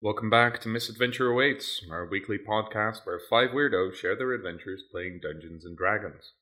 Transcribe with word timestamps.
Welcome 0.00 0.30
back 0.30 0.60
to 0.60 0.68
Misadventure 0.68 1.26
Awaits, 1.26 1.84
our 1.90 2.06
weekly 2.06 2.38
podcast 2.38 3.04
where 3.04 3.18
five 3.18 3.50
weirdos 3.50 3.94
share 3.96 4.14
their 4.14 4.30
adventures 4.30 4.84
playing 4.92 5.18
Dungeons 5.20 5.64
and 5.64 5.76
Dragons. 5.76 6.34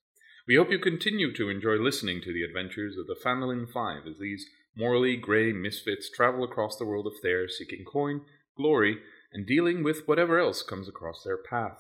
We 0.47 0.57
hope 0.57 0.71
you 0.71 0.79
continue 0.79 1.33
to 1.33 1.49
enjoy 1.49 1.77
listening 1.77 2.21
to 2.21 2.35
the 2.35 2.43
adventures 2.43 2.99
of 2.99 3.07
the 3.07 3.17
Fandolin 3.17 3.67
Five 3.67 4.07
as 4.07 4.19
these 4.19 4.45
morally 4.77 5.17
grey 5.17 5.55
misfits 5.55 6.11
travel 6.11 6.45
across 6.45 6.77
the 6.77 6.85
world 6.85 7.07
of 7.07 7.15
Thayer 7.23 7.49
seeking 7.49 7.87
coin, 7.87 8.21
glory, 8.59 8.99
and 9.33 9.47
dealing 9.47 9.83
with 9.83 10.07
whatever 10.07 10.39
else 10.39 10.63
comes 10.63 10.87
across 10.87 11.23
their 11.25 11.39
path. 11.39 11.79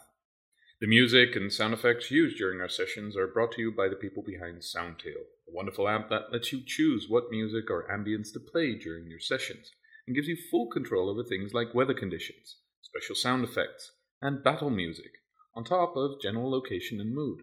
The 0.80 0.86
music 0.86 1.36
and 1.36 1.52
sound 1.52 1.74
effects 1.74 2.10
used 2.10 2.38
during 2.38 2.62
our 2.62 2.70
sessions 2.70 3.18
are 3.18 3.26
brought 3.26 3.52
to 3.52 3.60
you 3.60 3.70
by 3.70 3.90
the 3.90 3.96
people 3.96 4.22
behind 4.22 4.62
Soundtail, 4.62 5.26
a 5.46 5.52
wonderful 5.52 5.90
app 5.90 6.08
that 6.08 6.32
lets 6.32 6.54
you 6.54 6.62
choose 6.64 7.04
what 7.06 7.30
music 7.30 7.70
or 7.70 7.86
ambience 7.92 8.32
to 8.32 8.40
play 8.40 8.78
during 8.78 9.10
your 9.10 9.20
sessions 9.20 9.72
and 10.06 10.14
gives 10.14 10.28
you 10.28 10.36
full 10.50 10.68
control 10.68 11.08
over 11.08 11.22
things 11.22 11.52
like 11.52 11.74
weather 11.74 11.94
conditions, 11.94 12.56
special 12.82 13.14
sound 13.14 13.44
effects, 13.44 13.92
and 14.22 14.44
battle 14.44 14.70
music, 14.70 15.12
on 15.54 15.64
top 15.64 15.96
of 15.96 16.20
general 16.20 16.50
location 16.50 17.00
and 17.00 17.14
mood. 17.14 17.40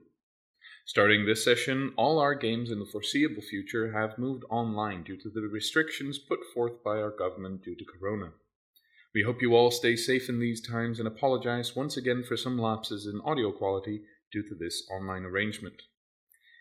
Starting 0.85 1.25
this 1.25 1.43
session, 1.43 1.93
all 1.97 2.19
our 2.19 2.35
games 2.35 2.69
in 2.69 2.79
the 2.79 2.85
foreseeable 2.85 3.41
future 3.41 3.91
have 3.91 4.17
moved 4.17 4.43
online 4.49 5.03
due 5.03 5.17
to 5.17 5.29
the 5.29 5.41
restrictions 5.41 6.19
put 6.19 6.39
forth 6.53 6.83
by 6.83 6.97
our 6.97 7.11
government 7.11 7.63
due 7.63 7.75
to 7.75 7.85
Corona. 7.85 8.31
We 9.13 9.23
hope 9.23 9.41
you 9.41 9.55
all 9.55 9.71
stay 9.71 9.95
safe 9.95 10.27
in 10.27 10.39
these 10.39 10.59
times 10.59 10.99
and 10.99 11.07
apologize 11.07 11.75
once 11.75 11.97
again 11.97 12.23
for 12.23 12.35
some 12.35 12.57
lapses 12.57 13.05
in 13.05 13.21
audio 13.21 13.51
quality 13.51 14.01
due 14.31 14.43
to 14.43 14.55
this 14.55 14.83
online 14.91 15.23
arrangement. 15.23 15.83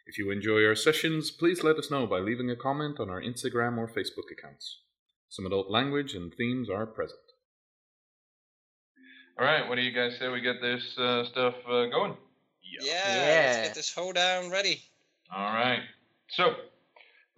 If 0.06 0.18
you 0.18 0.30
enjoy 0.30 0.64
our 0.66 0.74
sessions, 0.74 1.30
please 1.30 1.62
let 1.62 1.76
us 1.76 1.90
know 1.90 2.06
by 2.06 2.18
leaving 2.18 2.50
a 2.50 2.56
comment 2.56 3.00
on 3.00 3.08
our 3.08 3.22
Instagram 3.22 3.78
or 3.78 3.88
Facebook 3.88 4.30
accounts. 4.30 4.80
Some 5.32 5.46
adult 5.46 5.70
language 5.70 6.12
and 6.12 6.30
themes 6.34 6.68
are 6.68 6.84
present. 6.84 7.18
All 9.38 9.46
right, 9.46 9.66
what 9.66 9.76
do 9.76 9.80
you 9.80 9.90
guys 9.90 10.18
say 10.18 10.28
we 10.28 10.42
get 10.42 10.60
this 10.60 10.82
uh, 10.98 11.24
stuff 11.24 11.54
uh, 11.66 11.86
going? 11.86 12.18
Yeah, 12.62 13.14
Yeah. 13.14 13.40
let's 13.40 13.62
get 13.68 13.74
this 13.74 13.94
hoedown 13.94 14.50
ready. 14.50 14.82
All 15.34 15.54
right, 15.54 15.80
so 16.28 16.56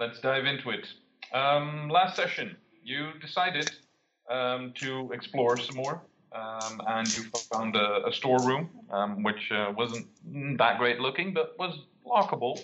let's 0.00 0.18
dive 0.18 0.44
into 0.44 0.70
it. 0.70 0.84
Um, 1.33 1.88
last 1.88 2.16
session, 2.16 2.56
you 2.83 3.12
decided 3.20 3.70
um, 4.28 4.72
to 4.80 5.12
explore 5.12 5.56
some 5.56 5.77
more, 5.77 6.02
um, 6.33 6.83
and 6.88 7.06
you 7.16 7.22
found 7.52 7.77
a, 7.77 8.08
a 8.08 8.12
storeroom, 8.12 8.70
um, 8.90 9.22
which 9.22 9.52
uh, 9.52 9.72
wasn't 9.77 10.08
that 10.58 10.78
great 10.78 10.98
looking, 10.98 11.33
but 11.33 11.56
was 11.61 11.78
lockable, 12.05 12.61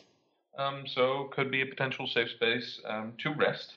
um, 0.58 0.82
so 0.88 1.30
could 1.32 1.52
be 1.52 1.62
a 1.62 1.66
potential 1.66 2.08
safe 2.08 2.30
space 2.30 2.80
um, 2.84 3.12
to 3.22 3.32
rest. 3.32 3.76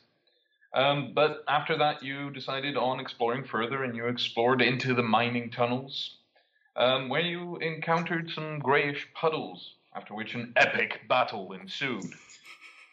Um, 0.74 1.12
but 1.14 1.44
after 1.48 1.78
that, 1.78 2.02
you 2.04 2.32
decided 2.32 2.78
on 2.78 3.00
exploring 3.00 3.46
further, 3.46 3.84
and 3.84 3.96
you 3.96 4.08
explored 4.08 4.62
into 4.62 4.94
the 4.94 5.04
mining 5.04 5.52
tunnels, 5.52 6.18
um, 6.76 7.10
where 7.10 7.22
you 7.22 7.58
encountered 7.58 8.32
some 8.32 8.60
grayish 8.60 9.08
puddles. 9.14 9.76
After 9.96 10.16
which, 10.16 10.34
an 10.34 10.54
epic 10.56 11.02
battle 11.08 11.54
ensued. 11.54 12.16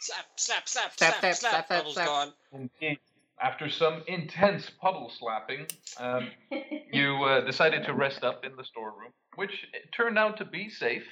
Slap, 0.01 0.27
slap, 0.37 0.69
slap, 0.69 0.93
Slap, 0.99 1.11
slap, 1.13 1.21
slap, 1.21 1.21
slap. 1.21 1.37
slap, 1.37 1.67
slap, 1.67 1.69
Bubbles 1.69 1.95
slap. 1.95 2.07
gone. 2.53 2.99
After 3.43 3.71
some 3.71 4.03
intense 4.07 4.69
puddle 4.69 5.11
slapping, 5.19 5.67
um, 5.97 6.29
you 6.93 7.25
uh, 7.25 7.41
decided 7.47 7.85
to 7.85 7.95
rest 7.95 8.23
up 8.23 8.45
in 8.45 8.55
the 8.57 8.65
storeroom, 8.65 9.13
which 9.37 9.67
turned 9.97 10.19
out 10.19 10.37
to 10.39 10.45
be 10.45 10.69
safe 10.69 11.05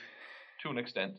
to 0.62 0.68
an 0.68 0.76
extent. 0.76 1.14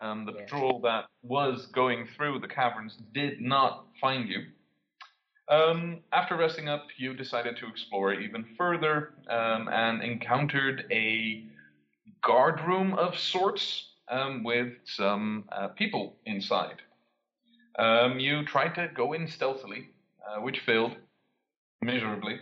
Um, 0.00 0.26
the 0.26 0.32
Yeah. 0.32 0.42
patrol 0.42 0.80
that 0.82 1.06
was 1.22 1.66
going 1.66 2.06
through 2.06 2.38
the 2.38 2.48
caverns 2.48 2.96
did 3.12 3.40
not 3.40 3.86
find 4.00 4.28
you. 4.28 4.46
Um, 5.48 6.00
after 6.12 6.36
resting 6.36 6.68
up, 6.68 6.86
you 6.96 7.14
decided 7.14 7.56
to 7.58 7.68
explore 7.68 8.14
even 8.14 8.46
further 8.56 9.14
um, 9.28 9.68
and 9.68 10.02
encountered 10.02 10.86
a 10.90 11.44
guard 12.22 12.60
room 12.62 12.94
of 12.94 13.18
sorts 13.18 13.90
um, 14.08 14.42
with 14.42 14.72
some 14.84 15.44
uh, 15.52 15.68
people 15.68 16.16
inside. 16.24 16.76
Um, 17.78 18.18
you 18.18 18.44
tried 18.44 18.74
to 18.76 18.88
go 18.94 19.12
in 19.12 19.28
stealthily, 19.28 19.88
uh, 20.26 20.40
which 20.40 20.60
failed 20.60 20.96
miserably, 21.82 22.38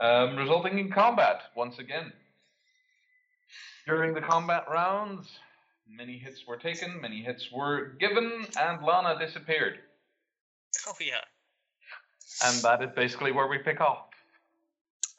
um, 0.00 0.36
resulting 0.36 0.78
in 0.78 0.90
combat 0.90 1.42
once 1.54 1.78
again. 1.78 2.12
During 3.86 4.14
the 4.14 4.22
combat 4.22 4.64
rounds, 4.70 5.28
many 5.86 6.16
hits 6.16 6.46
were 6.46 6.56
taken, 6.56 7.00
many 7.02 7.22
hits 7.22 7.52
were 7.52 7.96
given, 8.00 8.46
and 8.58 8.82
Lana 8.82 9.18
disappeared. 9.18 9.78
Oh 10.86 10.92
yeah. 11.00 11.20
And 12.42 12.56
that 12.62 12.82
is 12.82 12.90
basically 12.94 13.32
where 13.32 13.46
we 13.46 13.58
pick 13.58 13.80
off. 13.80 14.08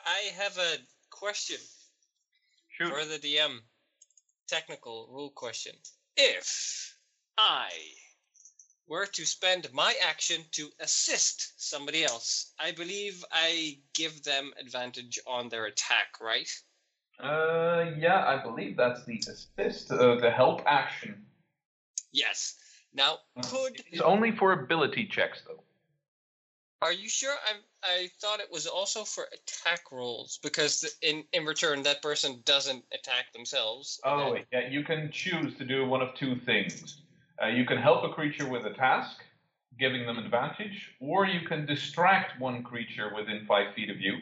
I 0.05 0.31
have 0.37 0.57
a 0.57 0.77
question 1.09 1.57
Shoot. 2.69 2.89
for 2.89 3.05
the 3.05 3.17
DM. 3.17 3.59
Technical 4.47 5.07
rule 5.11 5.31
question. 5.31 5.73
If 6.17 6.95
I 7.37 7.69
were 8.87 9.07
to 9.07 9.25
spend 9.25 9.67
my 9.73 9.93
action 10.07 10.41
to 10.51 10.69
assist 10.79 11.53
somebody 11.57 12.03
else, 12.03 12.53
I 12.59 12.71
believe 12.71 13.25
I 13.31 13.79
give 13.93 14.23
them 14.23 14.53
advantage 14.59 15.19
on 15.25 15.49
their 15.49 15.65
attack, 15.65 16.19
right? 16.21 16.49
Uh, 17.19 17.91
yeah, 17.97 18.25
I 18.27 18.43
believe 18.43 18.77
that's 18.77 19.03
the 19.05 19.17
assist, 19.17 19.91
uh, 19.91 20.15
the 20.15 20.29
help 20.29 20.61
action. 20.67 21.25
Yes. 22.11 22.55
Now, 22.93 23.19
could 23.43 23.81
It's 23.91 24.01
only 24.01 24.31
for 24.31 24.53
ability 24.53 25.07
checks, 25.07 25.41
though. 25.47 25.63
Are 26.85 26.91
you 26.93 27.09
sure? 27.09 27.33
I 27.33 27.53
I 27.83 28.09
thought 28.21 28.39
it 28.39 28.51
was 28.51 28.67
also 28.67 29.03
for 29.03 29.27
attack 29.33 29.91
rolls 29.91 30.37
because 30.43 30.95
in 31.01 31.23
in 31.33 31.43
return 31.43 31.81
that 31.81 32.03
person 32.03 32.43
doesn't 32.45 32.85
attack 32.93 33.33
themselves. 33.33 33.99
Oh, 34.03 34.19
then- 34.19 34.33
wait, 34.33 34.45
yeah, 34.51 34.67
you 34.69 34.83
can 34.83 35.11
choose 35.11 35.57
to 35.57 35.65
do 35.65 35.87
one 35.89 36.03
of 36.03 36.13
two 36.13 36.35
things. 36.41 37.01
Uh, 37.41 37.47
you 37.47 37.65
can 37.65 37.79
help 37.79 38.03
a 38.03 38.13
creature 38.13 38.47
with 38.47 38.67
a 38.67 38.73
task, 38.73 39.23
giving 39.79 40.05
them 40.05 40.19
advantage, 40.19 40.95
or 40.99 41.25
you 41.25 41.47
can 41.47 41.65
distract 41.65 42.39
one 42.39 42.61
creature 42.61 43.11
within 43.15 43.47
five 43.47 43.73
feet 43.73 43.89
of 43.89 43.99
you, 43.99 44.19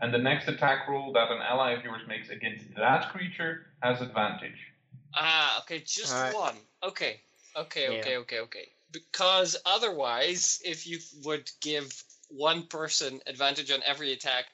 and 0.00 0.14
the 0.14 0.18
next 0.18 0.46
attack 0.46 0.86
roll 0.88 1.12
that 1.12 1.32
an 1.32 1.42
ally 1.42 1.72
of 1.72 1.82
yours 1.82 2.02
makes 2.06 2.28
against 2.28 2.72
that 2.76 3.10
creature 3.10 3.66
has 3.82 4.00
advantage. 4.00 4.72
Ah, 5.12 5.60
okay, 5.62 5.80
just 5.80 6.14
Alright. 6.14 6.34
one. 6.34 6.58
Okay, 6.84 7.20
okay, 7.56 7.82
Yeah. 7.82 7.98
okay, 7.98 8.16
okay, 8.18 8.38
okay. 8.38 8.75
Because 8.96 9.56
otherwise, 9.66 10.60
if 10.64 10.86
you 10.86 10.98
would 11.24 11.50
give 11.60 12.02
one 12.28 12.62
person 12.66 13.20
advantage 13.26 13.70
on 13.70 13.80
every 13.84 14.12
attack, 14.12 14.46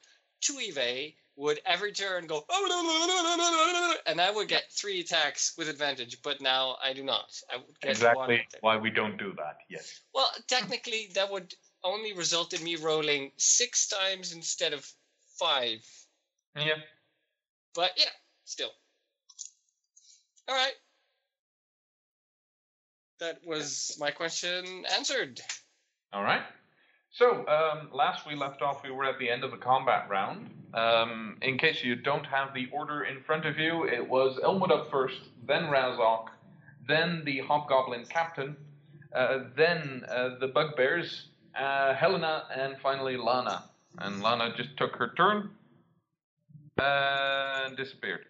Tuive 0.42 1.14
would 1.36 1.60
every 1.64 1.92
turn 1.92 2.26
go, 2.26 2.44
oh, 2.48 3.97
and 4.06 4.20
I 4.20 4.30
would 4.30 4.48
get 4.48 4.64
three 4.70 5.00
attacks 5.00 5.54
with 5.56 5.69
advantage. 5.69 6.20
But 6.22 6.41
now 6.41 6.76
I 6.82 6.92
do 6.92 7.04
not. 7.04 7.41
I 7.53 7.58
would 7.58 7.80
get 7.80 8.16
one. 8.16 8.30
Exactly 8.30 8.58
why 8.60 8.76
we 8.76 8.91
don't 8.91 9.16
do 9.16 9.32
that. 9.36 9.58
Yes. 9.70 10.00
Well, 10.12 10.28
technically, 10.48 11.10
that 11.14 11.30
would 11.30 11.54
only 11.84 12.12
result 12.12 12.53
in 12.53 12.64
me 12.64 12.76
rolling 12.76 13.30
six 13.36 13.88
times 13.88 14.32
instead 14.32 14.72
of 14.72 14.91
five. 15.38 15.86
Yeah. 16.56 16.74
But 17.74 17.92
yeah, 17.97 18.12
still. 18.44 18.70
All 20.48 20.54
right. 20.54 20.74
That 23.22 23.38
was 23.47 23.97
my 24.00 24.10
question 24.10 24.84
answered. 24.97 25.41
All 26.12 26.25
right. 26.25 26.43
So, 27.12 27.47
um, 27.47 27.91
last 27.93 28.27
we 28.27 28.34
left 28.34 28.62
off, 28.62 28.83
we 28.83 28.91
were 28.91 29.05
at 29.05 29.21
the 29.21 29.31
end 29.31 29.44
of 29.44 29.53
a 29.53 29.59
combat 29.59 30.09
round. 30.10 30.50
Um, 30.75 31.37
in 31.41 31.56
case 31.56 31.84
you 31.84 31.94
don't 31.94 32.27
have 32.27 32.53
the 32.53 32.66
order 32.72 33.05
in 33.05 33.22
front 33.22 33.47
of 33.47 33.59
you, 33.59 33.84
it 33.84 34.09
was 34.09 34.41
Elmwood 34.43 34.72
up 34.72 34.91
first, 34.91 35.21
then 35.47 35.66
Razok, 35.66 36.31
then 36.88 37.22
the 37.25 37.38
Hobgoblin 37.43 38.06
Captain, 38.06 38.56
uh, 39.15 39.44
then 39.56 40.03
uh, 40.09 40.31
the 40.41 40.49
Bugbears, 40.49 41.28
uh, 41.54 41.94
Helena, 41.94 42.43
and 42.53 42.77
finally 42.83 43.16
Lana. 43.16 43.62
And 43.99 44.21
Lana 44.21 44.53
just 44.56 44.77
took 44.77 44.97
her 44.97 45.12
turn 45.16 45.51
and 46.77 47.77
disappeared. 47.77 48.25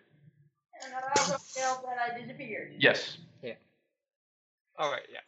And 0.85 0.93
I 0.95 1.19
also 1.19 1.38
failed 1.38 1.79
that 1.87 1.97
I 2.12 2.21
disappeared. 2.21 2.75
Yes. 2.79 3.17
All 4.79 4.91
right, 4.91 5.03
yeah. 5.13 5.19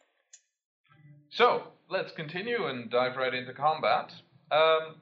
So, 1.29 1.63
let's 1.89 2.11
continue 2.11 2.67
and 2.67 2.89
dive 2.89 3.15
right 3.17 3.33
into 3.33 3.53
combat. 3.53 4.11
Um, 4.51 4.95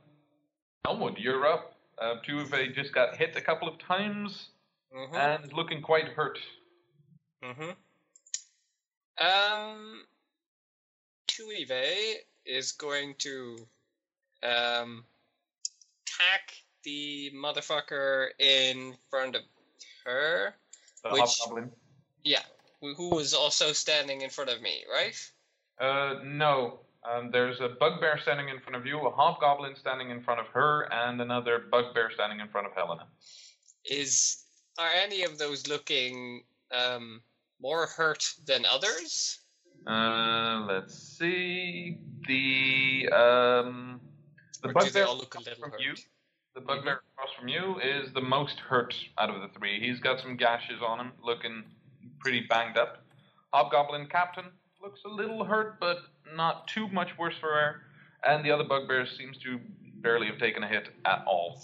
Elmwood, 0.86 1.18
you're 1.18 1.46
up. 1.46 1.76
Uh, 2.02 2.16
Tuve 2.28 2.74
just 2.76 2.94
got 2.94 3.16
hit 3.16 3.36
a 3.36 3.42
couple 3.42 3.68
of 3.68 3.78
times 3.80 4.48
Mm-hmm. 4.96 5.16
and 5.16 5.54
looking 5.54 5.82
quite 5.82 6.10
hurt. 6.10 6.38
mm-hmm. 7.44 7.72
Um, 9.26 10.04
Tuive 11.28 12.14
is 12.46 12.72
going 12.74 13.16
to 13.20 13.58
um 14.44 15.04
attack 16.06 16.54
the 16.84 17.32
motherfucker 17.36 18.28
in 18.38 18.94
front 19.10 19.36
of 19.36 19.42
her. 20.06 20.54
The 21.04 21.10
Which- 21.10 21.22
Hobgoblin. 21.22 21.72
Yeah, 22.24 22.44
who 22.92 23.10
was 23.10 23.34
also 23.34 23.72
standing 23.72 24.22
in 24.22 24.30
front 24.30 24.50
of 24.50 24.62
me, 24.62 24.84
right? 24.92 25.16
Uh, 25.80 26.20
no. 26.24 26.80
Um, 27.10 27.32
there's 27.32 27.60
a 27.60 27.70
bugbear 27.80 28.18
standing 28.22 28.50
in 28.50 28.60
front 28.60 28.76
of 28.76 28.86
you, 28.86 29.00
a 29.00 29.10
hobgoblin 29.10 29.76
standing 29.80 30.10
in 30.10 30.24
front 30.24 30.40
of 30.40 30.48
her, 30.48 30.88
and 30.92 31.22
another 31.22 31.64
bugbear 31.72 32.10
standing 32.14 32.40
in 32.40 32.48
front 32.48 32.68
of 32.68 32.74
Helena. 32.74 33.08
Is 33.86 34.46
are 34.78 34.92
any 35.04 35.24
of 35.24 35.38
those 35.38 35.68
looking 35.68 36.44
um, 36.72 37.22
more 37.62 37.88
hurt 37.88 38.24
than 38.46 38.64
others? 38.66 39.40
Uh, 39.86 40.66
let's 40.68 40.98
see. 40.98 41.98
The 42.26 43.10
um, 43.14 44.00
the 44.62 44.70
or 44.70 44.74
bugbear 44.74 45.06
all 45.06 45.18
look 45.18 45.36
a 45.36 45.40
little 45.40 45.56
from 45.56 45.72
hurt? 45.72 45.82
you, 45.82 45.94
the 46.56 46.62
bugbear 46.62 47.02
across 47.14 47.36
from 47.38 47.50
you, 47.50 47.76
is 47.80 48.14
the 48.14 48.22
most 48.22 48.60
hurt 48.60 48.96
out 49.18 49.30
of 49.30 49.42
the 49.42 49.60
three. 49.60 49.86
He's 49.86 50.00
got 50.00 50.22
some 50.22 50.38
gashes 50.38 50.82
on 50.86 51.00
him, 51.02 51.12
looking 51.22 51.66
pretty 52.24 52.42
banged 52.50 52.78
up. 52.78 53.04
Hobgoblin 53.54 54.08
Captain 54.08 54.46
looks 54.82 55.02
a 55.06 55.10
little 55.10 55.44
hurt, 55.44 55.80
but 55.80 56.00
not 56.36 56.68
too 56.68 56.88
much 56.88 57.10
worse 57.20 57.36
for 57.40 57.52
wear. 57.52 57.82
And 58.26 58.44
the 58.44 58.52
other 58.52 58.64
bugbear 58.64 59.06
seems 59.06 59.38
to 59.40 59.60
barely 60.02 60.28
have 60.28 60.40
taken 60.40 60.64
a 60.64 60.68
hit 60.68 60.88
at 61.06 61.24
all. 61.28 61.62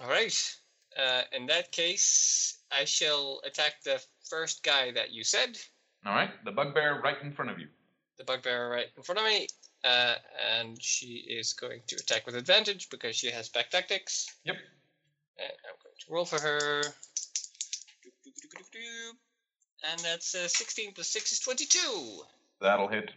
All 0.00 0.08
right. 0.08 0.54
Uh, 0.96 1.22
in 1.32 1.46
that 1.46 1.72
case, 1.72 2.58
I 2.72 2.84
shall 2.84 3.40
attack 3.44 3.82
the 3.84 4.00
first 4.28 4.62
guy 4.62 4.92
that 4.92 5.12
you 5.12 5.24
said, 5.24 5.58
All 6.06 6.14
right, 6.14 6.30
the 6.44 6.52
bugbear 6.52 7.00
right 7.02 7.16
in 7.22 7.32
front 7.32 7.50
of 7.50 7.58
you. 7.58 7.66
the 8.16 8.24
bugbear 8.24 8.70
right 8.70 8.86
in 8.96 9.02
front 9.02 9.18
of 9.18 9.24
me, 9.24 9.46
uh, 9.84 10.14
and 10.56 10.80
she 10.82 11.24
is 11.28 11.52
going 11.52 11.80
to 11.88 11.96
attack 11.96 12.26
with 12.26 12.34
advantage 12.34 12.88
because 12.90 13.14
she 13.16 13.30
has 13.30 13.48
pack 13.48 13.70
tactics. 13.70 14.26
Yep. 14.44 14.56
And 15.38 15.52
I'm 15.68 15.76
going 15.84 15.94
to 15.98 16.12
roll 16.12 16.24
for 16.24 16.40
her. 16.40 16.80
Doop, 16.80 18.14
doop, 18.26 18.34
doop, 18.34 18.58
doop, 18.58 18.70
doop. 18.74 19.12
And 19.90 20.00
that's 20.00 20.34
uh, 20.34 20.48
16 20.48 20.92
plus 20.92 21.08
6 21.08 21.32
is 21.32 21.38
22. 21.40 22.22
That'll 22.60 22.88
hit. 22.88 23.10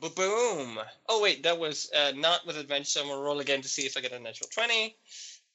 Boom, 0.00 0.10
boom. 0.14 0.78
Oh, 1.08 1.22
wait, 1.22 1.42
that 1.44 1.58
was 1.58 1.90
uh, 1.96 2.12
not 2.14 2.46
with 2.46 2.58
advantage, 2.58 2.88
so 2.88 3.00
I'm 3.00 3.06
going 3.06 3.18
to 3.18 3.22
roll 3.22 3.40
again 3.40 3.62
to 3.62 3.68
see 3.68 3.82
if 3.82 3.96
I 3.96 4.00
get 4.00 4.12
a 4.12 4.18
natural 4.18 4.50
20. 4.52 4.96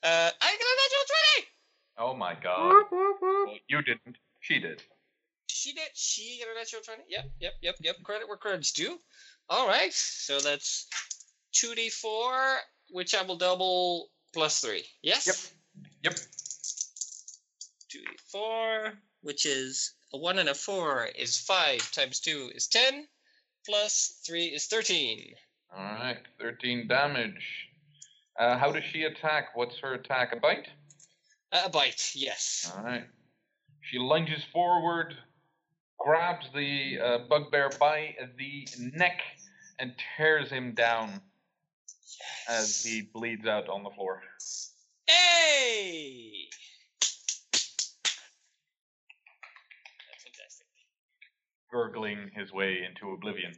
Uh, 0.04 0.32
I 0.42 0.52
get 0.52 0.62
a 0.62 0.76
natural 0.82 1.06
20! 1.38 1.48
Oh 1.98 2.16
my 2.16 2.36
god. 2.42 2.84
Well, 3.22 3.56
you 3.68 3.82
didn't. 3.82 4.18
She 4.40 4.60
did. 4.60 4.82
She 5.48 5.74
did. 5.74 5.90
She 5.94 6.40
got 6.44 6.52
a 6.52 6.60
natural 6.60 6.82
20. 6.82 7.04
Yep, 7.08 7.26
yep, 7.40 7.54
yep, 7.62 7.76
yep. 7.82 7.96
Credit 8.04 8.28
where 8.28 8.38
credit's 8.38 8.72
due. 8.72 8.98
All 9.50 9.68
right, 9.68 9.94
so 9.94 10.40
that's 10.40 10.88
2d4, 11.54 12.58
which 12.90 13.14
I 13.14 13.22
will 13.22 13.38
double 13.38 14.10
plus 14.34 14.60
3. 14.62 14.84
Yes? 15.04 15.54
Yep. 16.04 16.16
Yep. 16.16 16.20
2d4, 18.34 18.94
which 19.22 19.46
is 19.46 19.94
a 20.14 20.18
1 20.18 20.40
and 20.40 20.50
a 20.50 20.54
4 20.54 21.10
is 21.18 21.38
5 21.40 21.92
times 21.92 22.20
2 22.20 22.52
is 22.54 22.68
10, 22.68 23.08
plus 23.66 24.22
3 24.26 24.46
is 24.46 24.68
13. 24.68 25.34
All 25.76 25.84
right, 25.84 26.20
13 26.40 26.88
damage. 26.88 27.70
Uh, 28.40 28.58
how 28.58 28.72
does 28.72 28.84
she 28.92 29.04
attack? 29.04 29.56
What's 29.56 29.78
her 29.80 29.94
attack? 29.94 30.34
A 30.34 30.40
bite? 30.40 30.68
Uh, 31.52 31.64
a 31.66 31.70
bite, 31.70 32.12
yes. 32.14 32.72
All 32.76 32.84
right. 32.84 33.06
She 33.82 33.98
lunges 33.98 34.44
forward, 34.52 35.16
grabs 36.00 36.46
the 36.54 37.00
uh, 37.00 37.18
bugbear 37.30 37.72
by 37.80 38.16
the 38.38 38.68
neck, 38.80 39.20
and 39.80 39.94
tears 40.16 40.50
him 40.50 40.74
down 40.74 41.22
as 42.48 42.84
he 42.84 43.02
bleeds 43.02 43.48
out 43.48 43.68
on 43.68 43.84
the 43.84 43.90
floor. 43.90 44.22
Hey! 45.08 46.48
Gurgling 51.74 52.30
his 52.36 52.54
way 52.54 52.86
into 52.88 53.12
oblivion. 53.14 53.52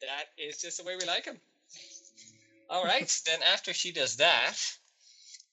That 0.00 0.26
is 0.38 0.60
just 0.62 0.78
the 0.78 0.84
way 0.84 0.96
we 0.96 1.04
like 1.06 1.24
him. 1.24 1.38
All 2.70 2.84
right, 2.84 3.20
then 3.26 3.40
after 3.52 3.74
she 3.74 3.90
does 3.90 4.16
that, 4.16 4.54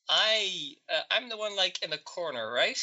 I 0.07 0.75
uh, 0.87 1.01
I'm 1.09 1.29
the 1.29 1.37
one 1.37 1.55
like 1.55 1.81
in 1.81 1.89
the 1.89 1.97
corner, 1.97 2.53
right? 2.53 2.77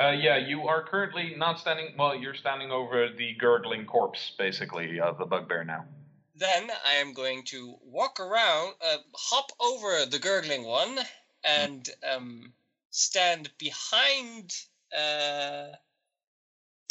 Uh, 0.00 0.10
yeah, 0.12 0.36
you 0.36 0.62
are 0.68 0.84
currently 0.84 1.34
not 1.36 1.58
standing. 1.58 1.94
Well, 1.98 2.14
you're 2.14 2.34
standing 2.34 2.70
over 2.70 3.08
the 3.08 3.34
gurgling 3.34 3.84
corpse, 3.84 4.32
basically, 4.38 5.00
of 5.00 5.18
the 5.18 5.26
bugbear 5.26 5.64
now. 5.64 5.84
Then 6.36 6.70
I 6.86 6.94
am 6.94 7.12
going 7.12 7.42
to 7.46 7.74
walk 7.84 8.20
around, 8.20 8.74
uh, 8.80 8.98
hop 9.14 9.50
over 9.60 10.06
the 10.06 10.20
gurgling 10.20 10.64
one, 10.64 11.00
and 11.42 11.88
um, 12.08 12.52
stand 12.90 13.50
behind 13.58 14.54
uh. 14.96 15.74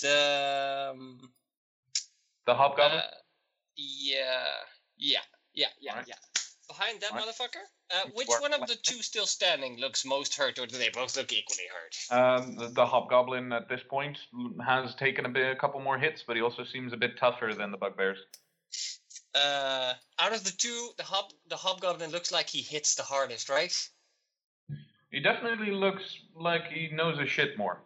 Um, 0.05 1.31
The 2.45 2.55
hobgoblin. 2.55 2.99
uh, 2.99 3.03
yeah, 3.75 4.45
yeah, 4.97 5.19
yeah, 5.53 5.67
yeah, 5.79 5.91
Alright. 5.91 6.07
yeah. 6.07 6.15
Behind 6.67 7.01
that 7.01 7.11
Alright. 7.11 7.25
motherfucker. 7.27 7.63
Uh, 7.91 8.09
which 8.13 8.27
one 8.39 8.53
of 8.53 8.67
the 8.67 8.75
two 8.75 9.01
still 9.01 9.25
standing 9.25 9.79
looks 9.79 10.05
most 10.05 10.35
hurt, 10.35 10.59
or 10.59 10.67
do 10.67 10.77
they 10.77 10.89
both 10.89 11.17
look 11.17 11.33
equally 11.33 11.63
hurt? 11.73 11.95
Um, 12.15 12.55
the, 12.55 12.67
the 12.67 12.85
hobgoblin 12.85 13.51
at 13.51 13.67
this 13.67 13.81
point 13.89 14.17
has 14.63 14.93
taken 14.95 15.25
a 15.25 15.29
bit, 15.29 15.51
a 15.51 15.55
couple 15.55 15.79
more 15.79 15.97
hits, 15.97 16.23
but 16.27 16.35
he 16.35 16.41
also 16.43 16.63
seems 16.63 16.93
a 16.93 16.97
bit 16.97 17.17
tougher 17.17 17.53
than 17.57 17.71
the 17.71 17.77
bugbears. 17.77 18.19
Uh, 19.33 19.93
out 20.19 20.33
of 20.33 20.43
the 20.43 20.51
two, 20.51 20.89
the 20.97 21.03
hob 21.03 21.31
the 21.49 21.55
hobgoblin 21.55 22.11
looks 22.11 22.31
like 22.31 22.47
he 22.49 22.61
hits 22.61 22.95
the 22.95 23.03
hardest, 23.03 23.49
right? 23.49 23.73
He 25.11 25.19
definitely 25.19 25.71
looks 25.71 26.03
like 26.35 26.67
he 26.71 26.89
knows 26.93 27.19
his 27.19 27.29
shit 27.29 27.57
more. 27.57 27.81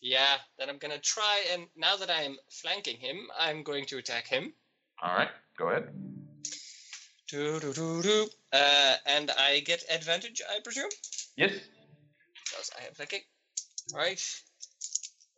Yeah. 0.00 0.36
Then 0.58 0.68
I'm 0.68 0.78
gonna 0.78 0.98
try 0.98 1.42
and 1.52 1.66
now 1.76 1.96
that 1.96 2.10
I'm 2.10 2.36
flanking 2.50 2.96
him, 2.96 3.28
I'm 3.38 3.62
going 3.62 3.84
to 3.86 3.98
attack 3.98 4.26
him. 4.26 4.52
All 5.02 5.14
right, 5.14 5.28
go 5.58 5.68
ahead. 5.68 5.88
Doo, 7.28 7.58
doo, 7.60 8.02
doo. 8.02 8.26
Uh, 8.52 8.94
and 9.06 9.30
I 9.38 9.60
get 9.60 9.82
advantage, 9.90 10.42
I 10.54 10.60
presume, 10.62 10.90
Yes. 11.36 11.52
because 12.34 12.70
I 12.78 12.82
have 12.82 12.94
flanking. 12.96 13.22
Right. 13.94 14.22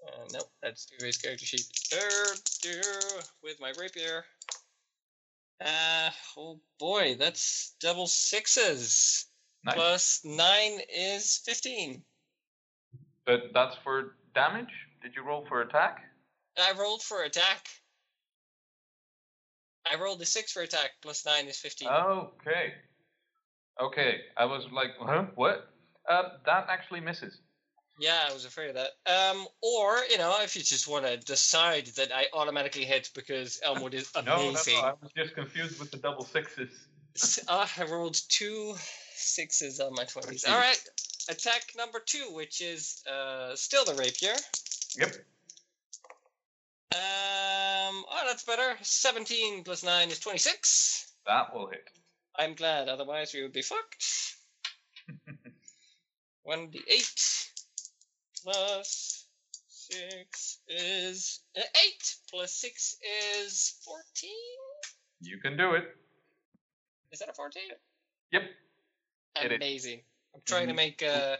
Uh, 0.06 0.24
nope, 0.32 0.50
that's 0.62 0.86
Duvet's 0.86 1.16
character 1.18 1.46
sheet. 1.46 1.66
There, 1.90 2.34
there, 2.62 3.22
with 3.42 3.60
my 3.60 3.72
rapier. 3.78 4.24
Uh, 5.64 6.10
oh 6.36 6.60
boy, 6.78 7.16
that's 7.18 7.74
double 7.80 8.06
sixes. 8.06 9.26
Nice. 9.64 9.74
Plus 9.74 10.20
nine 10.24 10.80
is 10.94 11.40
fifteen. 11.46 12.02
But 13.24 13.52
that's 13.54 13.76
for 13.82 14.16
damage. 14.34 14.68
Did 15.02 15.12
you 15.16 15.22
roll 15.22 15.44
for 15.48 15.60
attack? 15.62 16.02
I 16.58 16.72
rolled 16.78 17.02
for 17.02 17.22
attack. 17.22 17.66
I 19.90 20.00
rolled 20.00 20.20
a 20.22 20.26
six 20.26 20.52
for 20.52 20.62
attack. 20.62 20.90
Plus 21.02 21.26
nine 21.26 21.46
is 21.46 21.58
fifteen. 21.58 21.88
Okay. 21.88 22.72
Okay. 23.80 24.16
I 24.36 24.44
was 24.44 24.64
like, 24.72 24.90
huh? 24.98 25.26
What? 25.34 25.68
Um, 26.08 26.24
that 26.46 26.66
actually 26.68 27.00
misses. 27.00 27.38
Yeah, 28.00 28.18
I 28.28 28.32
was 28.32 28.44
afraid 28.44 28.70
of 28.70 28.76
that. 28.76 28.90
Um, 29.06 29.46
or 29.62 29.98
you 30.10 30.18
know, 30.18 30.36
if 30.42 30.56
you 30.56 30.62
just 30.62 30.88
want 30.88 31.06
to 31.06 31.16
decide 31.16 31.86
that 31.96 32.10
I 32.12 32.26
automatically 32.32 32.84
hit 32.84 33.10
because 33.14 33.60
Elmwood 33.64 33.94
is 33.94 34.10
No, 34.16 34.22
no, 34.22 34.48
amazing. 34.50 34.74
no. 34.74 34.80
I 34.82 34.92
was 35.00 35.12
just 35.16 35.34
confused 35.34 35.78
with 35.78 35.90
the 35.90 35.98
double 35.98 36.24
sixes. 36.24 36.70
Uh, 37.46 37.66
I 37.78 37.84
rolled 37.84 38.18
two 38.28 38.74
sixes 39.14 39.78
on 39.80 39.92
my 39.94 40.04
twenties. 40.04 40.44
All 40.44 40.56
right, 40.58 40.80
attack 41.28 41.72
number 41.76 42.00
two, 42.04 42.26
which 42.32 42.60
is 42.60 43.02
uh 43.10 43.54
still 43.54 43.84
the 43.84 43.94
rapier. 43.94 44.34
Yep. 44.96 45.14
Um, 46.94 48.04
oh, 48.08 48.22
that's 48.26 48.44
better. 48.44 48.76
Seventeen 48.82 49.64
plus 49.64 49.82
nine 49.82 50.10
is 50.10 50.20
twenty-six. 50.20 51.12
That 51.26 51.54
will 51.54 51.68
hit. 51.68 51.88
I'm 52.36 52.54
glad, 52.54 52.88
otherwise 52.88 53.32
we 53.32 53.42
would 53.42 53.52
be 53.52 53.62
fucked. 53.62 54.04
1d8 56.46 57.50
plus 58.42 59.26
6 59.68 60.58
is. 60.68 61.40
Uh, 61.56 61.60
8 61.60 62.16
plus 62.30 62.54
6 62.54 62.96
is 63.40 63.80
14? 63.84 64.30
You 65.20 65.38
can 65.38 65.56
do 65.56 65.74
it. 65.74 65.84
Is 67.12 67.20
that 67.20 67.28
a 67.28 67.32
14? 67.32 67.62
Yep. 68.32 68.42
Amazing. 69.56 70.00
I'm 70.34 70.42
trying 70.44 70.66
to 70.68 70.72
Mhm. 70.72 70.76
make 70.76 71.02
uh, 71.02 71.36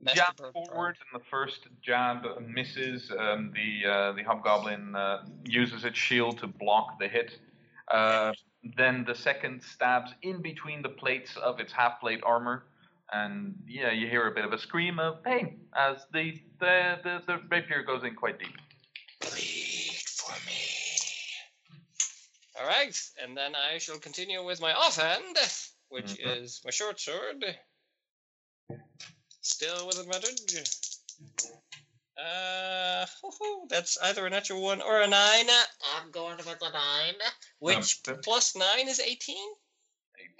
Master 0.00 0.20
jab 0.20 0.52
forward, 0.52 0.98
and 1.00 1.20
the 1.20 1.24
first 1.26 1.68
jab 1.80 2.40
misses. 2.40 3.10
Um, 3.10 3.52
the 3.52 3.86
uh, 3.86 4.12
the 4.12 4.22
hobgoblin 4.22 4.94
uh, 4.96 5.24
uses 5.44 5.84
its 5.84 5.98
shield 5.98 6.38
to 6.38 6.46
block 6.46 6.98
the 6.98 7.08
hit. 7.08 7.38
Uh, 7.88 8.32
then 8.76 9.04
the 9.04 9.14
second 9.14 9.62
stabs 9.62 10.12
in 10.22 10.42
between 10.42 10.82
the 10.82 10.88
plates 10.88 11.36
of 11.36 11.60
its 11.60 11.72
half 11.72 12.00
plate 12.00 12.20
armor, 12.24 12.64
and 13.12 13.54
yeah, 13.66 13.92
you 13.92 14.08
hear 14.08 14.26
a 14.26 14.32
bit 14.32 14.44
of 14.44 14.52
a 14.52 14.58
scream 14.58 14.98
of 14.98 15.22
pain 15.22 15.68
as 15.76 16.06
the 16.12 16.40
the 16.58 16.98
the, 17.04 17.22
the 17.26 17.38
rapier 17.48 17.82
goes 17.82 18.02
in 18.02 18.14
quite 18.14 18.38
deep. 18.38 18.56
Bleed 19.20 19.96
for 20.16 20.34
me. 20.46 20.60
All 22.60 22.66
right, 22.66 23.00
and 23.22 23.36
then 23.36 23.54
I 23.54 23.78
shall 23.78 23.98
continue 23.98 24.44
with 24.44 24.60
my 24.60 24.72
offhand, 24.72 25.36
which 25.88 26.12
Mhm. 26.18 26.36
is 26.42 26.60
my 26.64 26.70
short 26.70 27.00
sword. 27.00 27.44
Still 29.40 29.86
with 29.86 29.98
advantage. 29.98 30.64
Uh, 32.16 33.04
that's 33.68 33.98
either 34.02 34.26
a 34.26 34.30
natural 34.30 34.62
one 34.62 34.80
or 34.80 35.02
a 35.02 35.06
nine. 35.06 35.46
I'm 35.96 36.10
going 36.10 36.36
with 36.38 36.46
a 36.46 36.72
nine. 36.72 37.14
Which 37.58 38.00
Um, 38.08 38.18
plus 38.22 38.56
nine 38.56 38.88
is 38.88 39.00
18? 39.00 39.36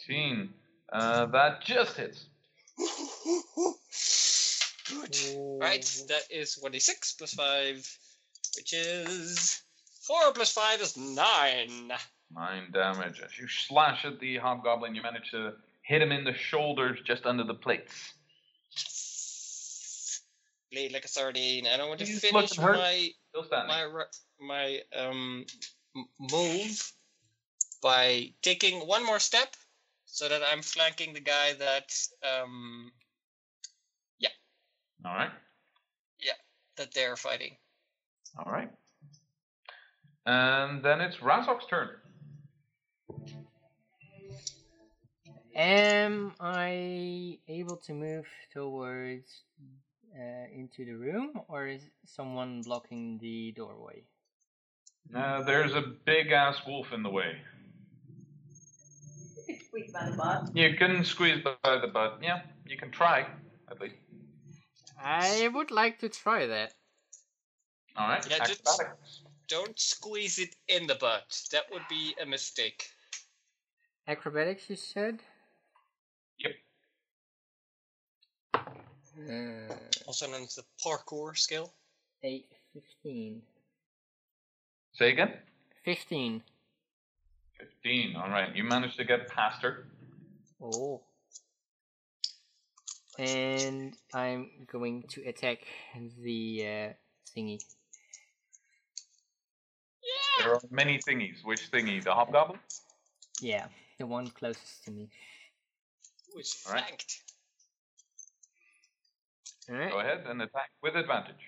18. 0.08 0.54
Uh, 0.92 1.26
that 1.26 1.62
just 1.62 1.96
hits. 1.96 2.24
Good. 4.88 5.16
Right, 5.60 6.02
that 6.08 6.22
is 6.30 6.56
26 6.56 7.12
plus 7.14 7.34
5, 7.34 7.98
which 8.56 8.72
is 8.72 9.62
4 10.02 10.32
plus 10.32 10.52
5 10.52 10.80
is 10.80 10.96
9. 10.96 11.92
Nine 12.30 12.70
damage. 12.72 13.20
As 13.20 13.38
you 13.38 13.48
slash 13.48 14.04
at 14.04 14.18
the 14.18 14.38
hobgoblin, 14.38 14.94
you 14.94 15.02
manage 15.02 15.30
to 15.32 15.52
hit 15.82 16.00
him 16.02 16.12
in 16.12 16.24
the 16.24 16.34
shoulders 16.34 16.98
just 17.04 17.26
under 17.26 17.44
the 17.44 17.54
plates. 17.54 18.13
Bleed 20.74 20.92
like 20.92 21.04
a 21.04 21.08
sardine. 21.08 21.66
And 21.66 21.80
I 21.80 21.86
want 21.86 22.00
to 22.00 22.06
He's 22.06 22.20
finish 22.20 22.56
hurt. 22.56 22.76
my 22.76 23.10
my 23.50 24.04
my 24.40 24.80
um 24.96 25.46
move 26.18 26.92
by 27.82 28.32
taking 28.42 28.80
one 28.80 29.04
more 29.06 29.20
step 29.20 29.54
so 30.06 30.28
that 30.28 30.42
I'm 30.50 30.62
flanking 30.62 31.14
the 31.14 31.20
guy 31.20 31.52
that 31.54 31.94
um 32.22 32.90
yeah. 34.18 34.30
All 35.04 35.14
right. 35.14 35.30
Yeah, 36.20 36.32
that 36.76 36.92
they're 36.92 37.16
fighting. 37.16 37.56
All 38.38 38.50
right. 38.52 38.70
And 40.26 40.82
then 40.82 41.00
it's 41.00 41.18
Razok's 41.18 41.66
turn. 41.66 41.90
Am 45.54 46.32
I 46.40 47.38
able 47.46 47.76
to 47.86 47.92
move 47.92 48.26
towards 48.52 49.42
uh, 50.14 50.46
into 50.54 50.84
the 50.84 50.94
room, 50.94 51.32
or 51.48 51.66
is 51.66 51.82
someone 52.06 52.62
blocking 52.62 53.18
the 53.18 53.52
doorway? 53.52 54.04
Uh, 55.14 55.42
there's 55.42 55.74
a 55.74 55.82
big 56.06 56.32
ass 56.32 56.56
wolf 56.66 56.92
in 56.92 57.02
the 57.02 57.10
way. 57.10 57.36
You 59.46 59.54
could 59.56 59.66
squeeze 59.66 59.92
by 59.92 60.08
the 60.10 60.16
butt. 60.16 60.56
You 60.56 60.76
can 60.76 61.04
squeeze 61.04 61.42
by 61.42 61.78
the 61.78 61.88
butt. 61.88 62.18
Yeah, 62.22 62.40
you 62.66 62.76
can 62.76 62.90
try, 62.90 63.26
at 63.70 63.80
least. 63.80 63.96
I 65.02 65.48
would 65.52 65.70
like 65.70 65.98
to 65.98 66.08
try 66.08 66.46
that. 66.46 66.72
All 67.96 68.08
right. 68.08 68.26
Yeah, 68.30 68.38
just- 68.44 68.66
Acrobatics. 68.66 69.20
Don't 69.46 69.78
squeeze 69.78 70.38
it 70.38 70.56
in 70.68 70.86
the 70.86 70.94
butt. 70.94 71.38
That 71.52 71.64
would 71.70 71.86
be 71.90 72.14
a 72.20 72.24
mistake. 72.24 72.88
Acrobatics, 74.08 74.70
you 74.70 74.76
said. 74.76 75.20
Yep. 76.38 76.52
Uh, 78.54 79.63
Also 80.14 80.30
known 80.30 80.44
as 80.44 80.54
the 80.54 80.62
parkour 80.80 81.36
skill. 81.36 81.72
eight, 82.22 82.46
fifteen. 82.72 83.42
Say 84.92 85.10
again. 85.10 85.32
Fifteen. 85.84 86.40
15. 87.58 88.14
All 88.14 88.28
right. 88.28 88.54
You 88.54 88.62
managed 88.62 88.96
to 88.98 89.04
get 89.04 89.26
past 89.26 89.60
her. 89.62 89.88
Oh. 90.62 91.00
And 93.18 93.96
I'm 94.14 94.50
going 94.70 95.02
to 95.14 95.24
attack 95.24 95.58
the 96.22 96.62
uh, 96.62 96.92
thingy. 97.36 97.58
There 100.38 100.54
are 100.54 100.60
many 100.70 101.00
thingies. 101.00 101.42
Which 101.42 101.72
thingy? 101.72 102.04
The 102.04 102.14
hobgoblin? 102.14 102.60
Yeah, 103.40 103.66
the 103.98 104.06
one 104.06 104.28
closest 104.28 104.84
to 104.84 104.92
me. 104.92 105.10
Who 106.32 106.38
is 106.38 106.62
Alright. 106.68 106.84
flanked. 106.84 107.23
Alright. 109.70 109.92
Go 109.92 110.00
ahead 110.00 110.24
and 110.28 110.42
attack 110.42 110.70
with 110.82 110.94
advantage. 110.96 111.42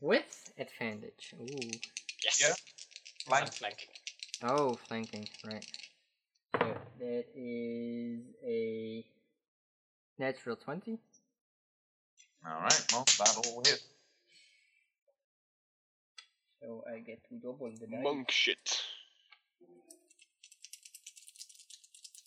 With 0.00 0.52
advantage. 0.58 1.34
Ooh. 1.40 1.70
Yes. 2.24 2.40
Yeah. 2.40 2.54
Flank. 3.26 3.52
Flank. 3.52 3.76
flanking. 4.40 4.58
Oh, 4.58 4.74
flanking, 4.86 5.28
right. 5.46 5.66
So 6.58 6.74
that 7.00 7.24
is 7.34 8.20
a 8.46 9.04
natural 10.18 10.56
20. 10.56 10.98
All 12.46 12.60
right. 12.62 12.86
Well, 12.92 13.04
that'll 13.18 13.62
hit. 13.66 13.82
So 16.62 16.84
I 16.92 16.98
get 17.00 17.20
to 17.28 17.34
double 17.34 17.70
the 17.78 17.86
dice. 17.86 18.00
Monk 18.02 18.30
shit. 18.30 18.82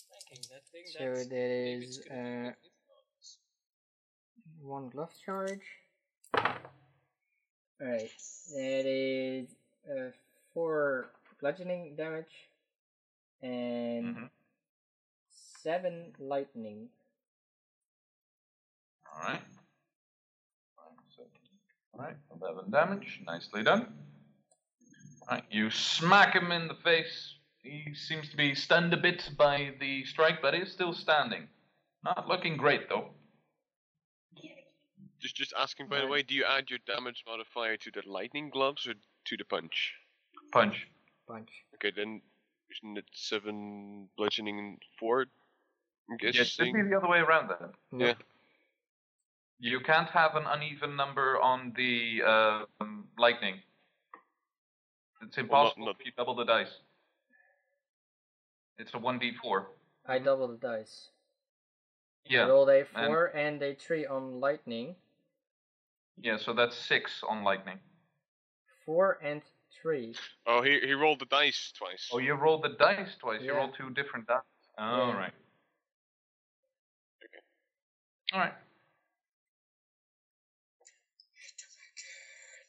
Flanking, 0.10 0.44
that 0.52 0.64
thing, 0.72 0.84
So 0.88 1.00
that's- 1.00 1.28
that 1.28 1.34
maybe 1.36 1.86
is 1.86 1.98
it's 1.98 2.08
gonna 2.08 2.22
be 2.22 2.48
uh, 2.48 2.52
good. 2.52 2.71
One 4.64 4.90
glove 4.90 5.12
charge. 5.26 5.62
Alright, 7.82 8.12
that 8.56 8.86
is 8.86 9.48
uh, 9.90 10.12
four 10.54 11.08
bludgeoning 11.40 11.96
damage 11.96 12.50
and 13.42 14.16
Mhm. 14.16 14.30
seven 15.32 16.14
lightning. 16.20 16.90
All 19.12 19.20
right. 19.24 19.42
Five, 20.76 20.98
seven. 21.16 21.32
All 21.94 22.00
right. 22.02 22.16
11 22.40 22.72
damage. 22.72 23.20
Nicely 23.26 23.64
done. 23.64 23.94
All 25.28 25.38
right. 25.38 25.44
You 25.52 25.70
smack 25.72 26.34
him 26.36 26.52
in 26.52 26.68
the 26.68 26.76
face. 26.76 27.36
He 27.64 27.94
seems 27.94 28.30
to 28.30 28.38
be 28.38 28.56
stunned 28.56 28.94
a 28.94 28.98
bit 28.98 29.30
by 29.38 29.76
the 29.80 30.06
strike, 30.06 30.42
but 30.42 30.56
is 30.56 30.72
still 30.72 30.94
standing. 30.94 31.48
Not 32.04 32.28
looking 32.28 32.58
great, 32.58 32.90
though. 32.90 33.14
Just 35.22 35.36
just 35.36 35.54
asking 35.58 35.88
by 35.88 36.02
the 36.02 36.08
way, 36.08 36.24
do 36.24 36.34
you 36.34 36.44
add 36.46 36.70
your 36.70 36.80
damage 36.88 37.24
modifier 37.28 37.78
to 37.78 37.92
the 37.92 38.02
lightning 38.10 38.50
gloves 38.50 38.88
or 38.88 38.94
to 38.94 39.38
the 39.38 39.46
punch? 39.46 39.94
Punch. 40.52 40.88
Punch. 41.28 41.50
Okay, 41.76 41.92
then 41.96 42.22
isn't 42.72 42.98
it 42.98 43.06
seven 43.14 44.10
bludgeoning 44.18 44.58
and 44.60 44.78
four? 45.00 45.22
I'm 46.10 46.18
Yeah, 46.22 46.30
it 46.42 46.48
should 46.48 46.74
be 46.74 46.82
the 46.82 46.98
other 46.98 47.08
way 47.08 47.20
around 47.20 47.50
then. 47.50 48.00
Yeah. 48.02 48.14
You 49.60 49.80
can't 49.82 50.10
have 50.10 50.36
an 50.36 50.46
uneven 50.48 50.96
number 50.96 51.40
on 51.40 51.74
the 51.78 52.24
uh, 52.26 52.66
um, 52.82 53.08
lightning. 53.20 53.62
It's 55.22 55.38
Well, 55.38 55.46
not- 55.46 55.52
impossible 55.78 55.86
not- 55.86 55.96
if 56.00 56.06
you 56.08 56.12
double 56.18 56.34
the 56.36 56.46
dice. 56.46 56.74
It's 58.80 58.92
a 58.96 58.98
1d4. 58.98 59.68
I 60.08 60.18
double 60.18 60.48
the 60.48 60.58
dice. 60.58 61.10
Yeah. 62.26 62.48
Rolled 62.48 62.70
a 62.70 62.80
and- 62.96 63.08
four 63.08 63.28
and 63.28 63.62
a 63.62 63.76
three 63.76 64.08
on 64.08 64.40
lightning. 64.40 64.96
Yeah, 66.20 66.38
so 66.38 66.54
that's 66.54 66.76
6 66.78 67.24
on 67.28 67.44
lightning. 67.44 67.80
Four 68.86 69.20
and 69.24 69.42
three. 69.82 70.16
Oh, 70.46 70.62
he 70.62 70.80
he 70.80 70.94
rolled 70.94 71.20
the 71.20 71.26
dice 71.26 71.72
twice. 71.78 72.10
Oh, 72.12 72.18
you 72.18 72.34
rolled 72.34 72.64
the 72.64 72.70
dice 72.78 73.16
twice. 73.20 73.42
You 73.42 73.54
rolled 73.54 73.76
two 73.78 73.90
different 73.92 74.28
dice. 74.28 74.40
All 74.78 75.10
Yeah. 75.10 75.18
right. 75.18 75.34
All 78.34 78.40
right. 78.40 78.54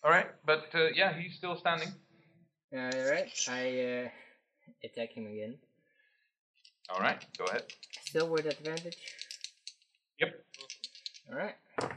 All 0.05 0.11
right, 0.11 0.27
but 0.45 0.65
uh, 0.75 0.89
yeah, 0.95 1.13
he's 1.17 1.37
still 1.37 1.57
standing. 1.57 1.89
Alright, 2.75 3.31
I 3.49 3.81
uh, 3.81 4.09
attack 4.83 5.13
him 5.13 5.27
again. 5.27 5.57
All 6.91 6.99
right, 7.01 7.25
go 7.39 7.45
ahead. 7.45 7.63
Still 8.07 8.29
with 8.29 8.47
advantage. 8.47 8.97
Yep. 10.19 10.45
Alright. 11.31 11.55
I'm 11.79 11.91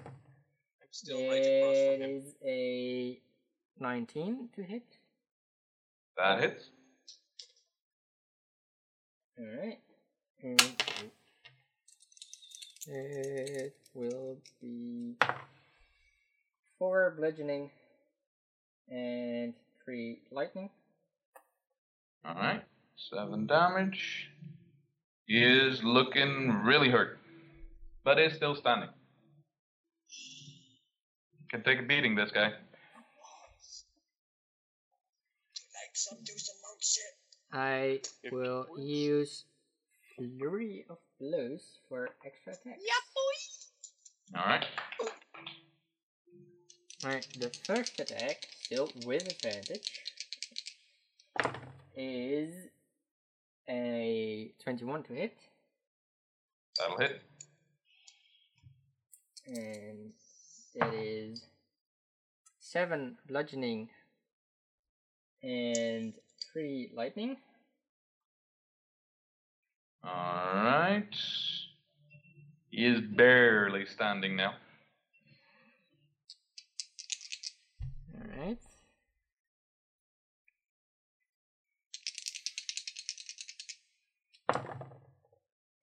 still 0.95 1.17
right 1.27 1.39
across 1.45 1.75
It 1.77 1.99
from 1.99 2.09
him. 2.09 2.17
is 2.17 2.33
a 2.45 3.19
19 3.79 4.49
to 4.55 4.63
hit. 4.63 4.83
That 6.17 6.39
hits. 6.41 6.63
Alright. 9.39 9.79
And 10.41 10.61
it 12.87 13.75
will 13.93 14.37
be 14.61 15.15
4 16.79 17.15
bludgeoning 17.17 17.69
and 18.89 19.53
3 19.83 20.19
lightning. 20.31 20.69
All 22.23 22.35
right, 22.35 22.63
seven 22.95 23.45
damage. 23.45 24.29
He 25.25 25.43
is 25.43 25.83
looking 25.83 26.61
really 26.63 26.89
hurt, 26.89 27.19
but 28.03 28.19
is 28.19 28.33
still 28.33 28.55
standing. 28.55 28.89
Can 31.55 31.63
take 31.63 31.79
a 31.79 31.83
beating, 31.83 32.15
this 32.15 32.31
guy. 32.31 32.47
Like 32.47 32.53
some 35.93 36.17
do 36.21 36.33
some 36.35 36.55
monk 36.63 36.81
shit. 36.81 37.15
I 37.53 38.01
will 38.29 38.67
use 38.77 39.45
Flurry 40.17 40.83
of 40.89 40.97
Blows 41.17 41.79
for 41.87 42.09
extra 42.25 42.51
attack. 42.51 42.77
Yeah, 42.81 44.37
All 44.37 44.45
right. 44.45 44.65
Alright, 47.05 47.27
the 47.39 47.49
first 47.63 48.01
attack, 48.01 48.47
still 48.59 48.89
with 49.05 49.25
advantage, 49.25 50.01
is 51.95 52.53
a 53.69 54.51
21 54.61 55.03
to 55.03 55.13
hit, 55.13 55.37
That'll 56.77 56.97
hit. 56.97 57.21
and 59.47 60.11
that 60.75 60.93
is 60.93 61.45
seven 62.59 63.17
bludgeoning 63.27 63.89
and 65.41 66.13
three 66.51 66.91
lightning. 66.93 67.37
Alright. 70.05 71.15
He 72.69 72.85
is 72.85 73.01
barely 73.01 73.85
standing 73.85 74.35
now. 74.35 74.53
Alright. 78.13 78.59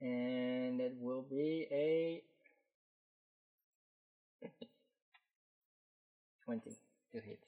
And 0.00 0.80
it 0.80 0.94
will 1.00 1.22
be 1.22 1.66
a 1.70 2.22
20 6.52 6.76
to 7.12 7.20
hit. 7.20 7.38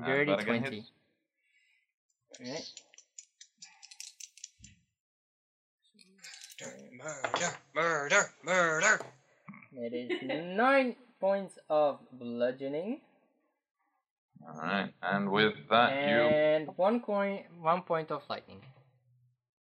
Ah, 0.00 0.06
Dirty 0.06 0.30
that 0.30 0.40
again 0.40 0.60
20. 0.60 0.84
Alright. 2.40 2.72
Murder, 6.94 7.50
murder, 7.74 8.32
murder. 8.44 9.00
That 9.72 9.92
is 9.92 10.10
9 10.56 10.96
points 11.20 11.58
of 11.70 12.00
bludgeoning. 12.12 13.00
Alright, 14.46 14.92
and 15.02 15.30
with 15.30 15.54
that, 15.70 15.92
you. 16.08 16.20
And 16.20 16.68
one 16.76 17.00
coin, 17.00 17.44
one 17.60 17.82
point 17.82 18.10
of 18.10 18.22
lightning. 18.28 18.60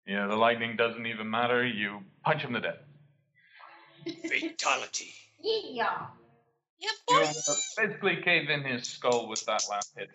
Yeah, 0.07 0.27
the 0.27 0.35
lightning 0.35 0.77
doesn't 0.77 1.05
even 1.05 1.29
matter. 1.29 1.65
You 1.65 1.99
punch 2.23 2.41
him 2.41 2.53
to 2.53 2.61
death. 2.61 2.79
Fatality. 4.05 5.13
Yeah. 5.41 6.07
Yeah, 6.81 6.89
boy. 7.07 7.23
uh, 7.23 7.53
basically 7.77 8.17
cave 8.23 8.49
in 8.49 8.63
his 8.63 8.87
skull 8.87 9.29
with 9.29 9.45
that 9.45 9.63
last 9.69 9.93
hit. 9.95 10.09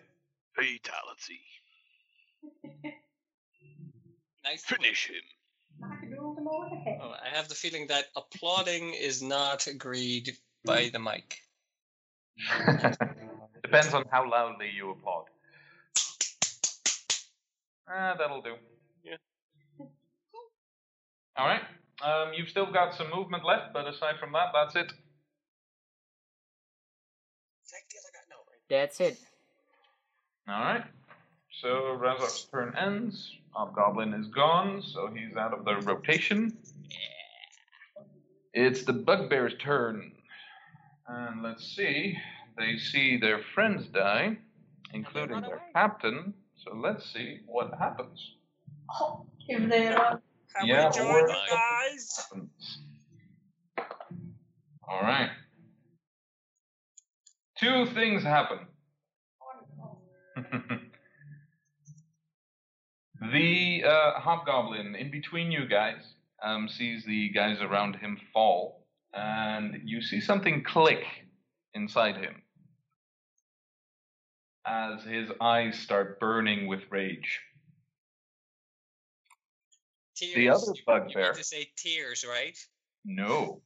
Fatality. 0.55 1.41
Nice. 4.43 4.63
Finish 4.63 5.09
him. 5.09 5.89
I 5.91 5.95
can 5.97 6.09
do 6.09 6.33
them 6.33 6.47
over 6.47 6.69
the 6.69 6.77
head. 6.77 6.99
Oh, 7.01 7.11
I 7.11 7.35
have 7.35 7.49
the 7.49 7.55
feeling 7.55 7.87
that 7.87 8.05
applauding 8.15 8.93
is 8.93 9.21
not 9.21 9.67
agreed 9.67 10.37
by 10.63 10.89
the 10.93 10.99
mic. 10.99 11.39
Depends 13.63 13.93
on 13.93 14.05
how 14.09 14.29
loudly 14.29 14.69
you 14.73 14.91
applaud. 14.91 15.25
Ah, 17.89 18.15
that'll 18.17 18.41
do. 18.41 18.55
Yeah. 19.03 19.17
All 21.35 21.45
right. 21.47 21.61
Um, 22.01 22.31
you've 22.33 22.49
still 22.49 22.71
got 22.71 22.95
some 22.95 23.07
movement 23.13 23.43
left, 23.43 23.73
but 23.73 23.85
aside 23.85 24.15
from 24.17 24.31
that, 24.31 24.51
that's 24.53 24.75
it. 24.77 24.93
That's 28.69 28.99
it. 28.99 29.17
All 30.47 30.59
right. 30.61 30.83
So 31.61 31.97
Razok's 31.99 32.43
turn 32.51 32.73
ends. 32.77 33.33
Hobgoblin 33.51 34.13
is 34.13 34.27
gone, 34.27 34.83
so 34.83 35.09
he's 35.13 35.35
out 35.35 35.53
of 35.53 35.65
the 35.65 35.75
rotation. 35.77 36.57
It's 38.53 38.83
the 38.83 38.93
bugbear's 38.93 39.53
turn. 39.59 40.11
And 41.07 41.41
let's 41.43 41.63
see. 41.75 42.17
They 42.57 42.77
see 42.77 43.17
their 43.17 43.39
friends 43.55 43.87
die, 43.87 44.37
including 44.93 45.41
their 45.41 45.61
captain. 45.73 46.33
So 46.63 46.75
let's 46.75 47.11
see 47.13 47.39
what 47.45 47.71
happens. 47.79 48.35
Oh, 48.99 49.25
if 49.47 49.69
they 49.69 49.87
run. 49.89 50.21
Have 50.55 50.67
Yeah, 50.67 50.87
we 50.89 50.95
joined 50.95 51.09
or- 51.09 51.27
the 51.27 51.35
guys? 51.49 52.27
All 54.87 55.01
right. 55.01 55.29
Two 57.59 57.87
things 57.87 58.23
happen. 58.23 58.59
the 63.31 63.83
uh, 63.83 64.19
hobgoblin 64.19 64.95
in 64.95 65.09
between 65.09 65.51
you 65.51 65.67
guys 65.67 66.01
um, 66.43 66.69
sees 66.69 67.03
the 67.05 67.29
guys 67.29 67.57
around 67.61 67.95
him 67.95 68.17
fall, 68.31 68.85
and 69.13 69.81
you 69.83 70.01
see 70.01 70.21
something 70.21 70.63
click 70.63 71.03
inside 71.73 72.17
him 72.17 72.43
as 74.67 75.03
his 75.03 75.29
eyes 75.41 75.79
start 75.79 76.19
burning 76.19 76.67
with 76.67 76.81
rage. 76.91 77.39
Tears. 80.15 80.35
The 80.35 80.49
other 80.49 80.73
bugbear. 80.85 81.33
to 81.33 81.43
say 81.43 81.69
tears, 81.77 82.25
right? 82.27 82.57
No. 83.05 83.61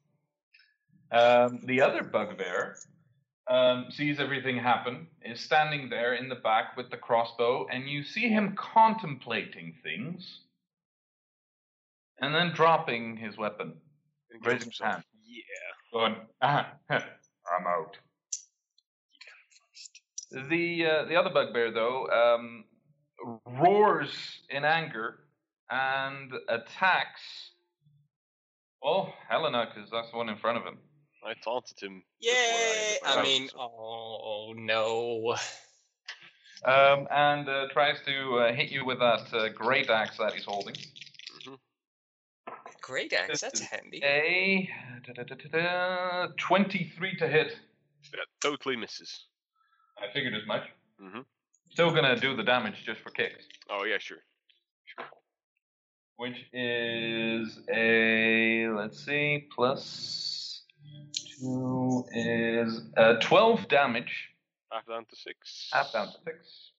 Um, 1.11 1.61
the 1.65 1.81
other 1.81 2.03
bugbear 2.03 2.77
um, 3.51 3.87
sees 3.89 4.19
everything 4.19 4.57
happen, 4.57 5.07
is 5.25 5.41
standing 5.41 5.89
there 5.89 6.13
in 6.13 6.29
the 6.29 6.35
back 6.35 6.77
with 6.77 6.89
the 6.89 6.95
crossbow, 6.97 7.67
and 7.69 7.89
you 7.89 8.01
see 8.01 8.29
him 8.29 8.55
contemplating 8.57 9.75
things, 9.83 10.39
and 12.21 12.33
then 12.33 12.53
dropping 12.53 13.17
his 13.17 13.37
weapon. 13.37 13.73
Raise 14.45 14.63
his 14.63 14.79
hand. 14.81 15.03
Yeah. 15.27 15.43
Going, 15.91 16.15
"Ah, 16.41 16.71
I'm 16.89 17.67
out. 17.67 17.97
The 20.31 20.85
uh, 20.85 21.05
the 21.09 21.17
other 21.17 21.29
bugbear 21.29 21.71
though 21.73 22.07
um, 22.07 22.63
roars 23.45 24.13
in 24.49 24.63
anger 24.63 25.19
and 25.69 26.31
attacks. 26.47 27.51
Oh, 28.81 29.13
Helena, 29.27 29.67
because 29.67 29.91
that's 29.91 30.09
the 30.11 30.17
one 30.17 30.29
in 30.29 30.37
front 30.37 30.57
of 30.57 30.63
him. 30.63 30.77
I 31.23 31.33
taunted 31.43 31.79
him. 31.79 32.03
Yay! 32.19 32.97
before 33.01 33.19
I 33.19 33.23
mean, 33.23 33.49
oh 33.55 34.53
no. 34.55 35.35
Um, 36.63 37.07
and 37.09 37.49
uh, 37.49 37.67
tries 37.73 37.97
to 38.05 38.37
uh, 38.37 38.53
hit 38.53 38.69
you 38.69 38.85
with 38.85 38.99
that 38.99 39.33
uh, 39.33 39.49
great 39.49 39.89
axe 39.89 40.17
that 40.19 40.33
he's 40.33 40.45
holding. 40.45 40.75
Mhm. 41.43 41.57
Great 42.81 43.13
axe, 43.13 43.41
that's 43.41 43.59
handy. 43.61 43.99
A 44.03 44.69
da, 45.07 45.13
da, 45.13 45.23
da, 45.23 45.35
da, 45.35 46.27
da, 46.27 46.27
23 46.37 47.17
to 47.17 47.27
hit. 47.27 47.57
That 48.11 48.27
totally 48.41 48.75
misses. 48.75 49.25
I 49.97 50.11
figured 50.13 50.35
as 50.35 50.45
much. 50.45 50.63
Mm-hmm. 51.01 51.21
Still 51.71 51.91
gonna 51.91 52.15
do 52.15 52.35
the 52.35 52.43
damage 52.43 52.83
just 52.85 53.01
for 53.01 53.09
kicks. 53.09 53.45
Oh 53.69 53.83
yeah, 53.85 53.97
sure. 53.97 54.17
sure. 54.85 55.05
which 56.17 56.45
is 56.53 57.59
a 57.73 58.67
let's 58.69 59.03
see 59.03 59.47
plus 59.55 60.30
two 61.41 62.05
is 62.13 62.81
uh, 62.97 63.13
12 63.15 63.67
damage. 63.67 64.29
Half 64.71 64.87
down 64.87 65.05
to 65.05 65.15
six. 65.15 65.69
half 65.73 65.91
down 65.91 66.07
to 66.07 66.13
six. 66.25 66.71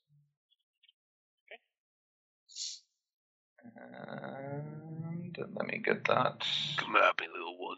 And 3.76 5.36
let 5.54 5.66
me 5.66 5.78
get 5.84 6.04
that. 6.06 6.46
Come 6.78 6.96
at 6.96 7.20
me, 7.20 7.26
little 7.32 7.58
one. 7.58 7.76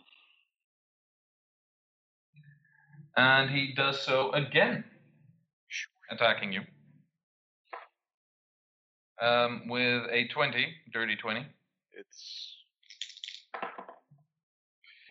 and 3.16 3.51
he 3.51 3.73
does 3.75 4.01
so 4.01 4.33
again 4.33 4.85
attacking 6.11 6.53
you. 6.53 6.62
Um, 9.23 9.68
with 9.68 10.03
a 10.11 10.27
20 10.27 10.75
dirty 10.92 11.14
20 11.16 11.47
It's 11.92 12.54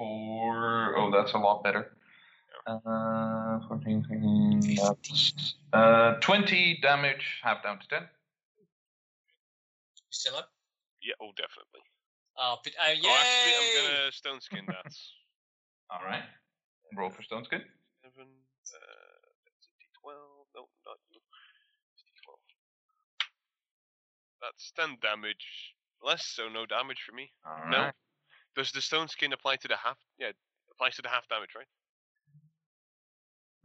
for 0.03 0.97
oh 0.97 1.11
that's 1.11 1.33
a 1.33 1.37
lot 1.37 1.63
better 1.63 1.91
uh 2.67 3.59
14 3.67 4.03
15, 4.09 4.75
that's, 4.75 5.55
uh 5.73 6.13
20 6.19 6.79
damage 6.81 7.39
half 7.43 7.63
down 7.63 7.79
to 7.79 7.87
10 7.87 8.03
Still 10.09 10.35
up? 10.37 10.49
yeah. 11.01 11.17
Oh, 11.19 11.33
definitely. 11.35 11.81
Oh, 12.37 12.57
but, 12.63 12.73
uh, 12.77 12.93
yay! 12.93 13.01
Oh, 13.03 13.17
actually, 13.17 13.53
I'm 13.57 13.97
gonna 13.97 14.11
stone 14.11 14.41
skin 14.41 14.65
that. 14.67 14.85
all 15.89 16.05
right 16.05 16.21
roll 16.95 17.09
for 17.09 17.23
stone 17.23 17.43
skin 17.45 17.61
Seven. 18.01 18.29
Uh, 18.29 19.23
that's 19.45 19.67
a 19.67 19.73
D12. 19.79 20.13
No, 20.55 20.67
not 20.85 20.99
you. 21.09 21.19
D12. 21.97 22.35
That's 24.41 24.71
ten 24.75 24.97
damage. 25.01 25.73
Less, 26.03 26.25
so 26.25 26.49
no 26.49 26.65
damage 26.65 27.01
for 27.07 27.15
me. 27.15 27.31
all 27.45 27.69
No. 27.69 27.91
Right 28.55 28.63
Does 28.63 28.71
the 28.71 28.81
stone 28.81 29.07
skin 29.07 29.33
apply 29.33 29.55
to 29.57 29.67
the 29.67 29.75
half? 29.77 29.97
Yeah, 30.19 30.27
it 30.27 30.35
applies 30.71 30.95
to 30.95 31.01
the 31.01 31.09
half 31.09 31.27
damage, 31.27 31.49
right? 31.55 31.67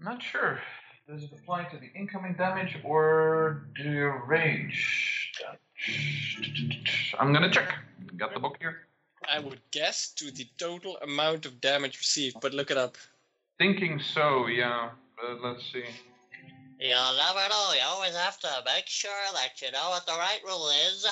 not 0.00 0.22
sure 0.22 0.60
does 1.08 1.24
it 1.24 1.30
apply 1.32 1.64
to 1.64 1.76
the 1.78 1.90
incoming 1.98 2.34
damage 2.34 2.76
or 2.84 3.66
the 3.76 4.12
rage 4.28 5.32
damage? 5.40 7.14
i'm 7.18 7.32
gonna 7.32 7.50
check 7.50 7.74
got 8.16 8.32
the 8.34 8.40
book 8.40 8.56
here 8.60 8.82
I 9.28 9.40
would 9.40 9.60
guess 9.72 10.12
to 10.14 10.30
the 10.30 10.46
total 10.58 10.96
amount 10.98 11.44
of 11.44 11.60
damage 11.60 11.98
received, 11.98 12.36
but 12.40 12.54
look 12.54 12.70
it 12.70 12.76
up. 12.78 12.96
thinking 13.58 13.98
so 14.00 14.46
yeah 14.46 14.90
but 15.20 15.42
let's 15.42 15.64
see 15.72 15.84
You'll 16.80 17.16
never 17.16 17.48
know. 17.48 17.72
You 17.74 17.80
always 17.86 18.14
have 18.14 18.38
to 18.38 18.48
make 18.64 18.86
sure 18.86 19.10
that 19.34 19.60
you 19.60 19.72
know 19.72 19.88
what 19.90 20.06
the 20.06 20.12
right 20.12 20.38
rule 20.46 20.68
is 20.86 21.04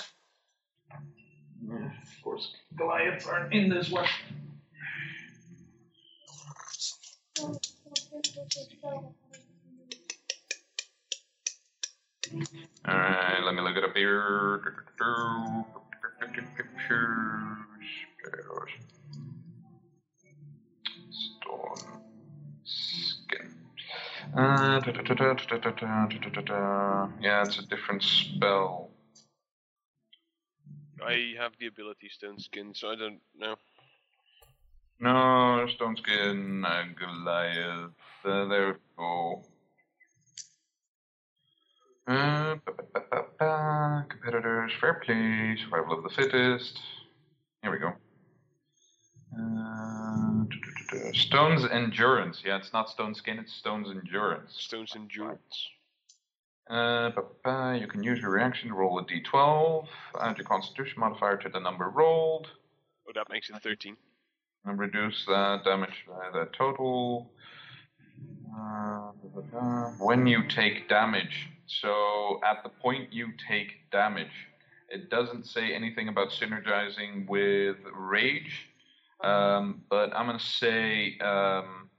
course, 2.26 2.48
Goliaths 2.76 3.24
aren't 3.24 3.54
in 3.54 3.68
this 3.68 3.88
weapon. 3.88 4.10
Alright, 12.88 13.44
let 13.44 13.54
me 13.54 13.60
look 13.62 13.76
it 13.76 13.84
up 13.84 13.96
here. 13.96 14.60
Storm. 21.12 22.02
Skin. 22.64 23.54
Uh, 24.36 24.80
yeah, 27.20 27.44
it's 27.44 27.58
a 27.58 27.66
different 27.66 28.02
spell. 28.02 28.90
I 31.04 31.35
have 31.38 31.52
the 31.59 31.66
ability 31.66 32.09
Stone 32.09 32.38
Skin, 32.38 32.74
so 32.74 32.90
I 32.90 32.96
don't 32.96 33.20
know. 33.38 33.56
No, 34.98 35.66
stone 35.74 35.96
skin, 35.96 36.64
uh, 36.64 36.85
Goliath. 36.98 37.90
Uh, 38.24 38.46
there 38.46 38.68
we 38.68 38.74
go. 38.96 39.42
Uh, 42.09 42.56
ba, 42.64 42.72
ba, 42.94 43.22
ba. 43.38 44.06
Competitors, 44.09 44.72
fair 44.80 44.94
play, 45.04 45.56
survival 45.62 45.98
of 45.98 46.02
the 46.02 46.09
fittest. 46.09 46.80
Here 47.62 47.70
we 47.70 47.78
go. 47.78 47.92
Uh. 49.38 50.44
Stone's 51.12 51.64
endurance. 51.70 52.42
Yeah, 52.44 52.56
it's 52.56 52.72
not 52.72 52.88
stone 52.88 53.14
skin, 53.14 53.38
it's 53.38 53.52
stone's 53.52 53.90
endurance. 53.90 54.54
Stone's 54.56 54.94
Endurance. 54.94 55.68
Uh. 56.68 57.11
You 57.79 57.87
can 57.87 58.02
use 58.02 58.18
your 58.20 58.31
reaction 58.31 58.68
to 58.70 58.74
roll 58.74 58.98
a 58.98 59.05
d12. 59.05 59.87
Add 60.20 60.38
your 60.38 60.46
constitution 60.46 60.98
modifier 60.98 61.37
to 61.37 61.48
the 61.48 61.61
number 61.61 61.88
rolled. 61.90 62.48
Oh, 63.09 63.12
that 63.14 63.29
makes 63.31 63.50
it 63.50 63.62
13. 63.62 63.96
and 64.64 64.79
reduce 64.79 65.24
that 65.26 65.62
damage 65.64 66.05
by 66.09 66.31
the 66.33 66.46
total. 66.57 67.31
Uh, 68.59 69.12
when 69.98 70.26
you 70.26 70.42
take 70.48 70.88
damage, 70.88 71.48
so 71.66 72.40
at 72.44 72.62
the 72.62 72.68
point 72.68 73.12
you 73.12 73.29
take 73.48 73.90
damage, 73.92 74.33
it 74.88 75.11
doesn't 75.11 75.46
say 75.46 75.72
anything 75.74 76.09
about 76.09 76.31
synergizing 76.31 77.29
with 77.29 77.76
rage, 77.94 78.68
um, 79.22 79.83
but 79.90 80.16
I'm 80.16 80.26
gonna 80.26 80.40
say 80.40 81.18
um, 81.18 81.90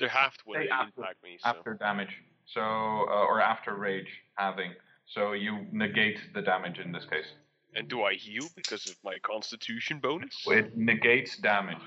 They 0.00 0.08
have 0.08 0.36
to 0.38 0.42
when 0.46 0.60
Say 0.60 0.64
they 0.66 0.70
after- 0.70 1.00
impact 1.00 1.22
me, 1.22 1.38
so. 1.42 1.48
after 1.50 1.74
damage, 1.74 2.16
so 2.46 2.60
uh, 2.62 3.26
or 3.28 3.40
after 3.40 3.74
rage 3.74 4.08
having, 4.34 4.72
so 5.06 5.32
you 5.32 5.66
negate 5.72 6.18
the 6.34 6.42
damage 6.42 6.78
in 6.78 6.90
this 6.92 7.04
case. 7.04 7.26
And 7.74 7.86
do 7.86 8.02
I 8.02 8.14
heal 8.14 8.44
because 8.56 8.86
of 8.90 8.96
my 9.04 9.18
Constitution 9.22 9.98
bonus? 10.00 10.34
It 10.46 10.76
negates 10.76 11.36
damage. 11.36 11.78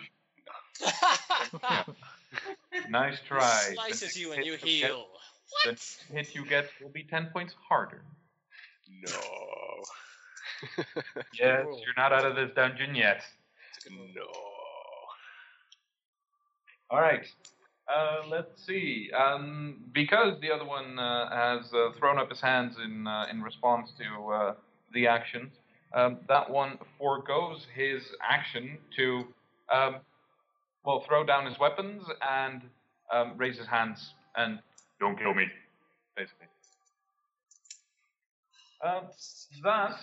Nice 2.89 3.19
try. 3.27 3.71
Slices 3.75 4.13
The 4.15 4.19
you 4.19 4.31
and 4.33 4.45
you 4.45 4.53
hit 4.53 4.61
get- 4.61 4.69
heal. 4.69 5.07
The 5.65 5.77
hit 6.13 6.33
you 6.33 6.45
get 6.45 6.65
will 6.81 6.89
be 6.89 7.03
10 7.03 7.27
points 7.27 7.53
harder. 7.69 8.01
No. 8.89 9.11
Yes, 11.37 11.63
Cool. 11.65 11.77
you're 11.79 11.93
not 11.97 12.13
out 12.13 12.25
of 12.25 12.35
this 12.35 12.49
dungeon 12.55 12.95
yet. 12.95 13.21
no. 14.15 14.23
All 16.89 17.01
right. 17.01 17.27
Uh, 17.87 18.27
let's 18.29 18.65
see. 18.65 19.09
Um, 19.11 19.75
because 19.93 20.39
the 20.41 20.51
other 20.51 20.65
one 20.65 20.97
uh, 20.97 21.29
has 21.29 21.71
uh, 21.73 21.91
thrown 21.99 22.17
up 22.17 22.29
his 22.29 22.39
hands 22.41 22.75
in 22.83 23.07
uh, 23.07 23.25
in 23.29 23.41
response 23.41 23.91
to 23.97 24.31
uh, 24.31 24.53
the 24.93 25.07
action, 25.07 25.51
um, 25.93 26.19
that 26.27 26.49
one 26.49 26.77
foregoes 26.97 27.67
his 27.75 28.01
action 28.21 28.77
to, 28.95 29.23
um, 29.73 29.97
well, 30.85 31.03
throw 31.07 31.23
down 31.25 31.45
his 31.45 31.59
weapons 31.59 32.03
and 32.21 32.61
um, 33.11 33.33
raise 33.37 33.57
his 33.57 33.67
hands 33.67 34.13
and 34.35 34.59
don't 34.99 35.17
kill 35.17 35.33
me, 35.33 35.45
basically. 36.15 36.47
Um, 38.83 39.03
that 39.63 39.95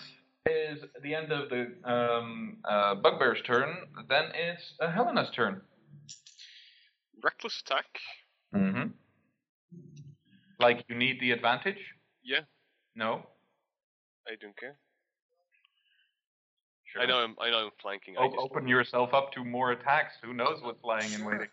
is 0.46 0.78
the 1.02 1.14
end 1.14 1.32
of 1.32 1.50
the 1.50 1.72
um, 1.90 2.58
uh, 2.64 2.94
bugbear's 2.94 3.40
turn. 3.46 3.74
Then 4.08 4.24
it's 4.34 4.62
uh, 4.80 4.90
Helena's 4.90 5.30
turn. 5.34 5.60
Reckless 7.22 7.62
attack? 7.64 7.86
Mm-hmm. 8.54 8.88
Like 10.58 10.84
you 10.88 10.94
need 10.96 11.20
the 11.20 11.32
advantage? 11.32 11.78
Yeah, 12.22 12.40
No. 12.94 13.26
I 14.28 14.34
don't 14.40 14.56
care. 14.56 14.76
Sure. 16.84 17.02
I 17.02 17.06
know 17.06 17.18
I'm, 17.18 17.34
I 17.40 17.50
know 17.50 17.64
I'm 17.66 17.70
flanking. 17.80 18.16
I 18.18 18.22
O- 18.24 18.28
just, 18.28 18.38
open 18.38 18.68
yourself 18.68 19.14
up 19.14 19.32
to 19.32 19.44
more 19.44 19.72
attacks. 19.72 20.14
Who 20.22 20.34
knows 20.34 20.60
what's 20.62 20.84
lying 20.84 21.12
in 21.12 21.24
waiting? 21.24 21.48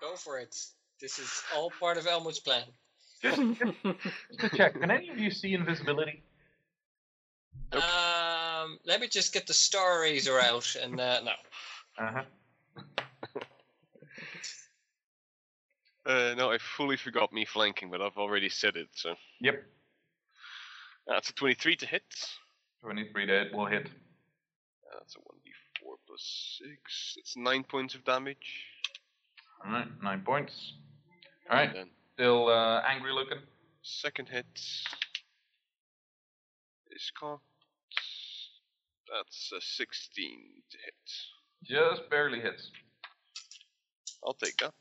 Go 0.00 0.14
for 0.16 0.38
it. 0.38 0.56
This 1.00 1.18
is 1.18 1.42
all 1.54 1.70
part 1.80 1.96
of 1.98 2.06
Elmo's 2.06 2.38
plan. 2.38 2.62
Just, 3.22 3.36
just 3.36 4.40
to 4.40 4.48
check, 4.56 4.78
can 4.80 4.90
any 4.90 5.08
of 5.08 5.18
you 5.18 5.30
see 5.30 5.54
invisibility? 5.54 6.22
Nope. 7.72 7.82
Um, 7.82 8.78
let 8.86 9.00
me 9.00 9.08
just 9.08 9.32
get 9.32 9.46
the 9.46 9.54
Star 9.54 10.00
Razor 10.02 10.38
out 10.38 10.76
and 10.82 11.00
uh, 11.00 11.20
no. 11.22 11.32
Uh-huh. 12.06 12.22
Uh, 16.06 16.34
no, 16.36 16.52
I 16.52 16.58
fully 16.58 16.96
forgot 16.96 17.32
me 17.32 17.44
flanking, 17.44 17.90
but 17.90 18.00
I've 18.00 18.16
already 18.16 18.48
said 18.48 18.76
it, 18.76 18.88
so. 18.94 19.14
Yep. 19.40 19.62
That's 21.08 21.30
a 21.30 21.32
23 21.32 21.76
to 21.76 21.86
hit. 21.86 22.02
23 22.82 23.26
dead 23.26 23.48
will 23.52 23.66
hit. 23.66 23.88
That's 24.92 25.16
a 25.16 25.18
1d4 25.18 25.96
plus 26.06 26.60
6. 26.62 27.14
That's 27.16 27.36
9 27.36 27.64
points 27.64 27.94
of 27.96 28.04
damage. 28.04 28.66
Alright, 29.64 29.88
nine 30.02 30.22
points. 30.24 30.74
Alright, 31.50 31.74
still 32.14 32.48
uh, 32.48 32.82
angry 32.86 33.12
looking. 33.12 33.38
second 33.82 34.28
hit 34.28 34.46
is 36.92 37.12
cocked. 37.18 37.42
That's 39.12 39.52
a 39.56 39.60
16 39.60 40.30
to 40.70 40.78
hit. 40.84 40.94
Just 41.64 42.08
barely 42.10 42.40
hits. 42.40 42.70
I'll 44.24 44.34
take 44.34 44.56
that. 44.58 44.74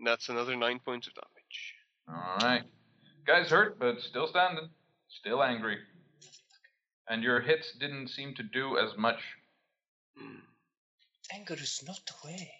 And 0.00 0.06
that's 0.06 0.30
another 0.30 0.56
9 0.56 0.80
points 0.82 1.06
of 1.08 1.12
damage. 1.14 1.74
Alright. 2.42 2.62
Guy's 3.26 3.50
hurt, 3.50 3.78
but 3.78 4.00
still 4.00 4.26
standing. 4.28 4.70
Still 5.20 5.42
angry. 5.42 5.76
And 7.08 7.22
your 7.22 7.40
hits 7.40 7.72
didn't 7.78 8.08
seem 8.08 8.34
to 8.36 8.42
do 8.42 8.78
as 8.78 8.96
much. 8.96 9.18
Anger 11.34 11.54
is 11.54 11.84
not 11.86 12.00
the 12.06 12.14
way. 12.28 12.50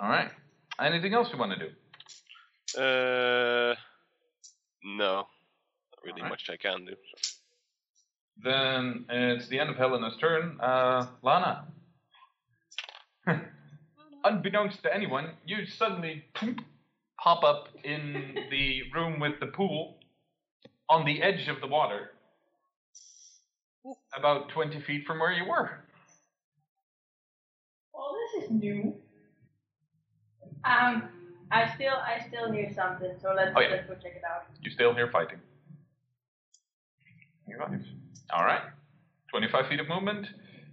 Alright. 0.00 0.30
Anything 0.80 1.14
else 1.14 1.28
you 1.32 1.38
want 1.38 1.52
to 1.58 1.58
do? 1.58 2.80
Uh, 2.80 3.74
no. 4.84 5.16
Not 5.16 5.26
really 6.04 6.22
Alright. 6.22 6.30
much 6.30 6.48
I 6.48 6.56
can 6.56 6.84
do. 6.86 6.92
so. 6.92 7.30
Then 8.42 9.04
it's 9.10 9.48
the 9.48 9.58
end 9.58 9.70
of 9.70 9.76
Helena's 9.76 10.16
turn. 10.20 10.58
Uh, 10.60 11.08
Lana. 11.22 11.66
Unbeknownst 14.24 14.82
to 14.82 14.94
anyone, 14.94 15.30
you 15.46 15.64
suddenly 15.66 16.24
pop 17.18 17.42
up 17.44 17.68
in 17.84 18.36
the 18.50 18.82
room 18.94 19.18
with 19.20 19.40
the 19.40 19.46
pool 19.46 19.96
on 20.88 21.04
the 21.06 21.22
edge 21.22 21.48
of 21.48 21.60
the 21.60 21.66
water, 21.66 22.10
about 24.16 24.48
20 24.50 24.80
feet 24.82 25.06
from 25.06 25.20
where 25.20 25.32
you 25.32 25.44
were. 25.48 25.70
Well, 27.94 28.14
this 28.34 28.44
is 28.44 28.50
new. 28.50 28.94
Um, 30.64 31.08
I 31.50 31.72
still, 31.74 31.94
I 31.94 32.24
still 32.28 32.52
hear 32.52 32.70
something, 32.74 33.12
so 33.22 33.32
let's, 33.34 33.52
Oh, 33.56 33.60
yeah. 33.60 33.68
let's 33.70 33.86
go 33.86 33.94
check 33.94 34.16
it 34.16 34.22
out. 34.28 34.44
You 34.60 34.70
still 34.70 34.94
hear 34.94 35.08
fighting. 35.10 35.38
All 38.32 38.44
right. 38.44 38.62
25 39.30 39.66
feet 39.68 39.80
of 39.80 39.88
movement. 39.88 40.26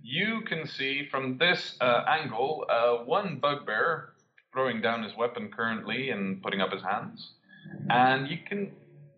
You 0.09 0.39
can 0.47 0.65
see 0.65 1.05
from 1.11 1.37
this 1.37 1.75
uh, 1.81 2.05
angle 2.07 2.65
uh, 2.69 3.03
one 3.03 3.39
bugbear 3.39 4.13
throwing 4.53 4.81
down 4.81 5.03
his 5.03 5.11
weapon 5.17 5.51
currently 5.53 6.11
and 6.11 6.41
putting 6.41 6.61
up 6.61 6.71
his 6.71 6.81
hands. 6.81 7.33
And 7.89 8.29
you 8.29 8.37
can 8.47 8.71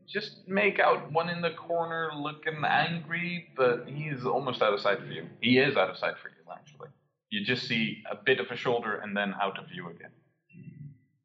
just 0.07 0.47
make 0.47 0.79
out 0.79 1.11
one 1.11 1.29
in 1.29 1.43
the 1.43 1.51
corner 1.51 2.09
looking 2.17 2.63
angry, 2.65 3.49
but 3.55 3.83
he's 3.85 4.25
almost 4.25 4.63
out 4.63 4.73
of 4.73 4.79
sight 4.79 4.97
for 4.97 5.13
you. 5.13 5.27
He 5.41 5.59
is 5.59 5.77
out 5.77 5.91
of 5.91 5.97
sight 5.97 6.15
for 6.19 6.29
you, 6.29 6.51
actually. 6.51 6.89
You 7.29 7.45
just 7.45 7.67
see 7.67 8.01
a 8.09 8.15
bit 8.15 8.39
of 8.39 8.47
a 8.49 8.55
shoulder 8.55 8.95
and 8.95 9.15
then 9.15 9.35
out 9.39 9.59
of 9.59 9.67
view 9.69 9.89
again. 9.89 10.09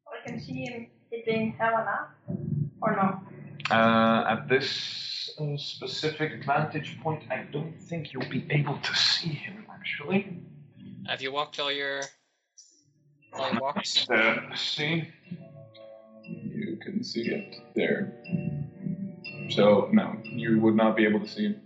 I 0.07 0.27
can 0.27 0.39
see 0.39 0.65
him 0.65 0.87
hitting 1.09 1.55
Helena, 1.57 2.09
or 2.83 2.95
no? 2.95 3.19
Uh, 3.71 4.25
at 4.27 4.47
this 4.47 5.31
uh, 5.39 5.57
specific 5.57 6.45
vantage 6.45 6.99
point, 7.01 7.23
I 7.31 7.45
don't 7.51 7.81
think 7.81 8.13
you'll 8.13 8.29
be 8.29 8.45
able 8.49 8.77
to 8.77 8.95
see 8.95 9.29
him, 9.29 9.65
actually. 9.71 10.39
Have 11.07 11.21
you 11.21 11.31
walked 11.31 11.59
all 11.59 11.71
your 11.71 12.01
long 13.37 13.57
walks? 13.59 14.09
Uh, 14.09 14.55
see? 14.55 15.07
You 16.23 16.77
can 16.81 17.03
see 17.03 17.27
it 17.29 17.55
there. 17.75 18.13
So, 19.49 19.89
no, 19.91 20.15
you 20.23 20.59
would 20.59 20.75
not 20.75 20.95
be 20.95 21.05
able 21.05 21.19
to 21.19 21.27
see 21.27 21.43
him. 21.43 21.61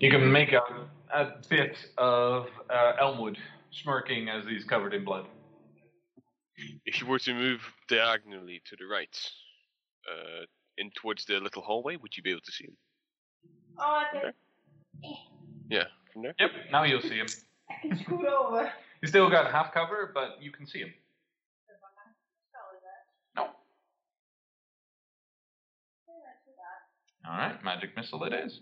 You 0.00 0.10
can 0.10 0.32
make 0.32 0.52
out 0.52 0.70
a 1.12 1.28
bit 1.48 1.76
of 1.98 2.48
uh, 2.70 2.92
Elmwood 3.00 3.38
smirking 3.70 4.28
as 4.28 4.44
he's 4.46 4.64
covered 4.64 4.94
in 4.94 5.04
blood. 5.04 5.26
If 6.84 7.00
you 7.00 7.06
were 7.06 7.18
to 7.20 7.34
move 7.34 7.60
diagonally 7.88 8.62
to 8.66 8.76
the 8.76 8.86
right, 8.86 9.16
uh, 10.10 10.44
in 10.78 10.90
towards 10.96 11.24
the 11.24 11.38
little 11.40 11.62
hallway, 11.62 11.96
would 11.96 12.16
you 12.16 12.22
be 12.22 12.30
able 12.30 12.40
to 12.42 12.52
see 12.52 12.64
him? 12.64 12.76
Oh, 13.78 13.82
I 13.82 14.04
think 14.12 14.34
Yeah, 15.70 15.84
from 16.12 16.22
there. 16.22 16.34
Yep, 16.38 16.50
now 16.70 16.84
you'll 16.84 17.00
see 17.00 17.16
him. 17.16 17.26
I 17.70 17.74
can 17.80 17.98
scoot 17.98 18.26
over. 18.26 18.70
He's 19.00 19.10
still 19.10 19.30
got 19.30 19.50
half 19.50 19.72
cover, 19.72 20.10
but 20.14 20.40
you 20.40 20.50
can 20.52 20.66
see 20.66 20.80
him. 20.80 20.92
No. 23.36 23.48
All 27.28 27.38
right, 27.38 27.64
magic 27.64 27.96
missile 27.96 28.22
it 28.24 28.32
is. 28.32 28.60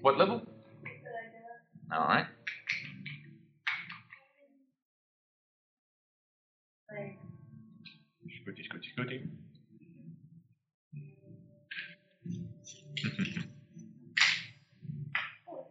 What 0.00 0.18
level? 0.18 0.42
All 1.92 2.00
right. 2.08 2.26
Scooty, 6.94 8.62
scooty, 8.68 8.88
scooty. 8.96 9.18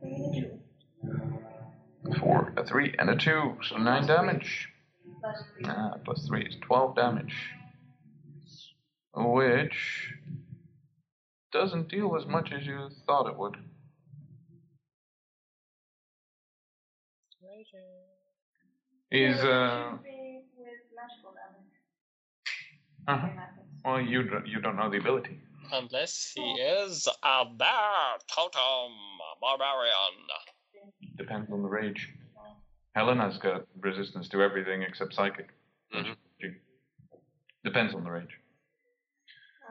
Four, 2.20 2.54
a 2.58 2.66
three, 2.66 2.94
and 3.00 3.10
a 3.10 3.16
two, 3.16 3.56
so 3.64 3.78
nine 3.78 4.06
damage. 4.06 4.68
Ah, 5.66 5.94
plus 6.04 6.28
three 6.28 6.46
is 6.46 6.58
twelve 6.62 6.96
damage. 6.96 7.34
Which 9.16 10.14
doesn't 11.52 11.90
deal 11.90 12.16
as 12.18 12.26
much 12.26 12.52
as 12.52 12.66
you 12.66 12.90
thought 13.06 13.28
it 13.28 13.38
would. 13.38 13.58
He's 19.10 19.38
uh. 19.38 19.98
Uh 23.08 23.30
Well, 23.84 24.02
you 24.02 24.24
don't, 24.24 24.48
you 24.48 24.62
don't 24.62 24.76
know 24.76 24.90
the 24.90 24.98
ability. 24.98 25.40
Unless 25.72 26.34
he 26.36 26.42
is 26.42 27.08
a 27.24 27.46
bear 27.46 28.18
totem 28.28 28.94
barbarian. 29.42 30.28
Depends 31.18 31.52
on 31.52 31.62
the 31.64 31.68
rage. 31.70 32.10
Helena's 32.96 33.38
got 33.40 33.66
resistance 33.80 34.30
to 34.30 34.42
everything 34.42 34.84
except 34.84 35.14
psychic. 35.16 35.50
Mhm. 35.94 36.16
Depends 37.64 37.96
on 37.96 38.04
the 38.04 38.12
rage. 38.12 38.38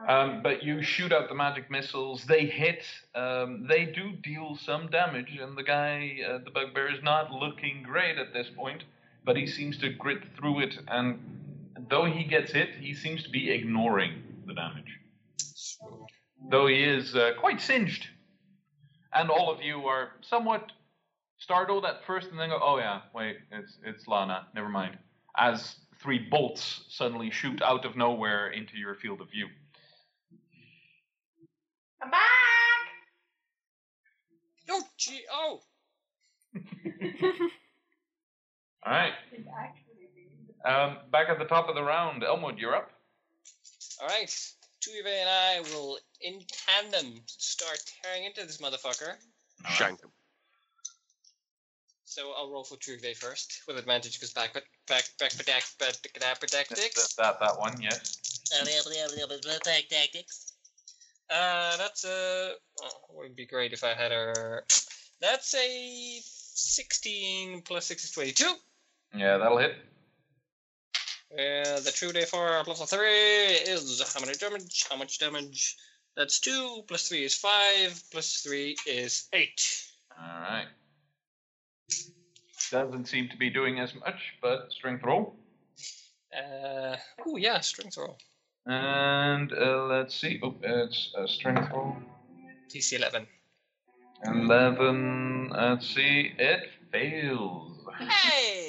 Um, 0.07 0.41
but 0.41 0.63
you 0.63 0.81
shoot 0.81 1.13
out 1.13 1.29
the 1.29 1.35
magic 1.35 1.69
missiles. 1.71 2.25
They 2.25 2.45
hit. 2.45 2.83
Um, 3.15 3.67
they 3.67 3.85
do 3.85 4.11
deal 4.11 4.57
some 4.57 4.87
damage, 4.89 5.37
and 5.39 5.57
the 5.57 5.63
guy, 5.63 6.17
uh, 6.27 6.39
the 6.39 6.51
bugbear, 6.51 6.91
is 6.93 7.01
not 7.03 7.31
looking 7.31 7.83
great 7.83 8.17
at 8.17 8.33
this 8.33 8.49
point. 8.49 8.83
But 9.25 9.37
he 9.37 9.47
seems 9.47 9.77
to 9.79 9.89
grit 9.89 10.23
through 10.37 10.61
it, 10.61 10.77
and 10.87 11.19
though 11.89 12.05
he 12.05 12.23
gets 12.23 12.51
hit, 12.51 12.75
he 12.75 12.93
seems 12.93 13.23
to 13.23 13.29
be 13.29 13.51
ignoring 13.51 14.21
the 14.45 14.53
damage. 14.53 14.99
Though 16.49 16.67
he 16.67 16.83
is 16.83 17.15
uh, 17.15 17.31
quite 17.39 17.61
singed, 17.61 18.07
and 19.13 19.29
all 19.29 19.49
of 19.49 19.61
you 19.61 19.85
are 19.87 20.11
somewhat 20.21 20.71
startled 21.37 21.85
at 21.85 22.05
first, 22.05 22.29
and 22.31 22.39
then 22.39 22.49
go, 22.49 22.59
"Oh 22.61 22.77
yeah, 22.77 23.01
wait, 23.13 23.37
it's 23.51 23.77
it's 23.85 24.07
Lana. 24.07 24.47
Never 24.53 24.69
mind." 24.69 24.97
As 25.37 25.77
three 26.01 26.19
bolts 26.19 26.81
suddenly 26.89 27.31
shoot 27.31 27.61
out 27.61 27.85
of 27.85 27.95
nowhere 27.95 28.49
into 28.49 28.77
your 28.77 28.95
field 28.95 29.21
of 29.21 29.29
view. 29.31 29.47
I'm 32.01 32.11
back! 32.11 32.21
Oh, 34.69 34.83
gee, 34.97 35.21
oh. 35.31 35.61
All 38.85 38.91
right. 38.91 39.13
Um, 40.65 40.97
back 41.11 41.29
at 41.29 41.39
the 41.39 41.45
top 41.45 41.69
of 41.69 41.75
the 41.75 41.83
round, 41.83 42.23
Elmwood, 42.23 42.57
you're 42.57 42.75
up. 42.75 42.89
All 44.01 44.07
right. 44.07 44.29
Tuive 44.81 45.05
and 45.05 45.29
I 45.29 45.61
will, 45.71 45.97
in 46.21 46.41
tandem, 46.47 47.21
start 47.27 47.79
tearing 48.01 48.25
into 48.25 48.45
this 48.45 48.57
motherfucker. 48.57 49.15
Right. 49.63 49.73
Shank 49.73 50.01
him. 50.01 50.09
So 52.05 52.31
I'll 52.37 52.51
roll 52.51 52.63
for 52.63 52.75
Tuive 52.75 53.15
first, 53.17 53.63
with 53.67 53.77
advantage 53.77 54.19
because 54.19 54.33
back, 54.33 54.53
back, 54.53 54.65
back, 54.87 55.09
back, 55.19 55.35
back, 55.45 55.63
back, 55.79 55.95
back, 56.19 56.39
tactics. 56.39 57.15
That, 57.15 57.39
that, 57.39 57.39
that 57.39 57.59
one, 57.59 57.81
yes. 57.81 58.19
Tactics. 59.89 60.53
Uh, 61.29 61.77
that's 61.77 62.03
a. 62.03 62.53
Oh, 62.83 62.89
would 63.15 63.35
be 63.35 63.45
great 63.45 63.73
if 63.73 63.83
I 63.83 63.93
had 63.93 64.11
a. 64.11 64.61
That's 65.21 65.55
a 65.55 66.19
16 66.21 67.61
plus 67.61 67.85
6 67.87 68.03
is 68.03 68.11
22. 68.11 68.53
Yeah, 69.15 69.37
that'll 69.37 69.57
hit. 69.57 69.75
Uh, 71.33 71.79
the 71.79 71.89
2d4 71.89 72.63
plus 72.63 72.81
a 72.81 72.85
3 72.85 73.07
is 73.07 74.13
how 74.13 74.19
many 74.19 74.33
damage? 74.33 74.85
How 74.89 74.97
much 74.97 75.17
damage? 75.17 75.75
That's 76.15 76.39
2 76.39 76.83
plus 76.87 77.07
3 77.07 77.23
is 77.23 77.35
5 77.35 78.03
plus 78.11 78.41
3 78.41 78.75
is 78.85 79.27
8. 79.33 79.87
All 80.19 80.41
right. 80.41 80.67
Doesn't 82.71 83.05
seem 83.05 83.29
to 83.29 83.37
be 83.37 83.49
doing 83.49 83.79
as 83.79 83.95
much, 83.95 84.33
but 84.41 84.71
strength 84.71 85.03
roll. 85.03 85.35
Uh, 86.35 86.95
oh, 87.25 87.37
yeah, 87.37 87.59
strength 87.61 87.97
roll. 87.97 88.17
And 88.65 89.51
uh, 89.51 89.85
let's 89.85 90.15
see. 90.19 90.39
Oh, 90.43 90.55
it's 90.61 91.13
a 91.17 91.27
strength 91.27 91.69
roll. 91.71 91.97
DC 92.73 92.93
11. 92.93 93.27
11. 94.25 95.49
Let's 95.49 95.87
see. 95.87 96.33
It 96.37 96.69
fails. 96.91 97.71
Hey! 97.99 98.62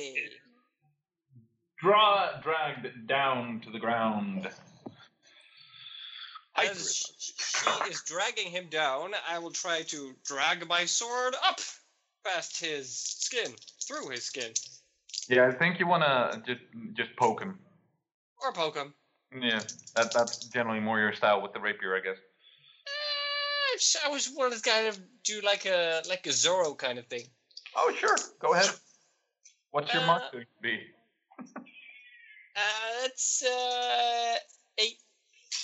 Draw, 1.84 2.40
dragged 2.40 3.06
down 3.06 3.60
to 3.60 3.70
the 3.70 3.78
ground. 3.78 4.48
As 6.56 7.12
she 7.18 7.90
is 7.90 8.02
dragging 8.06 8.50
him 8.50 8.68
down, 8.70 9.12
I 9.28 9.38
will 9.38 9.50
try 9.50 9.82
to 9.82 10.14
drag 10.24 10.66
my 10.66 10.86
sword 10.86 11.34
up 11.44 11.60
past 12.24 12.58
his 12.58 12.90
skin, 12.90 13.52
through 13.86 14.08
his 14.08 14.24
skin, 14.24 14.50
Yeah, 15.28 15.46
I 15.46 15.52
think 15.52 15.78
you 15.78 15.86
want 15.86 16.04
to 16.04 16.42
just 16.46 16.62
just 16.94 17.14
poke 17.16 17.42
him. 17.42 17.58
or 18.42 18.50
poke 18.54 18.76
him. 18.76 18.94
Yeah, 19.38 19.60
that 19.94 20.10
that's 20.14 20.38
generally 20.46 20.80
more 20.80 20.98
your 20.98 21.12
style 21.12 21.42
with 21.42 21.52
the 21.52 21.60
rapier, 21.60 21.94
I 21.94 22.00
guess. 22.00 22.16
Eh, 22.86 24.06
I 24.06 24.08
was 24.08 24.30
wanted 24.34 24.56
to 24.56 24.70
kind 24.70 24.86
of 24.86 24.98
do 25.22 25.42
like 25.42 25.66
a 25.66 26.00
like 26.08 26.24
a 26.24 26.30
Zorro 26.30 26.78
kind 26.78 26.98
of 26.98 27.06
thing. 27.08 27.26
Oh, 27.76 27.92
sure. 27.94 28.16
Go 28.40 28.54
ahead. 28.54 28.70
What's 29.70 29.92
your 29.92 30.06
mark 30.06 30.22
Uh, 30.28 30.30
going 30.32 30.44
to 30.46 30.62
be? 30.62 30.80
Uh, 32.56 33.04
it's 33.06 33.42
uh, 33.44 34.36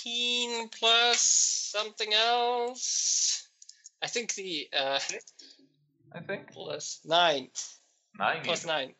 18 0.05 0.69
plus 0.69 1.21
something 1.21 2.13
else. 2.13 3.47
I 4.01 4.07
think 4.07 4.33
the 4.33 4.67
uh, 4.77 4.99
I 6.13 6.19
think 6.19 6.51
plus 6.51 6.99
9. 7.05 7.47
nine. 8.19 8.41
Plus 8.43 8.65
even. 8.65 8.75
9 8.75 8.93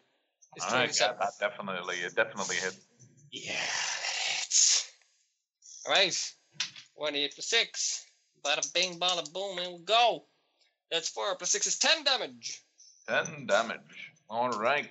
is 0.58 0.64
All 0.64 0.70
right, 0.72 1.00
yeah, 1.00 1.08
27. 1.08 1.16
that 1.20 1.34
definitely, 1.40 1.96
it 1.98 2.16
definitely 2.16 2.56
hit. 2.58 2.76
Yeah, 3.32 3.54
it's 4.44 4.92
alright. 5.86 6.34
28 6.98 7.34
plus 7.34 7.48
6. 7.48 8.06
Bada 8.44 8.74
bing, 8.74 9.00
bada 9.00 9.32
boom, 9.34 9.58
and 9.60 9.74
we 9.74 9.80
go. 9.84 10.26
That's 10.92 11.10
4 11.10 11.36
plus 11.36 11.52
6 11.52 11.68
is 11.68 11.78
10 11.80 12.04
damage. 12.04 12.62
Ten 13.08 13.46
damage. 13.48 14.12
All 14.30 14.50
right. 14.52 14.88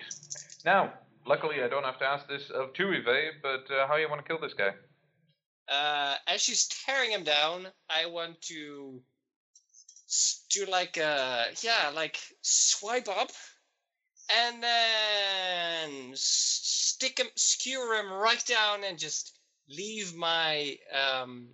Now, 0.65 0.93
luckily, 1.25 1.63
I 1.63 1.67
don't 1.67 1.83
have 1.83 1.99
to 1.99 2.05
ask 2.05 2.27
this 2.27 2.49
of 2.49 2.73
Tuive, 2.73 3.31
but 3.41 3.73
uh, 3.73 3.87
how 3.87 3.95
you 3.95 4.09
want 4.09 4.23
to 4.23 4.27
kill 4.27 4.39
this 4.39 4.53
guy? 4.53 4.71
Uh, 5.69 6.15
as 6.27 6.41
she's 6.41 6.67
tearing 6.67 7.11
him 7.11 7.23
down, 7.23 7.67
I 7.89 8.07
want 8.07 8.41
to 8.43 9.01
do 10.49 10.65
like 10.65 10.97
a 10.97 11.45
yeah, 11.61 11.91
like 11.95 12.19
swipe 12.41 13.07
up, 13.07 13.31
and 14.29 14.61
then 14.61 16.11
stick 16.13 17.19
him, 17.19 17.27
skewer 17.35 17.95
him 17.95 18.11
right 18.11 18.43
down, 18.45 18.83
and 18.83 18.99
just 18.99 19.37
leave 19.69 20.15
my 20.15 20.77
um, 20.93 21.47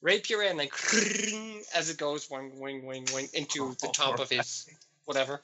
rapier 0.00 0.42
in, 0.42 0.56
like 0.56 0.72
as 1.74 1.90
it 1.90 1.98
goes, 1.98 2.30
wing, 2.30 2.58
wing, 2.58 2.86
wing, 2.86 3.06
wing, 3.12 3.28
into 3.34 3.74
the 3.80 3.88
top 3.88 4.20
of 4.20 4.30
his 4.30 4.68
whatever. 5.04 5.40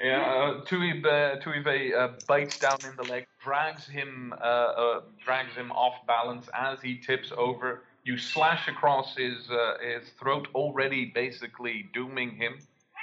Yeah, 0.00 0.20
uh, 0.20 0.76
uh, 1.06 1.96
uh, 1.96 2.08
bites 2.26 2.58
down 2.58 2.78
in 2.84 2.96
the 2.96 3.04
leg, 3.04 3.26
drags 3.42 3.86
him, 3.86 4.34
uh, 4.40 4.44
uh, 4.44 5.00
drags 5.24 5.54
him 5.54 5.70
off 5.70 5.94
balance 6.06 6.48
as 6.54 6.80
he 6.80 6.98
tips 6.98 7.32
over. 7.36 7.84
You 8.04 8.18
slash 8.18 8.66
across 8.66 9.16
his 9.16 9.48
uh, 9.48 9.74
his 9.80 10.08
throat, 10.18 10.48
already 10.54 11.12
basically 11.14 11.88
dooming 11.94 12.34
him. 12.34 12.54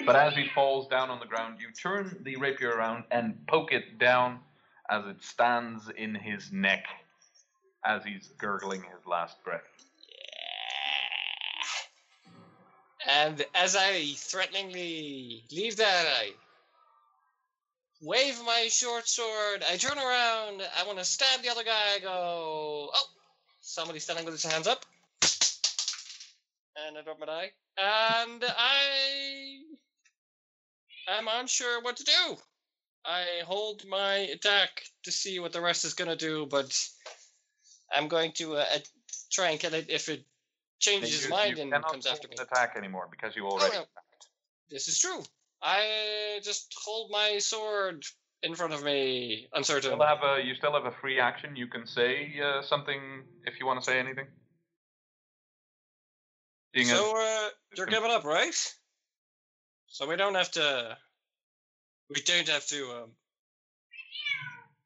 But 0.06 0.16
as 0.16 0.36
he 0.36 0.48
falls 0.56 0.88
down 0.88 1.10
on 1.10 1.20
the 1.20 1.26
ground, 1.26 1.60
you 1.60 1.72
turn 1.72 2.18
the 2.24 2.36
rapier 2.38 2.72
around 2.72 3.06
and 3.12 3.36
poke 3.48 3.72
it 3.72 3.98
down 3.98 4.40
as 4.90 5.06
it 5.06 5.22
stands 5.22 5.90
in 5.96 6.16
his 6.16 6.52
neck, 6.52 6.86
as 7.86 8.04
he's 8.04 8.30
gurgling 8.38 8.82
his 8.82 9.06
last 9.06 9.42
breath. 9.44 9.62
And 13.08 13.46
as 13.56 13.76
I 13.76 14.14
threateningly 14.16 15.44
leave 15.52 15.78
that, 15.78 16.06
I 16.08 16.34
wave 18.02 18.40
my 18.46 18.68
short 18.70 19.08
sword. 19.08 19.64
I 19.70 19.78
turn 19.78 19.98
around. 19.98 20.62
I 20.78 20.86
want 20.86 21.00
to 21.00 21.06
stab 21.06 21.42
the 21.42 21.50
other 21.50 21.64
guy. 21.64 21.96
I 21.96 22.00
go, 22.00 22.90
oh, 22.94 23.06
somebody's 23.62 24.04
standing 24.04 24.26
with 24.26 24.34
his 24.34 24.46
hands 24.46 24.68
up. 24.68 24.86
And 26.88 26.98
I 26.98 27.02
drop 27.02 27.20
my 27.20 27.26
die. 27.26 27.52
And 27.78 28.44
I 28.44 29.60
am 31.18 31.28
unsure 31.30 31.82
what 31.82 31.98
to 31.98 32.04
do. 32.04 32.38
I 33.06 33.26
hold 33.46 33.86
my 33.88 34.16
attack 34.16 34.84
to 35.04 35.12
see 35.12 35.40
what 35.40 35.54
the 35.54 35.62
rest 35.62 35.86
is 35.86 35.94
going 35.94 36.10
to 36.10 36.16
do, 36.16 36.46
but 36.46 36.78
I'm 37.94 38.08
going 38.08 38.34
to 38.34 38.58
uh, 38.58 38.66
try 39.32 39.50
and 39.52 39.60
kill 39.60 39.74
it 39.74 39.90
if 39.90 40.10
it 40.10 40.24
changes 40.80 41.22
his 41.22 41.30
mind 41.30 41.58
and 41.60 41.72
comes 41.86 42.06
after 42.06 42.28
me. 42.28 42.36
attack 42.40 42.76
anymore 42.78 43.08
because 43.10 43.36
you 43.36 43.46
Oh, 43.46 43.52
already. 43.52 43.76
no. 43.76 43.86
This 44.70 44.88
is 44.88 45.00
true. 45.00 45.24
I 45.62 46.40
just 46.44 46.74
hold 46.86 47.12
my 47.12 47.38
sword 47.40 48.04
in 48.44 48.56
front 48.56 48.74
of 48.74 48.84
me, 48.84 49.48
uncertain. 49.54 49.92
Still 49.92 50.02
have 50.06 50.24
a, 50.24 50.42
you 50.44 50.56
still 50.56 50.72
have 50.74 50.86
a 50.86 50.96
free 51.02 51.20
action. 51.20 51.56
You 51.56 51.68
can 51.68 51.86
say 51.86 52.40
uh, 52.42 52.62
something 52.62 53.24
if 53.46 53.60
you 53.60 53.66
want 53.66 53.80
to 53.82 53.86
say 53.86 54.00
anything. 54.00 54.28
Seeing 56.74 56.90
as- 56.90 56.98
So 56.98 57.14
uh, 57.18 57.50
you're 57.76 57.88
giving 57.88 58.12
up, 58.12 58.24
right? 58.24 58.56
So 59.88 60.08
we 60.08 60.16
don't 60.16 60.36
have 60.36 60.52
to. 60.52 60.98
We 62.10 62.22
don't 62.22 62.48
have 62.48 62.66
to. 62.68 62.84
Um, 63.04 63.12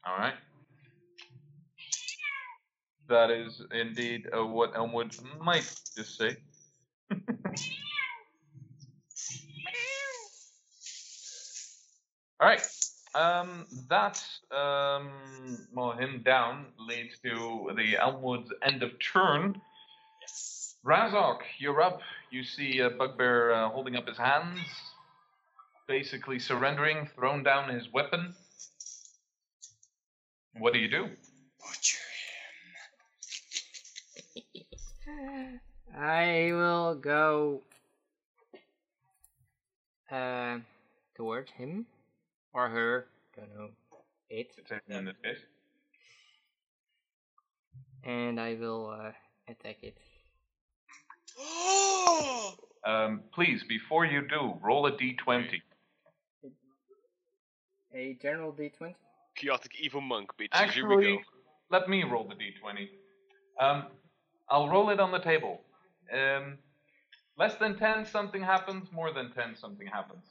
All 0.06 0.18
right. 0.18 0.34
That 3.10 3.30
is 3.32 3.62
indeed 3.72 4.28
uh, 4.36 4.46
what 4.46 4.76
Elmwood 4.76 5.16
might 5.42 5.70
just 5.96 6.18
say. 6.18 6.38
All 12.40 12.48
right. 12.48 12.62
Um, 13.16 13.66
that 13.90 14.24
um, 14.52 15.12
well, 15.74 15.92
him 15.92 16.24
down 16.26 16.66
leads 16.80 17.20
to 17.20 17.72
the 17.76 17.96
Elmwood's 17.96 18.52
end 18.64 18.82
of 18.82 18.92
turn. 19.00 19.62
Yes. 20.22 20.76
Razok, 20.86 21.40
you're 21.60 21.82
up. 21.82 22.02
You 22.32 22.44
see 22.44 22.80
a 22.80 22.90
bugbear 22.90 23.54
uh, 23.54 23.70
holding 23.70 23.96
up 23.96 24.08
his 24.08 24.18
hands, 24.18 24.60
basically 25.88 26.40
surrendering, 26.40 27.08
thrown 27.16 27.44
down 27.44 27.70
his 27.70 27.92
weapon. 27.94 28.34
What 30.58 30.74
do 30.74 30.80
you 30.80 30.90
do? 30.90 31.10
butcher 31.64 31.98
him. 35.06 35.60
I 35.96 36.52
will 36.54 36.96
go 36.96 37.62
uh, 40.12 40.58
towards 41.16 41.52
him 41.52 41.86
or 42.54 42.70
her. 42.70 43.08
Don't 43.36 43.54
know. 43.56 43.70
It. 44.30 44.52
It's 44.58 44.72
in 44.90 45.06
this 45.06 45.16
case. 45.24 45.38
And 48.04 48.40
I 48.40 48.56
will 48.60 48.90
uh, 48.90 49.12
attack 49.48 49.78
it. 49.82 49.98
Um, 52.86 53.22
please, 53.34 53.64
before 53.64 54.06
you 54.06 54.28
do, 54.28 54.56
roll 54.62 54.86
a 54.88 54.92
d20. 54.92 55.62
A 57.96 58.18
general 58.22 58.52
d20. 58.52 58.94
Chaotic 59.36 59.72
evil 59.80 60.02
monk, 60.02 60.32
bitches. 60.38 60.72
Here 60.72 60.86
we 60.88 61.16
go. 61.16 61.18
let 61.72 61.88
me 61.88 62.04
roll 62.04 62.28
the 62.28 62.36
d20. 62.36 62.90
Um, 63.60 63.86
I'll 64.50 64.68
roll 64.68 64.90
it 64.90 65.00
on 65.00 65.12
the 65.12 65.20
table. 65.20 65.62
Um, 66.12 66.58
less 67.38 67.56
than 67.56 67.78
10, 67.78 68.06
something 68.06 68.42
happens. 68.42 68.92
More 68.92 69.14
than 69.14 69.32
10, 69.32 69.56
something 69.56 69.88
happens. 69.88 70.26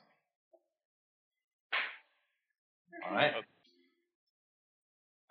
All 3.08 3.16
right. 3.16 3.32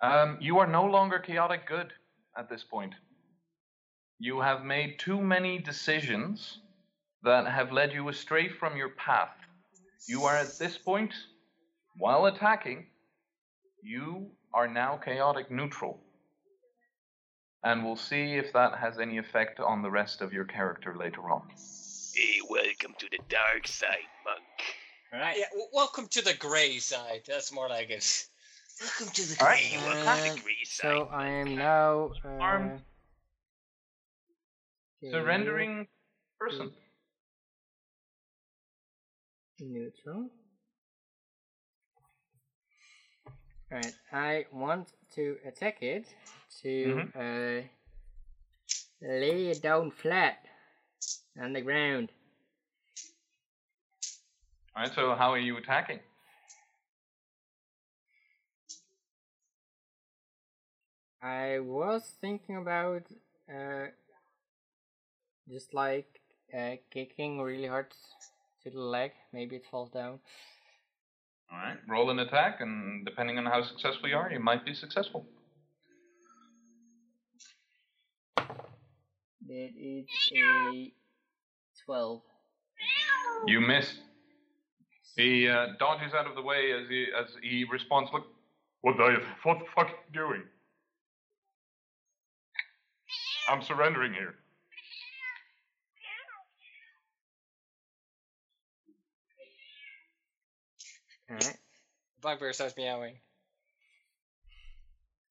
Um, 0.00 0.38
you 0.40 0.58
are 0.58 0.66
no 0.66 0.84
longer 0.84 1.18
chaotic 1.18 1.66
good 1.66 1.92
at 2.36 2.48
this 2.48 2.64
point. 2.64 2.94
You 4.18 4.40
have 4.40 4.64
made 4.64 4.98
too 4.98 5.20
many 5.20 5.58
decisions 5.58 6.58
that 7.22 7.46
have 7.46 7.72
led 7.72 7.92
you 7.92 8.08
astray 8.08 8.48
from 8.48 8.76
your 8.76 8.90
path. 8.90 9.36
You 10.06 10.24
are 10.24 10.36
at 10.36 10.58
this 10.58 10.76
point, 10.76 11.12
while 11.96 12.26
attacking, 12.26 12.86
you 13.82 14.26
are 14.52 14.66
now 14.66 14.96
chaotic 14.96 15.50
neutral. 15.50 16.00
And 17.64 17.84
we'll 17.84 17.96
see 17.96 18.34
if 18.34 18.52
that 18.54 18.78
has 18.78 18.98
any 18.98 19.18
effect 19.18 19.60
on 19.60 19.82
the 19.82 19.90
rest 19.90 20.20
of 20.20 20.32
your 20.32 20.44
character 20.44 20.96
later 20.98 21.30
on. 21.30 21.42
Hey, 22.14 22.40
welcome 22.48 22.94
to 22.98 23.06
the 23.10 23.20
dark 23.28 23.68
side, 23.68 24.08
monk. 24.24 24.76
Alright. 25.12 25.36
Yeah, 25.38 25.44
w- 25.50 25.68
welcome 25.72 26.08
to 26.08 26.22
the 26.22 26.34
grey 26.34 26.78
side. 26.78 27.22
That's 27.26 27.52
more 27.52 27.68
like 27.68 27.90
it. 27.90 28.26
Welcome 28.80 29.12
to 29.14 29.22
the 29.22 29.36
All 29.42 29.46
right. 29.48 29.62
grey. 29.70 29.78
Welcome 29.82 30.02
to 30.04 30.10
Uh, 30.10 30.34
the 30.34 30.40
grey 30.40 30.64
side. 30.64 30.82
So 30.82 31.08
I 31.12 31.28
am 31.28 31.54
now 31.56 32.12
uh, 32.24 32.28
Armed. 32.28 32.80
Surrendering 35.10 35.86
person. 36.38 36.70
neutral. 39.60 40.28
Alright, 43.70 43.94
I 44.12 44.46
want 44.52 44.88
to 45.14 45.36
attack 45.46 45.82
it 45.82 46.06
to 46.62 47.02
uh, 47.16 47.62
lay 49.02 49.48
it 49.48 49.62
down 49.62 49.90
flat 49.90 50.44
on 51.40 51.52
the 51.52 51.60
ground. 51.60 52.10
All 54.74 54.82
right, 54.82 54.94
so 54.94 55.14
how 55.14 55.30
are 55.30 55.38
you 55.38 55.58
attacking? 55.58 55.98
I 61.22 61.58
was 61.60 62.02
thinking 62.22 62.56
about 62.56 63.02
uh, 63.52 63.88
just 65.50 65.74
like 65.74 66.22
uh, 66.56 66.76
kicking 66.90 67.40
really 67.42 67.66
hard 67.66 67.92
to 68.62 68.70
the 68.70 68.80
leg. 68.80 69.12
Maybe 69.32 69.56
it 69.56 69.64
falls 69.70 69.90
down. 69.90 70.20
All 71.52 71.58
right, 71.58 71.76
roll 71.86 72.08
an 72.08 72.18
attack, 72.20 72.60
and 72.60 73.04
depending 73.04 73.36
on 73.36 73.44
how 73.44 73.62
successful 73.62 74.08
you 74.08 74.16
are, 74.16 74.32
you 74.32 74.40
might 74.40 74.64
be 74.64 74.72
successful. 74.72 75.26
That 78.38 79.70
is 79.78 80.06
a 80.34 80.92
12. 81.84 82.22
You 83.46 83.60
miss. 83.60 83.98
He 85.16 85.48
uh, 85.48 85.66
dodges 85.78 86.14
out 86.14 86.26
of 86.26 86.34
the 86.34 86.42
way 86.42 86.72
as 86.72 86.88
he 86.88 87.06
as 87.18 87.26
he 87.42 87.64
responds. 87.70 88.10
Look, 88.12 88.26
what 88.80 88.96
the 88.96 89.18
what 89.42 89.58
the 89.58 89.66
fuck 89.74 89.86
are 89.86 89.90
you 89.90 90.12
doing? 90.12 90.42
I'm 93.48 93.62
surrendering 93.62 94.12
here. 94.12 94.34
Alright. 101.30 101.56
Bugbear 102.20 102.52
starts 102.52 102.76
meowing. 102.76 103.14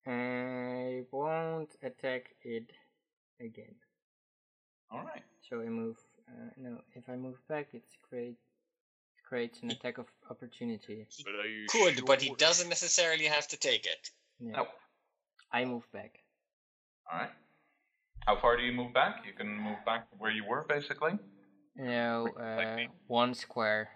I 0.05 1.03
won't 1.11 1.69
attack 1.83 2.35
it 2.41 2.71
again. 3.39 3.75
All 4.91 5.03
right. 5.03 5.23
So 5.47 5.61
I 5.61 5.65
move. 5.65 5.97
Uh, 6.27 6.49
no, 6.57 6.79
if 6.95 7.07
I 7.07 7.15
move 7.15 7.37
back, 7.47 7.69
it's 7.73 7.97
create 8.07 8.31
it 8.31 8.50
creates 9.31 9.61
an 9.63 9.71
attack 9.71 9.97
of 9.97 10.07
opportunity. 10.29 11.07
But 11.23 11.35
are 11.35 11.47
you 11.47 11.65
Could, 11.69 12.05
but 12.05 12.21
he 12.21 12.35
doesn't 12.35 12.67
necessarily 12.67 13.27
have 13.35 13.47
to 13.47 13.57
take 13.57 13.85
it. 13.85 14.09
Yeah. 14.41 14.51
No. 14.57 14.67
I 15.53 15.63
move 15.63 15.89
back. 15.93 16.19
All 17.09 17.17
right. 17.17 17.29
How 18.27 18.35
far 18.41 18.57
do 18.57 18.63
you 18.63 18.73
move 18.73 18.93
back? 18.93 19.23
You 19.25 19.31
can 19.31 19.47
move 19.47 19.77
back 19.85 20.09
to 20.09 20.17
where 20.17 20.31
you 20.31 20.43
were, 20.45 20.65
basically. 20.67 21.13
No, 21.77 22.27
uh, 22.37 22.87
one 23.07 23.33
square. 23.33 23.87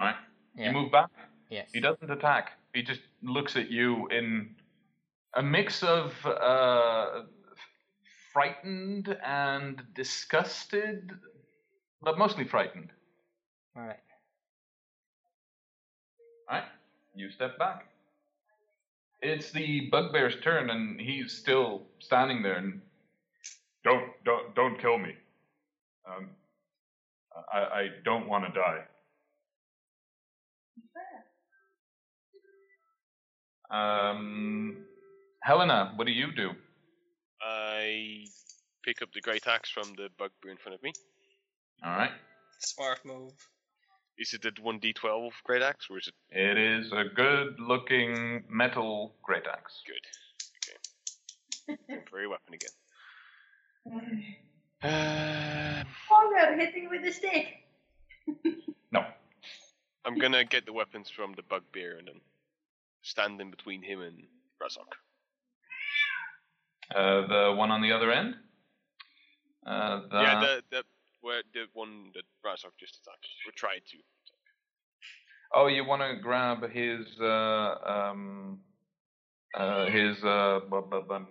All 0.00 0.06
right. 0.06 0.16
Yeah. 0.56 0.68
You 0.68 0.72
move 0.72 0.90
back. 0.90 1.10
Yes. 1.50 1.68
He 1.74 1.80
doesn't 1.80 2.10
attack. 2.10 2.52
He 2.72 2.82
just 2.82 3.02
looks 3.22 3.56
at 3.56 3.70
you 3.70 4.08
in 4.08 4.56
a 5.34 5.42
mix 5.42 5.82
of 5.82 6.14
uh, 6.24 7.24
frightened 8.32 9.14
and 9.22 9.82
disgusted, 9.94 11.10
but 12.00 12.16
mostly 12.16 12.44
frightened. 12.44 12.90
All 13.76 13.86
You 17.14 17.30
step 17.30 17.58
back. 17.58 17.86
It's 19.22 19.50
the 19.52 19.88
bugbear's 19.90 20.34
turn, 20.42 20.70
and 20.70 21.00
he's 21.00 21.32
still 21.32 21.82
standing 22.00 22.42
there. 22.42 22.56
And 22.56 22.80
don't, 23.84 24.10
don't, 24.24 24.54
don't 24.54 24.78
kill 24.80 24.98
me. 24.98 25.14
Um, 26.06 26.28
I, 27.52 27.58
I 27.58 27.88
don't 28.04 28.28
want 28.28 28.44
to 28.44 28.60
die. 28.60 28.80
Um, 33.70 34.84
Helena, 35.42 35.92
what 35.96 36.06
do 36.06 36.12
you 36.12 36.32
do? 36.32 36.50
I 37.42 38.26
pick 38.84 39.02
up 39.02 39.08
the 39.12 39.20
great 39.20 39.46
axe 39.46 39.70
from 39.70 39.94
the 39.96 40.08
bugbear 40.18 40.52
in 40.52 40.58
front 40.58 40.76
of 40.76 40.82
me. 40.82 40.92
All 41.84 41.96
right. 41.96 42.12
Smart 42.60 43.04
move. 43.04 43.32
Is 44.16 44.32
it 44.32 44.44
a 44.44 44.52
1d12 44.52 45.30
great 45.44 45.62
axe 45.62 45.86
or 45.90 45.98
is 45.98 46.08
it 46.08 46.14
It 46.30 46.56
is 46.56 46.92
a 46.92 47.04
good-looking 47.14 48.44
metal 48.48 49.14
great 49.22 49.46
axe. 49.46 49.82
good? 49.86 50.04
Okay. 51.68 52.00
For 52.10 52.20
your 52.20 52.30
weapon 52.30 52.54
again. 52.54 52.70
Um, 54.82 55.84
Conrad 56.08 56.58
hitting 56.58 56.88
with 56.90 57.02
the 57.02 57.12
stick. 57.12 57.46
No. 58.92 59.04
I'm 60.04 60.18
gonna 60.18 60.44
get 60.44 60.66
the 60.66 60.72
weapons 60.72 61.10
from 61.10 61.32
the 61.34 61.42
bugbear 61.42 61.96
and 61.98 62.06
then 62.06 62.20
stand 63.02 63.40
in 63.40 63.50
between 63.50 63.82
him 63.82 64.00
and 64.02 64.22
Razok. 64.62 64.94
Uh, 66.94 67.26
the 67.26 67.54
one 67.56 67.72
on 67.72 67.82
the 67.82 67.90
other 67.90 68.12
end. 68.12 68.36
Uh, 69.66 70.02
the, 70.10 70.22
Yeah, 70.22 70.40
the 70.40 70.62
the 70.70 70.84
where 71.24 71.42
the 71.54 71.64
one 71.72 72.10
that 72.14 72.24
Razok 72.44 72.76
just 72.78 73.00
attacked. 73.00 73.26
We 73.46 73.52
tried 73.56 73.82
to. 73.90 73.96
Attack. 73.96 74.44
Oh, 75.54 75.66
you 75.68 75.84
want 75.84 76.02
to 76.02 76.20
grab 76.22 76.58
his 76.70 77.06
uh, 77.20 77.74
um, 77.94 78.60
uh, 79.54 79.86
his 79.86 80.22
uh, 80.22 80.60
bu- 80.70 80.82
bu- 80.90 81.02
bu- 81.08 81.26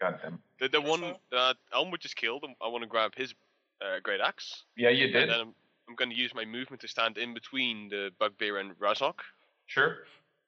goddamn. 0.00 0.38
The 0.60 0.68
the 0.68 0.80
one 0.80 1.14
that 1.30 1.56
Elmwood 1.72 2.00
just 2.00 2.16
killed. 2.16 2.42
um, 2.44 2.54
I 2.60 2.68
want 2.68 2.82
to 2.82 2.88
grab 2.88 3.12
his 3.16 3.34
uh, 3.80 4.00
great 4.02 4.20
axe. 4.20 4.64
Yeah, 4.76 4.90
you 4.90 5.04
And 5.04 5.12
did. 5.12 5.28
then 5.30 5.40
I'm, 5.40 5.54
I'm 5.88 5.94
going 5.94 6.10
to 6.10 6.16
use 6.16 6.34
my 6.34 6.44
movement 6.44 6.80
to 6.82 6.88
stand 6.88 7.18
in 7.18 7.34
between 7.34 7.88
the 7.88 8.10
bugbear 8.18 8.56
and 8.58 8.74
Razok 8.80 9.20
Sure. 9.66 9.98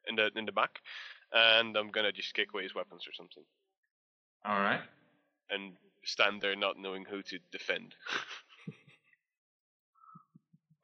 in 0.08 0.16
the 0.16 0.30
in 0.36 0.44
the 0.46 0.52
back, 0.52 0.80
and 1.32 1.76
I'm 1.76 1.90
gonna 1.90 2.12
just 2.12 2.32
kick 2.34 2.48
away 2.54 2.62
his 2.64 2.74
weapons 2.74 3.02
or 3.06 3.12
something, 3.12 3.44
All 4.44 4.60
right. 4.60 4.80
and 5.50 5.72
stand 6.04 6.40
there 6.40 6.56
not 6.56 6.78
knowing 6.78 7.04
who 7.04 7.22
to 7.22 7.38
defend. 7.52 7.94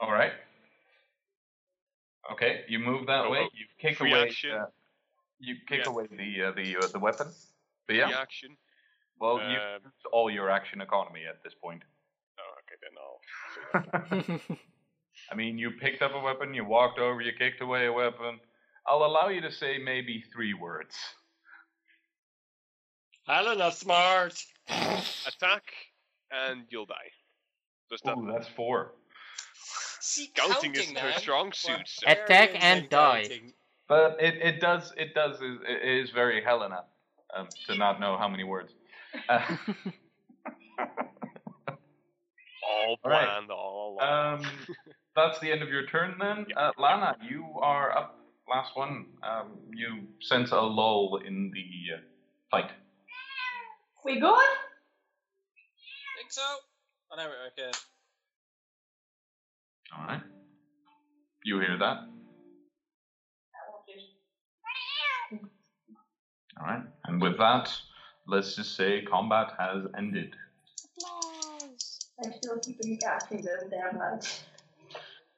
All 0.01 0.13
right. 0.13 0.33
Okay, 2.33 2.65
you 2.69 2.79
move 2.79 3.07
that 3.07 3.27
Oh, 3.27 3.31
way. 3.31 3.41
oh, 3.43 3.49
You 3.55 3.67
kick 3.79 3.99
free 3.99 4.11
away. 4.13 4.29
action. 4.29 4.53
Uh, 4.53 4.67
you 5.39 5.57
kick 5.69 5.81
Yeah. 5.81 5.89
away 5.91 6.07
the 6.07 6.43
uh, 6.45 6.53
the 6.53 6.77
uh, 6.85 6.89
the 6.89 6.99
weapon. 6.99 7.29
But 7.87 7.97
yeah. 7.97 8.07
Reaction. 8.09 8.57
Well, 9.21 9.37
you 9.39 9.59
Um, 9.59 9.83
used 9.85 10.07
all 10.13 10.31
your 10.31 10.51
action 10.51 10.81
economy 10.81 11.25
at 11.27 11.43
this 11.45 11.55
point. 11.55 11.83
Oh, 12.39 12.55
okay, 12.61 12.77
then 12.83 12.95
I'll. 14.49 14.57
I 15.31 15.35
mean, 15.35 15.59
you 15.59 15.71
picked 15.71 16.03
up 16.03 16.13
a 16.15 16.21
weapon, 16.21 16.55
you 16.55 16.65
walked 16.65 16.99
over, 16.99 17.21
you 17.21 17.33
kicked 17.33 17.61
away 17.61 17.87
a 17.87 17.93
weapon. 17.93 18.41
I'll 18.87 19.05
allow 19.05 19.29
you 19.29 19.41
to 19.43 19.51
say 19.53 19.79
maybe 19.79 20.23
three 20.33 20.55
words. 20.55 20.95
Helena 23.27 23.71
smart. 23.73 24.35
Attack, 24.69 25.63
and 26.31 26.65
you'll 26.71 26.87
die. 26.87 27.11
Does 27.91 28.01
that 28.05 28.17
Ooh, 28.17 28.31
that's 28.31 28.49
four. 28.49 28.93
See, 30.07 30.31
counting, 30.35 30.75
is 30.75 30.81
counting 30.81 31.03
her 31.03 31.13
strong 31.13 31.53
suit? 31.55 31.81
So. 31.87 32.07
Attack 32.07 32.51
and 32.63 32.91
die. 32.91 33.23
counting. 33.23 33.55
But 33.89 34.19
it, 34.21 34.35
it 34.35 34.61
does 34.61 34.93
it 34.99 35.15
does 35.15 35.37
is, 35.37 35.59
it 35.67 35.89
is 35.89 36.11
very 36.11 36.45
Helena 36.45 36.85
um, 37.35 37.49
to 37.67 37.75
not 37.75 38.01
know 38.01 38.19
how 38.19 38.29
many 38.29 38.45
words. 38.45 38.75
Uh, 39.31 39.41
all 42.63 42.99
All 43.03 43.11
right. 43.11 43.27
planned, 43.29 43.51
all 43.51 43.99
along. 43.99 44.41
um, 44.41 44.67
that's 45.17 45.39
the 45.39 45.51
end 45.51 45.63
of 45.63 45.71
your 45.71 45.87
turn 45.87 46.17
then. 46.21 46.45
Uh, 46.55 46.73
Lana, 46.79 47.17
you 47.27 47.47
are 47.63 47.97
up. 47.97 48.19
Last 48.47 48.77
one. 48.77 49.07
Um, 49.23 49.53
you 49.73 50.07
sense 50.21 50.51
a 50.53 50.61
lull 50.61 51.19
in 51.27 51.51
the 51.51 51.95
uh, 51.95 52.01
fight. 52.51 52.71
We 54.05 54.21
good? 54.21 54.49
Think 56.19 56.31
so? 56.31 56.43
Oh, 57.11 57.17
no, 57.17 57.31
okay. 57.53 57.71
All 59.93 60.07
right. 60.07 60.23
You 61.45 61.61
hear 61.61 61.77
that? 61.79 61.99
All 66.61 66.67
right. 66.67 66.83
And 67.05 67.21
with 67.21 67.37
that, 67.39 67.71
let's 68.27 68.57
just 68.57 68.77
say 68.77 69.03
combat 69.03 69.53
has 69.59 69.85
ended. 69.97 70.35
I'm 72.25 72.33
still 72.33 72.59
keeping 72.61 72.97
the 72.99 73.69
damn 73.71 73.99
lights. 73.99 74.45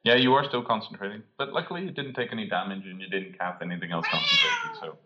Yeah, 0.03 0.15
you 0.15 0.33
are 0.35 0.43
still 0.45 0.63
concentrating, 0.63 1.23
but 1.37 1.51
luckily 1.51 1.81
you 1.83 1.91
didn't 1.91 2.13
take 2.13 2.31
any 2.31 2.47
damage 2.47 2.85
and 2.85 3.01
you 3.01 3.09
didn't 3.09 3.37
cast 3.37 3.61
anything 3.61 3.91
else 3.91 4.05
concentrating. 4.09 4.79
So 4.79 4.97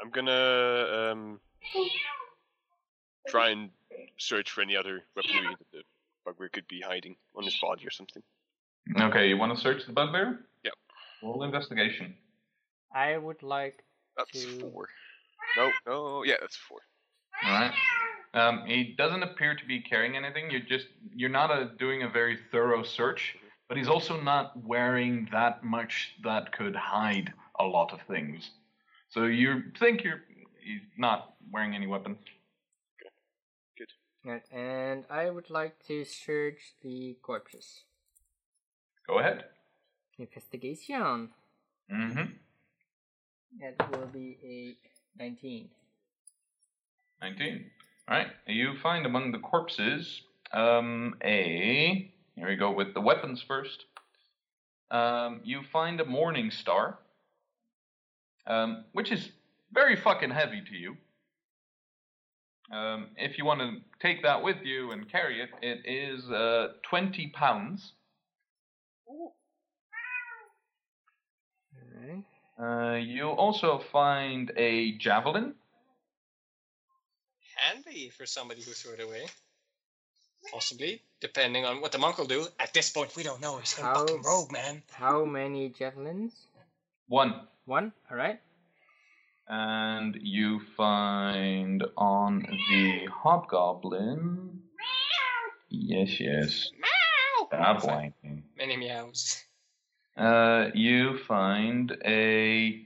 I'm 0.00 0.10
gonna 0.10 1.10
um, 1.12 1.40
try 3.28 3.50
and 3.50 3.70
search 4.18 4.50
for 4.50 4.62
any 4.62 4.76
other 4.76 5.02
weaponry 5.14 5.54
that 5.58 5.66
the 5.72 5.82
bugbear 6.28 6.48
could 6.48 6.68
be 6.68 6.80
hiding 6.80 7.16
on 7.34 7.44
his 7.44 7.56
body 7.60 7.86
or 7.86 7.90
something. 7.90 8.22
okay, 9.00 9.28
you 9.28 9.36
want 9.36 9.54
to 9.54 9.60
search 9.60 9.86
the 9.86 9.92
bugbear? 9.92 10.40
Yep. 10.64 10.74
Roll 11.22 11.42
investigation. 11.42 12.14
I 12.94 13.16
would 13.16 13.42
like 13.42 13.84
That's 14.16 14.30
to. 14.30 14.60
four. 14.60 14.88
No, 15.56 15.70
no, 15.86 16.24
yeah, 16.24 16.34
that's 16.40 16.56
four. 16.56 16.80
All 17.44 17.50
right. 17.50 17.72
Um, 18.34 18.64
he 18.66 18.94
doesn't 18.98 19.22
appear 19.22 19.54
to 19.54 19.64
be 19.66 19.80
carrying 19.80 20.16
anything. 20.16 20.50
You're 20.50 20.60
just 20.60 20.86
you're 21.14 21.30
not 21.30 21.50
a, 21.50 21.70
doing 21.78 22.02
a 22.02 22.08
very 22.08 22.38
thorough 22.52 22.82
search, 22.82 23.36
but 23.68 23.78
he's 23.78 23.88
also 23.88 24.20
not 24.20 24.52
wearing 24.64 25.28
that 25.32 25.64
much 25.64 26.14
that 26.24 26.52
could 26.52 26.76
hide 26.76 27.32
a 27.58 27.64
lot 27.64 27.92
of 27.92 28.00
things. 28.06 28.50
So 29.08 29.24
you 29.24 29.62
think 29.78 30.04
you're 30.04 30.22
he's 30.62 30.80
not 30.98 31.34
wearing 31.50 31.74
any 31.74 31.86
weapons. 31.86 32.18
Right, 34.24 34.42
and 34.52 35.04
I 35.10 35.30
would 35.30 35.48
like 35.48 35.76
to 35.86 36.04
search 36.04 36.74
the 36.82 37.16
corpses. 37.22 37.82
Go 39.06 39.20
ahead. 39.20 39.44
Investigation. 40.18 41.30
Mm-hmm. 41.90 42.24
That 43.60 43.90
will 43.90 44.06
be 44.06 44.36
a 44.44 45.22
19. 45.22 45.68
19. 47.22 47.70
All 48.08 48.16
right. 48.16 48.26
You 48.46 48.74
find 48.82 49.06
among 49.06 49.32
the 49.32 49.38
corpses 49.38 50.22
um, 50.52 51.14
a. 51.22 52.12
Here 52.34 52.48
we 52.48 52.56
go 52.56 52.70
with 52.70 52.94
the 52.94 53.00
weapons 53.00 53.42
first. 53.46 53.84
Um, 54.90 55.40
you 55.44 55.62
find 55.72 56.00
a 56.00 56.04
morning 56.04 56.50
star, 56.50 56.98
um, 58.46 58.84
which 58.92 59.12
is 59.12 59.30
very 59.72 59.96
fucking 59.96 60.30
heavy 60.30 60.62
to 60.62 60.74
you. 60.74 60.96
Um, 62.70 63.08
if 63.16 63.38
you 63.38 63.44
want 63.44 63.60
to 63.60 63.76
take 64.00 64.22
that 64.22 64.42
with 64.42 64.58
you 64.62 64.92
and 64.92 65.10
carry 65.10 65.40
it, 65.40 65.48
it 65.62 65.80
is 65.86 66.30
uh, 66.30 66.68
20 66.82 67.28
pounds. 67.28 67.92
Alright. 71.96 72.24
Uh, 72.60 72.96
you 72.98 73.28
also 73.28 73.82
find 73.90 74.52
a 74.56 74.92
javelin. 74.98 75.54
Handy 77.56 78.10
for 78.10 78.26
somebody 78.26 78.60
who 78.62 78.72
threw 78.72 78.92
it 78.92 79.00
away. 79.00 79.26
Possibly, 80.52 81.02
depending 81.20 81.64
on 81.64 81.80
what 81.80 81.90
the 81.92 81.98
monk 81.98 82.18
will 82.18 82.26
do. 82.26 82.46
At 82.60 82.72
this 82.72 82.90
point, 82.90 83.16
we 83.16 83.22
don't 83.22 83.40
know. 83.40 83.58
He's 83.58 83.72
a 83.78 83.82
fucking 83.82 84.22
rogue, 84.22 84.52
man. 84.52 84.82
How 84.92 85.24
many 85.24 85.70
javelins? 85.70 86.32
One. 87.08 87.48
One? 87.64 87.92
Alright. 88.10 88.40
And 89.48 90.18
you 90.20 90.60
find 90.76 91.82
on 91.96 92.40
the 92.40 93.06
hobgoblin. 93.10 94.60
Yes, 95.70 96.20
yes. 96.20 96.70
Stop 97.46 97.84
whining. 97.84 98.44
Many 98.56 98.76
meows. 98.76 99.42
Uh, 100.16 100.66
you 100.74 101.18
find 101.26 101.96
a 102.04 102.84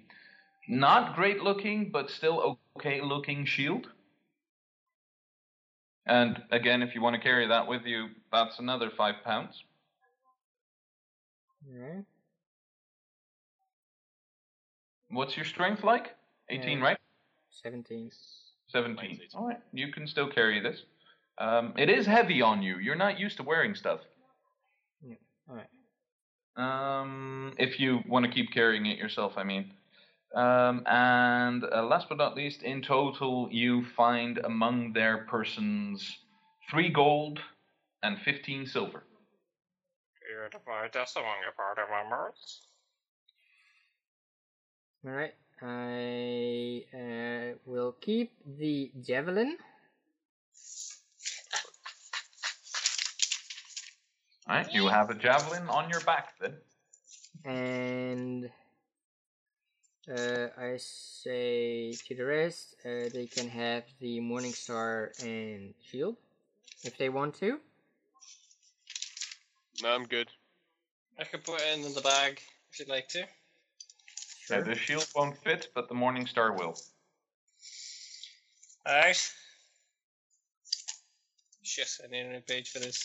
not 0.69 1.17
great 1.17 1.43
looking, 1.43 1.91
but 1.91 2.11
still 2.11 2.59
okay 2.77 3.01
looking 3.01 3.45
shield. 3.45 3.89
And 6.07 6.43
again, 6.51 6.83
if 6.83 6.95
you 6.95 7.01
want 7.01 7.15
to 7.17 7.23
carry 7.23 7.47
that 7.49 7.67
with 7.67 7.83
you, 7.87 8.09
that's 8.31 8.59
another 8.59 8.91
five 8.97 9.17
pounds. 9.25 9.63
Alright. 11.69 12.05
What's 15.11 15.37
your 15.37 15.47
strength 15.47 15.85
like? 15.85 16.17
18, 16.53 16.79
Yeah. 16.79 16.85
right? 16.85 16.99
17. 17.51 18.11
17. 18.69 19.21
All 19.35 19.47
right, 19.49 19.61
you 19.73 19.93
can 19.93 20.07
still 20.07 20.29
carry 20.29 20.61
this. 20.61 20.85
Um, 21.39 21.75
it 21.77 21.89
is 21.89 22.07
heavy 22.07 22.43
on 22.43 22.63
you. 22.63 22.79
You're 22.79 22.95
not 22.95 23.19
used 23.19 23.37
to 23.39 23.43
wearing 23.43 23.75
stuff. 23.75 24.01
Yeah. 25.03 25.17
Alright. 25.49 25.69
Um, 26.57 27.55
if 27.59 27.81
you 27.81 28.01
want 28.07 28.27
to 28.27 28.31
keep 28.31 28.53
carrying 28.53 28.87
it 28.87 28.99
yourself, 28.99 29.35
I 29.37 29.43
mean. 29.45 29.73
Um, 30.35 30.83
and 30.87 31.65
uh, 31.65 31.83
last 31.85 32.09
but 32.09 32.19
not 32.19 32.37
least, 32.37 32.63
in 32.63 32.83
total, 32.83 33.49
you 33.51 33.85
find 33.97 34.39
among 34.39 34.93
their 34.93 35.27
persons 35.27 36.19
three 36.71 36.89
gold 36.89 37.41
and 38.03 38.19
15 38.21 38.67
silver. 38.67 39.05
You 40.29 40.49
divide 40.51 40.97
us 40.97 41.15
among 41.17 41.37
your 41.43 41.53
party 41.53 41.83
members. 41.91 42.67
Alright. 45.07 45.35
I 45.65 46.85
uh, 46.93 47.57
will 47.67 47.93
keep 48.01 48.33
the 48.59 48.91
javelin. 49.01 49.57
Alright, 54.49 54.73
you 54.75 54.89
have 54.89 55.11
a 55.11 55.15
javelin 55.15 55.69
on 55.69 55.89
your 55.89 56.01
back 56.01 56.35
then. 56.41 56.55
And 57.45 58.51
uh, 60.11 60.49
I 60.59 60.79
say 60.79 61.93
to 62.09 62.15
the 62.17 62.25
rest, 62.25 62.75
uh, 62.85 63.09
they 63.13 63.29
can 63.31 63.49
have 63.49 63.85
the 64.01 64.19
Morning 64.19 64.53
Star 64.53 65.13
and 65.23 65.75
Shield 65.81 66.17
if 66.83 66.99
they 66.99 67.09
want 67.09 67.37
to. 67.37 67.61
No, 69.81 69.95
I'm 69.95 70.07
good. 70.07 70.29
I 71.21 71.25
could 71.25 71.45
put 71.45 71.61
it 71.61 71.79
in 71.79 71.95
the 71.95 72.01
bag 72.01 72.41
if 72.73 72.81
you'd 72.81 72.89
like 72.89 73.09
to. 73.11 73.27
Yeah, 74.51 74.57
Sure. 74.57 74.62
the 74.64 74.74
shield 74.74 75.07
won't 75.14 75.38
fit, 75.38 75.68
but 75.74 75.88
the 75.88 75.95
Morning 75.95 76.26
Star 76.26 76.53
will. 76.53 76.76
Alright. 78.86 79.32
Shit, 81.62 81.88
I 82.05 82.09
need 82.09 82.26
a 82.26 82.32
new 82.32 82.40
page 82.40 82.70
for 82.70 82.80
this. 82.80 83.03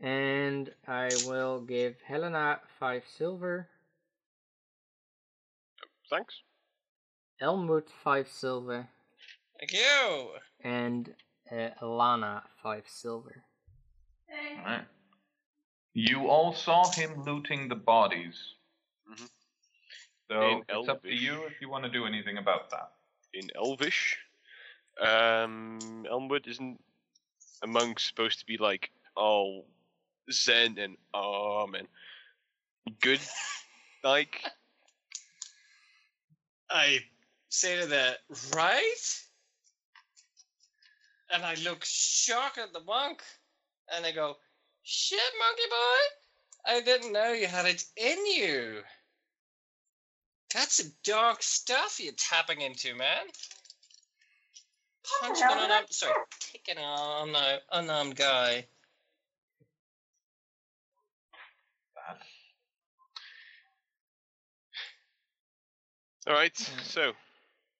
And 0.00 0.70
I 0.88 1.10
will 1.26 1.60
give 1.60 1.94
Helena 2.06 2.60
five 2.80 3.04
silver, 3.16 3.68
Thanks. 6.10 6.34
Elmut 7.40 7.88
five 8.04 8.28
silver, 8.28 8.88
Thank 9.58 9.72
you! 9.72 10.28
and 10.64 11.14
uh, 11.50 11.70
Alana 11.80 12.42
five 12.62 12.84
silver. 12.86 13.42
Thanks. 14.28 14.58
Alright. 14.58 14.84
You 15.94 16.28
all 16.28 16.54
saw 16.54 16.90
him 16.90 17.24
looting 17.24 17.68
the 17.68 17.74
bodies. 17.76 18.54
Mhm. 19.08 19.30
So 20.28 20.42
In 20.42 20.64
it's 20.68 20.88
up 20.88 21.02
to 21.02 21.14
you 21.14 21.44
if 21.44 21.60
you 21.60 21.68
want 21.68 21.84
to 21.84 21.90
do 21.90 22.06
anything 22.06 22.38
about 22.38 22.70
that. 22.70 22.92
In 23.34 23.50
Elvish, 23.54 24.18
um, 24.98 26.06
Elmwood 26.08 26.46
isn't 26.46 26.82
a 27.62 27.66
monk 27.66 28.00
supposed 28.00 28.40
to 28.40 28.46
be 28.46 28.56
like 28.56 28.90
all 29.16 29.66
zen 30.30 30.78
and 30.78 30.96
oh 31.12 31.66
man, 31.66 31.86
good, 33.00 33.20
like 34.04 34.42
I 36.70 37.04
say 37.50 37.80
to 37.80 37.86
that, 37.88 38.18
right, 38.54 39.22
and 41.30 41.44
I 41.44 41.54
look 41.56 41.84
shocked 41.84 42.58
at 42.58 42.72
the 42.72 42.80
monk, 42.80 43.22
and 43.94 44.06
I 44.06 44.12
go, 44.12 44.38
"Shit, 44.84 45.20
monkey 45.38 45.68
boy! 45.70 45.98
I 46.64 46.80
didn't 46.80 47.12
know 47.12 47.32
you 47.32 47.46
had 47.46 47.66
it 47.66 47.84
in 47.96 48.26
you. 48.26 48.84
That's 50.52 50.74
some 50.74 50.92
dark 51.02 51.42
stuff 51.42 51.98
you're 51.98 52.12
tapping 52.14 52.60
into, 52.60 52.94
man. 52.94 53.26
Punching 55.20 55.44
an 55.44 55.58
unarmed, 55.58 55.92
sorry, 55.92 56.14
kicking 56.40 56.78
an 56.78 56.84
unarmed, 56.84 57.62
unarmed 57.70 58.16
guy. 58.16 58.66
All 66.26 66.34
right. 66.34 66.54
Mm. 66.54 66.84
So, 66.84 67.12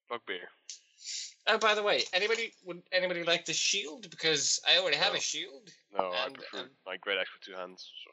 bugbear. 0.09 0.49
Oh, 1.47 1.57
by 1.57 1.75
the 1.75 1.83
way, 1.83 2.03
anybody 2.13 2.53
would 2.65 2.81
anybody 2.91 3.23
like 3.23 3.45
the 3.45 3.53
shield? 3.53 4.09
Because 4.09 4.59
I 4.67 4.79
already 4.79 4.97
have 4.97 5.13
No. 5.13 5.19
a 5.19 5.21
shield. 5.21 5.71
No, 5.97 6.11
I 6.11 6.25
And, 6.25 6.35
prefer 6.35 6.59
um, 6.59 6.69
my 6.85 6.97
great 6.97 7.19
axe 7.19 7.29
with 7.33 7.43
two 7.45 7.53
hands. 7.53 7.91
So. 8.03 8.11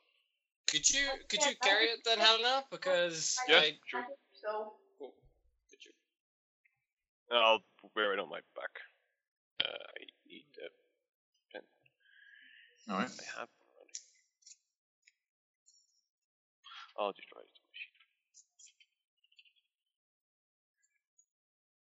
Could 0.71 0.89
you 0.91 1.09
could 1.29 1.43
you 1.43 1.57
carry 1.63 1.87
it 1.87 2.01
then, 2.05 2.19
Helena? 2.19 2.65
Because 2.71 3.37
Yeah, 3.49 3.59
I 3.59 3.79
sure. 3.87 4.07
So, 4.41 4.75
could 4.99 5.83
you 5.85 5.93
I'll 7.33 7.65
wear 7.95 8.13
it 8.13 8.19
on 8.19 8.29
my 8.29 8.41
back. 8.55 8.71
Uh, 9.65 9.69
I 9.71 10.05
need 10.29 10.45
a 10.59 10.69
pen. 11.53 11.63
Alright. 12.89 13.11
I 13.11 13.41
have 13.41 13.49
one 13.59 13.71
already. 13.75 14.01
I'll 16.99 17.13
just 17.13 17.29
write 17.35 17.45
it 17.45 17.57
on 17.59 17.65
my 17.67 17.75
sheet. 17.75 18.01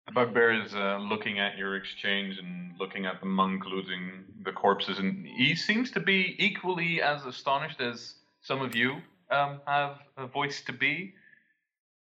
bugbear 0.13 0.63
is 0.63 0.73
uh, 0.73 0.97
looking 0.97 1.39
at 1.39 1.57
your 1.57 1.75
exchange 1.75 2.37
and 2.37 2.73
looking 2.79 3.05
at 3.05 3.19
the 3.19 3.25
monk 3.25 3.65
looting 3.65 4.25
the 4.43 4.51
corpses, 4.51 4.99
and 4.99 5.25
he 5.25 5.55
seems 5.55 5.91
to 5.91 5.99
be 5.99 6.35
equally 6.39 7.01
as 7.01 7.25
astonished 7.25 7.81
as 7.81 8.15
some 8.41 8.61
of 8.61 8.75
you 8.75 8.97
um, 9.29 9.61
have 9.65 9.97
a 10.17 10.27
voice 10.27 10.61
to 10.63 10.73
be. 10.73 11.13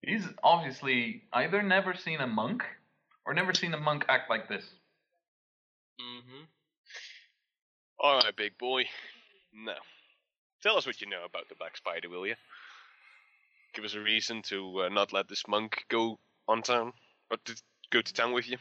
He's 0.02 0.24
obviously 0.42 1.24
either 1.32 1.62
never 1.62 1.94
seen 1.94 2.20
a 2.20 2.26
monk 2.26 2.62
or 3.26 3.34
never 3.34 3.52
seen 3.52 3.74
a 3.74 3.80
monk 3.80 4.04
act 4.08 4.30
like 4.30 4.48
this. 4.48 4.64
Mm-hmm. 6.00 6.44
All 8.00 8.20
right, 8.20 8.36
big 8.36 8.56
boy. 8.58 8.84
Now, 9.52 9.80
tell 10.62 10.76
us 10.76 10.86
what 10.86 11.00
you 11.00 11.08
know 11.08 11.24
about 11.24 11.48
the 11.48 11.56
Black 11.56 11.76
Spider, 11.76 12.08
will 12.08 12.26
you? 12.26 12.36
Give 13.74 13.84
us 13.84 13.94
a 13.94 14.00
reason 14.00 14.42
to 14.42 14.82
uh, 14.82 14.88
not 14.88 15.12
let 15.12 15.28
this 15.28 15.42
monk 15.48 15.84
go 15.88 16.18
on 16.46 16.62
town, 16.62 16.92
or 17.30 17.36
to 17.44 17.54
go 17.90 18.00
to 18.00 18.12
town 18.12 18.32
with 18.32 18.48
you. 18.48 18.58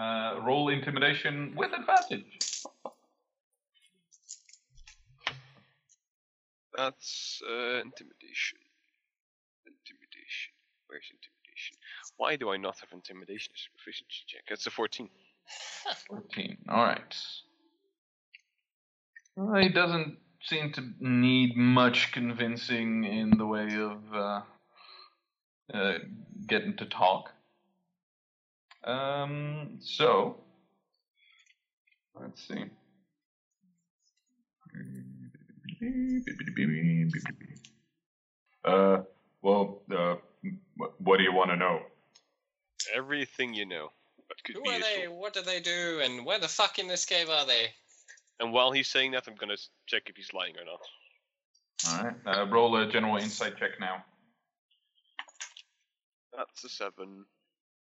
Uh, 0.00 0.40
roll 0.42 0.68
intimidation 0.70 1.54
with 1.56 1.72
advantage. 1.72 2.62
That's 6.76 7.42
uh, 7.46 7.80
intimidation. 7.80 8.58
Intimidation. 9.66 10.52
Where's 10.86 11.04
intimidation? 11.10 11.76
Why 12.16 12.36
do 12.36 12.50
I 12.50 12.56
not 12.56 12.78
have 12.80 12.88
intimidation 12.92 13.52
as 13.54 13.66
a 13.66 13.76
proficiency 13.76 14.24
check? 14.26 14.42
That's 14.48 14.66
a 14.66 14.70
14. 14.70 15.08
14. 16.08 16.56
Alright. 16.70 17.16
Well, 19.36 19.60
he 19.60 19.68
doesn't 19.68 20.16
seem 20.42 20.72
to 20.72 20.82
need 21.00 21.56
much 21.56 22.12
convincing 22.12 23.04
in 23.04 23.36
the 23.36 23.46
way 23.46 23.68
of 23.76 23.98
uh, 24.14 24.40
uh, 25.72 25.98
getting 26.46 26.76
to 26.76 26.86
talk. 26.86 27.30
Um, 28.84 29.78
so, 29.80 30.36
let's 32.20 32.46
see. 32.48 32.64
Uh, 38.64 39.02
well, 39.42 39.82
uh, 39.94 40.16
what 40.98 41.18
do 41.18 41.22
you 41.22 41.32
want 41.32 41.50
to 41.50 41.56
know? 41.56 41.80
Everything 42.94 43.54
you 43.54 43.66
know. 43.66 43.90
That 44.28 44.42
could 44.44 44.56
Who 44.56 44.62
be 44.62 44.70
are 44.70 44.78
useful. 44.78 45.02
they? 45.02 45.08
What 45.08 45.34
do 45.34 45.42
they 45.42 45.60
do? 45.60 46.00
And 46.02 46.24
where 46.24 46.38
the 46.38 46.48
fuck 46.48 46.78
in 46.78 46.88
this 46.88 47.04
cave 47.04 47.28
are 47.28 47.46
they? 47.46 47.66
And 48.40 48.52
while 48.52 48.72
he's 48.72 48.88
saying 48.88 49.12
that, 49.12 49.24
I'm 49.28 49.36
gonna 49.36 49.56
check 49.86 50.04
if 50.06 50.16
he's 50.16 50.32
lying 50.32 50.54
or 50.56 50.64
not. 50.64 50.80
Alright, 51.88 52.16
uh, 52.26 52.46
roll 52.50 52.76
a 52.76 52.90
general 52.90 53.16
insight 53.16 53.56
check 53.58 53.72
now. 53.80 54.04
That's 56.36 56.64
a 56.64 56.68
seven. 56.68 57.24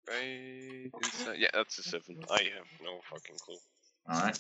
Right? 0.10 0.90
Yeah, 1.38 1.48
that's 1.54 1.78
a 1.80 1.84
seven. 1.84 2.18
I 2.30 2.44
have 2.56 2.68
no 2.84 3.00
fucking 3.10 3.36
clue. 3.44 3.58
All 4.10 4.22
right. 4.22 4.38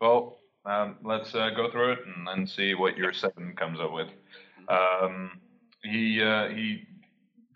Well, 0.00 0.38
um, 0.66 0.96
let's 1.04 1.34
uh, 1.34 1.50
go 1.50 1.70
through 1.70 1.92
it 1.92 1.98
and 2.06 2.26
then 2.26 2.46
see 2.46 2.74
what 2.74 2.96
your 2.96 3.12
seven 3.12 3.54
comes 3.56 3.80
up 3.80 3.92
with. 3.92 4.08
Um, 4.68 5.40
he 5.82 6.22
uh, 6.22 6.48
he 6.48 6.86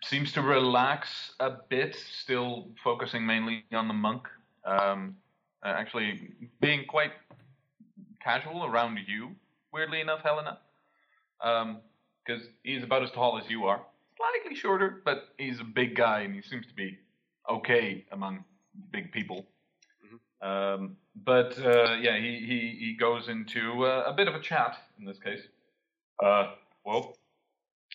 seems 0.03 0.31
to 0.33 0.41
relax 0.41 1.33
a 1.39 1.51
bit, 1.69 1.95
still 1.95 2.69
focusing 2.83 3.25
mainly 3.25 3.63
on 3.73 3.87
the 3.87 3.93
monk. 3.93 4.27
Um, 4.65 5.17
uh, 5.63 5.69
actually, 5.69 6.31
being 6.61 6.85
quite 6.85 7.11
casual 8.23 8.65
around 8.65 8.99
you. 9.07 9.35
Weirdly 9.71 10.01
enough, 10.01 10.21
Helena, 10.23 10.57
because 11.39 12.43
he's 12.63 12.83
about 12.83 13.03
as 13.03 13.11
tall 13.11 13.37
as 13.37 13.49
you 13.49 13.65
are, 13.65 13.81
slightly 14.17 14.55
shorter, 14.55 15.01
but 15.05 15.29
he's 15.37 15.59
a 15.59 15.63
big 15.63 15.95
guy 15.95 16.21
and 16.21 16.33
he 16.33 16.41
seems 16.41 16.65
to 16.65 16.73
be 16.73 16.97
okay 17.49 18.05
among 18.11 18.43
big 18.91 19.11
people. 19.11 19.45
Um, 20.41 20.95
but 21.15 21.57
uh, 21.59 21.97
yeah, 21.99 22.17
he, 22.17 22.39
he, 22.39 22.77
he 22.79 22.95
goes 22.97 23.27
into 23.27 23.85
uh, 23.85 24.03
a 24.07 24.13
bit 24.13 24.27
of 24.27 24.35
a 24.35 24.39
chat 24.39 24.77
in 24.97 25.05
this 25.05 25.19
case. 25.19 25.41
Uh, 26.23 26.51
well, 26.85 27.17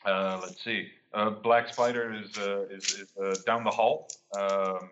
uh, 0.04 0.38
let's 0.42 0.62
see. 0.62 0.88
Uh, 1.14 1.30
Black 1.30 1.72
Spider 1.72 2.12
is 2.12 2.36
uh, 2.36 2.64
is, 2.70 2.84
is 2.92 3.08
uh, 3.22 3.34
down 3.46 3.64
the 3.64 3.70
hall. 3.70 4.08
Um, 4.36 4.90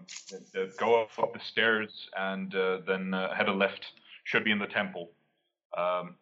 go 0.78 1.02
up, 1.02 1.10
up 1.18 1.34
the 1.34 1.40
stairs 1.40 2.08
and 2.16 2.54
uh, 2.54 2.78
then 2.86 3.12
uh, 3.12 3.34
head 3.34 3.48
a 3.48 3.52
left. 3.52 3.84
Should 4.24 4.44
be 4.44 4.52
in 4.52 4.58
the 4.58 4.66
temple. 4.66 5.10
Um, 5.76 6.14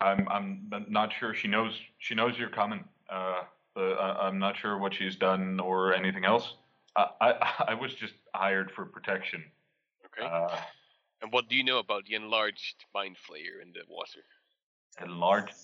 I'm 0.00 0.28
I'm 0.28 0.70
not 0.88 1.10
sure 1.18 1.34
she 1.34 1.48
knows 1.48 1.72
she 1.98 2.14
knows 2.14 2.38
you're 2.38 2.50
coming. 2.50 2.84
Uh, 3.08 3.42
but 3.74 3.92
I, 3.94 4.26
I'm 4.26 4.38
not 4.38 4.56
sure 4.56 4.78
what 4.78 4.94
she's 4.94 5.16
done 5.16 5.58
or 5.58 5.94
anything 5.94 6.24
else. 6.24 6.54
I 6.98 7.06
I, 7.20 7.64
I 7.68 7.74
was 7.74 7.94
just 7.94 8.14
hired 8.34 8.70
for 8.72 8.84
protection. 8.84 9.44
Okay. 10.06 10.26
Uh, 10.26 10.56
and 11.22 11.32
what 11.32 11.48
do 11.48 11.56
you 11.56 11.64
know 11.64 11.78
about 11.78 12.06
the 12.06 12.14
enlarged 12.14 12.84
mind 12.94 13.16
flayer 13.16 13.62
in 13.62 13.72
the 13.72 13.80
water? 13.88 14.24
enlarged. 15.04 15.54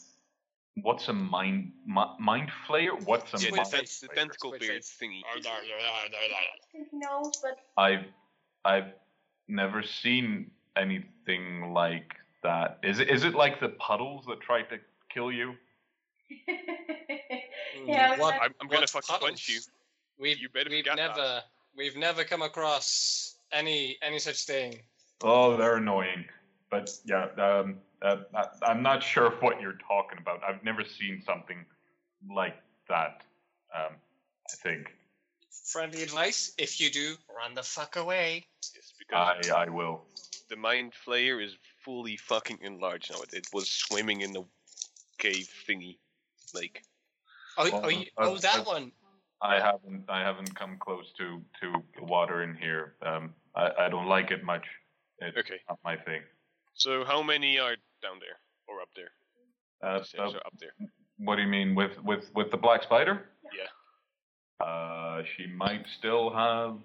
What's 0.83 1.09
a 1.09 1.13
mind 1.13 1.73
mi- 1.87 2.17
mind 2.19 2.51
flayer? 2.67 3.01
What's 3.07 3.33
a 3.35 3.45
yeah, 3.45 3.55
mind? 3.55 3.71
ten- 3.71 3.81
face. 3.81 4.01
the 4.01 4.07
Squid 4.07 4.19
tentacle 4.19 4.53
face. 4.53 4.61
beard 4.61 4.83
thingy. 4.83 5.23
I 5.35 5.41
think 6.73 6.89
he 6.91 6.97
knows, 6.97 7.33
but 7.43 7.59
I've 7.77 8.07
I've 8.65 8.93
never 9.47 9.83
seen 9.83 10.51
anything 10.77 11.73
like 11.73 12.15
that. 12.43 12.79
Is 12.83 12.99
it? 12.99 13.09
Is 13.09 13.25
it 13.25 13.35
like 13.35 13.61
the 13.61 13.69
puddles 13.71 14.25
that 14.27 14.41
tried 14.41 14.69
to 14.71 14.79
kill 15.13 15.31
you? 15.31 15.55
Yeah, 17.87 18.19
what, 18.19 18.35
I'm, 18.41 18.55
I'm 18.61 18.69
gonna 18.69 18.81
what 18.81 18.91
fucking 18.91 19.27
punch 19.29 19.49
you. 19.49 19.61
Puddles? 20.19 20.37
We've 20.37 20.39
You 20.39 20.49
better 20.49 20.71
we've 20.71 20.85
forget 20.85 20.97
that. 20.97 21.17
never 21.17 21.43
we've 21.77 21.97
never 21.97 22.25
come 22.25 22.43
across 22.43 23.37
any 23.53 23.97
any 24.03 24.19
such 24.19 24.45
thing. 24.47 24.81
Oh, 25.23 25.57
they're 25.57 25.77
annoying. 25.77 26.27
But 26.71 26.91
yeah, 27.05 27.29
um, 27.39 27.77
uh, 28.03 28.17
I, 28.35 28.47
I'm 28.63 28.83
not 28.83 29.03
sure 29.03 29.31
what 29.41 29.61
you're 29.61 29.79
talking 29.87 30.19
about. 30.19 30.43
I've 30.47 30.63
never 30.65 30.85
seen 30.85 31.23
something 31.25 31.65
like 32.29 32.57
that. 32.89 33.23
Um, 33.75 33.95
I 34.51 34.55
think 34.63 34.93
Friendly 35.65 36.03
advice: 36.03 36.53
if 36.59 36.81
you 36.81 36.91
do, 36.91 37.17
run 37.35 37.55
the 37.55 37.63
fuck 37.63 37.97
away. 37.97 38.47
Yes, 38.75 38.93
because 38.99 39.51
I 39.51 39.65
I 39.65 39.69
will. 39.69 40.05
the 40.51 40.57
mind 40.57 40.93
flayer 41.07 41.43
is 41.43 41.57
fully 41.85 42.17
fucking 42.17 42.59
enlarged 42.63 43.11
now. 43.13 43.23
It, 43.23 43.33
it 43.35 43.47
was 43.53 43.69
swimming 43.71 44.21
in 44.21 44.33
the 44.33 44.45
cave 45.19 45.49
thingy 45.69 45.99
lake. 46.55 46.83
Oh, 47.57 47.71
Well, 47.71 47.81
oh, 47.85 47.89
you, 47.89 48.07
uh, 48.19 48.31
oh, 48.31 48.37
that 48.39 48.61
uh, 48.61 48.65
one. 48.65 48.93
I 49.45 49.61
haven't 49.61 50.05
I 50.09 50.21
haven't 50.21 50.55
come 50.59 50.77
close 50.79 51.07
to 51.19 51.27
to 51.61 51.73
the 51.99 52.05
water 52.05 52.43
in 52.43 52.55
here. 52.57 52.95
Um, 53.09 53.35
I 53.55 53.71
I 53.85 53.89
don't 53.89 54.09
like 54.17 54.31
it 54.31 54.43
much. 54.43 54.65
It's 55.21 55.37
Okay. 55.37 55.61
not 55.69 55.79
my 55.85 55.97
thing. 55.97 56.23
So 56.75 57.05
how 57.05 57.23
many 57.23 57.59
are 57.59 57.77
down 58.03 58.19
there 58.25 58.39
or 58.69 58.81
up 58.81 58.89
there? 58.97 59.13
Uh, 59.83 60.03
uh, 60.19 60.39
up 60.49 60.55
there. 60.59 60.75
what 61.19 61.37
do 61.37 61.43
you 61.43 61.49
mean 61.49 61.75
with 61.75 61.93
with 62.03 62.25
with 62.35 62.51
the 62.51 62.57
black 62.57 62.83
spider? 62.83 63.15
Yeah. 63.61 63.71
Uh, 64.67 65.23
she 65.37 65.47
might 65.47 65.85
still 65.99 66.31
have 66.33 66.79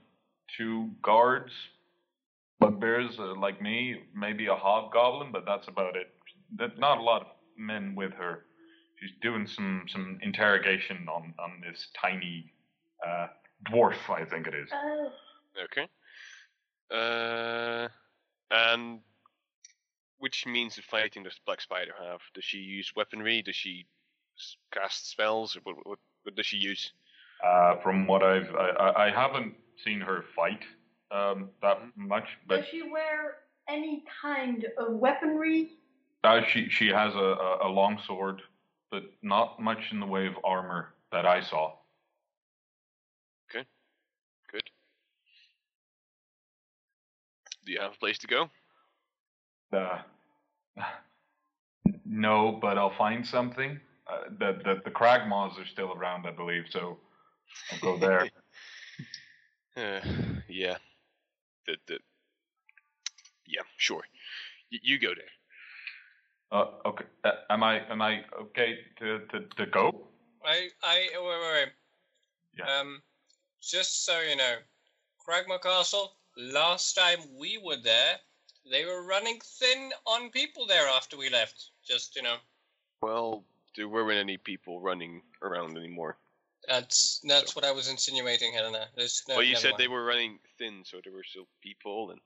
two 0.58 0.90
guards, 1.02 1.52
bugbears 2.60 3.12
uh, 3.20 3.36
like 3.40 3.62
me, 3.62 4.04
maybe 4.14 4.48
a 4.48 4.56
hobgoblin, 4.56 5.32
but 5.32 5.46
that's 5.46 5.68
about 5.68 5.96
it. 5.96 6.14
That 6.58 6.78
not 6.78 6.98
a 6.98 7.02
lot 7.02 7.22
of 7.22 7.28
men 7.58 7.96
with 7.96 8.12
her. 8.14 8.46
She's 9.00 9.12
doing 9.22 9.48
some 9.48 9.86
some 9.88 10.20
interrogation 10.22 11.08
on 11.10 11.34
on 11.40 11.62
this 11.66 11.88
tiny 12.00 12.52
uh, 13.06 13.28
dwarf, 13.72 14.10
I 14.10 14.26
think 14.26 14.48
it 14.48 14.54
is. 14.54 14.70
Oh, 14.74 15.12
Okay. 15.66 15.88
Uh, 16.92 17.88
and 18.52 19.00
which 20.18 20.46
means 20.46 20.78
of 20.78 20.84
fighting 20.86 21.24
does 21.24 21.40
Black 21.46 21.62
Spider 21.62 21.94
have? 22.02 22.20
Does 22.34 22.44
she 22.44 22.58
use 22.58 22.92
weaponry? 22.96 23.42
Does 23.42 23.56
she 23.56 23.86
cast 24.74 25.10
spells? 25.10 25.58
What, 25.64 25.76
what, 25.86 26.00
what 26.24 26.36
does 26.36 26.46
she 26.46 26.58
use? 26.58 26.92
Uh, 27.46 27.76
from 27.82 28.06
what 28.08 28.22
I've 28.24 28.54
I, 28.56 28.70
I- 28.70 29.06
I 29.08 29.10
haven't 29.12 29.54
seen 29.84 30.02
her 30.02 30.26
fight 30.36 30.64
um, 31.12 31.50
that 31.62 31.80
much, 31.96 32.28
but 32.48 32.58
does 32.58 32.68
she 32.70 32.82
wear 32.84 33.38
any 33.70 34.04
kind 34.22 34.66
of 34.78 34.94
weaponry? 34.94 35.70
Uh, 36.24 36.42
she 36.50 36.68
she 36.70 36.88
has 36.88 37.14
a, 37.16 37.18
a, 37.18 37.68
a 37.68 37.70
long 37.70 37.98
sword, 38.06 38.42
but 38.92 39.04
not 39.22 39.62
much 39.62 39.92
in 39.92 40.00
the 40.00 40.06
way 40.06 40.28
of 40.28 40.34
armor 40.44 40.94
that 41.12 41.26
I 41.26 41.42
saw. 41.42 41.74
Good. 43.52 43.66
Good. 44.52 44.64
Do 47.66 47.72
you 47.72 47.80
have 47.80 47.94
a 47.94 47.98
place 47.98 48.18
to 48.20 48.28
go? 48.28 48.50
Uh, 49.72 50.00
no, 52.06 52.58
but 52.62 52.78
I'll 52.78 52.96
find 52.98 53.26
something. 53.26 53.80
Uh, 54.08 54.24
the, 54.40 54.60
the 54.64 54.82
the 54.86 54.92
Cragmaws 54.92 55.60
are 55.60 55.68
still 55.68 55.94
around, 55.94 56.26
I 56.26 56.32
believe, 56.32 56.66
so 56.70 56.98
I'll 57.72 57.80
go 57.80 57.98
there. 57.98 58.30
Uh, 59.78 60.02
yeah. 60.50 60.76
The, 61.66 61.78
the, 61.88 62.00
yeah, 63.48 63.62
sure. 63.78 64.02
Y- 64.72 64.80
you 64.84 65.00
go 65.00 65.10
there. 65.16 65.39
Uh, 66.52 66.66
okay, 66.86 67.06
uh, 67.24 67.32
am 67.50 67.64
I 67.64 67.82
am 67.90 68.02
I 68.02 68.22
okay 68.42 68.80
to, 68.98 69.20
to, 69.32 69.42
to 69.58 69.66
go? 69.68 70.08
I 70.44 70.70
I 70.84 71.10
wait 71.14 71.24
wait 71.24 71.54
wait. 71.54 71.70
Yeah. 72.58 72.80
Um, 72.80 73.02
just 73.62 74.06
so 74.06 74.20
you 74.22 74.36
know, 74.36 74.56
Cragmaw 75.28 75.62
Castle. 75.62 76.14
Last 76.38 76.94
time 76.94 77.20
we 77.38 77.60
were 77.64 77.78
there, 77.84 78.16
they 78.72 78.86
were 78.86 79.06
running 79.06 79.40
thin 79.44 79.92
on 80.06 80.30
people 80.30 80.66
there 80.66 80.88
after 80.88 81.18
we 81.18 81.30
left. 81.30 81.72
Just 81.86 82.16
you 82.16 82.24
know, 82.24 82.38
Well, 83.02 83.44
there 83.76 83.88
weren't 83.88 84.18
any 84.18 84.38
people 84.38 84.80
running 84.80 85.22
around 85.44 85.78
anymore. 85.78 86.18
that's 86.68 87.22
that's 87.28 87.56
what 87.56 87.66
I 87.66 87.72
was 87.72 87.90
insinuating, 87.90 88.54
Helena. 88.54 88.88
There's 88.96 89.24
no. 89.28 89.36
well, 89.36 89.44
you 89.44 89.56
said 89.56 89.72
mind. 89.72 89.80
they 89.82 89.88
were 89.88 90.04
running 90.04 90.40
thin, 90.58 90.82
so 90.84 90.98
there 91.04 91.14
were 91.14 91.24
still 91.24 91.48
people, 91.62 92.10
and 92.12 92.20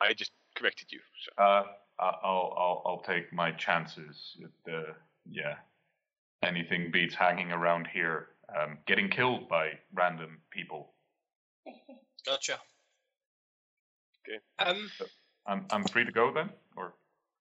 I 0.00 0.14
just 0.14 0.32
corrected 0.54 0.92
you. 0.92 1.00
So. 1.24 1.42
Uh, 1.42 1.44
I- 1.44 1.64
I'll 2.00 2.54
I'll 2.56 2.82
I'll 2.86 3.02
take 3.02 3.32
my 3.32 3.50
chances. 3.52 4.36
It, 4.40 4.72
uh, 4.72 4.92
yeah, 5.28 5.56
anything 6.42 6.90
beats 6.90 7.14
hanging 7.14 7.52
around 7.52 7.88
here, 7.92 8.28
um, 8.56 8.78
getting 8.86 9.08
killed 9.08 9.48
by 9.48 9.72
random 9.92 10.38
people. 10.50 10.92
Gotcha. 12.26 12.58
Okay. 14.28 14.38
Um. 14.58 14.90
I'm 15.46 15.64
I'm 15.70 15.84
free 15.84 16.04
to 16.04 16.12
go 16.12 16.32
then, 16.32 16.50
or 16.76 16.94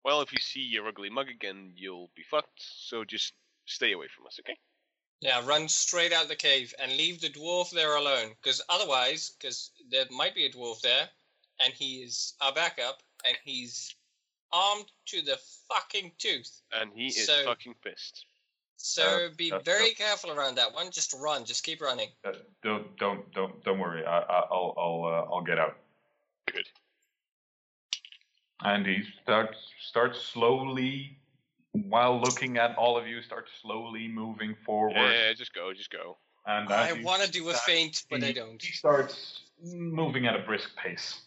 Well, 0.03 0.21
if 0.21 0.31
you 0.31 0.39
see 0.39 0.59
your 0.59 0.87
ugly 0.87 1.09
mug 1.09 1.29
again, 1.29 1.71
you'll 1.75 2.11
be 2.15 2.23
fucked. 2.23 2.59
So 2.61 3.05
just 3.05 3.33
stay 3.65 3.93
away 3.93 4.07
from 4.15 4.27
us, 4.27 4.37
okay? 4.41 4.57
Yeah, 5.21 5.45
run 5.47 5.69
straight 5.69 6.11
out 6.11 6.27
the 6.27 6.35
cave 6.35 6.73
and 6.81 6.91
leave 6.91 7.21
the 7.21 7.29
dwarf 7.29 7.71
there 7.71 7.95
alone. 7.95 8.33
Because 8.41 8.61
otherwise, 8.69 9.31
because 9.39 9.71
there 9.89 10.05
might 10.11 10.35
be 10.35 10.45
a 10.45 10.51
dwarf 10.51 10.81
there, 10.81 11.09
and 11.63 11.73
he 11.73 12.03
is 12.03 12.33
our 12.41 12.53
backup, 12.53 13.01
and 13.25 13.37
he's 13.43 13.95
armed 14.55 14.91
to 15.07 15.21
the 15.21 15.37
fucking 15.69 16.11
tooth. 16.17 16.61
And 16.71 16.91
he 16.93 17.07
is 17.07 17.25
So- 17.25 17.43
fucking 17.45 17.75
pissed. 17.83 18.25
So 18.77 19.03
Uh, 19.03 19.29
be 19.35 19.51
uh, 19.51 19.59
very 19.59 19.91
uh. 19.91 19.95
careful 19.95 20.31
around 20.31 20.55
that 20.55 20.73
one. 20.73 20.91
Just 20.91 21.13
run. 21.13 21.45
Just 21.45 21.63
keep 21.63 21.81
running. 21.81 22.09
uh, 22.23 22.33
don't 22.61 22.95
don't 22.97 23.21
don't 23.33 23.63
don't 23.63 23.79
worry. 23.79 24.05
I, 24.05 24.19
I 24.19 24.39
I'll 24.51 24.73
I'll 24.77 25.03
uh, 25.05 25.33
I'll 25.33 25.41
get 25.51 25.57
out. 25.57 25.75
Good. 26.53 26.67
And 28.61 28.85
he 28.85 29.03
starts 29.23 29.57
starts 29.89 30.19
slowly, 30.21 31.17
while 31.71 32.19
looking 32.19 32.57
at 32.57 32.75
all 32.77 32.97
of 32.97 33.07
you, 33.07 33.21
starts 33.21 33.51
slowly 33.61 34.07
moving 34.07 34.55
forward. 34.65 34.95
Yeah, 34.95 35.33
just 35.33 35.53
go, 35.53 35.73
just 35.73 35.91
go. 35.91 36.17
And 36.45 36.71
I 36.71 36.93
want 37.01 37.23
to 37.23 37.31
do 37.31 37.49
a 37.49 37.53
start- 37.53 37.65
feint, 37.65 38.03
but 38.09 38.23
I 38.23 38.31
don't. 38.33 38.61
He 38.61 38.71
starts 38.71 39.41
moving 39.63 40.27
at 40.27 40.35
a 40.35 40.39
brisk 40.39 40.69
pace 40.75 41.21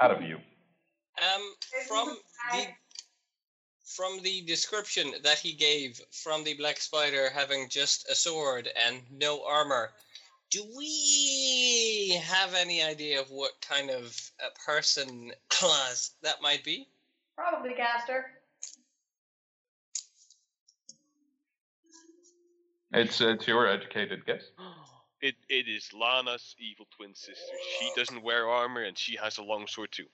out 0.00 0.10
of 0.10 0.22
you. 0.22 0.38
Um, 1.18 1.42
from 1.88 2.16
the 2.52 2.66
from 3.84 4.20
the 4.22 4.42
description 4.42 5.12
that 5.22 5.38
he 5.38 5.52
gave 5.52 6.00
from 6.10 6.44
the 6.44 6.54
black 6.54 6.78
spider 6.78 7.30
having 7.32 7.68
just 7.70 8.10
a 8.10 8.14
sword 8.14 8.68
and 8.86 9.00
no 9.10 9.44
armor, 9.46 9.90
do 10.50 10.62
we 10.76 12.20
have 12.22 12.54
any 12.54 12.82
idea 12.82 13.20
of 13.20 13.30
what 13.30 13.52
kind 13.60 13.90
of 13.90 14.14
a 14.40 14.50
person 14.66 15.32
class 15.48 16.10
that 16.22 16.42
might 16.42 16.64
be? 16.64 16.88
Probably 17.36 17.74
Gaster. 17.74 18.24
It's 22.92 23.20
it's 23.20 23.46
your 23.46 23.66
educated 23.66 24.24
guess. 24.26 24.42
It 25.20 25.34
it 25.48 25.68
is 25.68 25.90
Lana's 25.92 26.54
evil 26.58 26.86
twin 26.96 27.14
sister. 27.14 27.56
She 27.78 27.90
doesn't 27.96 28.22
wear 28.22 28.48
armor 28.48 28.82
and 28.82 28.96
she 28.96 29.16
has 29.16 29.38
a 29.38 29.42
long 29.42 29.66
sword 29.66 29.90
too. 29.92 30.06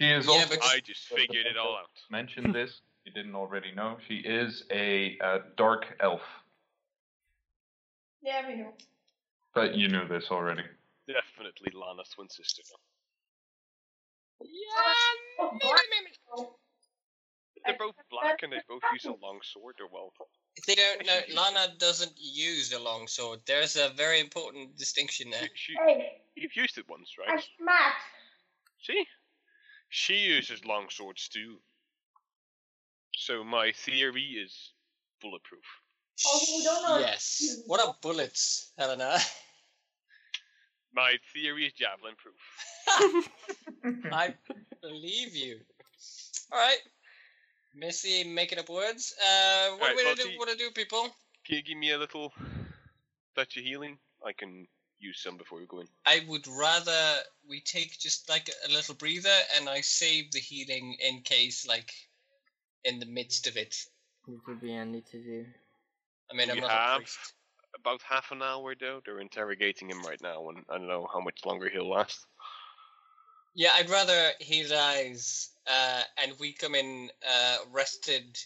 She 0.00 0.06
is 0.10 0.26
Yeah, 0.26 0.32
also 0.32 0.48
but- 0.56 0.64
I 0.64 0.80
just 0.80 1.02
figured 1.08 1.44
it 1.46 1.58
all 1.58 1.76
out. 1.76 1.90
mentioned 2.10 2.54
this. 2.54 2.80
You 3.04 3.12
didn't 3.12 3.34
already 3.34 3.72
know. 3.72 3.98
She 4.08 4.16
is 4.16 4.64
a, 4.70 5.18
uh 5.20 5.38
dark 5.56 5.94
elf, 6.00 6.22
Yeah, 8.22 8.46
we 8.48 8.54
know. 8.56 8.72
but 9.54 9.74
you 9.74 9.88
knew 9.88 10.06
this 10.08 10.30
already. 10.30 10.62
Definitely 11.06 11.72
Lana's 11.74 12.08
twin 12.10 12.28
sister. 12.30 12.62
Yeah, 14.40 14.48
Oh, 15.38 15.50
maybe, 15.52 15.58
black. 15.62 15.82
maybe. 15.90 16.48
They're 17.66 17.76
both 17.78 17.94
black 18.10 18.42
and 18.42 18.52
they 18.52 18.60
both 18.68 18.82
use 18.92 19.04
a 19.04 19.12
long 19.22 19.40
sword. 19.42 19.74
They're 19.76 19.86
well, 19.86 20.12
They 20.66 20.74
don't 20.76 21.04
know. 21.04 21.20
Lana 21.34 21.74
doesn't 21.78 22.12
use 22.16 22.72
a 22.72 22.78
long 22.78 23.06
sword. 23.06 23.40
There's 23.44 23.76
a 23.76 23.90
very 23.90 24.18
important 24.20 24.76
distinction 24.78 25.28
there. 25.30 25.42
she, 25.54 25.74
she, 25.74 25.78
Hey, 25.86 26.22
you've 26.36 26.56
used 26.56 26.78
it 26.78 26.88
once, 26.88 27.10
I'm 27.26 27.34
right? 27.34 27.44
smart. 27.58 27.92
See, 28.82 29.04
she 29.90 30.14
uses 30.14 30.64
long 30.64 30.86
swords 30.88 31.28
too. 31.28 31.56
So 33.16 33.44
my 33.44 33.72
theory 33.72 34.22
is 34.22 34.72
bulletproof. 35.20 35.64
Also, 36.26 36.52
we 36.58 36.64
don't 36.64 36.82
know 36.82 36.98
Yes. 36.98 37.62
What 37.66 37.80
are 37.86 37.94
bullets, 38.02 38.72
Helena? 38.78 39.18
My 40.92 41.14
theory 41.32 41.66
is 41.66 41.72
javelin 41.72 42.14
proof. 42.18 43.28
I 44.12 44.34
believe 44.82 45.36
you. 45.36 45.58
All 46.50 46.58
right, 46.58 46.78
Missy, 47.76 48.24
making 48.24 48.58
up 48.58 48.68
words. 48.68 49.14
Uh, 49.20 49.76
what 49.78 49.82
Alright, 49.82 49.96
do 49.96 49.96
we 49.96 50.04
well, 50.04 50.14
do? 50.16 50.22
see- 50.22 50.36
What 50.38 50.48
to 50.48 50.56
do, 50.56 50.70
people? 50.72 51.08
Can 51.46 51.56
you 51.56 51.62
give 51.62 51.78
me 51.78 51.92
a 51.92 51.98
little 51.98 52.32
touch 53.36 53.56
of 53.56 53.62
healing? 53.64 53.98
I 54.26 54.32
can 54.32 54.66
use 55.00 55.20
some 55.22 55.36
before 55.36 55.58
we 55.58 55.66
go 55.66 55.80
in. 55.80 55.88
I 56.06 56.24
would 56.28 56.46
rather 56.46 57.16
we 57.48 57.60
take 57.60 57.98
just 57.98 58.28
like 58.28 58.50
a 58.68 58.72
little 58.72 58.94
breather 58.94 59.36
and 59.56 59.68
I 59.68 59.80
save 59.80 60.30
the 60.30 60.38
healing 60.38 60.96
in 61.00 61.22
case 61.22 61.66
like 61.66 61.92
in 62.84 62.98
the 62.98 63.06
midst 63.06 63.46
of 63.46 63.56
it. 63.56 63.76
It 64.28 64.38
would 64.46 64.60
be 64.60 64.72
handy 64.72 65.02
to 65.10 65.18
do. 65.18 65.46
I 66.30 66.34
mean, 66.36 66.50
I'm 66.50 66.60
not 66.60 66.70
have- 66.70 66.92
a 66.92 67.00
priest. 67.00 67.34
About 67.78 68.02
half 68.02 68.32
an 68.32 68.42
hour 68.42 68.74
though. 68.74 69.00
They're 69.04 69.20
interrogating 69.20 69.88
him 69.88 70.02
right 70.02 70.20
now, 70.20 70.48
and 70.48 70.64
I 70.68 70.76
don't 70.76 70.88
know 70.88 71.08
how 71.10 71.20
much 71.20 71.46
longer 71.46 71.68
he'll 71.68 71.88
last. 71.88 72.26
Yeah, 73.54 73.70
I'd 73.74 73.88
rather 73.88 74.30
he 74.40 74.64
dies 74.64 75.50
uh, 75.66 76.02
and 76.22 76.34
we 76.38 76.52
come 76.52 76.74
in 76.74 77.10
uh, 77.28 77.58
rested 77.72 78.38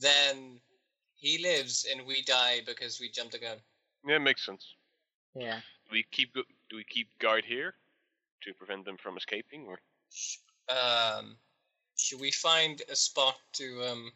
than 0.00 0.60
he 1.16 1.38
lives 1.42 1.86
and 1.90 2.06
we 2.06 2.22
die 2.22 2.60
because 2.66 3.00
we 3.00 3.10
jumped 3.10 3.32
the 3.32 3.38
gun. 3.38 3.58
Yeah, 4.06 4.16
it 4.16 4.20
makes 4.20 4.46
sense. 4.46 4.74
Yeah. 5.34 5.60
Do 5.88 5.94
we 5.94 6.02
keep 6.10 6.34
do 6.34 6.76
we 6.76 6.84
keep 6.84 7.08
guard 7.18 7.44
here 7.44 7.74
to 8.42 8.54
prevent 8.54 8.84
them 8.84 8.96
from 8.98 9.16
escaping, 9.16 9.66
or 9.66 9.78
Um, 10.68 11.38
should 11.96 12.20
we 12.20 12.30
find 12.30 12.82
a 12.88 12.96
spot 12.96 13.36
to 13.54 13.84
um? 13.86 14.12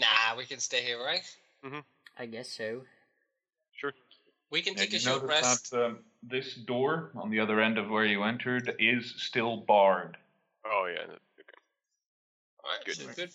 Nah, 0.00 0.36
we 0.36 0.46
can 0.46 0.58
stay 0.60 0.82
here, 0.82 0.98
right? 1.02 1.22
Mhm. 1.62 1.84
I 2.16 2.26
guess 2.26 2.50
so. 2.50 2.86
sure? 3.76 3.92
We 4.50 4.62
can 4.62 4.74
Yeah, 4.74 4.80
take 4.80 4.90
a 4.90 4.94
you 4.94 4.98
short 5.00 5.22
notice 5.24 5.42
rest. 5.42 5.70
that 5.72 5.84
um, 5.84 6.04
this 6.22 6.54
door 6.54 7.10
on 7.16 7.28
the 7.30 7.40
other 7.40 7.60
end 7.60 7.76
of 7.76 7.90
where 7.90 8.04
you 8.06 8.22
entered 8.22 8.74
is 8.78 9.14
still 9.18 9.58
barred. 9.58 10.16
Oh 10.64 10.86
yeah. 10.86 11.06
that- 11.06 11.20
Okay. 11.40 11.58
Alright, 12.64 12.84
Good. 12.86 12.96
so 12.96 13.12
good. 13.14 13.32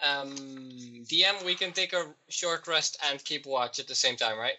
Um, 0.00 0.36
DM, 1.06 1.44
we 1.44 1.56
can 1.56 1.72
take 1.72 1.92
a 1.92 2.14
short 2.28 2.68
rest 2.68 2.96
and 3.02 3.22
keep 3.24 3.46
watch 3.46 3.80
at 3.80 3.88
the 3.88 3.94
same 3.96 4.16
time, 4.16 4.38
right? 4.38 4.56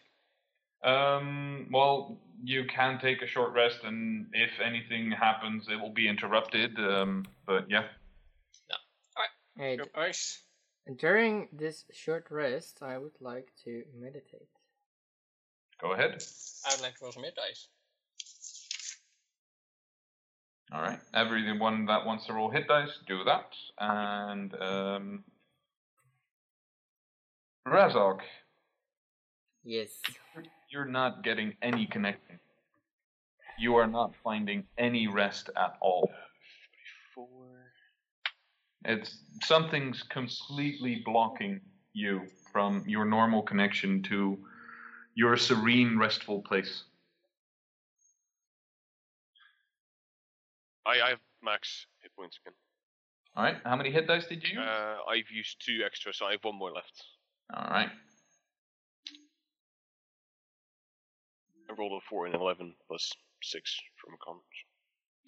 Um, 0.84 1.68
well, 1.72 2.18
you 2.44 2.66
can 2.66 3.00
take 3.00 3.22
a 3.22 3.28
short 3.28 3.54
rest, 3.54 3.80
and 3.84 4.28
if 4.34 4.52
anything 4.64 5.12
happens, 5.12 5.68
it 5.70 5.76
will 5.80 5.94
be 5.94 6.08
interrupted. 6.08 6.78
Um, 6.80 7.26
but 7.46 7.70
yeah, 7.70 7.84
Hey, 9.58 9.78
Alright. 9.94 10.18
during 11.00 11.50
this 11.52 11.84
short 11.92 12.28
rest, 12.32 12.78
I 12.82 12.98
would 12.98 13.20
like 13.20 13.50
to 13.66 13.84
meditate. 13.94 14.48
go 15.82 15.92
ahead. 15.92 16.24
I 16.66 16.74
would 16.76 16.82
like 16.82 16.96
to 16.96 17.04
roll 17.04 17.12
some 17.12 17.24
hit 17.24 17.36
dice. 17.36 17.68
All 20.72 20.82
right, 20.82 21.00
everyone 21.14 21.88
that 21.88 22.06
wants 22.06 22.26
to 22.28 22.34
roll 22.34 22.50
hit 22.50 22.70
dice, 22.70 23.00
do 23.06 23.26
that. 23.26 23.52
And 23.80 24.54
um, 24.62 25.24
Razok, 27.68 28.20
Yes. 29.66 30.00
You're 30.70 30.86
not 30.86 31.24
getting 31.24 31.56
any 31.62 31.86
connection. 31.86 32.40
You 33.58 33.76
are 33.76 33.88
not 33.88 34.14
finding 34.24 34.64
any 34.78 35.08
rest 35.08 35.50
at 35.58 35.78
all. 35.82 36.10
It's 38.86 39.18
something's 39.44 40.04
completely 40.04 41.02
blocking 41.04 41.60
you 41.94 42.22
from 42.54 42.84
your 42.88 43.04
normal 43.04 43.42
connection 43.42 44.02
to 44.04 44.38
your 45.16 45.36
serene, 45.36 45.98
restful 45.98 46.42
place. 46.42 46.84
I 50.86 51.02
I 51.02 51.10
have 51.10 51.20
max 51.44 51.88
hit 52.02 52.16
points 52.16 52.40
again. 52.44 52.54
All 53.36 53.44
right, 53.44 53.58
how 53.66 53.76
many 53.76 53.92
hit 53.92 54.08
dice 54.08 54.28
did 54.28 54.44
you 54.44 54.60
use? 54.60 54.68
Uh, 54.68 54.96
I've 55.10 55.30
used 55.30 55.64
two 55.66 55.82
extra, 55.86 56.14
so 56.14 56.26
I 56.26 56.32
have 56.32 56.44
one 56.44 56.56
more 56.56 56.72
left. 56.72 57.04
All 57.54 57.70
right, 57.70 57.90
I 61.70 61.74
rolled 61.78 62.02
a 62.02 62.06
four 62.10 62.26
and 62.26 62.36
an 62.36 62.42
eleven 62.42 62.74
plus 62.88 63.12
six 63.44 63.78
from 63.98 64.16
a 64.16 64.18
con. 64.18 64.38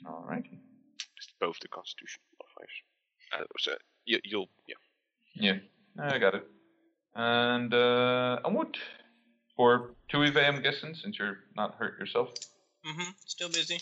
all 0.08 0.26
right. 0.28 0.44
Just 1.16 1.34
both 1.40 1.60
the 1.62 1.68
Constitution 1.68 2.22
modifiers. 2.40 2.72
Uh, 3.34 3.46
so 3.60 3.72
you, 4.06 4.20
you'll 4.24 4.50
yeah. 4.68 4.76
Yeah, 5.34 5.60
I 6.00 6.18
got 6.18 6.36
it. 6.36 6.48
And 7.16 7.74
uh, 7.74 8.40
a 8.44 8.52
wood 8.52 8.78
for 9.56 9.92
two 10.10 10.24
EV, 10.24 10.38
I'm 10.38 10.62
guessing, 10.62 10.96
since 10.96 11.20
you're 11.20 11.40
not 11.56 11.76
hurt 11.76 12.00
yourself. 12.00 12.30
Mm-hmm. 12.86 13.12
Still 13.26 13.50
busy. 13.50 13.80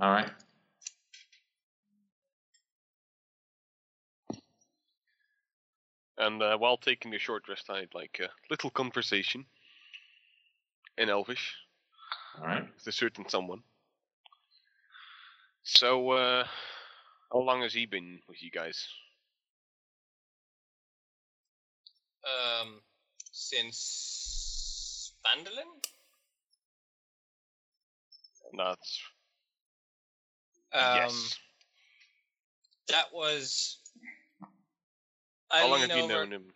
All 0.00 0.10
right. 0.10 0.30
And 6.18 6.42
uh, 6.42 6.56
while 6.58 6.76
taking 6.76 7.10
the 7.10 7.18
short 7.18 7.48
rest, 7.48 7.70
I 7.70 7.80
had 7.80 7.94
like 7.94 8.20
a 8.22 8.28
little 8.50 8.70
conversation 8.70 9.44
in 10.98 11.08
Elvish 11.08 11.54
All 12.40 12.46
right. 12.46 12.66
with 12.74 12.86
a 12.86 12.92
certain 12.92 13.28
someone. 13.28 13.62
So, 15.64 16.10
uh, 16.10 16.44
how 17.32 17.38
long 17.38 17.62
has 17.62 17.72
he 17.72 17.86
been 17.86 18.20
with 18.28 18.42
you 18.42 18.50
guys? 18.50 18.88
Um, 22.24 22.80
since 23.30 25.12
Phandalin? 25.24 25.70
And 28.50 28.58
that's 28.58 29.00
Um, 30.74 30.96
yes. 30.96 31.38
That 32.88 33.12
was. 33.12 33.78
I 35.50 35.60
How 35.60 35.68
long 35.68 35.80
lean 35.80 35.90
have 35.90 35.98
you 35.98 36.04
over, 36.04 36.14
known 36.14 36.32
him? 36.32 36.54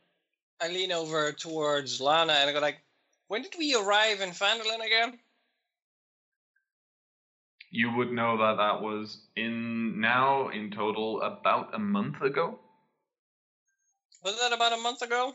I 0.60 0.68
lean 0.68 0.90
over 0.90 1.32
towards 1.32 2.00
Lana 2.00 2.32
and 2.32 2.48
I 2.50 2.52
go 2.52 2.60
like, 2.60 2.82
"When 3.28 3.42
did 3.42 3.54
we 3.58 3.74
arrive 3.74 4.20
in 4.22 4.30
Phandalin 4.30 4.84
again?" 4.84 5.18
You 7.76 7.92
would 7.94 8.10
know 8.10 8.38
that 8.38 8.56
that 8.56 8.80
was 8.80 9.18
in 9.36 10.00
now 10.00 10.48
in 10.48 10.70
total 10.70 11.20
about 11.20 11.74
a 11.74 11.78
month 11.78 12.22
ago. 12.22 12.58
Was 14.24 14.40
that 14.40 14.54
about 14.54 14.72
a 14.72 14.78
month 14.78 15.02
ago? 15.02 15.34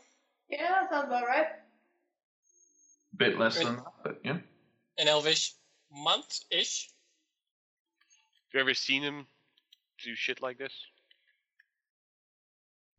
Yeah, 0.49 0.57
that 0.71 0.89
sounds 0.89 1.05
about 1.05 1.27
right. 1.27 1.45
Bit 3.15 3.37
less 3.37 3.57
Really? 3.57 3.67
than 3.67 3.75
that, 3.75 3.93
but 4.03 4.19
yeah. 4.25 4.37
In 4.97 5.07
Elvish, 5.07 5.53
month-ish. 5.93 6.89
Have 8.47 8.53
you 8.55 8.59
ever 8.61 8.73
seen 8.73 9.03
him 9.03 9.27
do 10.03 10.15
shit 10.15 10.41
like 10.41 10.57
this? 10.57 10.73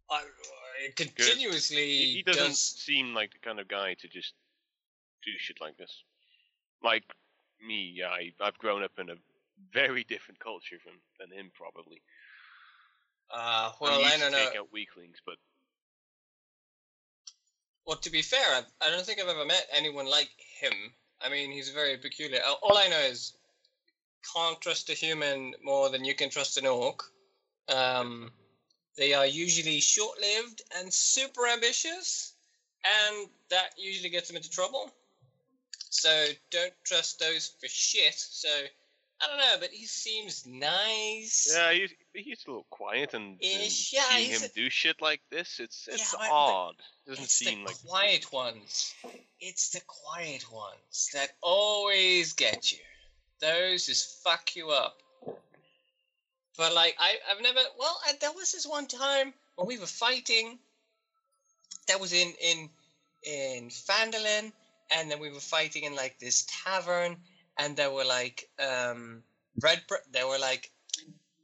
I, 0.09 0.18
I 0.18 0.93
continuously 0.95 1.84
He, 1.84 2.12
he 2.18 2.22
doesn't 2.22 2.47
does. 2.47 2.61
seem 2.61 3.12
like 3.12 3.32
the 3.32 3.40
kind 3.40 3.59
of 3.59 3.66
guy 3.66 3.95
to 3.95 4.07
just 4.07 4.34
do 5.24 5.32
shit 5.36 5.61
like 5.61 5.76
this. 5.78 6.05
Like 6.80 7.03
me, 7.66 7.93
yeah, 7.97 8.11
I, 8.11 8.32
I've 8.40 8.59
grown 8.59 8.84
up 8.84 8.93
in 8.99 9.11
a 9.11 9.14
very 9.73 10.05
different 10.05 10.39
culture 10.41 10.77
from 10.83 10.95
than 11.19 11.31
him, 11.37 11.51
probably. 11.55 12.03
Uh, 13.31 13.73
well, 13.81 14.01
used 14.01 14.15
I 14.15 14.19
don't 14.19 14.33
know. 14.33 14.39
take 14.39 14.59
out 14.59 14.73
weaklings, 14.73 15.17
but 15.25 15.37
Well, 17.87 17.97
to 17.97 18.11
be 18.11 18.23
fair, 18.23 18.41
I, 18.41 18.63
I 18.87 18.91
don't 18.91 19.05
think 19.05 19.21
I've 19.21 19.29
ever 19.29 19.45
met 19.45 19.67
anyone 19.73 20.07
like 20.07 20.31
him. 20.61 20.73
I 21.21 21.29
mean, 21.29 21.51
he's 21.51 21.71
very 21.71 21.97
peculiar. 21.97 22.41
All- 22.47 22.59
All 22.63 22.79
I 22.79 22.89
know 22.89 22.99
is 22.99 23.35
can't 24.35 24.61
trust 24.61 24.91
a 24.91 24.95
human 24.95 25.55
more 25.65 25.89
than 25.91 26.05
you 26.05 26.15
can 26.15 26.31
trust 26.31 26.59
an 26.59 26.67
orc. 26.67 27.03
Um, 27.69 28.31
they 28.97 29.15
are 29.15 29.27
usually 29.27 29.81
short-lived 29.81 30.63
and 30.77 30.93
super 30.93 31.47
ambitious, 31.49 32.35
and 32.85 33.29
that 33.51 33.71
usually 33.77 34.11
gets 34.11 34.29
them 34.29 34.37
into 34.37 34.51
trouble. 34.51 34.93
So 35.91 36.29
don't 36.51 36.73
trust 36.85 37.19
those 37.19 37.53
for 37.61 37.69
shit. 37.69 38.15
So 38.15 38.49
I 39.23 39.29
don't 39.29 39.39
know, 39.39 39.57
but 39.61 39.70
he 39.70 39.87
seems 39.87 40.47
nice. 40.47 41.49
yeah, 41.55 41.73
he's 41.73 41.95
he's 42.12 42.45
a 42.47 42.51
little 42.51 42.66
quiet, 42.70 43.14
and, 43.14 43.39
and 43.43 43.91
yeah, 43.93 44.09
seeing 44.09 44.31
him 44.31 44.43
a- 44.43 44.49
do 44.49 44.68
shit 44.68 45.01
like 45.01 45.20
this, 45.31 45.61
it's 45.61 45.89
it's 45.89 46.12
but 46.12 46.29
odd. 46.31 46.75
Doesn't 47.07 47.25
it's 47.25 47.35
seem 47.35 47.61
the 47.61 47.66
like 47.66 47.83
quiet 47.87 48.33
ones. 48.33 48.95
It's 49.41 49.70
the 49.70 49.81
quiet 49.87 50.51
ones 50.53 51.11
that 51.14 51.31
always 51.41 52.33
get 52.33 52.73
you. 52.73 52.79
Those 53.41 53.87
just 53.87 54.23
fuck 54.23 54.55
you 54.57 54.70
up. 54.70 54.99
But 56.57 56.75
like 56.75 56.97
I, 56.99 57.14
I've 57.31 57.43
never. 57.43 57.61
Well, 57.79 57.99
I, 58.07 58.12
there 58.20 58.33
was 58.33 58.53
this 58.53 58.66
one 58.66 58.87
time 58.87 59.33
when 59.57 59.68
we 59.68 59.79
were 59.79 59.87
fighting. 59.87 60.59
That 61.89 62.01
was 62.01 62.12
in 62.12 62.33
in 62.41 62.70
in 63.25 63.68
Phandalin, 63.68 64.53
and 64.91 65.11
then 65.11 65.20
we 65.20 65.31
were 65.31 65.41
fighting 65.41 65.85
in 65.85 65.95
like 65.97 66.18
this 66.18 66.47
tavern, 66.64 67.16
and 67.59 67.77
there 67.77 67.91
were 67.91 68.05
like 68.05 68.49
um 68.59 69.23
red. 69.61 69.83
Br- 69.89 70.07
there 70.11 70.27
were 70.27 70.39
like 70.39 70.71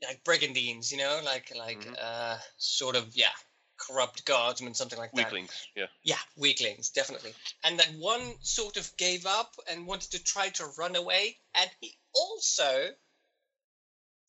like 0.02 0.22
brigandines, 0.24 0.92
you 0.92 0.98
know, 0.98 1.20
like 1.24 1.52
like 1.54 1.80
Mhm. 1.80 1.96
uh 1.98 2.38
sort 2.56 2.96
of 2.96 3.16
yeah 3.16 3.34
corrupt 3.76 4.24
guardsmen, 4.24 4.74
something 4.74 4.98
like 4.98 5.12
that. 5.12 5.24
weaklings. 5.24 5.68
Yeah, 5.74 5.86
Yeah, 6.02 6.20
weaklings, 6.36 6.90
definitely. 6.90 7.34
And 7.64 7.78
that 7.78 7.92
one 7.94 8.36
sort 8.42 8.76
of 8.76 8.96
gave 8.96 9.24
up 9.26 9.54
and 9.68 9.86
wanted 9.86 10.10
to 10.12 10.22
try 10.22 10.48
to 10.50 10.66
run 10.78 10.96
away, 10.96 11.38
and 11.54 11.70
he 11.80 11.96
also 12.12 12.94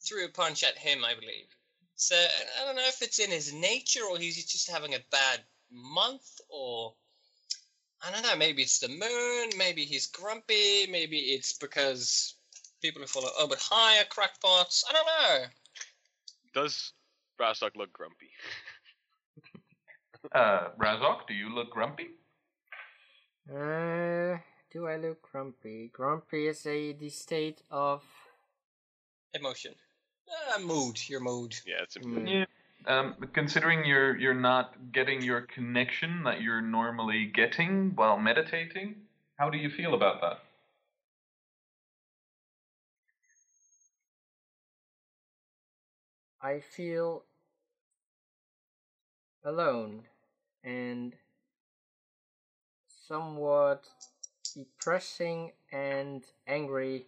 threw 0.02 0.26
a 0.26 0.30
punch 0.30 0.64
at 0.64 0.78
him, 0.78 1.04
I 1.04 1.14
believe. 1.16 1.48
So 1.96 2.16
I 2.16 2.64
don't 2.66 2.76
know 2.76 2.88
if 2.88 3.02
it's 3.02 3.20
in 3.20 3.32
his 3.32 3.52
nature 3.52 4.06
or 4.06 4.18
he's 4.18 4.46
just 4.46 4.70
having 4.70 4.96
a 4.96 5.04
bad 5.12 5.44
month 5.70 6.40
or 6.48 6.96
I 8.06 8.12
don't 8.12 8.24
know. 8.24 8.36
Maybe 8.36 8.62
it's 8.62 8.80
the 8.80 8.88
moon. 8.88 9.50
Maybe 9.58 9.84
he's 9.84 10.08
grumpy. 10.08 10.88
Maybe 10.90 11.18
it's 11.18 11.54
because 11.54 12.36
people 12.82 13.02
who 13.02 13.08
follow 13.08 13.30
Obad-Hai 13.42 14.00
are 14.00 14.06
crackpots. 14.06 14.84
I 14.90 14.94
don't 14.94 15.06
know. 15.06 15.46
Does 16.54 16.94
Razok 17.40 17.76
look 17.76 17.94
grumpy? 17.94 18.32
Uh, 20.34 20.68
Razok, 20.78 21.26
do 21.30 21.34
you 21.34 21.50
look 21.50 21.70
grumpy? 21.70 22.10
Uh, 23.50 24.38
do 24.70 24.86
I 24.86 24.98
look 24.98 25.22
grumpy? 25.22 25.90
Grumpy 25.94 26.48
is 26.48 26.66
a 26.66 26.92
the 26.92 27.08
state 27.10 27.62
of. 27.72 28.04
Emotion. 29.34 29.74
Uh, 30.28 30.60
mood. 30.60 31.00
Your 31.08 31.22
mood. 31.22 31.56
Yeah, 31.66 31.84
it's 31.84 31.96
a 31.96 32.00
Hmm. 32.02 32.28
Yeah. 32.28 32.46
Um, 32.86 33.16
considering 33.34 33.86
you're 33.86 34.18
you're 34.18 34.34
not 34.34 34.92
getting 34.92 35.22
your 35.22 35.42
connection 35.42 36.24
that 36.24 36.42
you're 36.42 36.62
normally 36.62 37.26
getting 37.26 37.92
while 37.96 38.18
meditating, 38.18 38.96
how 39.38 39.50
do 39.50 39.58
you 39.58 39.70
feel 39.70 39.94
about 39.94 40.22
that? 40.22 40.40
I 46.42 46.62
feel 46.62 47.24
alone 49.44 50.04
and 50.64 51.14
somewhat 53.08 53.84
depressing 54.56 55.52
and 55.72 56.24
angry 56.48 57.06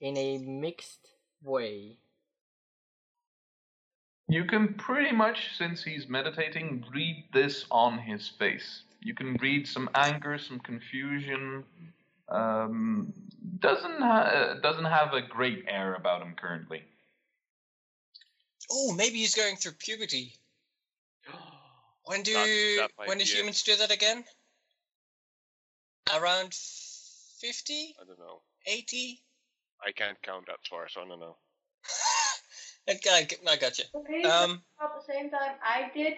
in 0.00 0.16
a 0.16 0.38
mixed 0.38 1.08
way. 1.42 1.98
You 4.30 4.44
can 4.44 4.74
pretty 4.74 5.14
much, 5.14 5.56
since 5.56 5.82
he's 5.82 6.08
meditating, 6.08 6.84
read 6.94 7.24
this 7.32 7.64
on 7.70 7.98
his 7.98 8.28
face. 8.28 8.82
You 9.00 9.12
can 9.12 9.34
read 9.40 9.66
some 9.66 9.90
anger, 9.94 10.38
some 10.38 10.60
confusion. 10.60 11.64
Um, 12.28 13.12
doesn't 13.58 13.98
ha- 14.00 14.30
uh, 14.32 14.60
doesn't 14.60 14.84
have 14.84 15.14
a 15.14 15.20
great 15.20 15.64
air 15.66 15.94
about 15.94 16.22
him 16.22 16.34
currently. 16.40 16.84
Oh, 18.70 18.92
maybe 18.92 19.18
he's 19.18 19.34
going 19.34 19.56
through 19.56 19.72
puberty. 19.72 20.34
When 22.04 22.22
do 22.22 22.32
That- 22.32 22.90
that 22.96 23.08
when 23.08 23.18
do 23.18 23.24
be 23.24 23.30
it. 23.30 23.36
humans 23.36 23.62
do 23.62 23.76
that 23.76 23.90
again? 23.90 24.24
Around 26.14 26.54
50? 26.54 27.94
I 28.00 28.04
don't 28.04 28.18
know. 28.18 28.42
80? 28.66 29.22
I 29.86 29.92
can't 29.92 30.20
count 30.22 30.46
that 30.46 30.58
far, 30.68 30.88
so 30.88 31.02
I 31.02 31.08
don't 31.08 31.20
know. 31.20 31.36
Okay, 32.88 33.10
I 33.10 33.24
g- 33.24 33.36
I 33.48 33.56
got 33.56 33.78
you. 33.78 33.84
Okay, 33.94 34.22
Um, 34.22 34.62
about 34.78 35.06
the 35.06 35.12
same 35.12 35.30
time 35.30 35.52
I 35.62 35.90
did. 35.94 36.14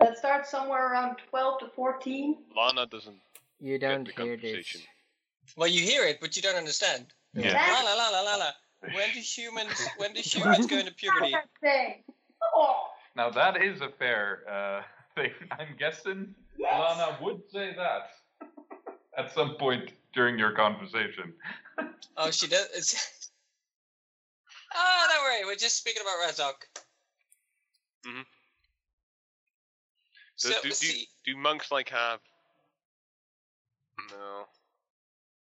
That 0.00 0.16
starts 0.16 0.50
somewhere 0.50 0.92
around 0.92 1.16
12 1.28 1.60
to 1.60 1.66
14. 1.74 2.36
Lana 2.56 2.86
doesn't. 2.86 3.20
You 3.60 3.78
don't 3.78 4.04
the 4.04 4.22
hear 4.22 4.36
this. 4.36 4.76
well, 5.56 5.66
you 5.68 5.80
hear 5.82 6.04
it, 6.04 6.20
but 6.20 6.36
you 6.36 6.42
don't 6.42 6.56
understand. 6.56 7.06
Yeah. 7.34 7.54
La 7.54 7.82
la 7.82 7.94
la 7.94 8.08
la 8.10 8.20
la 8.20 8.36
la. 8.36 8.50
When 8.94 9.10
do 9.12 9.18
humans 9.20 9.88
when 9.96 10.12
do 10.14 10.20
humans 10.20 10.66
go 10.66 10.78
into 10.78 10.92
puberty? 10.94 11.34
Oh, 12.54 12.86
Now 13.16 13.30
that 13.30 13.60
is 13.62 13.80
a 13.80 13.88
fair 13.98 14.44
uh, 14.48 14.82
thing. 15.16 15.32
I'm 15.50 15.74
guessing 15.78 16.34
Lana 16.60 17.18
would 17.20 17.42
say 17.52 17.74
that 17.76 18.10
at 19.16 19.32
some 19.34 19.56
point 19.56 19.92
during 20.14 20.38
your 20.38 20.52
conversation. 20.52 21.34
Oh, 22.16 22.30
she 22.30 22.46
does. 22.46 22.94
We're 25.44 25.56
just 25.56 25.76
speaking 25.76 26.02
about 26.02 26.28
Razok. 26.28 26.54
Mhm. 28.06 28.26
So, 30.36 30.50
do, 30.62 30.70
do, 30.70 30.74
do, 30.74 30.92
do 31.24 31.36
monks 31.36 31.70
like 31.72 31.88
have? 31.88 32.20
No, 34.10 34.46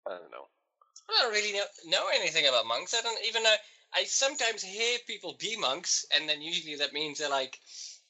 I 0.07 0.11
don't 0.11 0.31
know. 0.31 0.47
I 1.09 1.21
don't 1.21 1.33
really 1.33 1.53
know, 1.53 1.65
know 1.87 2.05
anything 2.13 2.47
about 2.47 2.65
monks. 2.65 2.93
I 2.93 3.01
don't 3.01 3.23
even 3.25 3.43
know. 3.43 3.55
I 3.93 4.05
sometimes 4.05 4.63
hear 4.63 4.97
people 5.05 5.35
be 5.37 5.57
monks, 5.57 6.05
and 6.15 6.27
then 6.27 6.41
usually 6.41 6.75
that 6.77 6.93
means 6.93 7.19
they're 7.19 7.29
like, 7.29 7.59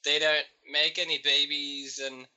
they 0.03 0.19
don't 0.19 0.45
make 0.71 0.99
any 0.99 1.17
babies 1.23 1.99
and 1.99 2.28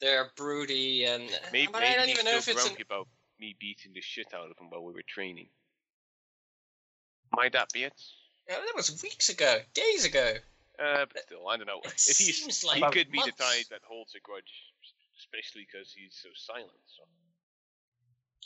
they're 0.00 0.30
broody 0.36 1.04
and. 1.04 1.24
Maybe, 1.52 1.68
but 1.70 1.82
maybe 1.82 1.94
I 1.94 1.96
don't 1.96 2.08
even 2.08 2.24
know 2.24 2.36
if 2.36 2.48
it's. 2.48 2.66
An, 2.66 2.76
about 2.80 3.06
me 3.38 3.54
beating 3.60 3.92
the 3.92 4.00
shit 4.00 4.32
out 4.34 4.50
of 4.50 4.58
him 4.58 4.70
while 4.70 4.84
we 4.84 4.92
were 4.92 5.04
training. 5.06 5.48
Might 7.32 7.52
that 7.52 7.72
be 7.72 7.84
it? 7.84 8.02
That 8.50 8.74
was 8.74 9.00
weeks 9.02 9.28
ago, 9.28 9.58
days 9.74 10.04
ago. 10.04 10.34
Uh, 10.78 11.06
but 11.12 11.22
still, 11.22 11.48
I 11.48 11.56
don't 11.56 11.66
know. 11.66 11.80
It 11.84 11.92
If 11.92 12.16
he's, 12.18 12.38
seems 12.42 12.62
he 12.62 12.80
like 12.80 12.92
could 12.92 13.10
be 13.12 13.18
the 13.18 13.26
months. 13.26 13.36
type 13.36 13.68
that 13.70 13.82
holds 13.86 14.14
a 14.14 14.20
grudge, 14.20 14.52
especially 15.18 15.66
because 15.70 15.92
he's 15.92 16.18
so 16.20 16.30
silent. 16.34 16.70
So. 16.86 17.04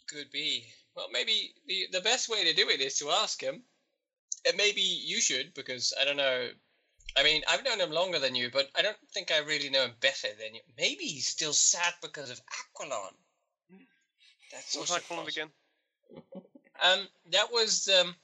Could 0.09 0.31
be. 0.31 0.67
Well, 0.95 1.07
maybe 1.11 1.55
the 1.67 1.87
the 1.93 2.01
best 2.01 2.29
way 2.29 2.45
to 2.45 2.53
do 2.53 2.69
it 2.69 2.81
is 2.81 2.99
to 2.99 3.11
ask 3.11 3.41
him. 3.41 3.63
And 4.47 4.57
maybe 4.59 4.83
you 4.83 5.21
should, 5.23 5.55
because 5.55 5.95
I 5.99 6.05
don't 6.05 6.19
know. 6.19 6.49
I 7.17 7.23
mean, 7.23 7.43
I've 7.49 7.65
known 7.65 7.81
him 7.81 7.91
longer 7.91 8.19
than 8.19 8.35
you, 8.35 8.51
but 8.53 8.69
I 8.77 8.83
don't 8.83 8.97
think 9.15 9.31
I 9.31 9.39
really 9.39 9.71
know 9.71 9.85
him 9.85 9.95
better 10.01 10.29
than 10.39 10.55
you. 10.55 10.61
Maybe 10.77 11.05
he's 11.05 11.29
still 11.29 11.55
sad 11.55 11.95
because 12.03 12.31
of 12.31 12.41
Aquilon. 12.77 13.15
That's 14.53 14.77
What 14.77 14.91
was 14.91 15.01
that 15.09 15.29
again? 15.29 15.49
Um, 16.83 17.09
that 17.31 17.51
was 17.51 17.89
um, 17.89 18.15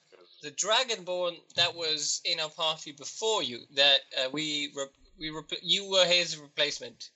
the 0.42 0.50
Dragonborn 0.52 1.36
that 1.56 1.74
was 1.74 2.20
in 2.24 2.40
our 2.40 2.50
party 2.50 2.92
before 2.92 3.42
you. 3.42 3.60
That 3.74 4.00
uh, 4.18 4.30
we 4.32 4.72
re- 4.74 4.86
we 5.18 5.30
rep- 5.30 5.62
you 5.62 5.90
were 5.90 6.04
his 6.04 6.36
replacement. 6.36 7.10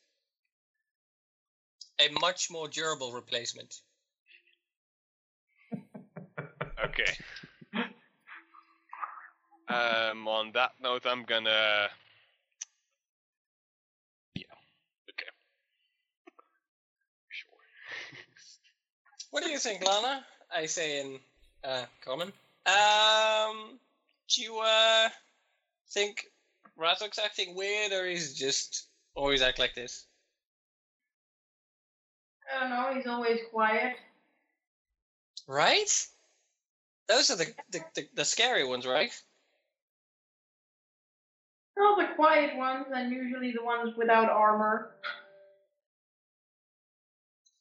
A 2.01 2.11
much 2.21 2.51
more 2.51 2.69
durable 2.69 3.13
replacement. 3.13 3.81
Okay. 6.85 7.13
um, 9.69 10.29
on 10.29 10.53
that 10.53 10.73
note, 10.83 11.07
I'm 11.07 11.25
gonna. 11.25 11.89
Yeah. 14.35 14.45
Okay. 15.11 15.31
Sure. 17.31 17.59
What 19.31 19.43
do 19.45 19.51
you 19.51 19.59
think, 19.59 19.83
Lana? 19.87 20.25
I 20.55 20.67
say 20.67 21.01
in 21.01 21.19
uh, 21.65 21.87
common. 22.05 22.33
Um, 22.67 23.79
do 24.29 24.43
you 24.43 24.59
uh, 24.59 25.09
think 25.91 26.27
Razok's 26.79 27.19
acting 27.19 27.55
weird, 27.55 27.93
or 27.93 28.07
he's 28.07 28.35
just 28.35 28.89
always 29.15 29.43
act 29.43 29.59
like 29.59 29.75
this? 29.75 30.07
I 32.55 32.61
don't 32.61 32.71
know, 32.71 32.95
he's 32.95 33.07
always 33.07 33.41
quiet. 33.51 33.95
Right? 35.47 35.91
Those 37.09 37.31
are 37.31 37.37
the 37.37 37.53
the, 37.71 37.81
the, 37.95 38.09
the 38.15 38.25
scary 38.25 38.65
ones, 38.65 38.87
right? 38.87 39.13
All 41.79 41.97
the 41.97 42.15
quiet 42.15 42.57
ones, 42.57 42.87
and 42.95 43.13
usually 43.13 43.53
the 43.53 43.63
ones 43.63 43.95
without 43.97 44.31
armor. 44.31 44.93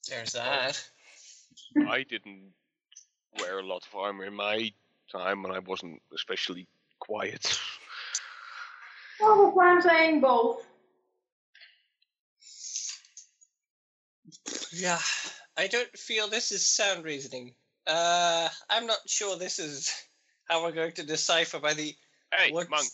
There's 0.08 0.34
that. 0.34 0.82
I 1.90 2.04
didn't 2.04 2.54
wear 3.40 3.60
a 3.60 3.64
lot 3.64 3.86
of 3.86 3.96
armor 3.98 4.26
in 4.26 4.34
my 4.34 4.72
time, 5.14 5.46
and 5.46 5.54
I 5.54 5.60
wasn't 5.60 6.02
especially 6.14 6.68
quiet. 7.00 7.60
Well, 9.22 9.44
that's 9.46 9.56
why 9.56 9.68
I'm 9.72 9.82
saying 9.82 10.22
both. 10.22 10.66
Yeah, 14.72 15.00
I 15.58 15.68
don't 15.68 15.96
feel 15.98 16.28
this 16.28 16.52
is 16.52 16.66
sound 16.66 17.04
reasoning. 17.06 17.54
Uh, 17.86 18.50
I'm 18.70 18.88
not 18.88 18.98
sure 19.08 19.38
this 19.38 19.60
is 19.60 19.94
how 20.50 20.64
we're 20.64 20.72
going 20.72 20.94
to 20.94 21.04
decipher 21.04 21.60
by 21.60 21.74
the 21.74 21.96
hey, 22.34 22.52
What's- 22.52 22.70
monk. 22.70 22.92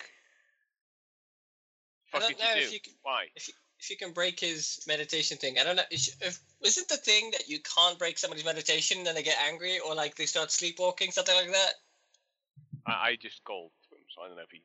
I 2.14 2.20
don't 2.20 2.30
did 2.30 2.40
know 2.40 2.54
you 2.56 2.62
if 2.62 2.68
do? 2.70 2.74
you 2.74 2.80
can- 2.82 2.94
Why? 3.04 3.26
if 3.36 3.90
you 3.90 3.96
can 3.96 4.12
break 4.12 4.40
his 4.40 4.84
meditation 4.88 5.38
thing. 5.38 5.58
I 5.58 5.64
don't 5.64 5.76
know. 5.78 5.84
Is, 5.92 6.16
if, 6.22 6.40
isn't 6.66 6.90
the 6.90 6.98
thing 6.98 7.32
that 7.32 7.48
you 7.48 7.60
can't 7.60 7.98
break 7.98 8.18
somebody's 8.18 8.44
meditation 8.44 8.98
and 8.98 9.08
then 9.08 9.16
they 9.16 9.24
get 9.24 9.38
angry 9.48 9.80
or 9.80 9.96
like 9.96 10.16
they 10.16 10.26
start 10.26 10.52
sleepwalking, 10.52 11.12
something 11.12 11.36
like 11.36 11.52
that? 11.52 11.74
I, 12.86 12.92
I 13.12 13.16
just 13.16 13.44
called 13.44 13.72
to 13.90 13.96
him, 13.96 14.04
so 14.16 14.22
I 14.24 14.28
don't 14.28 14.38
know 14.38 14.44
if 14.44 14.52
he 14.52 14.64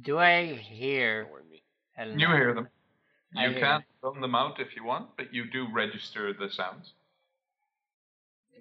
Do 0.00 0.18
I 0.18 0.54
hear? 0.54 1.22
ignored 1.22 1.48
me. 1.50 1.62
Helena? 1.92 2.20
You 2.20 2.28
hear 2.28 2.54
them. 2.54 2.68
You 3.32 3.50
hear 3.50 3.60
can 3.60 3.84
tone 4.02 4.20
them 4.20 4.34
out 4.34 4.60
if 4.60 4.76
you 4.76 4.84
want, 4.84 5.16
but 5.16 5.32
you 5.34 5.44
do 5.50 5.66
register 5.72 6.32
the 6.32 6.50
sounds. 6.50 6.94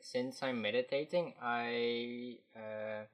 Since 0.01 0.43
I'm 0.43 0.61
meditating, 0.61 1.33
I 1.41 2.37
uh, 2.55 3.05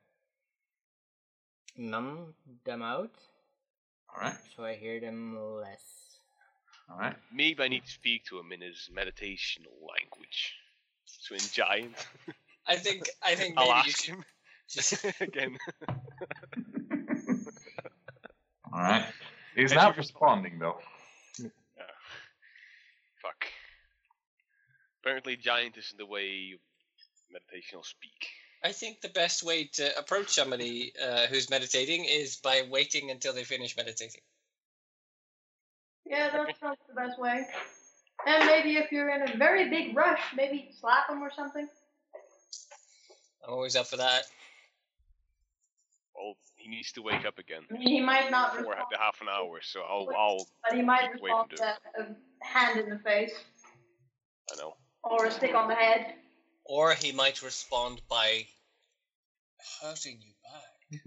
numb 1.78 2.36
them 2.64 2.82
out, 2.82 3.16
Alright, 4.16 4.38
so 4.56 4.64
I 4.64 4.76
hear 4.76 5.00
them 5.00 5.38
less. 5.62 6.20
alright. 6.90 7.16
Maybe 7.32 7.64
I 7.64 7.68
need 7.68 7.86
to 7.86 7.92
speak 7.92 8.26
to 8.26 8.40
him 8.40 8.52
in 8.52 8.62
his 8.62 8.90
meditational 8.94 9.78
language. 9.82 10.56
So 11.06 11.36
in 11.36 11.42
giant, 11.54 11.96
I 12.68 12.76
think 12.78 13.10
I 13.24 13.36
think 13.36 13.56
I'll 13.58 13.72
maybe 13.74 13.82
you 13.82 13.92
ask 13.92 13.92
should 13.94 14.16
him 14.76 14.82
just 14.82 15.06
again. 15.22 15.58
Alright. 18.74 19.06
He's 19.56 19.72
As 19.72 19.76
not 19.76 19.98
responding 19.98 20.60
though. 20.60 20.78
Fuck. 23.22 23.46
Apparently, 25.02 25.36
giant 25.36 25.78
isn't 25.78 25.98
the 25.98 26.06
way 26.06 26.56
meditation 27.32 27.78
will 27.78 27.84
speak. 27.84 28.28
I 28.64 28.72
think 28.72 29.02
the 29.02 29.10
best 29.10 29.44
way 29.44 29.66
to 29.74 29.98
approach 29.98 30.30
somebody 30.30 30.94
uh, 31.02 31.26
who's 31.28 31.50
meditating 31.50 32.06
is 32.06 32.36
by 32.38 32.64
waiting 32.70 33.10
until 33.10 33.34
they 33.34 33.44
finish 33.44 33.76
meditating. 33.76 34.22
Yeah, 36.06 36.30
that's, 36.32 36.60
sounds 36.60 36.78
the 36.88 36.94
best 36.94 37.20
way. 37.20 37.46
And 38.28 38.46
maybe 38.46 38.78
if 38.78 38.92
you're 38.92 39.10
in 39.10 39.30
a 39.30 39.38
very 39.38 39.70
big 39.70 39.96
rush, 39.96 40.20
maybe 40.36 40.70
slap 40.80 41.08
them 41.10 41.24
or 41.24 41.32
something. 41.36 41.68
I'm 43.46 43.54
always 43.54 43.76
up 43.76 43.88
for 43.88 43.98
that. 43.98 44.24
Well, 46.16 46.36
he 46.56 46.70
needs 46.70 46.92
to 46.94 47.02
wake 47.02 47.26
up 47.26 47.40
again 47.40 47.64
I 47.70 47.74
mean, 47.74 47.88
he 47.88 48.02
might 48.02 48.30
not 48.30 48.52
for 48.56 48.64
respond, 48.64 48.86
half 49.00 49.22
an 49.22 49.28
hour, 49.30 49.60
so 49.62 49.82
I'll, 49.82 50.08
I'll, 50.18 50.46
but 50.64 50.76
he 50.78 50.82
might 50.84 51.10
wait 51.22 51.32
and 51.32 51.50
respond 51.50 51.50
do 51.50 51.56
to 51.58 51.64
a 51.64 52.02
uh, 52.04 52.14
hand 52.42 52.80
in 52.80 52.90
the 52.90 53.00
face 53.00 53.34
I 54.54 54.58
know. 54.58 54.76
or 55.04 55.26
a 55.26 55.32
stick 55.32 55.56
on 55.56 55.68
the 55.68 55.76
head. 55.76 56.16
Or 56.66 56.94
he 56.94 57.12
might 57.12 57.42
respond 57.42 58.02
by 58.10 58.46
hurting 59.82 60.20
you 60.22 60.34
back. 60.44 61.02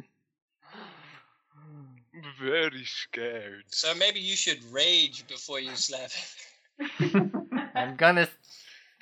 Very 2.40 2.84
scared. 2.84 3.64
So 3.68 3.94
maybe 3.94 4.20
you 4.20 4.36
should 4.36 4.62
rage 4.72 5.26
before 5.26 5.60
you 5.60 5.74
slap 5.74 6.10
him. 6.10 7.32
I'm 7.74 7.96
gonna. 7.96 8.28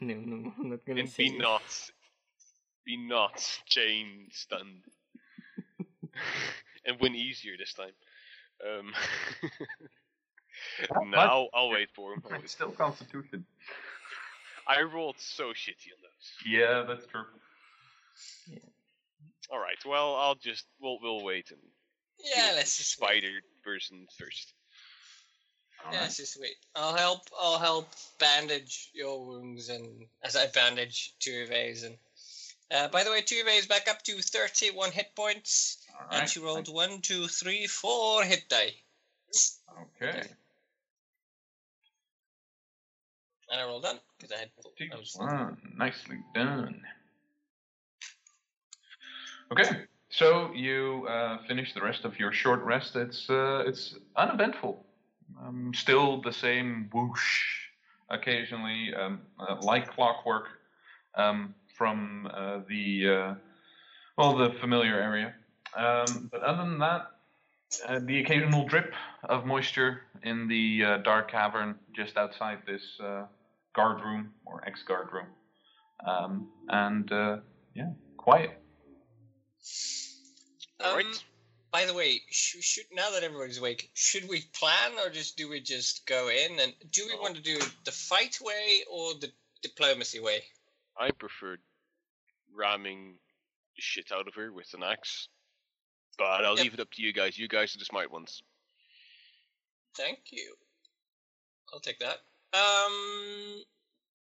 No, 0.01 0.15
no, 0.15 0.53
I'm 0.59 0.71
not 0.71 0.85
gonna 0.87 1.01
And 1.01 1.09
say 1.09 1.29
be 1.29 1.37
it. 1.37 1.39
not, 1.41 1.63
be 2.85 2.97
not 2.97 3.61
chain 3.67 4.29
stunned, 4.33 4.85
and 6.87 6.99
win 7.01 7.15
easier 7.15 7.53
this 7.59 7.75
time. 7.75 7.93
Um, 8.67 8.93
How 10.95 11.01
no, 11.03 11.19
I'll, 11.19 11.49
I'll 11.55 11.71
wait 11.71 11.89
for 11.95 12.13
him. 12.15 12.23
It's 12.45 12.53
still 12.53 12.71
Constitution. 12.71 13.45
I 14.67 14.83
rolled 14.83 15.17
so 15.19 15.49
shitty 15.49 15.91
on 15.91 15.99
those. 16.03 16.47
Yeah, 16.47 16.83
that's 16.87 17.07
true. 17.07 17.25
All 19.51 19.59
right, 19.59 19.77
well, 19.85 20.15
I'll 20.15 20.37
just 20.37 20.65
we'll 20.81 20.99
we'll 21.03 21.25
wait 21.25 21.51
and 21.51 21.59
Yeah, 22.25 22.53
let's 22.55 22.79
just 22.79 23.01
wait. 23.01 23.23
spider 23.23 23.39
person 23.65 24.07
first. 24.19 24.55
Yeah, 25.81 25.87
Alright. 25.87 26.03
let's 26.03 26.17
just 26.17 26.39
wait. 26.41 26.55
I'll 26.77 26.97
help. 26.97 27.23
I'll 27.39 27.59
help 27.59 27.89
bandage 28.21 28.91
your 28.95 29.27
wounds, 29.27 29.69
and 29.69 30.07
as 30.23 30.37
I 30.37 30.47
bandage 30.47 31.13
two 31.19 31.43
of 31.45 31.51
A's. 31.51 31.83
And 31.83 31.97
uh, 32.73 32.89
by 32.89 33.05
the 33.05 33.11
way, 33.11 33.21
two 33.21 33.35
is 33.35 33.67
back 33.67 33.89
up 33.89 34.03
to 34.03 34.21
thirty-one 34.21 34.91
hit 34.93 35.15
points, 35.15 35.79
and 36.11 36.29
she 36.29 36.41
rolled 36.41 36.73
one, 36.73 37.01
two, 37.01 37.27
three, 37.29 37.67
four 37.67 38.23
hit 38.25 38.49
die, 38.49 38.75
Okay. 39.83 40.23
and 43.51 43.61
I 43.61 43.65
rolled 43.65 43.83
done 43.83 43.99
because 44.19 44.33
I 44.33 44.41
had. 44.41 44.51
I 44.93 44.97
was, 44.97 45.15
One. 45.17 45.57
Nicely 45.77 46.19
done. 46.35 46.81
Okay, 49.53 49.83
so 50.09 50.51
you 50.55 51.07
uh, 51.09 51.39
finish 51.47 51.75
the 51.75 51.83
rest 51.83 52.05
of 52.05 52.19
your 52.19 52.33
short 52.33 52.63
rest. 52.63 52.97
It's 52.97 53.29
uh, 53.29 53.65
it's 53.67 53.97
uneventful. 54.17 54.85
Um, 55.43 55.73
still 55.75 56.23
the 56.23 56.33
same 56.33 56.89
whoosh, 56.93 57.69
occasionally 58.09 58.95
um, 58.95 59.21
uh, 59.39 59.57
like 59.61 59.91
clockwork 59.95 60.49
um, 61.15 61.55
from 61.83 62.31
uh, 62.33 62.61
the 62.69 63.09
uh, 63.09 63.35
well 64.17 64.37
the 64.37 64.51
familiar 64.61 64.95
area. 64.95 65.35
Um, 65.77 66.29
but 66.31 66.41
other 66.43 66.63
than 66.63 66.79
that, 66.79 67.11
uh, 67.89 67.99
the 68.05 68.21
occasional 68.21 68.65
drip 68.69 68.95
of 69.25 69.47
moisture 69.47 70.03
in 70.23 70.47
the 70.47 70.85
uh, 70.85 70.97
dark 70.99 71.29
cavern 71.29 71.75
just 71.93 72.17
outside 72.17 72.59
this 72.69 72.83
uh, 73.03 73.25
guard 73.75 74.01
room 74.01 74.31
or 74.47 74.63
ex 74.65 74.85
guard 74.85 75.09
room. 75.13 75.27
Um, 76.07 76.53
and 76.69 77.11
uh, 77.11 77.39
yeah, 77.75 77.91
quiet. 78.17 78.53
All 80.85 80.95
right. 80.95 81.05
Um, 81.05 81.13
By 81.73 81.85
the 81.87 81.95
way, 81.95 82.21
sh- 82.31 82.63
should 82.63 82.85
now 82.93 83.11
that 83.11 83.25
everybody's 83.25 83.59
awake, 83.59 83.91
should 83.95 84.29
we 84.29 84.45
plan 84.53 84.93
or 85.05 85.11
just 85.11 85.37
do 85.37 85.49
we 85.49 85.61
just 85.61 86.07
go 86.07 86.29
in 86.29 86.61
and 86.61 86.73
do 86.93 87.03
we 87.09 87.19
want 87.19 87.35
to 87.35 87.43
do 87.43 87.59
the 87.85 87.91
fight 87.91 88.39
way 88.41 88.85
or 88.89 89.15
the 89.15 89.33
diplomacy 89.63 90.21
way? 90.21 90.43
I 90.97 91.11
preferred 91.11 91.59
ramming 92.55 93.19
shit 93.79 94.13
out 94.13 94.29
of 94.29 94.35
her 94.35 94.53
with 94.53 94.73
an 94.75 94.83
axe, 94.83 95.29
but 96.19 96.45
I'll 96.45 96.57
Yep. 96.57 96.63
leave 96.65 96.75
it 96.75 96.81
up 96.81 96.91
to 96.93 97.03
you 97.03 97.13
guys. 97.13 97.39
You 97.39 97.49
guys 97.49 97.75
are 97.75 97.79
the 97.79 97.85
smart 97.85 98.11
ones. 98.11 98.43
Thank 99.97 100.31
you. 100.33 100.57
I'll 101.73 101.81
take 101.81 101.99
that. 102.01 102.19
Um, 102.53 103.65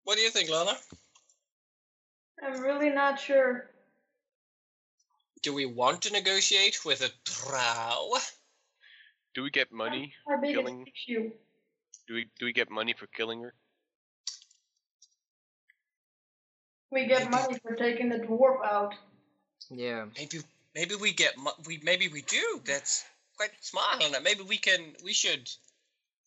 what 0.04 0.16
do 0.16 0.22
you 0.22 0.30
think, 0.30 0.48
Lana? 0.50 0.78
I'm 2.42 2.60
really 2.60 2.90
not 2.90 3.20
sure. 3.20 3.70
Do 5.42 5.52
we 5.52 5.66
want 5.66 6.02
to 6.02 6.12
negotiate 6.12 6.84
with 6.84 7.02
a 7.02 7.10
drow? 7.24 8.12
Do 9.34 9.42
we 9.42 9.50
get 9.50 9.72
money? 9.72 10.14
Our 10.26 10.38
biggest 10.38 10.58
killing- 10.60 10.86
issue. 10.86 11.30
Do 12.06 12.14
we 12.14 12.24
do 12.38 12.44
we 12.46 12.52
get 12.52 12.70
money 12.70 12.92
for 12.92 13.06
killing 13.08 13.42
her? 13.42 13.54
We 16.94 17.06
get 17.06 17.28
money 17.28 17.58
for 17.58 17.74
taking 17.74 18.08
the 18.08 18.18
dwarf 18.18 18.64
out. 18.64 18.94
Yeah. 19.68 20.06
Maybe 20.16 20.38
maybe 20.76 20.94
we 20.94 21.12
get 21.12 21.34
we 21.66 21.80
maybe 21.82 22.06
we 22.06 22.22
do. 22.22 22.60
That's 22.64 23.04
quite 23.36 23.50
smart, 23.60 24.00
Lana. 24.00 24.20
Maybe 24.20 24.42
we 24.42 24.56
can 24.56 24.94
we 25.02 25.12
should 25.12 25.50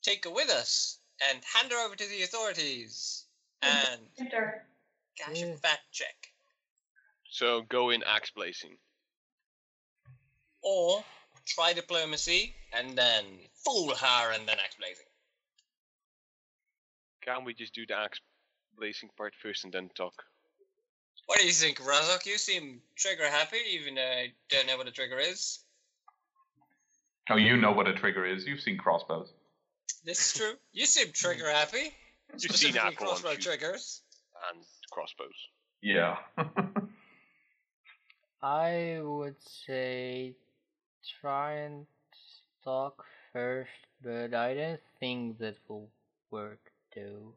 take 0.02 0.26
her 0.26 0.30
with 0.30 0.50
us 0.50 1.00
and 1.30 1.42
hand 1.56 1.72
her 1.72 1.86
over 1.86 1.96
to 1.96 2.10
the 2.10 2.24
authorities 2.24 3.24
and 3.62 4.02
Enter. 4.20 4.66
cash 5.18 5.40
Yeah. 5.40 5.54
a 5.54 5.58
fat 5.58 5.80
check. 5.92 6.16
So 7.30 7.62
go 7.70 7.92
in 7.92 8.04
axe 8.04 8.32
blazing. 8.32 8.78
Or 10.62 11.02
try 11.46 11.72
diplomacy 11.72 12.54
and 12.74 12.98
then 12.98 13.24
fool 13.64 13.96
her 13.96 14.34
and 14.34 14.46
then 14.46 14.58
axe 14.60 14.76
blazing. 14.76 15.06
Can't 17.22 17.46
we 17.46 17.54
just 17.54 17.74
do 17.74 17.86
the 17.86 17.96
axe 17.96 18.20
blazing 18.78 19.10
part 19.18 19.34
first 19.42 19.64
and 19.64 19.74
then 19.74 19.90
talk? 19.96 20.26
What 21.28 21.40
do 21.40 21.46
you 21.46 21.52
think, 21.52 21.80
Razok? 21.80 22.26
You 22.26 22.38
seem 22.38 22.82
trigger 22.96 23.30
happy, 23.30 23.58
even 23.72 23.96
though 23.96 24.02
I 24.02 24.32
don't 24.50 24.66
know 24.66 24.78
what 24.78 24.88
a 24.88 24.92
trigger 24.92 25.20
is. 25.20 25.60
Oh, 27.30 27.36
you 27.36 27.58
know 27.58 27.74
what 27.74 27.88
a 27.88 27.94
trigger 27.94 28.26
is. 28.26 28.46
You've 28.46 28.62
seen 28.62 28.78
crossbows. 28.78 29.34
This 30.06 30.26
is 30.26 30.34
true. 30.40 30.54
You 30.72 30.86
seem 30.86 31.12
trigger 31.12 31.50
happy. 31.52 31.94
You've 32.32 32.42
seen 32.42 32.50
Specifically 32.50 32.80
Apple 32.80 33.08
crossbow 33.08 33.34
shoot 33.34 33.42
triggers. 33.42 34.02
and 34.50 34.64
crossbows. 34.90 35.36
Yeah. 35.82 36.16
I 38.42 39.00
would 39.02 39.36
say 39.66 40.34
try 41.20 41.54
and 41.54 41.86
talk 42.64 43.04
first, 43.34 43.70
but 44.02 44.34
I 44.34 44.54
don't 44.54 44.80
think 45.00 45.40
that 45.40 45.58
will 45.68 45.90
work 46.32 46.72
though. 46.96 47.34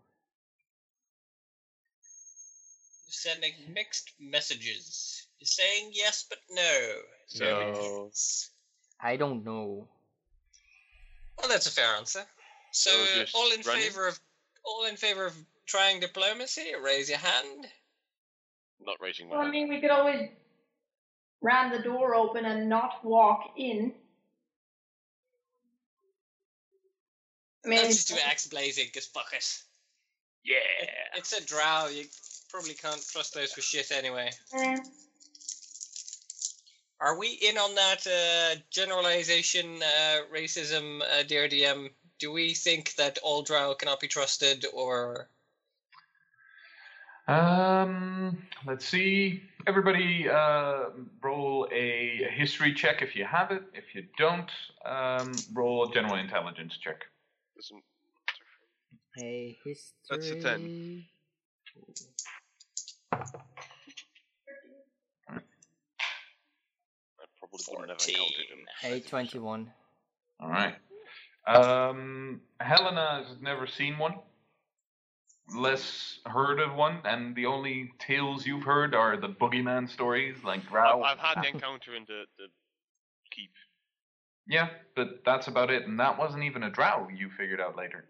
Sending 3.12 3.52
mixed 3.72 4.12
messages. 4.20 5.26
You're 5.38 5.46
saying 5.46 5.90
yes 5.92 6.24
but 6.28 6.38
no. 6.50 6.92
So- 7.26 8.04
yes. 8.06 8.50
I 9.02 9.16
don't 9.16 9.44
know. 9.44 9.88
Well, 11.38 11.48
that's 11.48 11.66
a 11.66 11.70
fair 11.70 11.96
answer. 11.96 12.26
So, 12.72 12.90
So 12.90 13.24
all 13.38 13.50
in 13.52 13.62
running? 13.62 13.82
favor 13.82 14.06
of 14.06 14.20
all 14.64 14.84
in 14.84 14.96
favor 14.96 15.24
of 15.24 15.34
trying 15.66 16.00
diplomacy? 16.00 16.72
Raise 16.82 17.08
your 17.08 17.18
hand. 17.18 17.66
Not 18.80 18.96
raising 19.00 19.28
my 19.28 19.36
Well, 19.36 19.46
I 19.46 19.50
mean, 19.50 19.68
we 19.68 19.80
could 19.80 19.90
always 19.90 20.28
ram 21.40 21.70
the 21.70 21.82
door 21.82 22.14
open 22.14 22.44
and 22.44 22.68
not 22.68 23.02
walk 23.04 23.54
in. 23.56 23.94
I 27.64 27.68
mean, 27.68 27.78
Let's 27.82 28.04
just 28.04 28.08
do 28.08 28.16
axe 28.26 28.46
blazing, 28.46 28.86
cause 28.92 29.06
fuck 29.06 29.32
it. 29.32 29.62
Yeah. 30.44 30.56
It's 31.16 31.32
a 31.32 31.44
drow. 31.44 31.88
You 31.88 32.04
probably 32.51 32.74
can't 32.74 33.05
trust 33.11 33.34
those 33.34 33.53
for 33.53 33.61
shit 33.61 33.92
anyway. 33.92 34.30
Are 37.01 37.18
we 37.18 37.28
in 37.30 37.57
on 37.57 37.74
that 37.76 38.07
uh, 38.07 38.61
generalization 38.70 39.80
uh, 39.82 40.18
racism, 40.34 41.01
uh, 41.01 41.22
dear 41.22 41.48
DM? 41.48 41.90
Do 42.18 42.30
we 42.30 42.53
think 42.53 42.94
that 42.96 43.18
all 43.22 43.42
drow 43.42 43.74
cannot 43.74 44.01
be 44.01 44.09
trusted, 44.09 44.66
or 44.74 45.28
um, 47.30 48.42
let's 48.66 48.84
see. 48.84 49.42
Everybody, 49.66 50.28
uh, 50.28 50.86
roll 51.22 51.68
a 51.70 52.28
history 52.32 52.74
check 52.74 53.03
if 53.03 53.14
you 53.14 53.24
have 53.24 53.53
it. 53.53 53.62
If 53.72 53.94
you 53.94 54.05
don't, 54.18 54.51
um, 54.84 55.32
roll 55.55 55.88
a 55.88 55.94
general 55.94 56.16
intelligence 56.16 56.76
check. 56.82 57.05
A 59.18 59.57
history. 59.64 59.94
That's 60.11 60.30
a 60.30 60.40
ten. 60.40 61.05
21. 69.11 69.72
All 70.40 70.48
right. 70.48 70.74
Um, 71.46 72.40
Helena 72.61 73.24
has 73.26 73.36
never 73.40 73.66
seen 73.66 73.98
one, 73.98 74.14
less 75.54 76.20
heard 76.26 76.61
of 76.61 76.74
one, 76.74 77.00
and 77.04 77.34
the 77.34 77.46
only 77.46 77.90
tales 77.98 78.46
you've 78.46 78.62
heard 78.62 78.94
are 78.94 79.16
the 79.16 79.28
boogeyman 79.28 79.88
stories, 79.90 80.36
like 80.44 80.61
I've, 80.72 81.00
I've 81.00 81.18
had 81.18 81.42
the 81.42 81.48
encounter 81.54 81.94
in 81.94 82.04
the, 82.06 82.24
the 82.38 82.46
keep. 83.30 83.50
Yeah, 84.46 84.68
but 84.94 85.22
that's 85.24 85.48
about 85.48 85.70
it, 85.70 85.86
and 85.86 85.98
that 85.98 86.18
wasn't 86.18 86.44
even 86.44 86.62
a 86.62 86.70
drow. 86.70 87.08
You 87.14 87.30
figured 87.36 87.61
out 87.61 87.76
later. 87.76 88.04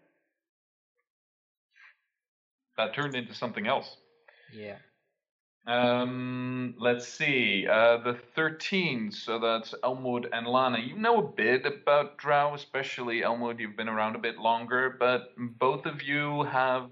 That 2.77 2.93
turned 2.93 3.15
into 3.15 3.33
something 3.33 3.67
else. 3.67 3.97
Yeah. 4.53 4.77
Um, 5.67 6.73
let's 6.79 7.07
see. 7.07 7.67
Uh, 7.67 7.97
the 7.97 8.17
13, 8.35 9.11
so 9.11 9.39
that's 9.39 9.75
Elmwood 9.83 10.27
and 10.33 10.47
Lana. 10.47 10.79
You 10.79 10.97
know 10.97 11.19
a 11.19 11.27
bit 11.27 11.65
about 11.65 12.17
Drow, 12.17 12.55
especially 12.55 13.23
Elmwood. 13.23 13.59
You've 13.59 13.77
been 13.77 13.89
around 13.89 14.15
a 14.15 14.19
bit 14.19 14.39
longer, 14.39 14.95
but 14.99 15.33
both 15.37 15.85
of 15.85 16.01
you 16.01 16.43
have 16.43 16.89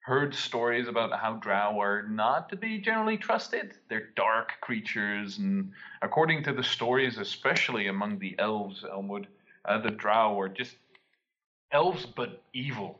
heard 0.00 0.34
stories 0.34 0.88
about 0.88 1.12
how 1.18 1.34
Drow 1.34 1.78
are 1.80 2.02
not 2.08 2.48
to 2.48 2.56
be 2.56 2.78
generally 2.78 3.18
trusted. 3.18 3.74
They're 3.90 4.08
dark 4.16 4.52
creatures, 4.62 5.38
and 5.38 5.72
according 6.00 6.42
to 6.44 6.52
the 6.54 6.64
stories, 6.64 7.18
especially 7.18 7.88
among 7.88 8.18
the 8.18 8.34
elves, 8.38 8.82
Elmwood, 8.90 9.28
uh, 9.66 9.78
the 9.78 9.90
Drow 9.90 10.40
are 10.40 10.48
just 10.48 10.74
elves 11.70 12.06
but 12.06 12.42
evil. 12.54 12.99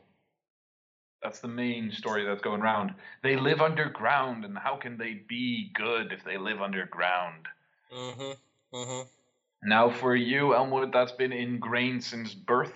That's 1.23 1.39
the 1.39 1.47
main 1.47 1.91
story 1.91 2.25
that's 2.25 2.41
going 2.41 2.61
around. 2.61 2.95
They 3.21 3.35
live 3.35 3.61
underground, 3.61 4.43
and 4.43 4.57
how 4.57 4.75
can 4.75 4.97
they 4.97 5.21
be 5.27 5.71
good 5.75 6.11
if 6.11 6.23
they 6.23 6.37
live 6.37 6.61
underground? 6.61 7.45
Mm-hmm. 7.93 8.75
Mm-hmm. 8.75 9.07
Now, 9.63 9.89
for 9.91 10.15
you, 10.15 10.55
Elmwood, 10.55 10.91
that's 10.91 11.11
been 11.11 11.31
ingrained 11.31 12.03
since 12.03 12.33
birth. 12.33 12.73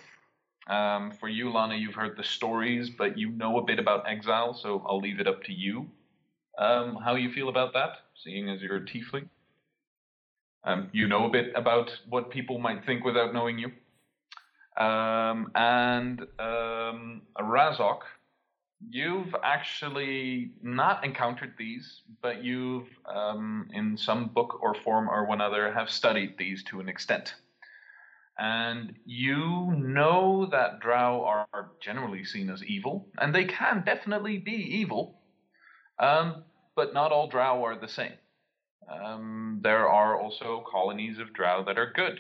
Um, 0.68 1.12
for 1.12 1.28
you, 1.28 1.52
Lana, 1.52 1.76
you've 1.76 1.96
heard 1.96 2.18
the 2.18 2.24
stories, 2.24 2.90
but 2.90 3.18
you 3.18 3.30
know 3.30 3.58
a 3.58 3.64
bit 3.64 3.80
about 3.80 4.08
exile, 4.08 4.54
so 4.54 4.84
I'll 4.88 5.00
leave 5.00 5.20
it 5.20 5.28
up 5.28 5.44
to 5.44 5.54
you. 5.54 5.88
Um, 6.58 6.98
how 7.04 7.16
you 7.16 7.32
feel 7.32 7.50
about 7.50 7.74
that, 7.74 7.98
seeing 8.24 8.50
as 8.50 8.62
you're 8.62 8.78
a 8.78 8.82
tiefling? 8.82 9.28
Um, 10.64 10.90
you 10.92 11.08
know 11.08 11.26
a 11.26 11.30
bit 11.30 11.52
about 11.56 11.92
what 12.10 12.32
people 12.32 12.58
might 12.58 12.86
think 12.86 13.04
without 13.04 13.34
knowing 13.34 13.60
you. 13.60 13.72
Um, 14.84 15.52
and 15.56 16.22
um, 16.40 17.22
Razok, 17.40 18.00
you've 18.90 19.36
actually 19.44 20.52
not 20.62 21.04
encountered 21.04 21.54
these, 21.58 22.02
but 22.22 22.44
you've, 22.44 22.88
um, 23.06 23.70
in 23.74 23.98
some 23.98 24.28
book 24.28 24.60
or 24.62 24.76
form 24.76 25.10
or 25.10 25.26
one 25.26 25.42
other, 25.42 25.72
have 25.72 25.90
studied 25.90 26.38
these 26.38 26.64
to 26.66 26.80
an 26.80 26.90
extent. 26.90 27.36
And 28.38 28.96
you 29.06 29.74
know 29.78 30.48
that 30.52 30.82
drow 30.82 31.24
are 31.24 31.72
generally 31.80 32.26
seen 32.26 32.50
as 32.50 32.64
evil, 32.64 33.08
and 33.18 33.34
they 33.34 33.46
can 33.46 33.84
definitely 33.86 34.38
be 34.38 34.52
evil, 34.52 35.22
um, 36.00 36.44
but 36.76 36.94
not 36.94 37.12
all 37.12 37.28
drow 37.28 37.64
are 37.64 37.80
the 37.80 37.88
same. 37.88 38.14
Um, 38.92 39.60
there 39.64 39.88
are 39.88 40.20
also 40.20 40.64
colonies 40.70 41.18
of 41.18 41.34
drow 41.34 41.64
that 41.66 41.78
are 41.78 41.94
good. 41.96 42.20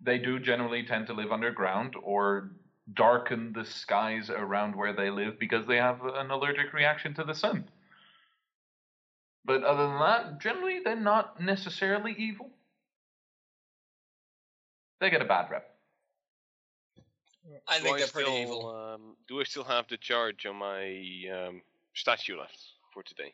They 0.00 0.18
do 0.18 0.38
generally 0.38 0.84
tend 0.84 1.06
to 1.08 1.12
live 1.12 1.32
underground 1.32 1.94
or 2.02 2.52
darken 2.94 3.52
the 3.52 3.64
skies 3.64 4.30
around 4.30 4.74
where 4.74 4.92
they 4.92 5.10
live 5.10 5.38
because 5.38 5.66
they 5.66 5.76
have 5.76 6.04
an 6.04 6.30
allergic 6.30 6.72
reaction 6.72 7.14
to 7.14 7.24
the 7.24 7.34
sun. 7.34 7.64
But 9.44 9.62
other 9.62 9.86
than 9.86 9.98
that, 9.98 10.40
generally 10.40 10.80
they're 10.84 10.96
not 10.96 11.40
necessarily 11.40 12.14
evil. 12.18 12.50
They 15.00 15.10
get 15.10 15.22
a 15.22 15.26
bad 15.26 15.50
rep. 15.50 15.74
I 17.66 17.78
Do 17.78 17.84
think 17.84 17.98
they're 17.98 18.08
pretty 18.08 18.30
still, 18.30 18.42
evil. 18.42 18.68
Um, 18.68 19.16
do 19.26 19.40
I 19.40 19.44
still 19.44 19.64
have 19.64 19.86
the 19.88 19.96
charge 19.96 20.44
on 20.44 20.56
my 20.56 21.02
um, 21.32 21.62
statue 21.94 22.38
left 22.38 22.58
for 22.92 23.02
today? 23.02 23.32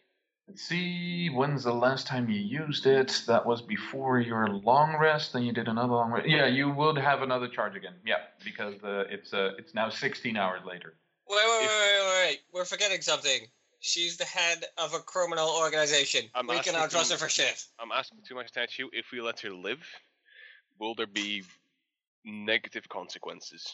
Let's 0.49 0.63
see, 0.63 1.29
when's 1.31 1.65
the 1.65 1.73
last 1.73 2.07
time 2.07 2.29
you 2.29 2.39
used 2.39 2.87
it? 2.87 3.23
That 3.27 3.47
was 3.47 3.63
before 3.63 4.21
your 4.21 4.49
long 4.49 4.97
rest. 5.01 5.33
Then 5.33 5.43
you 5.43 5.53
did 5.53 5.69
another 5.69 5.95
long 5.95 6.13
rest. 6.13 6.29
Yeah, 6.29 6.47
you 6.47 6.71
would 6.71 6.99
have 6.99 7.23
another 7.23 7.49
charge 7.49 7.77
again. 7.77 7.95
Yeah, 8.05 8.17
because 8.45 8.75
uh, 8.85 9.05
it's 9.09 9.33
uh, 9.33 9.53
it's 9.59 9.73
now 9.75 9.89
16 9.89 10.37
hours 10.37 10.61
later. 10.67 10.95
Wait, 11.29 11.37
wait, 11.37 11.59
wait, 11.61 11.65
if- 11.65 11.71
wait, 11.71 11.99
wait, 12.07 12.27
wait. 12.29 12.41
We're 12.53 12.67
forgetting 12.67 13.01
something. 13.01 13.41
She's 13.81 14.17
the 14.17 14.25
head 14.25 14.65
of 14.79 14.93
a 14.95 14.99
criminal 14.99 15.49
organization. 15.49 16.25
I'm 16.35 16.47
we 16.47 16.57
asking 16.57 16.75
cannot 16.75 16.91
trust 16.91 17.13
her 17.13 17.19
for 17.19 17.29
shit. 17.29 17.65
I'm 17.79 17.93
asking 17.93 18.19
to 18.29 18.35
my 18.35 18.45
statue 18.47 18.89
if 18.93 19.07
we 19.13 19.21
let 19.21 19.41
her 19.41 19.51
live, 19.51 19.81
will 20.79 20.95
there 20.95 21.07
be 21.07 21.43
negative 22.25 22.89
consequences? 22.89 23.71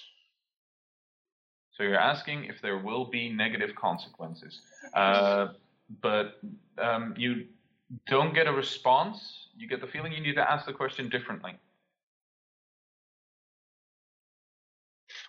So 1.77 1.85
you're 1.85 1.99
asking 1.99 2.45
if 2.45 2.61
there 2.61 2.79
will 2.79 3.07
be 3.07 3.29
negative 3.33 3.75
consequences. 3.77 4.61
Uh, 4.95 5.49
but 6.03 6.41
um, 6.79 7.15
you 7.17 7.47
don't 8.07 8.35
get 8.35 8.47
a 8.47 8.53
response. 8.53 9.49
You 9.57 9.69
get 9.69 9.81
the 9.81 9.87
feeling 9.87 10.13
you 10.13 10.21
need 10.21 10.37
to 10.37 10.51
ask 10.51 10.67
the 10.67 10.73
question 10.73 11.09
differently. 11.09 11.55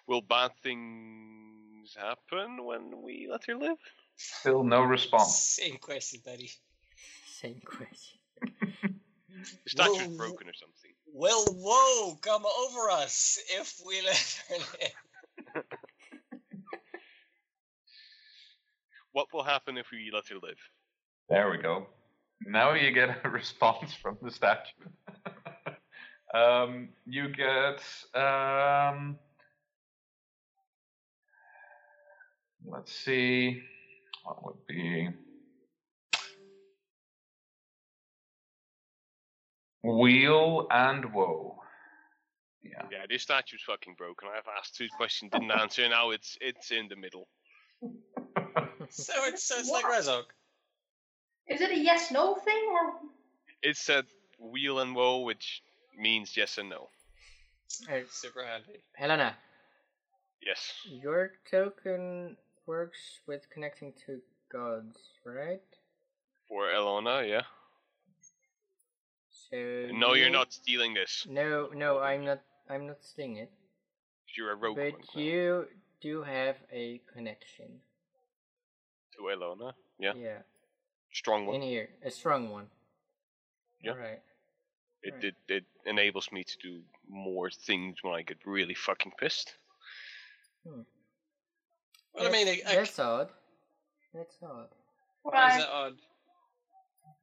Will 0.08 0.22
bad 0.22 0.52
things 0.62 1.96
happen 1.96 2.64
when 2.66 3.02
we 3.02 3.28
let 3.32 3.46
her 3.46 3.56
live? 3.56 3.78
Still 4.16 4.64
no 4.64 4.84
response. 4.84 5.38
Same 5.38 5.78
question, 5.78 6.22
buddy. 6.24 6.52
Same 7.26 7.62
question. 7.66 8.20
The 9.64 9.70
statue's 9.70 10.08
Well, 10.08 10.18
broken 10.18 10.50
or 10.50 10.54
something. 10.54 10.92
Will 11.14 11.46
woe 11.50 12.16
come 12.22 12.46
over 12.46 12.90
us 12.92 13.40
if 13.50 13.80
we 13.86 14.02
let 14.02 14.44
her 14.50 14.56
live? 14.58 15.66
What 19.14 19.28
will 19.34 19.44
happen 19.44 19.78
if 19.78 19.88
we 19.92 20.10
let 20.14 20.28
her 20.30 20.36
live? 20.42 20.60
There 21.30 21.50
we 21.50 21.58
go. 21.58 21.88
Now 22.46 22.74
you 22.74 22.92
get 22.92 23.26
a 23.26 23.30
response 23.30 23.94
from 23.94 24.18
the 24.22 24.32
statue. 24.32 24.90
um, 26.34 26.90
you 27.06 27.30
get. 27.30 27.82
Um, 28.20 29.18
let's 32.66 32.94
see. 32.94 33.62
What 34.24 34.46
would 34.46 34.68
be. 34.68 35.10
Wheel 39.84 40.68
and 40.70 41.12
woe. 41.12 41.58
Yeah. 42.64 42.84
Yeah, 42.92 43.06
this 43.10 43.24
statue's 43.24 43.64
fucking 43.66 43.96
broken. 43.98 44.30
I've 44.30 44.44
asked 44.60 44.76
two 44.76 44.88
questions, 44.96 45.32
didn't 45.32 45.52
answer. 45.52 45.90
Now 45.90 46.12
it's 46.12 46.38
it's 46.40 46.72
in 46.72 46.88
the 46.88 46.96
middle. 46.96 47.28
So 48.90 49.14
it's, 49.26 49.44
so 49.44 49.56
it's 49.58 49.70
like 49.70 49.86
Razok. 49.86 50.24
Is 51.48 51.62
it 51.62 51.72
a 51.72 51.78
yes 51.78 52.12
no 52.12 52.36
thing 52.36 52.64
or 52.72 52.94
It 53.64 53.78
said 53.78 54.06
wheel 54.40 54.80
and 54.80 54.96
woe, 54.96 55.20
which 55.20 55.62
means 55.98 56.36
yes 56.36 56.58
and 56.58 56.70
no. 56.70 56.90
Uh, 57.90 58.02
Super 58.10 58.44
handy. 58.46 58.84
Helena, 58.94 59.36
Yes. 60.42 60.74
your 60.86 61.32
token 61.50 62.36
works 62.66 63.20
with 63.28 63.50
connecting 63.50 63.94
to 64.06 64.20
gods, 64.52 64.98
right? 65.26 65.62
For 66.50 66.68
Elona, 66.72 67.28
yeah. 67.28 67.44
So 69.30 69.88
No, 69.94 70.14
you're 70.14 70.30
not 70.30 70.52
stealing 70.54 70.94
this. 70.94 71.26
No, 71.30 71.70
no, 71.74 72.00
I'm 72.00 72.26
not. 72.26 72.42
I'm 72.70 72.88
not 72.88 73.04
stealing 73.04 73.38
it. 73.38 73.52
You're 74.36 74.52
a 74.52 74.56
rogue 74.56 74.78
but 74.78 74.94
one 74.94 75.02
now. 75.16 75.22
you 75.22 75.68
do 76.02 76.24
have 76.24 76.56
a 76.72 77.02
connection. 77.14 77.80
To 79.22 79.28
Elona. 79.28 79.74
Yeah. 80.00 80.14
Yeah, 80.16 80.40
Strong 81.14 81.46
one. 81.48 81.56
in 81.56 81.62
here, 81.62 81.90
a 82.04 82.12
strong 82.12 82.50
one. 82.50 82.68
Yeah. 83.84 83.92
Alright. 83.92 84.22
It, 85.04 85.14
right. 85.14 85.24
it 85.24 85.36
it 85.48 85.64
enables 85.86 86.32
me 86.32 86.44
to 86.44 86.58
do 86.62 86.82
more 87.10 87.50
things 87.50 87.98
when 88.04 88.14
I 88.14 88.22
get 88.22 88.38
really 88.46 88.76
fucking 88.76 89.14
pissed. 89.20 89.56
Well, 90.64 90.86
I 92.20 92.30
mean, 92.30 92.48
I, 92.48 92.62
I, 92.68 92.76
that's 92.76 93.00
odd. 93.00 93.30
That's 94.14 94.36
odd. 94.44 94.68
why 95.24 95.48
is 95.48 95.54
why? 95.54 95.58
that 95.60 95.70
odd? 95.70 95.94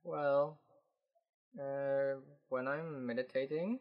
Well, 0.03 0.59
uh, 1.61 2.19
when 2.49 2.67
I'm 2.67 3.07
meditating, 3.07 3.79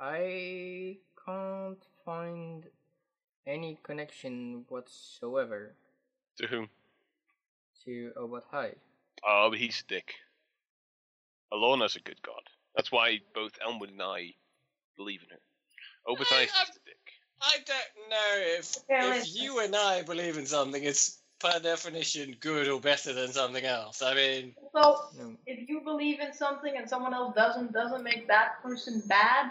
I 0.00 0.96
can't 1.26 1.84
find 2.04 2.64
any 3.46 3.78
connection 3.82 4.64
whatsoever 4.68 5.74
To 6.38 6.46
whom? 6.46 6.68
to 7.84 8.12
Obad-Hai. 8.16 8.72
Oh, 9.26 9.48
but 9.50 9.58
he's 9.58 9.82
a 9.84 9.88
dick. 9.88 10.14
Alona's 11.52 11.96
a 11.96 12.00
good 12.00 12.20
god. 12.22 12.42
That's 12.76 12.90
why 12.90 13.20
both 13.34 13.52
Elmwood 13.64 13.90
and 13.90 14.02
I 14.02 14.34
believe 14.96 15.22
in 15.22 15.30
her. 15.30 15.40
Obad-Hai's 16.08 16.50
I- 16.54 16.64
just 16.64 16.76
a 16.76 16.80
dick. 16.84 16.96
I 17.44 17.56
don't 17.66 18.10
know 18.10 18.36
if 18.36 18.76
Yeah, 18.88 19.16
if 19.16 19.34
you 19.34 19.58
and 19.58 19.74
I 19.74 20.02
believe 20.02 20.38
in 20.38 20.46
something, 20.46 20.82
it's 20.82 21.18
per 21.40 21.58
definition 21.58 22.36
good 22.38 22.68
or 22.68 22.80
better 22.80 23.12
than 23.12 23.32
something 23.32 23.64
else. 23.64 24.00
I 24.00 24.14
mean, 24.14 24.54
So 24.72 25.08
if 25.46 25.68
you 25.68 25.80
believe 25.80 26.20
in 26.20 26.32
something 26.32 26.76
and 26.76 26.88
someone 26.88 27.12
else 27.12 27.34
doesn't, 27.34 27.72
doesn't 27.72 28.04
make 28.04 28.28
that 28.28 28.62
person 28.62 29.02
bad. 29.06 29.50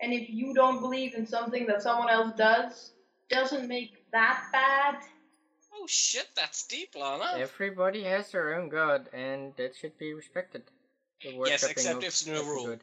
And 0.00 0.12
if 0.12 0.28
you 0.28 0.52
don't 0.52 0.80
believe 0.80 1.14
in 1.14 1.26
something 1.26 1.64
that 1.66 1.80
someone 1.80 2.10
else 2.10 2.34
does, 2.36 2.90
doesn't 3.30 3.68
make 3.68 4.10
that 4.10 4.48
bad. 4.52 4.96
Oh 5.80 5.86
shit, 5.86 6.26
that's 6.34 6.66
deep, 6.66 6.94
Lana. 6.96 7.38
Everybody 7.38 8.02
has 8.04 8.30
their 8.32 8.54
own 8.54 8.68
god, 8.68 9.08
and 9.12 9.52
that 9.56 9.76
should 9.76 9.96
be 9.98 10.12
respected. 10.14 10.62
The 11.22 11.30
Yes, 11.46 11.64
except 11.64 12.02
if 12.02 12.08
it's 12.08 12.26
no 12.26 12.42
rule. 12.44 12.66
god. 12.68 12.80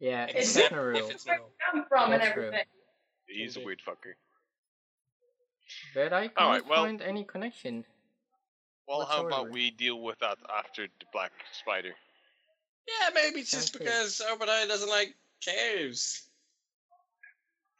Yeah, 0.00 0.24
Except 0.24 0.38
it's 0.38 0.56
Except 0.56 0.72
no 0.74 0.88
if 0.90 1.10
it's 1.10 1.26
Where 1.26 1.38
no. 1.38 1.44
it 1.44 1.50
come 1.72 1.84
from 1.88 2.12
and 2.12 2.22
That's 2.22 2.32
true. 2.34 2.44
everything. 2.46 2.66
He's 3.26 3.56
a 3.56 3.60
weird 3.64 3.80
fucker. 3.86 4.14
But 5.94 6.12
I 6.12 6.28
can't 6.28 6.38
Alright, 6.38 6.66
well- 6.66 6.84
find 6.84 7.02
any 7.02 7.24
connection. 7.24 7.84
Well, 8.86 9.04
how 9.04 9.26
about 9.26 9.50
we 9.50 9.70
deal 9.70 10.00
with 10.00 10.18
that 10.20 10.38
after 10.56 10.86
the 10.86 11.04
black 11.12 11.32
spider? 11.52 11.94
Yeah, 12.88 13.10
maybe 13.14 13.40
it's 13.40 13.50
just 13.50 13.74
Sounds 13.74 13.84
because 13.84 14.22
Obad-Hai 14.32 14.66
doesn't 14.66 14.88
like 14.88 15.14
caves. 15.42 16.22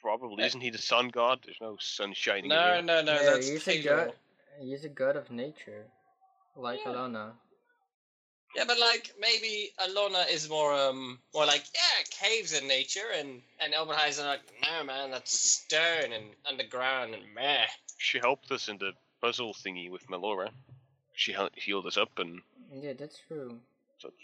Probably. 0.03 0.43
Uh, 0.43 0.47
Isn't 0.47 0.61
he 0.61 0.69
the 0.69 0.77
sun 0.77 1.09
god? 1.09 1.41
There's 1.47 1.57
no 1.63 1.79
sun 1.81 2.13
shining. 2.13 2.51
No, 2.51 2.75
in 2.75 2.85
no, 2.87 3.01
no, 3.01 3.15
Yeah, 3.15 3.23
that's 3.23 3.49
he's 3.49 3.67
a 3.67 4.13
Pedro. 4.59 4.65
god. 4.65 4.71
He's 4.71 4.85
a 4.85 4.89
god 4.89 5.17
of 5.17 5.31
nature, 5.31 5.87
like 6.57 6.81
Yeah. 6.85 6.93
Alana. 6.93 7.33
Yeah, 8.57 8.65
but 8.67 8.79
like 8.79 9.13
maybe 9.21 9.73
Alona 9.79 10.29
is 10.31 10.49
more 10.49 10.73
um 10.73 11.21
more 11.35 11.47
like 11.47 11.65
yeah 11.75 12.05
caves 12.11 12.53
in 12.53 12.67
nature 12.67 13.11
and 13.15 13.43
and 13.61 13.75
Obad-Hai's 13.75 14.19
like 14.21 14.41
no 14.63 14.85
man 14.85 15.11
that's 15.11 15.39
stone 15.39 16.13
and 16.13 16.35
underground 16.47 17.15
and 17.15 17.35
meh. 17.35 17.67
She 17.99 18.19
helped 18.19 18.51
us 18.51 18.69
in 18.69 18.79
the 18.79 18.93
puzzle 19.21 19.55
thingy 19.55 19.91
with 19.91 20.07
Melora. 20.09 20.51
She 21.15 21.33
hel- 21.33 21.51
healed 21.55 21.87
us 21.87 21.97
up 21.97 22.19
and 22.19 22.41
Yeah, 22.73 22.95
that's 22.95 23.19
true. 23.29 23.61
such. 23.99 24.15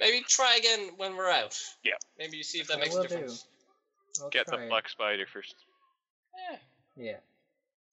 Maybe 0.00 0.22
try 0.22 0.56
again 0.56 0.96
when 0.96 1.16
we're 1.16 1.30
out. 1.30 1.56
Yeah. 1.84 1.94
Maybe 2.18 2.36
you 2.36 2.42
see 2.42 2.58
if 2.58 2.66
that 2.68 2.78
I 2.78 2.80
makes 2.80 2.94
a 2.96 3.02
difference. 3.02 3.46
Get 4.32 4.46
try 4.46 4.62
the 4.62 4.68
black 4.68 4.88
spider 4.88 5.26
first. 5.26 5.54
Yeah. 6.50 6.58
Yeah. 6.96 7.20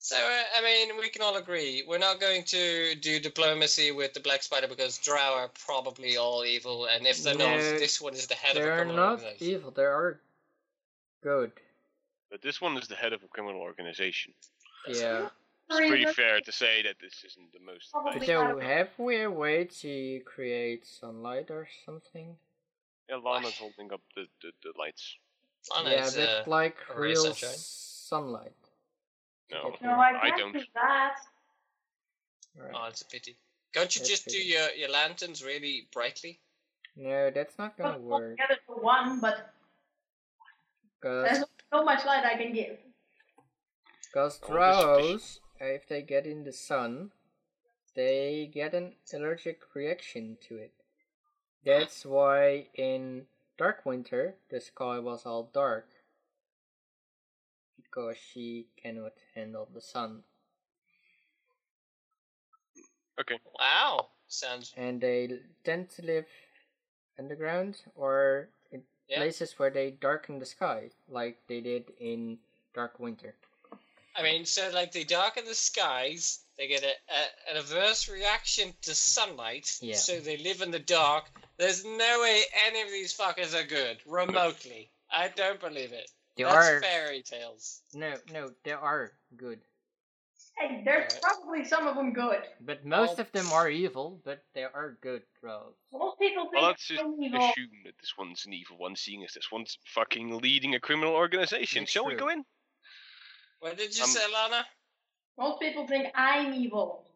So 0.03 0.15
uh, 0.15 0.43
I 0.57 0.63
mean, 0.63 0.97
we 0.99 1.09
can 1.09 1.21
all 1.21 1.37
agree 1.37 1.83
we're 1.87 1.99
not 1.99 2.19
going 2.19 2.43
to 2.45 2.95
do 2.95 3.19
diplomacy 3.19 3.91
with 3.91 4.13
the 4.13 4.19
Black 4.19 4.41
Spider 4.41 4.67
because 4.67 4.97
Drow 4.97 5.35
are 5.35 5.51
probably 5.63 6.17
all 6.17 6.43
evil, 6.43 6.87
and 6.87 7.05
if 7.05 7.21
they're 7.21 7.35
not, 7.35 7.57
this 7.57 8.01
one 8.01 8.15
is 8.15 8.25
the 8.25 8.33
head 8.33 8.57
of 8.57 8.63
a 8.63 8.75
criminal 8.77 8.99
organization. 8.99 9.37
They're 9.39 9.51
not 9.51 9.59
evil. 9.59 9.71
They 9.71 9.83
are 9.83 10.19
good. 11.21 11.51
But 12.31 12.41
this 12.41 12.59
one 12.59 12.77
is 12.77 12.87
the 12.87 12.95
head 12.95 13.13
of 13.13 13.21
a 13.23 13.27
criminal 13.27 13.61
organization. 13.61 14.33
Yeah. 14.87 15.27
It's 15.69 15.77
pretty 15.77 16.05
fair 16.05 16.41
to 16.41 16.51
say 16.51 16.81
that 16.81 16.95
this 16.99 17.23
isn't 17.23 17.53
the 17.53 17.59
most. 17.63 17.91
Probably. 17.91 18.25
So 18.25 18.47
have- 18.47 18.61
have 18.61 18.89
we 18.97 19.21
a 19.21 19.29
way 19.29 19.65
to 19.81 20.19
create 20.21 20.87
sunlight 20.87 21.51
or 21.51 21.67
something? 21.85 22.35
Yeah, 23.07 23.17
Lana's 23.17 23.55
holding 23.55 23.93
up 23.93 24.01
the, 24.15 24.25
the, 24.41 24.51
the 24.63 24.73
lights. 24.79 25.15
Lana 25.75 25.91
yeah, 25.91 26.05
is, 26.05 26.15
but 26.15 26.27
uh, 26.27 26.43
like 26.47 26.77
a 26.89 26.99
ray 26.99 27.11
of 27.11 27.17
real 27.17 27.23
sunshine. 27.33 27.49
sunlight. 27.55 28.53
No, 29.51 29.75
No, 29.81 29.99
I 29.99 30.11
I 30.21 30.29
can't 30.29 30.39
don't. 30.39 30.53
do 30.53 30.63
that. 30.75 31.15
Right. 32.57 32.71
Oh, 32.73 32.85
it's 32.87 33.01
a 33.01 33.05
pity. 33.05 33.35
Can't 33.73 33.93
you 33.95 33.99
That's 33.99 34.09
just 34.09 34.27
do 34.27 34.37
your, 34.37 34.69
your 34.71 34.89
lanterns 34.89 35.43
really 35.43 35.87
brightly? 35.93 36.39
No, 36.95 37.31
that's 37.31 37.57
not 37.57 37.77
gonna 37.77 37.93
I'll 37.93 38.01
work. 38.01 38.37
get 38.37 38.51
it 38.51 38.59
for 38.67 38.75
one, 38.75 39.19
but 39.19 39.53
there's 41.01 41.43
so 41.73 41.83
much 41.83 42.05
light 42.05 42.25
I 42.25 42.35
can 42.35 42.53
give. 42.53 42.77
cause 44.13 44.37
Oh, 44.43 44.47
drows, 44.47 45.39
if 45.59 45.87
they 45.87 46.01
get 46.01 46.25
in 46.27 46.43
the 46.43 46.53
sun, 46.53 47.11
they 47.95 48.49
get 48.53 48.73
an 48.73 48.95
allergic 49.13 49.61
reaction 49.75 50.37
to 50.47 50.57
it. 50.57 50.73
That's 51.65 52.05
why 52.05 52.67
in 52.75 53.27
Dark 53.57 53.85
Winter 53.85 54.35
the 54.49 54.61
sky 54.61 54.99
was 54.99 55.25
all 55.25 55.49
dark. 55.53 55.87
Because 57.83 58.17
she 58.17 58.67
cannot 58.81 59.13
handle 59.35 59.67
the 59.73 59.81
sun. 59.81 60.23
Okay. 63.19 63.37
Wow, 63.59 64.09
sounds 64.27 64.73
And 64.77 64.99
they 65.01 65.39
tend 65.63 65.89
to 65.91 66.01
live 66.05 66.25
underground 67.19 67.81
or 67.95 68.49
in 68.71 68.83
Yeah. 69.07 69.17
places 69.17 69.59
where 69.59 69.69
they 69.69 69.91
darken 69.91 70.39
the 70.39 70.45
sky, 70.45 70.89
like 71.07 71.37
they 71.47 71.61
did 71.61 71.91
in 71.99 72.39
Dark 72.73 72.99
Winter. 72.99 73.35
I 74.15 74.23
mean, 74.23 74.45
so 74.45 74.69
like 74.73 74.91
they 74.91 75.03
darken 75.03 75.45
the 75.45 75.55
skies, 75.55 76.39
they 76.57 76.67
get 76.67 76.83
a, 76.83 76.93
a, 77.09 77.51
an 77.51 77.57
adverse 77.57 78.09
reaction 78.09 78.73
to 78.81 78.93
sunlight, 78.95 79.77
Yeah. 79.81 79.95
so 79.95 80.19
they 80.19 80.37
live 80.37 80.61
in 80.61 80.71
the 80.71 80.79
dark. 80.79 81.29
There's 81.57 81.85
no 81.85 82.21
way 82.21 82.43
any 82.65 82.81
of 82.81 82.89
these 82.89 83.15
fuckers 83.15 83.53
are 83.53 83.67
good, 83.67 84.01
remotely. 84.05 84.89
I 85.11 85.27
don't 85.29 85.59
believe 85.59 85.93
it. 85.93 86.09
They 86.37 86.43
That's 86.43 86.55
are 86.55 86.81
fairy 86.81 87.21
tales. 87.23 87.81
no, 87.93 88.13
no, 88.31 88.49
there 88.63 88.79
are 88.79 89.11
good. 89.35 89.59
Hey, 90.57 90.81
there's 90.85 91.13
Alright. 91.13 91.21
probably 91.21 91.65
some 91.65 91.87
of 91.87 91.95
them 91.95 92.13
good. 92.13 92.41
But 92.61 92.85
most 92.85 93.17
Well- 93.17 93.21
of 93.21 93.31
them 93.31 93.51
are 93.51 93.69
evil, 93.69 94.21
but 94.23 94.43
they 94.53 94.63
are 94.63 94.97
good 95.01 95.23
drows. 95.39 95.73
Most 95.91 96.19
people 96.19 96.43
think 96.45 96.55
Well, 96.55 96.67
let's 96.67 96.85
just 96.87 97.01
I'm 97.01 97.21
evil. 97.21 97.49
assume 97.49 97.83
that 97.85 97.97
this 97.99 98.17
one's 98.17 98.45
an 98.45 98.53
evil 98.53 98.77
one, 98.77 98.95
seeing 98.95 99.23
as 99.23 99.33
this 99.33 99.51
one's 99.51 99.77
fucking 99.85 100.37
leading 100.39 100.75
a 100.75 100.79
criminal 100.79 101.13
organization. 101.13 101.83
That's 101.83 101.91
Shall 101.91 102.05
we 102.05 102.15
go 102.15 102.29
in? 102.29 102.45
What 103.59 103.77
did 103.77 103.95
you 103.95 104.03
Um, 104.03 104.09
say, 104.09 104.31
Lana? 104.31 104.67
Most 105.37 105.59
people 105.61 105.87
think 105.87 106.07
I'm 106.15 106.53
evil. 106.53 107.07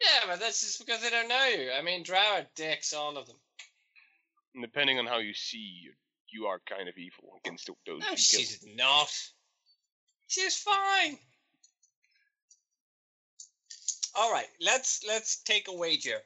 Yeah, 0.00 0.26
but 0.26 0.40
that's 0.40 0.60
just 0.60 0.78
because 0.78 1.02
they 1.02 1.10
don't 1.10 1.28
know 1.28 1.44
you. 1.46 1.72
I 1.72 1.82
mean, 1.82 2.02
drow 2.02 2.36
are 2.36 2.46
dicks, 2.54 2.92
all 2.94 3.16
of 3.18 3.26
them. 3.26 3.36
And 4.54 4.62
depending 4.62 4.98
on 4.98 5.06
how 5.06 5.18
you 5.18 5.34
see, 5.34 5.90
you, 6.32 6.42
you 6.42 6.46
are 6.46 6.60
kind 6.68 6.88
of 6.88 6.96
evil 6.96 7.38
against 7.44 7.66
th- 7.66 7.78
those 7.86 8.00
No, 8.00 8.10
you 8.10 8.16
kill. 8.16 8.16
she's 8.16 8.64
not. 8.76 9.12
She's 10.28 10.56
fine. 10.56 11.18
All 14.14 14.32
right, 14.32 14.48
let's 14.60 15.04
let's 15.06 15.42
take 15.42 15.68
a 15.68 15.72
wager. 15.72 16.18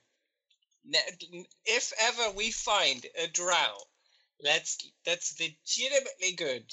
If 1.64 1.93
ever 2.01 2.36
we 2.36 2.51
find 2.51 3.05
a 3.22 3.28
drow, 3.28 3.76
that's 4.43 4.90
that's 5.05 5.39
legitimately 5.40 6.32
good, 6.36 6.64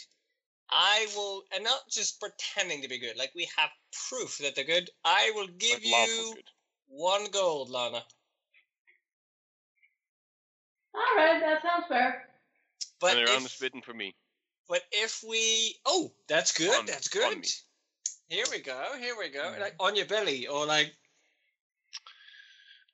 I 0.69 1.07
will, 1.15 1.43
and 1.53 1.63
not 1.63 1.81
just 1.89 2.19
pretending 2.19 2.81
to 2.81 2.89
be 2.89 2.99
good. 2.99 3.17
Like 3.17 3.31
we 3.35 3.49
have 3.57 3.69
proof 4.09 4.37
that 4.39 4.55
they're 4.55 4.65
good. 4.65 4.89
I 5.03 5.31
will 5.35 5.47
give 5.47 5.83
Like 5.83 6.07
you 6.07 6.35
one 6.87 7.27
gold, 7.31 7.69
Lana. 7.69 8.03
Alright, 10.93 11.41
that 11.41 11.61
sounds 11.61 11.85
fair. 11.87 12.30
But 13.01 13.17
and 13.17 13.27
around 13.27 13.45
if, 13.45 13.53
is 13.53 13.57
bitten 13.59 13.81
for 13.81 13.93
me. 13.93 14.15
But 14.69 14.83
if 14.91 15.23
we, 15.27 15.75
oh, 15.85 16.11
that's 16.29 16.57
good. 16.57 16.79
On- 16.79 16.85
that's 16.85 17.13
on 17.17 17.33
good. 17.33 17.47
Here 18.29 18.45
we 18.49 18.59
go. 18.59 18.81
Here 18.97 19.15
we 19.19 19.29
go. 19.29 19.53
Like 19.59 19.75
on 19.79 19.97
your 19.97 20.05
belly, 20.05 20.47
or 20.47 20.65
like 20.65 20.93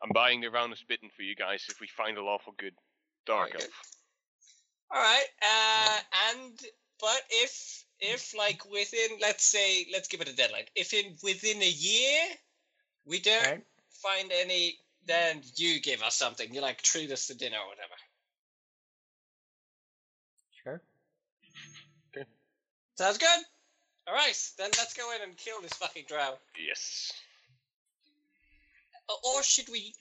I'm 0.01 0.09
buying 0.13 0.41
the 0.41 0.49
round 0.49 0.73
is 0.73 0.83
bitten 0.87 1.09
for 1.15 1.21
you 1.21 1.35
guys 1.35 1.65
if 1.69 1.79
we 1.79 1.87
find 1.87 2.17
a 2.17 2.23
lawful 2.23 2.55
good 2.57 2.73
dark 3.27 3.53
elf. 3.53 3.67
All 4.89 5.01
right. 5.01 5.25
Uh, 5.41 5.97
and 6.31 6.59
but 6.99 7.21
if 7.29 7.83
if 7.99 8.35
like 8.35 8.63
within 8.71 9.19
let's 9.21 9.43
say 9.43 9.85
let's 9.91 10.07
give 10.07 10.21
it 10.21 10.29
a 10.29 10.35
deadline. 10.35 10.65
If 10.75 10.93
in 10.93 11.15
within 11.23 11.61
a 11.61 11.69
year 11.69 12.21
we 13.05 13.19
don't 13.19 13.45
Right? 13.45 13.63
find 13.91 14.31
any, 14.31 14.77
then 15.05 15.41
you 15.55 15.79
give 15.81 16.01
us 16.01 16.15
something. 16.15 16.53
You 16.53 16.61
like 16.61 16.81
treat 16.81 17.11
us 17.11 17.27
to 17.27 17.35
dinner 17.37 17.57
or 17.57 17.67
whatever. 17.67 17.93
Sure. 20.67 20.81
Sounds 22.95 23.17
good. 23.17 23.39
All 24.07 24.13
right. 24.13 24.51
Then 24.57 24.69
let's 24.77 24.93
go 24.93 25.13
in 25.15 25.21
and 25.21 25.37
kill 25.37 25.61
this 25.61 25.73
fucking 25.73 26.05
drow. 26.07 26.33
Yes. 26.67 27.13
Or 29.23 29.43
should 29.43 29.69
we 29.69 29.93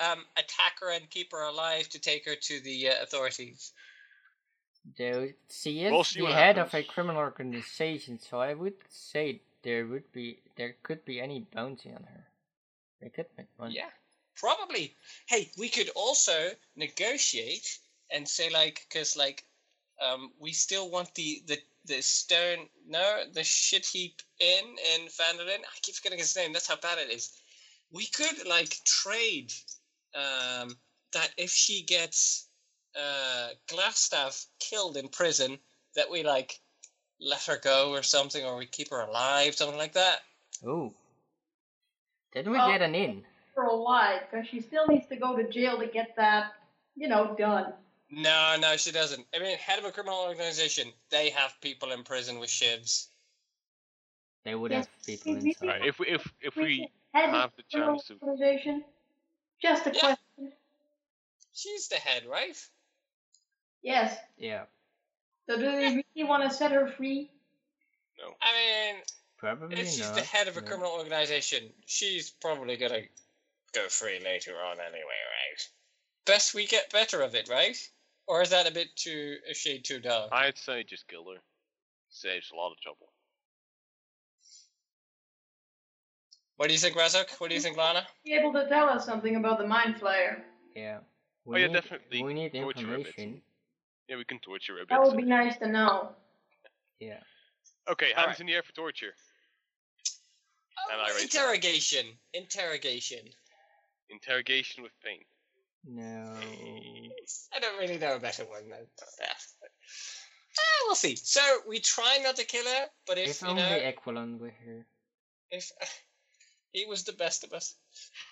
um 0.00 0.24
attack 0.36 0.80
her 0.80 0.92
and 0.92 1.10
keep 1.10 1.32
her 1.32 1.42
alive 1.42 1.88
to 1.88 1.98
take 1.98 2.24
her 2.26 2.36
to 2.36 2.60
the 2.60 2.90
uh, 2.90 3.02
authorities? 3.02 3.72
Though 4.96 5.28
she 5.50 5.82
is 5.82 5.90
We'll 5.92 6.04
see 6.04 6.20
the 6.20 6.26
what 6.26 6.34
head 6.34 6.58
of 6.58 6.72
a 6.74 6.82
criminal 6.82 7.20
organization, 7.20 8.18
so 8.18 8.38
I 8.40 8.54
would 8.54 8.76
say 8.88 9.40
there 9.62 9.86
would 9.86 10.10
be 10.12 10.38
there 10.56 10.76
could 10.82 11.04
be 11.04 11.20
any 11.20 11.46
bounty 11.52 11.90
on 11.90 12.04
her. 12.04 12.24
They 13.00 13.08
could 13.08 13.26
make 13.36 13.48
one. 13.56 13.72
Yeah, 13.72 13.90
probably. 14.36 14.94
Hey, 15.26 15.50
we 15.58 15.68
could 15.68 15.90
also 15.94 16.50
negotiate 16.76 17.78
and 18.10 18.26
say 18.26 18.50
like, 18.50 18.86
cause 18.92 19.16
like, 19.16 19.44
um, 20.06 20.32
we 20.40 20.52
still 20.52 20.90
want 20.90 21.14
the 21.14 21.42
the 21.46 21.58
the 21.86 22.02
stone, 22.02 22.68
no, 22.86 23.22
the 23.32 23.42
shit 23.44 23.86
heap 23.86 24.20
in 24.40 24.64
in 24.94 25.06
Phandalin. 25.06 25.60
I 25.60 25.78
keep 25.82 25.94
forgetting 25.94 26.18
his 26.18 26.36
name. 26.36 26.52
That's 26.52 26.68
how 26.68 26.76
bad 26.76 26.98
it 26.98 27.10
is. 27.12 27.32
We 27.90 28.06
could 28.06 28.46
like 28.46 28.76
trade, 28.84 29.52
um, 30.14 30.76
that 31.12 31.30
if 31.36 31.50
she 31.50 31.82
gets 31.82 32.48
uh 32.98 33.48
Glasstaff 33.68 34.46
killed 34.60 34.96
in 34.96 35.08
prison, 35.08 35.58
that 35.96 36.10
we 36.10 36.22
like 36.22 36.60
let 37.20 37.42
her 37.44 37.58
go 37.58 37.90
or 37.92 38.02
something, 38.02 38.44
or 38.44 38.56
we 38.56 38.66
keep 38.66 38.90
her 38.90 39.00
alive, 39.00 39.54
something 39.54 39.78
like 39.78 39.94
that. 39.94 40.20
Ooh, 40.64 40.92
didn't 42.32 42.52
we 42.52 42.58
Well- 42.58 42.70
get 42.70 42.82
an 42.82 42.94
in. 42.94 43.24
For 43.54 43.64
a 43.64 43.76
while, 43.76 44.20
because 44.20 44.46
she 44.46 44.60
still 44.60 44.86
needs 44.86 45.08
to 45.08 45.16
go 45.16 45.34
to 45.36 45.48
jail 45.50 45.78
to 45.80 45.86
get 45.88 46.14
that, 46.14 46.52
you 46.94 47.08
know, 47.08 47.34
done. 47.36 47.74
No, 48.10 48.56
no, 48.58 48.76
she 48.76 48.90
doesn't. 48.90 49.26
I 49.34 49.38
mean, 49.38 49.58
head 49.58 49.78
of 49.78 49.84
a 49.84 49.92
criminal 49.92 50.18
organization, 50.20 50.92
they 51.10 51.30
have 51.30 51.54
people 51.60 51.92
in 51.92 52.04
prison 52.04 52.38
with 52.38 52.48
shivs. 52.48 53.08
They 54.44 54.54
would 54.54 54.70
Yes, 54.70 54.86
have 54.86 55.06
people 55.06 55.36
in. 55.36 55.42
we- 55.42 55.50
inside. 55.50 55.66
Right. 55.66 55.86
If 55.86 55.98
we 55.98 56.06
if 56.08 56.32
if 56.40 56.56
we 56.56 56.88
head 57.12 57.30
have 57.30 57.50
of 57.50 57.56
the 57.56 57.62
criminal 57.64 57.96
chance 57.96 58.06
to. 58.08 58.18
organization? 58.22 58.84
Just 59.60 59.86
a 59.86 59.90
Yeah. 59.92 60.00
question. 60.00 60.52
She's 61.52 61.88
the 61.88 61.96
head, 61.96 62.24
right? 62.24 62.56
Yes. 63.82 64.16
Yeah, 64.36 64.64
So 65.46 65.56
do 65.56 65.62
they 65.62 66.02
really 66.16 66.28
want 66.28 66.48
to 66.48 66.56
set 66.56 66.72
her 66.72 66.88
free? 66.88 67.30
No. 68.18 68.34
I 68.40 68.52
mean, 68.92 69.02
probably 69.36 69.80
if 69.80 69.88
she's 69.88 70.00
not. 70.00 70.14
the 70.14 70.22
head 70.22 70.48
of 70.48 70.56
a 70.56 70.60
no. 70.60 70.66
criminal 70.66 70.92
organization, 70.92 71.72
she's 71.86 72.30
probably 72.30 72.76
gonna 72.76 73.02
go 73.72 73.88
free 73.88 74.18
later 74.20 74.60
on 74.62 74.80
anyway, 74.80 75.02
right? 75.02 75.68
Best 76.24 76.54
we 76.54 76.66
get 76.66 76.90
better 76.90 77.22
of 77.22 77.34
it, 77.34 77.48
right? 77.48 77.76
Or 78.28 78.42
is 78.42 78.50
that 78.50 78.68
a 78.68 78.72
bit 78.72 78.94
too 78.94 79.36
a 79.50 79.54
shade 79.54 79.84
too 79.84 80.00
dark? 80.00 80.28
I'd 80.32 80.58
say 80.58 80.84
just 80.84 81.08
kill 81.08 81.24
her. 81.32 81.40
Saves 82.10 82.50
a 82.52 82.56
lot 82.56 82.70
of 82.72 82.80
trouble. 82.80 83.08
What 86.56 86.68
do 86.68 86.74
you 86.74 86.78
think, 86.78 86.96
Razok? 86.96 87.40
What 87.40 87.48
do 87.48 87.54
you 87.54 87.60
think, 87.60 87.76
Lana? 87.76 88.06
Be 88.24 88.34
able 88.34 88.52
to 88.52 88.68
tell 88.68 88.88
us 88.88 89.06
something 89.06 89.36
about 89.36 89.58
the 89.58 89.66
mind 89.66 89.96
flayer. 89.96 90.40
Yeah. 90.74 90.98
Oh, 91.46 91.56
yeah, 91.56 91.68
need- 91.68 91.72
definitely 91.72 92.22
We 92.22 92.34
need 92.34 92.52
torture 92.52 92.80
a 92.94 92.98
information. 92.98 93.42
Yeah, 94.08 94.16
we 94.16 94.24
can 94.24 94.38
torture 94.40 94.74
her 94.74 94.80
a 94.82 94.82
bit. 94.82 94.90
That 94.90 95.02
would 95.02 95.16
be 95.16 95.22
nice 95.22 95.56
to 95.58 95.68
know. 95.68 96.10
Yeah. 97.00 97.20
Okay, 97.88 98.06
hands 98.08 98.18
Alright. 98.18 98.40
in 98.40 98.46
the 98.46 98.54
air 98.54 98.62
for 98.62 98.72
torture. 98.72 99.14
Oh, 100.78 100.92
and 100.92 101.00
I 101.00 101.10
Oh, 101.10 101.22
interrogation. 101.22 102.06
Interrogation. 102.34 103.20
Interrogation 104.10 104.82
with 104.82 104.92
pain. 105.02 105.24
No. 105.84 106.34
I 107.54 107.60
don't 107.60 107.78
really 107.78 107.98
know 107.98 108.16
a 108.16 108.20
better 108.20 108.44
one 108.44 108.68
than 108.68 108.86
that. 109.18 109.36
Ah, 110.58 110.82
we'll 110.86 110.94
see. 110.94 111.16
So 111.16 111.40
we 111.68 111.80
try 111.80 112.18
not 112.22 112.36
to 112.36 112.44
kill 112.44 112.64
her, 112.64 112.86
but 113.06 113.18
if 113.18 113.28
If 113.30 113.42
you 113.42 113.48
only 113.48 113.62
know, 113.62 113.92
Equilon 113.92 114.38
were 114.38 114.54
here. 114.64 114.86
if 115.50 115.70
he 116.72 116.86
was 116.86 117.04
the 117.04 117.12
best 117.12 117.44
of 117.44 117.52
us. 117.52 117.74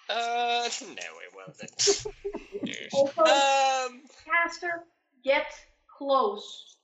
Uh, 0.09 0.69
no, 0.83 1.11
it 1.23 1.33
wasn't. 1.35 2.07
Also, 2.93 3.23
um, 3.91 4.03
caster, 4.25 4.85
get 5.25 5.47
close. 5.99 6.77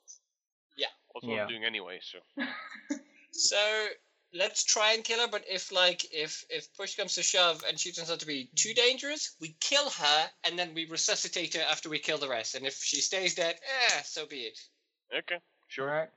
Yeah. 0.77 0.87
That's 1.15 1.27
what 1.27 1.35
Yeah. 1.35 1.43
I'm 1.43 1.49
doing 1.49 1.65
anyway, 1.65 2.01
so. 2.03 2.19
so 3.33 3.87
let's 4.35 4.65
try 4.65 4.93
and 4.95 5.05
kill 5.05 5.21
her. 5.21 5.29
But 5.29 5.45
if 5.49 5.73
like 5.73 6.05
if 6.13 6.45
if 6.51 6.73
push 6.75 6.97
comes 6.97 7.15
to 7.15 7.23
shove 7.23 7.65
and 7.69 7.79
she 7.79 7.93
turns 7.93 8.11
out 8.11 8.21
to 8.21 8.27
be 8.27 8.51
too 8.55 8.75
dangerous, 8.75 9.37
we 9.41 9.55
kill 9.61 9.89
her 9.91 10.31
and 10.45 10.59
then 10.59 10.75
we 10.75 10.87
resuscitate 10.87 11.55
her 11.55 11.63
after 11.69 11.89
we 11.89 11.99
kill 11.99 12.19
the 12.19 12.29
rest. 12.29 12.55
And 12.55 12.67
if 12.67 12.75
she 12.75 12.97
stays 13.01 13.35
dead, 13.35 13.57
eh, 13.57 14.01
so 14.05 14.27
be 14.27 14.41
it. 14.41 14.59
Okay, 15.17 15.39
sure. 15.69 15.89
Alright. 15.91 16.09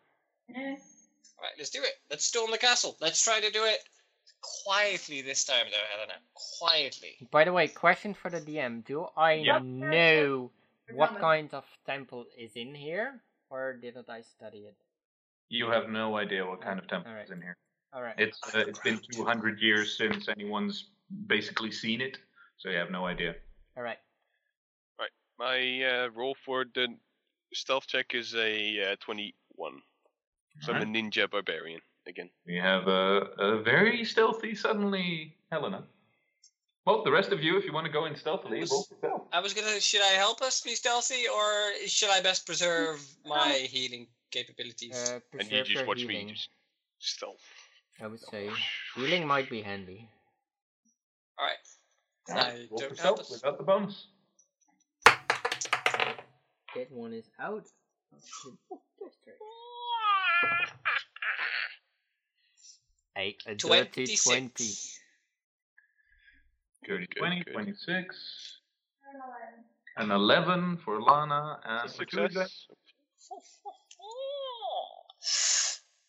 Eh. 0.56 0.76
All 1.38 1.44
right, 1.44 1.52
let's 1.58 1.70
do 1.70 1.82
it. 1.82 1.94
Let's 2.10 2.26
storm 2.26 2.52
the 2.52 2.58
castle. 2.58 2.96
Let's 3.02 3.22
try 3.24 3.42
to 3.42 3.52
do 3.52 3.64
it 3.66 3.80
quietly 4.64 5.22
this 5.22 5.44
time, 5.44 5.66
though, 5.70 5.78
Helena. 5.92 6.14
Quietly. 6.60 7.16
By 7.32 7.44
the 7.44 7.52
way, 7.52 7.68
question 7.68 8.14
for 8.14 8.30
the 8.30 8.40
DM. 8.40 8.86
Do 8.86 9.08
I 9.18 9.34
Yeah. 9.34 9.60
know 9.60 10.52
what 10.92 11.20
kind 11.20 11.54
of 11.54 11.66
temple 11.86 12.26
is 12.38 12.56
in 12.56 12.74
here? 12.74 13.22
Or 13.50 13.74
didn't 13.74 14.10
I 14.10 14.22
study 14.22 14.60
it? 14.60 14.76
You 15.50 15.70
have 15.70 15.90
no 15.90 16.18
idea 16.18 16.46
what 16.46 16.62
kind 16.62 16.80
of 16.80 16.88
temple 16.88 17.12
Alright. 17.12 17.26
is 17.26 17.32
in 17.32 17.42
here. 17.42 17.58
Alright. 17.96 18.16
It's 18.18 18.40
uh, 18.54 18.60
it's 18.68 18.80
been 18.80 19.00
200 19.12 19.60
years 19.62 19.98
since 19.98 20.28
anyone's 20.28 20.90
basically 21.28 21.72
seen 21.72 22.02
it, 22.02 22.18
so 22.58 22.70
you 22.70 22.78
have 22.78 22.92
no 22.92 23.06
idea. 23.06 23.36
Alright. 23.78 24.00
Right. 25.00 25.10
My 25.40 25.84
uh, 25.86 26.10
roll 26.10 26.36
for 26.46 26.66
the 26.76 26.88
stealth 27.54 27.88
check 27.88 28.14
is 28.14 28.36
a 28.36 28.92
uh, 28.92 28.96
21. 29.00 29.82
So 30.62 30.74
I'm 30.74 30.82
a 30.82 30.86
ninja 30.86 31.30
barbarian 31.30 31.80
again. 32.08 32.30
We 32.46 32.56
have 32.58 32.88
a, 32.88 33.28
a 33.40 33.62
very 33.62 34.04
stealthy, 34.06 34.56
suddenly 34.56 35.36
Helena. 35.52 35.84
Well, 36.86 37.04
the 37.04 37.12
rest 37.12 37.32
of 37.32 37.42
you, 37.44 37.58
if 37.58 37.66
you 37.66 37.74
want 37.74 37.88
to 37.88 37.92
go 37.92 38.06
in 38.06 38.16
stealthily, 38.16 38.60
roll 38.70 38.84
for 38.84 38.96
stealth. 38.96 39.24
I 39.34 39.40
was 39.40 39.54
gonna. 39.54 39.80
Should 39.80 40.02
I 40.02 40.14
help 40.18 40.42
us 40.42 40.62
be 40.62 40.76
stealthy, 40.76 41.28
or 41.28 41.72
should 41.88 42.10
I 42.10 42.22
best 42.22 42.46
preserve 42.46 43.00
my 43.26 43.68
healing 43.70 44.08
capabilities? 44.32 44.94
Uh, 44.94 45.20
And 45.40 45.44
you 45.44 45.48
preserve 45.50 45.66
just 45.66 45.70
your 45.72 45.86
watch 45.86 46.02
healing, 46.02 46.28
me 46.28 46.34
just 46.34 46.50
stealth. 47.00 47.42
I 48.02 48.08
would 48.08 48.20
say. 48.20 48.50
Healing 48.96 49.28
might 49.28 49.50
be 49.50 49.62
handy. 49.62 50.10
All 51.38 51.46
right. 51.46 51.56
I 52.30 52.68
Roll 52.72 52.80
don't 52.80 53.00
help 53.00 53.18
stealth 53.18 53.20
us. 53.20 53.32
without 53.32 53.58
the 53.58 53.64
bonus. 53.64 54.08
That 55.06 56.92
one 56.92 57.14
is 57.14 57.30
out. 57.40 57.66
of 58.14 58.22
the 58.70 58.78
district. 59.00 59.40
A, 63.18 63.38
a 63.48 63.56
dirty 63.56 64.18
26. 64.18 64.24
20. 64.24 64.74
Dirty 66.86 67.08
Good, 67.08 67.18
20, 67.18 67.44
good. 67.46 67.54
26, 67.54 68.60
an 69.98 70.12
11 70.12 70.78
for 70.84 71.02
Lana, 71.02 71.60
and 71.64 71.90
for 71.92 72.06
Tuesday. 72.06 72.46
Success. 73.18 73.62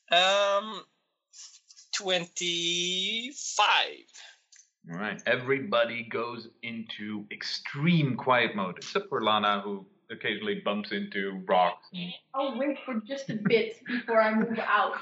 Um, 0.12 0.84
twenty-five. 1.96 3.66
All 4.92 4.98
right, 4.98 5.20
everybody 5.26 6.04
goes 6.10 6.48
into 6.62 7.24
extreme 7.32 8.16
quiet 8.16 8.54
mode, 8.54 8.76
except 8.78 9.08
for 9.08 9.20
Lana, 9.22 9.60
who 9.64 9.84
occasionally 10.10 10.62
bumps 10.64 10.92
into 10.92 11.42
rocks 11.48 11.88
and 11.92 12.12
I'll 12.32 12.56
wait 12.56 12.78
for 12.84 13.00
just 13.08 13.28
a 13.28 13.34
bit 13.34 13.82
before 13.86 14.22
I 14.22 14.32
move 14.32 14.56
out. 14.60 14.92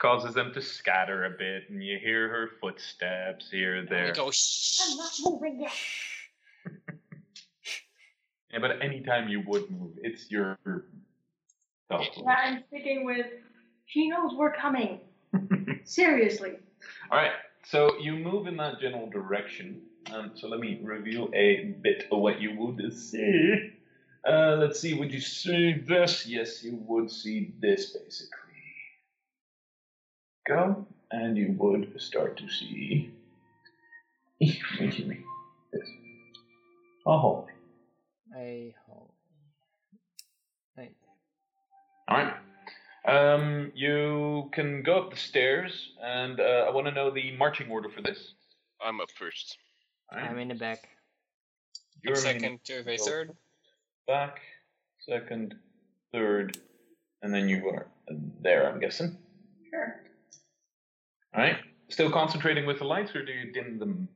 causes 0.00 0.32
them 0.34 0.52
to 0.54 0.62
scatter 0.62 1.26
a 1.26 1.30
bit, 1.30 1.64
and 1.68 1.84
you 1.84 1.98
hear 1.98 2.28
her 2.30 2.50
footsteps 2.60 3.50
here 3.50 3.76
and 3.76 3.88
We 3.90 3.94
there. 3.96 4.12
go. 4.14 4.30
Shh. 4.30 4.80
I'm 4.88 4.96
not 4.96 5.12
moving 5.24 5.60
yet. 5.60 5.72
Yeah, 8.52 8.58
but 8.58 8.82
anytime 8.82 9.28
you 9.30 9.42
would 9.46 9.70
move, 9.70 9.92
it's 10.02 10.30
your 10.30 10.58
stealth. 11.86 12.06
Yeah, 12.18 12.34
I'm 12.44 12.62
sticking 12.68 13.06
with. 13.06 13.24
She 13.86 14.08
knows 14.10 14.32
we're 14.34 14.52
coming. 14.52 15.00
Seriously. 15.84 16.52
All 17.10 17.18
right, 17.18 17.32
so 17.64 17.98
you 17.98 18.14
move 18.14 18.46
in 18.46 18.56
that 18.58 18.80
general 18.80 19.08
direction. 19.08 19.82
Um, 20.12 20.32
so 20.34 20.48
let 20.48 20.60
me 20.60 20.80
reveal 20.82 21.30
a 21.34 21.74
bit 21.82 22.06
of 22.10 22.20
what 22.20 22.40
you 22.40 22.58
would 22.58 22.92
see. 22.96 23.72
Uh, 24.28 24.56
let's 24.58 24.80
see, 24.80 24.94
would 24.94 25.12
you 25.12 25.20
see 25.20 25.74
this? 25.86 26.26
Yes, 26.26 26.62
you 26.62 26.78
would 26.86 27.10
see 27.10 27.52
this 27.60 27.96
basically. 27.96 28.38
Go, 30.46 30.86
and 31.10 31.36
you 31.36 31.54
would 31.58 32.00
start 32.00 32.36
to 32.38 32.48
see. 32.48 33.12
What 34.40 34.90
do 34.90 35.02
you 35.02 35.06
mean? 35.06 35.24
This. 35.72 35.88
A 37.06 37.16
hole. 37.16 37.46
A 38.36 38.74
hole. 38.86 39.14
Right. 40.76 40.94
All 42.08 42.16
right. 42.16 42.34
Um, 43.04 43.72
you 43.74 44.48
can 44.52 44.82
go 44.82 44.98
up 44.98 45.10
the 45.10 45.16
stairs, 45.16 45.90
and 46.02 46.38
uh, 46.38 46.66
I 46.68 46.70
want 46.70 46.86
to 46.86 46.92
know 46.92 47.10
the 47.10 47.36
marching 47.36 47.70
order 47.70 47.88
for 47.88 48.00
this. 48.00 48.34
I'm 48.84 49.00
up 49.00 49.10
first. 49.18 49.58
All 50.12 50.18
right. 50.18 50.30
I'm 50.30 50.38
in 50.38 50.48
the 50.48 50.54
back. 50.54 50.88
You're 52.02 52.14
in 52.14 52.20
second, 52.20 52.60
Tuive 52.64 53.00
third. 53.00 53.32
back, 54.06 54.40
second, 55.00 55.54
third, 56.12 56.58
and 57.22 57.34
then 57.34 57.48
you 57.48 57.68
are 57.68 57.86
there. 58.40 58.70
I'm 58.70 58.80
guessing. 58.80 59.16
Sure. 59.70 60.02
All 61.34 61.42
right. 61.42 61.56
Still 61.88 62.10
concentrating 62.10 62.66
with 62.66 62.78
the 62.78 62.84
lights, 62.84 63.14
or 63.14 63.24
do 63.24 63.32
you 63.32 63.52
dim 63.52 63.78
them? 63.78 64.08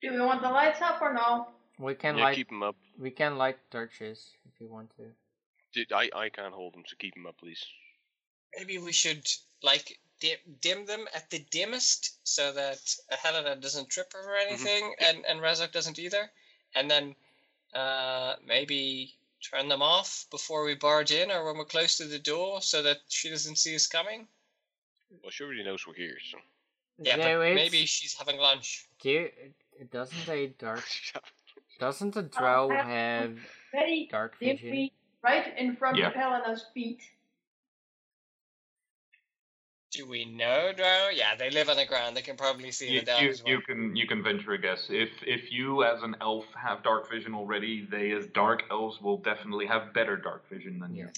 Do 0.00 0.12
we 0.12 0.20
want 0.20 0.42
the 0.42 0.50
lights 0.50 0.80
up 0.82 1.00
or 1.00 1.12
no? 1.12 1.48
We 1.78 1.94
can 1.94 2.16
yeah, 2.16 2.24
light 2.24 2.36
keep 2.36 2.48
them 2.48 2.62
up. 2.62 2.76
we 2.98 3.10
can 3.10 3.36
light 3.36 3.58
torches 3.70 4.30
if 4.46 4.60
you 4.60 4.68
want 4.68 4.90
to. 4.96 5.04
Dude, 5.72 5.92
I, 5.92 6.10
I 6.14 6.28
can't 6.28 6.52
hold 6.52 6.74
them, 6.74 6.82
so 6.86 6.96
keep 6.98 7.14
them 7.14 7.26
up, 7.26 7.38
please. 7.38 7.64
Maybe 8.58 8.78
we 8.78 8.92
should 8.92 9.26
like 9.62 9.98
dim, 10.20 10.38
dim 10.60 10.86
them 10.86 11.06
at 11.14 11.30
the 11.30 11.40
dimmest 11.50 12.18
so 12.24 12.52
that 12.52 12.78
Helena 13.10 13.56
doesn't 13.56 13.88
trip 13.88 14.12
or 14.14 14.34
anything, 14.36 14.94
and 15.00 15.24
and 15.28 15.40
Razok 15.40 15.72
doesn't 15.72 15.98
either, 15.98 16.30
and 16.74 16.90
then 16.90 17.14
uh, 17.74 18.34
maybe 18.46 19.14
turn 19.42 19.68
them 19.68 19.82
off 19.82 20.26
before 20.30 20.64
we 20.64 20.74
barge 20.74 21.10
in 21.10 21.30
or 21.30 21.44
when 21.44 21.56
we're 21.58 21.64
close 21.64 21.96
to 21.96 22.04
the 22.04 22.18
door 22.18 22.60
so 22.62 22.82
that 22.82 22.98
she 23.08 23.28
doesn't 23.28 23.56
see 23.58 23.74
us 23.74 23.86
coming. 23.86 24.26
Well, 25.22 25.30
she 25.30 25.44
already 25.44 25.64
knows 25.64 25.86
we're 25.86 25.94
here, 25.94 26.16
so. 26.30 26.38
Yeah, 26.98 27.16
There 27.16 27.38
but 27.38 27.54
maybe 27.54 27.84
she's 27.86 28.14
having 28.14 28.38
lunch. 28.38 28.86
Do 29.00 29.10
you, 29.10 29.30
doesn't 29.90 30.28
a 30.28 30.46
dark 30.58 30.84
doesn't 31.80 32.16
a 32.16 32.22
drow 32.22 32.68
have- 32.70 32.86
have 32.86 33.38
dark 34.10 34.38
vision? 34.38 34.90
right 35.24 35.56
in 35.58 35.74
front 35.76 35.96
Yeah. 35.96 36.08
of 36.08 36.14
Helena's 36.14 36.66
feet. 36.74 37.00
Do 39.92 40.06
we 40.06 40.24
know 40.24 40.72
Drow? 40.74 41.10
Yeah, 41.12 41.34
they 41.36 41.50
live 41.50 41.68
on 41.68 41.76
the 41.76 41.84
ground. 41.84 42.16
They 42.16 42.22
can 42.22 42.36
probably 42.36 42.70
see 42.70 42.88
You, 42.88 43.00
the 43.00 43.06
dark 43.06 43.22
you, 43.22 43.28
as 43.28 43.44
well. 43.44 43.52
you 43.52 43.60
can 43.60 43.94
you 43.94 44.06
can 44.06 44.22
venture 44.22 44.52
a 44.52 44.58
guess. 44.58 44.86
If 44.88 45.10
if 45.26 45.52
you 45.52 45.84
as 45.84 46.02
an 46.02 46.16
elf 46.22 46.46
have 46.54 46.82
dark 46.82 47.10
vision 47.10 47.34
already, 47.34 47.86
they 47.90 48.12
as 48.12 48.26
dark 48.28 48.62
elves 48.70 49.02
will 49.02 49.18
definitely 49.18 49.66
have 49.66 49.92
better 49.92 50.16
dark 50.16 50.48
vision 50.48 50.78
than 50.78 50.94
you. 50.94 51.08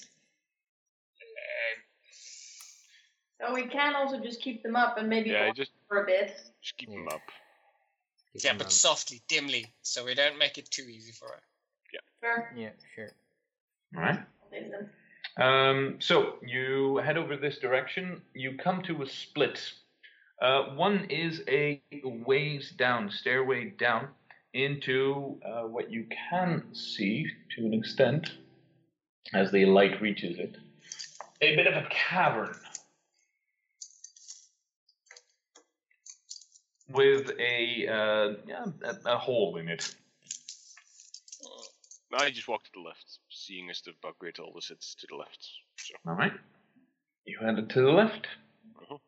So 3.40 3.50
oh, 3.50 3.54
we 3.54 3.66
can 3.66 3.94
also 3.94 4.18
just 4.20 4.40
keep 4.40 4.62
them 4.62 4.74
up 4.74 4.96
and 4.96 5.08
maybe 5.08 5.30
Yeah, 5.30 5.52
just 5.52 5.72
for 5.86 6.02
a 6.02 6.06
bit. 6.06 6.34
just 6.62 6.76
keep 6.76 6.88
hmm. 6.88 6.96
them 6.96 7.08
up. 7.08 7.20
Yeah, 8.34 8.54
but 8.58 8.72
softly, 8.72 9.22
dimly, 9.28 9.66
so 9.82 10.04
we 10.04 10.14
don't 10.14 10.38
make 10.38 10.58
it 10.58 10.68
too 10.70 10.86
easy 10.88 11.12
for 11.12 11.28
her. 11.28 11.42
Yeah. 11.92 12.00
Sure. 12.20 12.52
Yeah, 12.56 12.70
sure. 12.96 13.10
All 13.96 14.02
right. 14.02 14.20
Um, 15.40 15.96
so 15.98 16.36
you 16.46 16.98
head 16.98 17.16
over 17.16 17.36
this 17.36 17.58
direction. 17.58 18.22
You 18.34 18.56
come 18.56 18.82
to 18.82 19.02
a 19.02 19.06
split. 19.06 19.60
Uh, 20.40 20.74
one 20.74 21.06
is 21.10 21.42
a 21.48 21.82
ways 22.04 22.72
down, 22.76 23.10
stairway 23.10 23.70
down 23.70 24.08
into 24.52 25.40
uh, 25.44 25.62
what 25.62 25.90
you 25.90 26.06
can 26.30 26.64
see 26.72 27.26
to 27.56 27.64
an 27.64 27.74
extent 27.74 28.32
as 29.32 29.50
the 29.50 29.64
light 29.64 30.00
reaches 30.00 30.38
it. 30.38 30.56
A 31.40 31.56
bit 31.56 31.66
of 31.66 31.74
a 31.74 31.88
cavern 31.90 32.54
with 36.88 37.30
a 37.40 37.86
uh, 37.88 38.34
yeah, 38.46 38.66
a, 38.84 39.14
a 39.14 39.18
hole 39.18 39.56
in 39.56 39.68
it. 39.68 39.94
I 42.16 42.30
just 42.30 42.46
walk 42.46 42.62
to 42.64 42.70
the 42.74 42.80
left, 42.80 43.18
seeing 43.46 43.70
as 43.70 43.80
the 43.82 43.92
bug 44.02 44.14
great 44.18 44.38
always 44.38 44.66
sits 44.66 44.94
to 44.94 45.06
the 45.08 45.16
left. 45.16 45.48
So 45.76 45.94
All 46.06 46.14
right. 46.14 46.32
You 47.26 47.38
headed 47.40 47.70
to 47.70 47.82
the 47.82 47.90
left. 47.90 48.26
Mhm. 48.76 49.00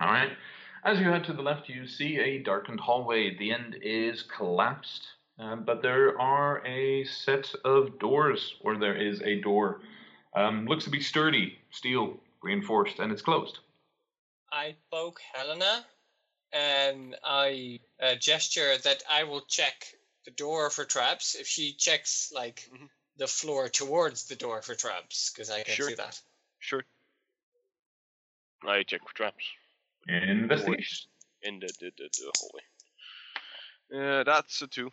All 0.00 0.12
right. 0.12 0.36
As 0.84 1.00
you 1.00 1.08
head 1.08 1.24
to 1.24 1.32
the 1.32 1.42
left, 1.42 1.68
you 1.68 1.86
see 1.86 2.18
a 2.18 2.42
darkened 2.42 2.80
hallway. 2.80 3.36
The 3.36 3.52
end 3.52 3.76
is 3.80 4.22
collapsed, 4.22 5.06
um, 5.38 5.64
but 5.64 5.80
there 5.80 6.20
are 6.20 6.64
a 6.66 7.04
set 7.04 7.54
of 7.64 7.98
doors, 7.98 8.56
or 8.60 8.76
there 8.76 8.96
is 8.96 9.22
a 9.22 9.40
door. 9.40 9.80
Um, 10.34 10.66
looks 10.66 10.84
to 10.84 10.90
be 10.90 11.00
sturdy, 11.00 11.58
steel, 11.70 12.20
reinforced, 12.42 12.98
and 12.98 13.10
it's 13.12 13.22
closed. 13.22 13.60
I 14.52 14.76
poke 14.90 15.20
Helena 15.32 15.86
and 16.54 17.16
I 17.24 17.80
uh, 18.00 18.14
gesture 18.14 18.78
that 18.78 19.02
I 19.10 19.24
will 19.24 19.42
check 19.42 19.74
the 20.24 20.30
door 20.30 20.70
for 20.70 20.84
traps. 20.84 21.34
If 21.34 21.46
she 21.46 21.72
checks 21.74 22.32
like 22.32 22.68
Mhm. 22.72 22.88
the 23.16 23.26
floor 23.26 23.68
towards 23.68 24.24
the 24.28 24.36
door 24.36 24.62
for 24.62 24.74
traps, 24.74 25.30
because 25.30 25.50
I 25.50 25.62
can 25.64 25.74
Sure. 25.74 25.88
see 25.88 25.94
that. 25.96 26.20
sure. 26.60 26.84
I 28.66 28.82
check 28.84 29.02
for 29.06 29.14
traps 29.14 29.44
Investigation. 30.08 31.10
in 31.42 31.58
the 31.60 31.66
the, 31.80 31.90
the, 31.98 32.08
the 32.08 32.32
hallway. 32.38 32.62
Uh, 33.92 34.24
that's 34.24 34.62
a 34.62 34.66
two. 34.66 34.90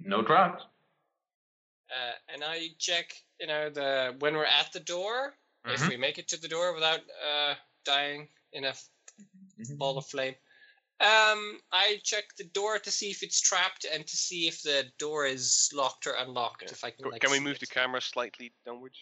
No 0.00 0.22
traps. 0.22 0.64
Uh, 1.90 2.12
and 2.32 2.42
I 2.42 2.68
check, 2.78 3.12
you 3.38 3.46
know, 3.46 3.68
the 3.68 4.14
when 4.20 4.34
we're 4.34 4.44
at 4.46 4.72
the 4.72 4.80
door, 4.80 5.36
if 5.66 5.80
Mhm. 5.80 5.88
we 5.88 5.96
make 5.98 6.18
it 6.18 6.28
to 6.28 6.40
the 6.40 6.48
door 6.48 6.72
without 6.74 7.00
uh, 7.28 7.54
dying 7.84 8.28
in 8.52 8.64
a 8.64 8.68
f- 8.68 8.88
Mhm. 9.58 9.76
ball 9.78 9.98
of 9.98 10.06
flame. 10.06 10.34
Um, 11.02 11.58
I 11.72 11.98
check 12.04 12.24
the 12.38 12.44
door 12.44 12.78
to 12.78 12.90
see 12.92 13.10
if 13.10 13.24
it's 13.24 13.40
trapped 13.40 13.84
and 13.92 14.06
to 14.06 14.16
see 14.16 14.46
if 14.46 14.62
the 14.62 14.84
door 15.00 15.26
is 15.26 15.68
locked 15.74 16.06
or 16.06 16.12
unlocked. 16.12 16.62
Yeah. 16.62 16.68
If 16.70 16.84
I 16.84 16.90
can, 16.90 17.10
like, 17.10 17.20
Can 17.22 17.32
we 17.32 17.40
move 17.40 17.56
it. 17.56 17.60
the 17.60 17.66
camera 17.66 18.00
slightly 18.00 18.52
downwards? 18.64 18.98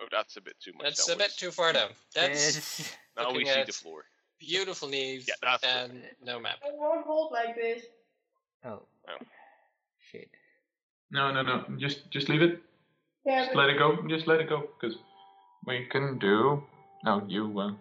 Oh, 0.00 0.06
that's 0.10 0.36
a 0.36 0.40
bit 0.40 0.54
too 0.60 0.72
much. 0.76 0.86
That's 0.86 1.08
a 1.08 1.16
bit 1.16 1.32
too 1.36 1.52
far 1.52 1.72
down. 1.72 1.90
That's 2.14 2.92
Now 3.16 3.32
we 3.32 3.44
see 3.44 3.62
the 3.64 3.72
floor. 3.72 4.04
beautiful 4.40 4.88
knees 4.88 5.26
Yeah, 5.28 5.34
that's 5.40 5.62
and 5.64 6.02
no 6.24 6.40
map. 6.40 6.56
It 6.66 6.74
won't 6.76 7.06
hold 7.06 7.30
like 7.30 7.54
this. 7.54 7.84
Oh. 8.64 8.82
Oh. 9.08 9.24
Shit. 10.10 10.28
No, 11.12 11.32
no, 11.32 11.42
no. 11.42 11.64
Just, 11.78 12.10
just 12.10 12.28
leave 12.28 12.42
it. 12.42 12.60
Yeah, 13.24 13.44
Just 13.44 13.56
let 13.56 13.70
it 13.70 13.78
go. 13.78 13.98
Just 14.08 14.26
let 14.26 14.40
it 14.40 14.48
go, 14.48 14.68
because 14.80 14.96
we 15.64 15.86
can 15.90 16.18
do. 16.18 16.62
No, 17.04 17.22
you 17.28 17.60
uh, 17.60 17.72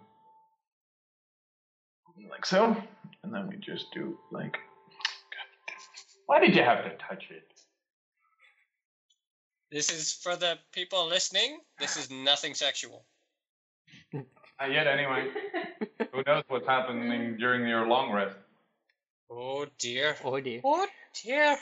like 2.30 2.46
so, 2.46 2.76
and 3.24 3.34
then 3.34 3.48
we 3.48 3.56
just 3.58 3.86
do 3.94 4.18
like. 4.32 4.58
Why 6.26 6.40
did 6.40 6.56
you 6.56 6.64
have 6.64 6.84
to 6.84 6.90
touch 6.98 7.26
it? 7.30 7.48
This 9.72 9.90
is 9.92 10.14
for 10.14 10.36
the 10.36 10.58
people 10.72 11.08
listening. 11.08 11.60
This 11.80 11.98
is 11.98 12.10
nothing 12.12 12.54
sexual. 12.54 13.06
Not 14.14 14.72
yet, 14.72 14.88
anyway. 14.88 15.30
Who 16.14 16.22
knows 16.28 16.44
what's 16.48 16.68
happening 16.68 17.38
during 17.38 17.68
your 17.68 17.88
long 17.88 18.12
rest? 18.12 18.36
Oh 19.30 19.66
dear. 19.80 20.16
Oh 20.24 20.40
dear. 20.40 20.62
Oh 20.64 20.86
dear. 21.24 21.58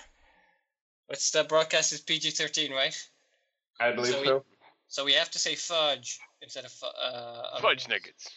What's 1.07 1.31
the 1.31 1.43
broadcast 1.43 1.93
is 1.93 2.01
PG 2.01 2.31
thirteen, 2.31 2.71
right? 2.71 2.95
I 3.79 3.91
believe 3.91 4.13
So 4.13 4.21
we- 4.21 4.27
so. 4.27 4.45
So 4.91 5.05
we 5.05 5.13
have 5.13 5.31
to 5.31 5.39
say 5.39 5.55
fudge 5.55 6.19
instead 6.41 6.65
of 6.65 6.73
uh. 6.84 7.61
Fudge 7.61 7.88
nuggets. 7.88 8.30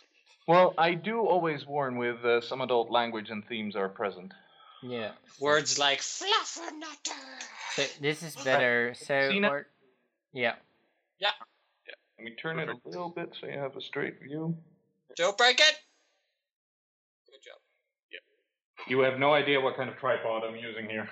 Well, 0.47 0.72
I 0.78 0.94
do 0.94 1.20
always 1.20 1.66
warn 1.66 1.97
with 1.97 2.24
uh, 2.24 2.40
some 2.40 2.60
adult 2.60 2.90
language 2.90 3.31
and 3.31 3.44
themes 3.48 3.74
are 3.74 3.89
present. 3.89 4.32
Yeah. 4.81 5.12
Words 5.40 5.78
like 5.78 5.98
fluffernutter. 5.98 7.10
So 7.74 7.82
this 8.01 8.22
is 8.22 8.36
better. 8.36 8.94
So 8.94 9.31
Seen 9.31 9.44
it? 9.44 9.48
or, 9.48 9.66
yeah. 10.32 10.55
Let 11.20 12.24
me 12.24 12.36
turn 12.40 12.60
it 12.60 12.68
a 12.68 12.76
little 12.85 13.09
bit 13.09 13.35
so 13.40 13.48
you 13.48 13.59
have 13.59 13.76
a 13.76 13.81
straight 13.81 14.22
view. 14.22 14.56
Don't 15.16 15.36
break 15.36 15.59
it. 15.59 15.74
Good 17.26 17.43
job. 17.43 17.59
Yeah. 18.12 18.20
You 18.86 19.01
have 19.01 19.18
no 19.18 19.35
idea 19.35 19.60
what 19.60 19.76
kind 19.76 19.90
of 19.90 19.97
tripod 19.97 20.44
I'm 20.44 20.55
using 20.55 20.89
here. 20.89 21.09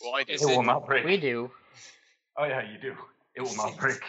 Well, 0.00 0.14
I 0.14 0.22
do. 0.22 0.32
Is 0.32 0.42
It 0.42 0.46
will 0.46 0.62
not 0.62 0.86
break. 0.86 1.04
We 1.04 1.18
do. 1.18 1.50
Oh 2.38 2.44
yeah, 2.44 2.62
you 2.62 2.78
do. 2.80 2.96
It 3.34 3.42
will 3.42 3.56
not 3.56 3.76
break. 3.78 4.00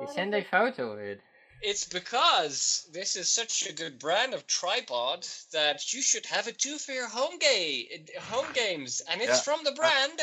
We 0.00 0.06
send 0.06 0.34
a 0.34 0.44
photo 0.44 0.92
of 0.92 0.98
it. 1.00 1.20
It's 1.60 1.88
because 1.88 2.88
this 2.92 3.16
is 3.16 3.28
such 3.28 3.66
a 3.66 3.72
good 3.72 3.98
brand 3.98 4.32
of 4.32 4.46
tripod 4.46 5.26
that 5.52 5.92
you 5.92 6.02
should 6.02 6.26
have 6.26 6.46
it 6.46 6.58
too 6.58 6.78
for 6.78 6.92
your 6.92 7.08
home 7.08 7.38
game, 7.38 7.86
home 8.30 8.52
games, 8.52 9.00
and 9.08 9.20
it's 9.20 9.38
Yeah. 9.38 9.40
from 9.40 9.64
the 9.64 9.72
uh, 9.72 9.74
brand. 9.74 10.20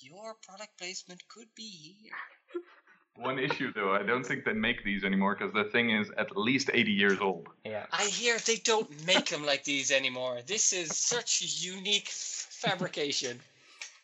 Your 0.00 0.34
product 0.34 0.76
placement 0.76 1.26
could 1.28 1.48
be 1.54 1.68
here. 1.68 2.12
One 3.16 3.38
issue 3.38 3.72
though, 3.72 3.94
I 3.94 4.02
don't 4.02 4.26
think 4.26 4.44
they 4.44 4.52
make 4.52 4.84
these 4.84 5.02
anymore 5.02 5.34
because 5.34 5.54
the 5.54 5.64
thing 5.70 5.90
is 5.90 6.10
at 6.18 6.36
least 6.36 6.68
80 6.74 6.92
years 6.92 7.18
old. 7.20 7.48
Yeah. 7.64 7.86
I 7.90 8.04
hear 8.04 8.38
they 8.38 8.56
don't 8.56 9.06
make 9.06 9.30
them 9.30 9.46
like 9.46 9.64
these 9.64 9.90
anymore. 9.90 10.42
This 10.46 10.74
is 10.74 10.94
such 10.94 11.40
a 11.40 11.46
unique 11.46 12.08
fabrication. 12.10 13.40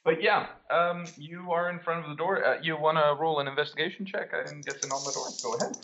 But 0.04 0.22
yeah, 0.22 0.46
um, 0.70 1.06
you 1.16 1.52
are 1.52 1.70
in 1.70 1.78
front 1.78 2.04
of 2.04 2.10
the 2.10 2.16
door. 2.16 2.44
Uh, 2.44 2.60
you 2.60 2.76
want 2.76 2.98
to 2.98 3.14
roll 3.20 3.38
an 3.38 3.46
investigation 3.46 4.04
check 4.04 4.30
and 4.32 4.64
get 4.64 4.84
in 4.84 4.90
on 4.90 5.04
the 5.04 5.12
door? 5.12 5.28
Go 5.42 5.54
ahead. 5.54 5.76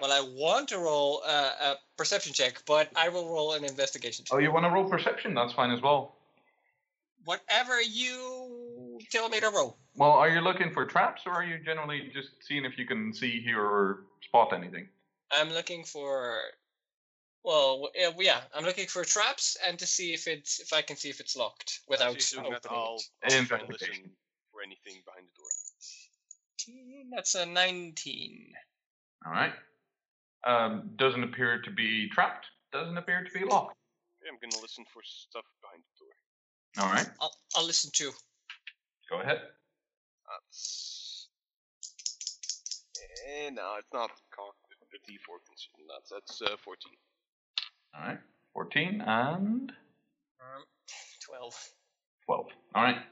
Well, 0.00 0.12
I 0.12 0.20
want 0.20 0.68
to 0.70 0.78
roll 0.78 1.22
uh, 1.26 1.50
a 1.60 1.74
perception 1.96 2.32
check, 2.32 2.62
but 2.66 2.90
I 2.96 3.08
will 3.08 3.28
roll 3.28 3.54
an 3.54 3.64
investigation 3.64 4.24
check. 4.24 4.34
Oh, 4.34 4.38
you 4.38 4.52
want 4.52 4.64
to 4.66 4.70
roll 4.70 4.88
perception? 4.88 5.34
That's 5.34 5.52
fine 5.52 5.70
as 5.70 5.80
well. 5.80 6.16
Whatever 7.24 7.80
you 7.80 8.98
tell 9.10 9.28
me 9.28 9.40
to 9.40 9.48
roll. 9.48 9.78
Well, 9.94 10.10
are 10.10 10.28
you 10.28 10.40
looking 10.40 10.72
for 10.72 10.84
traps 10.84 11.22
or 11.24 11.32
are 11.32 11.44
you 11.44 11.58
generally 11.64 12.10
just 12.12 12.30
seeing 12.40 12.64
if 12.64 12.76
you 12.76 12.86
can 12.86 13.12
see, 13.14 13.40
hear, 13.40 13.60
or 13.60 14.00
spot 14.22 14.52
anything? 14.52 14.88
I'm 15.30 15.50
looking 15.50 15.84
for. 15.84 16.38
Well, 17.44 17.88
uh, 18.06 18.12
yeah, 18.18 18.40
I'm 18.54 18.64
looking 18.64 18.86
for 18.86 19.04
traps 19.04 19.56
and 19.66 19.78
to 19.78 19.86
see 19.86 20.14
if 20.14 20.28
it's 20.28 20.60
if 20.60 20.72
I 20.72 20.80
can 20.82 20.96
see 20.96 21.10
if 21.10 21.18
it's 21.18 21.36
locked 21.36 21.80
without 21.88 22.16
As 22.16 22.32
opening 22.32 22.52
doing 22.52 22.60
that, 22.62 22.70
I'll, 22.70 22.98
it. 23.22 23.32
I'll 23.32 23.38
Investigation. 23.38 23.68
listen 23.68 24.10
for 24.52 24.62
anything 24.62 25.02
behind 25.04 25.26
the 25.26 25.34
door. 25.38 25.48
That's 27.14 27.34
a 27.34 27.44
19. 27.44 28.52
All 29.26 29.32
right. 29.32 29.52
Um, 30.44 30.90
doesn't 30.96 31.22
appear 31.24 31.60
to 31.62 31.70
be 31.70 32.08
trapped. 32.10 32.46
Doesn't 32.72 32.96
appear 32.96 33.24
to 33.24 33.30
be 33.38 33.44
locked. 33.44 33.76
Okay, 34.22 34.30
I'm 34.30 34.38
gonna 34.40 34.62
listen 34.62 34.84
for 34.92 35.02
stuff 35.04 35.44
behind 35.60 35.82
the 35.82 36.04
door. 36.04 36.86
All 36.86 36.92
right. 36.92 37.08
I'll 37.20 37.34
I'll 37.56 37.66
listen 37.66 37.90
too. 37.92 38.12
Go 39.10 39.20
ahead. 39.20 39.40
That's. 40.26 41.28
Eh, 43.28 43.50
no, 43.50 43.74
it's 43.78 43.92
not 43.92 44.10
cocked. 44.34 44.58
The 44.90 44.98
D4 44.98 45.40
consumed. 45.46 45.88
That's 45.88 46.10
that's 46.10 46.42
uh, 46.42 46.56
14. 46.64 46.92
All 47.94 48.06
right. 48.06 48.18
14 48.54 49.00
and 49.00 49.72
Um, 50.40 50.64
12. 51.20 51.72
12. 52.26 52.46
All 52.74 52.82
right. 52.82 53.02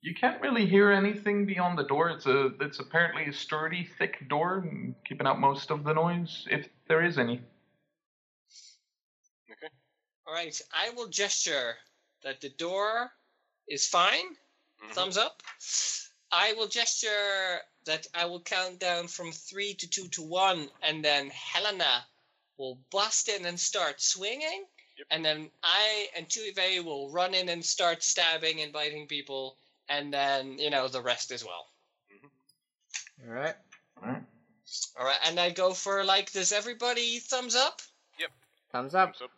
You 0.00 0.14
can't 0.14 0.40
really 0.42 0.66
hear 0.66 0.90
anything 0.90 1.46
beyond 1.46 1.78
the 1.78 1.84
door. 1.84 2.10
It's 2.10 2.26
a 2.26 2.46
it's 2.60 2.80
apparently 2.80 3.26
a 3.26 3.32
sturdy, 3.32 3.84
thick 3.98 4.28
door, 4.28 4.66
keeping 5.06 5.26
out 5.28 5.38
most 5.38 5.70
of 5.70 5.84
the 5.84 5.92
noise, 5.94 6.46
if 6.50 6.68
there 6.88 7.04
is 7.04 7.18
any. 7.18 7.40
Okay. 9.50 9.68
All 10.26 10.34
right, 10.34 10.60
I 10.72 10.90
will 10.90 11.06
gesture 11.08 11.76
that 12.24 12.40
the 12.40 12.48
door 12.50 13.12
is 13.68 13.86
fine. 13.86 14.36
Mhm. 14.82 14.92
Thumbs 14.92 15.16
up. 15.16 15.42
I 16.32 16.54
will 16.54 16.66
gesture 16.66 17.60
that 17.84 18.06
I 18.14 18.24
will 18.24 18.42
count 18.42 18.80
down 18.80 19.06
from 19.06 19.30
three 19.30 19.74
to 19.74 19.88
two 19.88 20.08
to 20.08 20.22
one, 20.22 20.68
and 20.82 21.04
then 21.04 21.30
Helena 21.30 22.06
will 22.58 22.78
bust 22.90 23.28
in 23.28 23.44
and 23.46 23.58
start 23.58 24.00
swinging, 24.00 24.64
Yep. 24.98 25.06
and 25.10 25.24
then 25.24 25.50
I 25.62 26.08
and 26.16 26.28
Tuive 26.28 26.84
will 26.84 27.10
run 27.10 27.34
in 27.34 27.48
and 27.48 27.64
start 27.64 28.02
stabbing 28.02 28.60
and 28.60 28.72
biting 28.72 29.06
people, 29.06 29.56
and 29.88 30.12
then 30.12 30.58
you 30.58 30.70
know 30.70 30.88
the 30.88 31.00
rest 31.00 31.32
as 31.32 31.44
well. 31.44 31.66
Mm-hmm. 32.14 33.28
All 33.28 33.34
right. 33.34 33.54
Alright. 34.02 34.22
All 34.98 35.04
right, 35.04 35.18
and 35.26 35.38
I 35.38 35.50
go 35.50 35.72
for 35.74 36.02
like, 36.04 36.32
does 36.32 36.52
everybody 36.52 37.18
thumbs 37.18 37.54
up? 37.56 37.82
Thumbs 38.72 38.94
up. 38.94 39.08
Thumbs 39.18 39.22
up. 39.22 39.30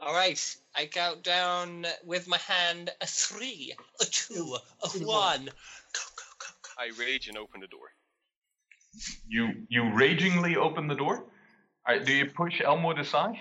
All 0.00 0.12
right, 0.14 0.56
I 0.74 0.86
count 0.86 1.22
down 1.22 1.86
with 2.04 2.26
my 2.28 2.38
hand 2.38 2.90
a 3.00 3.06
three, 3.06 3.72
a 4.00 4.04
two, 4.04 4.56
a 4.82 4.88
one. 5.04 5.44
Go, 5.44 6.00
go, 6.16 6.24
go, 6.38 6.46
go. 6.62 6.70
I 6.76 6.90
rage 7.00 7.28
and 7.28 7.38
open 7.38 7.60
the 7.60 7.66
door. 7.68 7.92
You 9.28 9.50
you 9.68 9.92
ragingly 9.92 10.56
open 10.56 10.88
the 10.88 10.94
door. 10.94 11.24
Alright, 11.88 12.04
do 12.04 12.12
you 12.12 12.26
push 12.26 12.60
Elmwood 12.60 12.98
aside? 12.98 13.36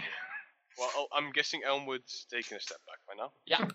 Well, 0.79 0.89
oh, 0.95 1.07
I'm 1.11 1.31
guessing 1.33 1.63
Elmwood's 1.67 2.25
taking 2.31 2.55
a 2.55 2.61
step 2.61 2.77
back 2.87 2.99
by 3.05 3.21
now. 3.21 3.31
Yeah. 3.45 3.67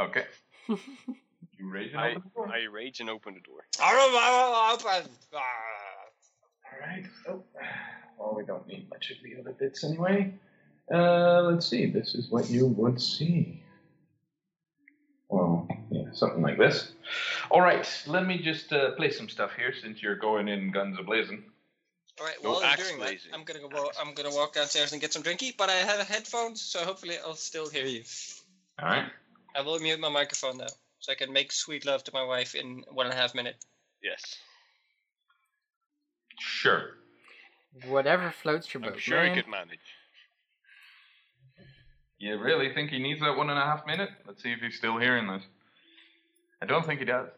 Okay. 0.00 0.24
you 0.68 1.70
rage 1.70 1.92
and 1.92 2.00
I, 2.00 2.10
open 2.10 2.22
the 2.24 2.30
door. 2.34 2.48
I 2.52 2.64
rage 2.64 2.98
and 2.98 3.08
open 3.08 3.34
the 3.34 3.40
door. 3.40 3.60
Open. 4.72 5.08
Alright, 6.72 7.06
so, 7.24 7.44
well, 8.18 8.34
we 8.36 8.44
don't 8.44 8.66
need 8.66 8.90
much 8.90 9.12
of 9.12 9.18
the 9.22 9.40
other 9.40 9.52
bits 9.52 9.84
anyway. 9.84 10.34
Uh, 10.92 11.42
let's 11.42 11.66
see, 11.66 11.86
this 11.86 12.16
is 12.16 12.28
what 12.28 12.50
you 12.50 12.66
would 12.66 13.00
see. 13.00 13.62
Well, 15.28 15.68
yeah, 15.92 16.06
something 16.12 16.42
like 16.42 16.58
this. 16.58 16.94
Alright, 17.48 17.88
let 18.08 18.26
me 18.26 18.38
just 18.38 18.72
uh, 18.72 18.90
play 18.92 19.12
some 19.12 19.28
stuff 19.28 19.52
here 19.56 19.72
since 19.72 20.02
you're 20.02 20.16
going 20.16 20.48
in 20.48 20.72
guns 20.72 20.96
a-blazing. 20.98 21.44
All 22.18 22.26
right, 22.26 22.36
No 22.42 22.50
while 22.52 22.60
you're 22.60 22.70
axe 22.70 22.88
doing 22.88 23.00
that. 23.00 23.16
I'm 23.34 23.44
gonna 23.44 23.60
go. 23.60 23.68
Walk, 23.68 23.94
I'm 24.00 24.14
gonna 24.14 24.34
walk 24.34 24.54
downstairs 24.54 24.92
and 24.92 25.00
get 25.00 25.12
some 25.12 25.22
drinky. 25.22 25.54
But 25.56 25.68
I 25.68 25.74
have 25.74 26.06
headphones, 26.06 26.62
so 26.62 26.80
hopefully 26.80 27.16
I'll 27.24 27.34
still 27.34 27.68
hear 27.68 27.84
you. 27.84 28.02
Alright. 28.80 29.10
I 29.54 29.60
will 29.62 29.78
mute 29.78 30.00
my 30.00 30.08
microphone 30.08 30.58
though, 30.58 30.66
so 31.00 31.12
I 31.12 31.14
can 31.14 31.32
make 31.32 31.52
sweet 31.52 31.84
love 31.84 32.04
to 32.04 32.12
my 32.14 32.24
wife 32.24 32.54
in 32.54 32.84
one 32.90 33.06
and 33.06 33.14
a 33.14 33.16
half 33.16 33.34
minutes. 33.34 33.66
Yes. 34.02 34.36
Sure. 36.38 36.92
Whatever 37.86 38.30
floats 38.30 38.72
your 38.72 38.82
I'm 38.82 38.92
boat, 38.92 39.00
sure 39.00 39.22
he 39.22 39.28
man. 39.28 39.36
could 39.36 39.50
manage. 39.50 39.78
You 42.18 42.38
really 42.38 42.72
think 42.72 42.90
he 42.90 42.98
needs 42.98 43.20
that 43.20 43.36
one 43.36 43.50
and 43.50 43.58
a 43.58 43.62
half 43.62 43.86
minute? 43.86 44.08
Let's 44.26 44.42
see 44.42 44.52
if 44.52 44.60
he's 44.60 44.76
still 44.76 44.98
hearing 44.98 45.26
this. 45.26 45.42
I 46.62 46.66
don't 46.66 46.86
think 46.86 47.00
he 47.00 47.04
does. 47.04 47.28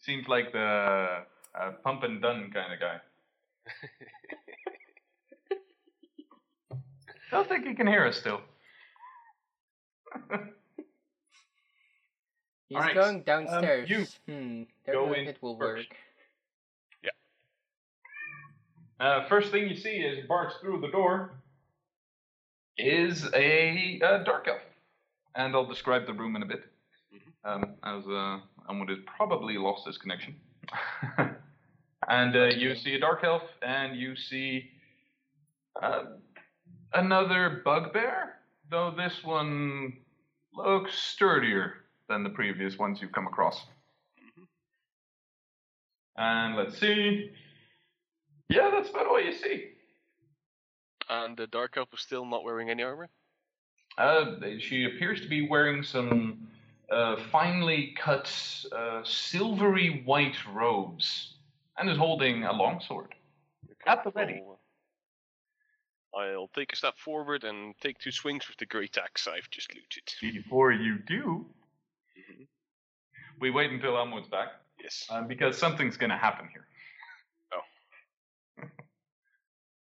Seems 0.00 0.28
like 0.28 0.52
the 0.52 1.24
uh, 1.58 1.72
pump 1.82 2.02
and 2.02 2.20
done 2.20 2.50
kind 2.52 2.72
of 2.72 2.80
guy. 2.80 3.00
don't 7.30 7.48
think 7.48 7.66
he 7.66 7.74
can 7.74 7.86
hear 7.86 8.06
us 8.06 8.16
still. 8.16 8.40
He's 12.68 12.76
Alright, 12.76 12.94
going 12.94 13.22
downstairs. 13.22 13.88
you 13.88 14.06
hmm. 14.26 14.62
Go 14.90 15.12
in 15.12 15.28
it 15.28 15.38
will 15.40 15.56
first. 15.58 15.88
work. 15.88 15.98
Uh, 18.98 19.28
first 19.28 19.50
thing 19.50 19.68
you 19.68 19.76
see 19.76 20.06
as 20.06 20.16
you 20.16 20.24
barge 20.26 20.52
through 20.60 20.80
the 20.80 20.88
door 20.88 21.34
is 22.78 23.28
a, 23.34 24.00
uh 24.02 24.24
dark 24.24 24.48
elf. 24.48 24.60
And 25.34 25.54
I'll 25.54 25.66
describe 25.66 26.06
the 26.06 26.14
room 26.14 26.34
in 26.34 26.42
a 26.42 26.46
bit. 26.46 26.64
Um, 27.44 27.76
as 27.84 28.06
uh, 28.06 28.38
Elmwood 28.68 28.88
has 28.88 28.98
probably 29.04 29.58
lost 29.58 29.86
his 29.86 29.98
connection. 29.98 30.34
and 32.08 32.36
uh, 32.36 32.44
you 32.46 32.74
see 32.74 32.94
a 32.94 33.00
dark 33.00 33.24
elf, 33.24 33.42
and 33.62 33.96
you 33.96 34.16
see 34.16 34.70
uh, 35.82 36.04
another 36.94 37.62
bugbear, 37.64 38.34
though 38.70 38.92
this 38.96 39.24
one 39.24 39.94
looks 40.54 40.94
sturdier 40.94 41.74
than 42.08 42.22
the 42.22 42.30
previous 42.30 42.78
ones 42.78 43.00
you've 43.00 43.12
come 43.12 43.26
across. 43.26 43.66
And 46.16 46.56
let's 46.56 46.78
see. 46.78 47.30
Yeah, 48.48 48.70
that's 48.70 48.90
about 48.90 49.06
all 49.06 49.20
you 49.20 49.32
see. 49.32 49.70
And 51.08 51.36
the 51.36 51.46
Dark 51.46 51.76
Elf 51.76 51.88
is 51.92 52.00
still 52.00 52.24
not 52.24 52.44
wearing 52.44 52.70
any 52.70 52.82
armor? 52.82 53.08
Uh, 53.98 54.36
she 54.58 54.84
appears 54.84 55.20
to 55.20 55.28
be 55.28 55.48
wearing 55.48 55.82
some 55.82 56.48
uh, 56.90 57.16
finely 57.30 57.94
cut, 57.98 58.32
uh, 58.76 59.02
silvery 59.04 60.02
white 60.04 60.36
robes, 60.52 61.35
and 61.78 61.90
is 61.90 61.98
holding 61.98 62.44
a 62.44 62.52
longsword. 62.52 63.14
At 63.86 64.02
the 64.04 64.10
ready. 64.10 64.40
I'll- 64.44 64.60
I'll 66.18 66.48
take 66.54 66.72
a 66.72 66.76
step 66.76 66.96
forward 66.98 67.44
and 67.44 67.78
take 67.80 67.98
two 67.98 68.10
swings 68.10 68.48
with 68.48 68.56
the 68.56 68.64
great 68.66 68.96
axe 68.96 69.26
I've 69.28 69.50
just 69.50 69.74
looted. 69.74 70.14
Before 70.20 70.72
you 70.72 70.98
do, 70.98 71.54
Mhm. 72.16 72.48
we 73.38 73.50
wait 73.50 73.70
until 73.70 73.96
Elmwood's 73.98 74.28
back, 74.28 74.54
Yes. 74.78 75.06
um, 75.10 75.28
because 75.28 75.58
something's 75.58 75.98
going 75.98 76.08
to 76.10 76.16
happen 76.16 76.48
here. 76.48 76.66
Oh. 77.52 77.62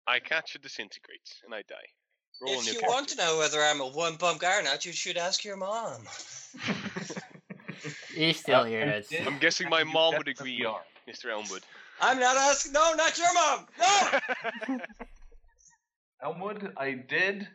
I 0.06 0.20
catch 0.20 0.54
it 0.54 0.62
disintegrates 0.62 1.42
and 1.44 1.54
I 1.54 1.62
die. 1.62 1.92
Roll 2.40 2.60
if 2.60 2.66
you 2.66 2.72
character. 2.80 2.88
want 2.90 3.08
to 3.10 3.16
know 3.16 3.38
whether 3.38 3.62
I'm 3.62 3.80
a 3.80 3.86
one 3.88 4.16
bump 4.16 4.40
guy 4.40 4.58
or 4.58 4.62
not, 4.62 4.84
you 4.86 4.92
should 4.92 5.16
ask 5.18 5.44
your 5.44 5.56
mom. 5.56 6.06
He's 8.14 8.40
still 8.40 8.60
Uh, 8.60 8.64
here. 8.64 8.80
and 8.80 8.90
That's 8.90 9.12
it- 9.12 9.26
I'm 9.26 9.38
guessing 9.38 9.68
my 9.68 9.84
mom 9.84 10.14
would 10.16 10.26
definitely 10.26 10.54
agree, 10.56 10.64
are. 10.66 10.84
Mr. 11.08 11.30
Elmwood. 11.30 11.62
I'm 12.00 12.18
not 12.18 12.36
asking. 12.36 12.72
No, 12.72 12.94
not 12.94 13.16
your 13.16 13.32
mom. 13.34 13.66
No. 13.78 14.78
Elmwood, 16.22 16.72
I 16.76 16.92
did, 16.92 17.46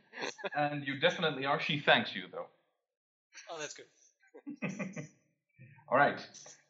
and 0.56 0.86
you 0.86 1.00
definitely 1.00 1.46
are. 1.46 1.60
She 1.60 1.80
thanks 1.80 2.16
you, 2.16 2.24
though. 2.32 2.46
oh, 3.50 3.60
that's 3.60 3.74
good. 3.74 3.86
All 5.90 5.98
right. 5.98 6.20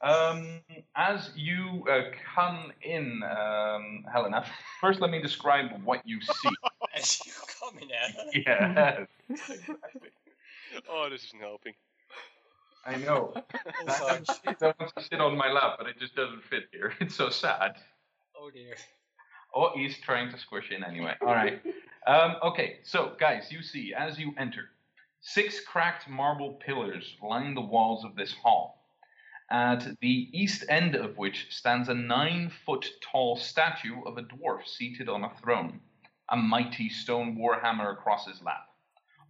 Um, 0.01 0.61
as 0.95 1.29
you 1.35 1.85
uh, 1.89 2.09
come 2.35 2.71
in, 2.81 3.21
um, 3.23 4.03
Helena, 4.11 4.43
first 4.79 4.99
let 4.99 5.11
me 5.11 5.21
describe 5.21 5.67
what 5.83 6.01
you 6.07 6.19
see. 6.21 6.49
As 6.95 7.25
you 7.25 7.31
call 7.59 7.71
me 7.71 7.87
now. 7.87 8.23
yes, 8.33 9.07
Oh, 10.89 11.09
this 11.09 11.23
isn't 11.25 11.39
helping. 11.39 11.73
I 12.85 12.95
know. 12.97 13.33
Wants 13.85 14.39
to 14.43 15.03
sit 15.03 15.21
on 15.21 15.37
my 15.37 15.51
lap, 15.51 15.75
but 15.77 15.87
it 15.87 15.99
just 15.99 16.15
doesn't 16.15 16.43
fit 16.43 16.63
here. 16.71 16.93
It's 16.99 17.15
so 17.15 17.29
sad. 17.29 17.75
Oh 18.35 18.49
dear. 18.49 18.75
Oh, 19.53 19.71
he's 19.75 19.99
trying 19.99 20.31
to 20.31 20.37
squish 20.37 20.71
in 20.71 20.83
anyway. 20.83 21.15
All 21.21 21.33
right. 21.33 21.61
Um, 22.07 22.37
okay, 22.41 22.79
so 22.83 23.11
guys, 23.19 23.51
you 23.51 23.61
see 23.61 23.93
as 23.93 24.17
you 24.17 24.33
enter, 24.35 24.69
six 25.19 25.59
cracked 25.59 26.09
marble 26.09 26.53
pillars 26.53 27.15
line 27.21 27.53
the 27.53 27.61
walls 27.61 28.03
of 28.03 28.15
this 28.15 28.33
hall, 28.33 28.83
at 29.51 29.85
the 30.01 30.29
east 30.33 30.65
end 30.67 30.95
of 30.95 31.19
which 31.19 31.45
stands 31.51 31.89
a 31.89 31.93
nine 31.93 32.51
foot 32.65 32.89
tall 33.03 33.35
statue 33.37 34.01
of 34.07 34.17
a 34.17 34.23
dwarf 34.23 34.65
seated 34.65 35.09
on 35.09 35.23
a 35.23 35.31
throne, 35.43 35.79
a 36.29 36.35
mighty 36.35 36.89
stone 36.89 37.37
warhammer 37.37 37.93
across 37.93 38.25
his 38.25 38.41
lap. 38.41 38.65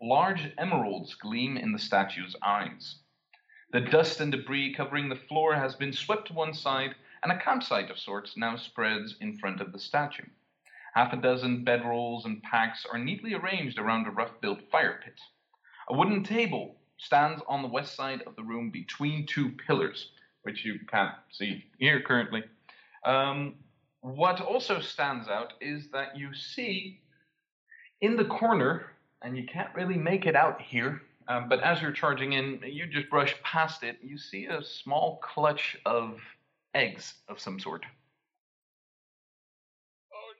Large 0.01 0.53
emeralds 0.57 1.13
gleam 1.15 1.57
in 1.57 1.73
the 1.73 1.79
statue's 1.79 2.37
eyes. 2.41 2.99
The 3.71 3.79
dust 3.79 4.19
and 4.19 4.33
debris 4.33 4.73
covering 4.73 5.07
the 5.07 5.15
floor 5.15 5.55
has 5.55 5.75
been 5.75 5.93
swept 5.93 6.27
to 6.27 6.33
one 6.33 6.53
side, 6.53 6.93
and 7.23 7.31
a 7.31 7.39
campsite 7.39 7.89
of 7.89 7.97
sorts 7.97 8.35
now 8.35 8.57
spreads 8.57 9.15
in 9.21 9.37
front 9.37 9.61
of 9.61 9.71
the 9.71 9.79
statue. 9.79 10.25
Half 10.93 11.13
a 11.13 11.17
dozen 11.17 11.63
bedrolls 11.63 12.25
and 12.25 12.43
packs 12.43 12.85
are 12.91 12.99
neatly 12.99 13.33
arranged 13.33 13.79
around 13.79 14.07
a 14.07 14.11
rough 14.11 14.41
built 14.41 14.59
fire 14.69 14.99
pit. 15.01 15.17
A 15.87 15.95
wooden 15.95 16.21
table 16.21 16.75
stands 16.97 17.41
on 17.47 17.61
the 17.61 17.69
west 17.69 17.95
side 17.95 18.21
of 18.23 18.35
the 18.35 18.43
room 18.43 18.71
between 18.71 19.25
two 19.25 19.51
pillars, 19.65 20.11
which 20.41 20.65
you 20.65 20.77
can't 20.89 21.15
see 21.31 21.63
here 21.79 22.01
currently. 22.01 22.43
Um, 23.05 23.55
what 24.01 24.41
also 24.41 24.81
stands 24.81 25.29
out 25.29 25.53
is 25.61 25.87
that 25.93 26.17
you 26.17 26.33
see 26.33 26.99
in 28.01 28.17
the 28.17 28.25
corner, 28.25 28.87
and 29.21 29.37
you 29.37 29.45
can't 29.45 29.73
really 29.73 29.97
make 29.97 30.25
it 30.25 30.35
out 30.35 30.59
here, 30.59 31.01
um, 31.31 31.47
but 31.47 31.61
as 31.61 31.81
you're 31.81 31.93
charging 31.93 32.33
in, 32.33 32.59
you 32.65 32.85
just 32.87 33.09
brush 33.09 33.35
past 33.41 33.83
it, 33.83 33.97
you 34.01 34.17
see 34.17 34.47
a 34.47 34.61
small 34.61 35.19
clutch 35.23 35.77
of 35.85 36.19
eggs 36.73 37.13
of 37.29 37.39
some 37.39 37.57
sort. 37.59 37.85
Oh 40.13 40.33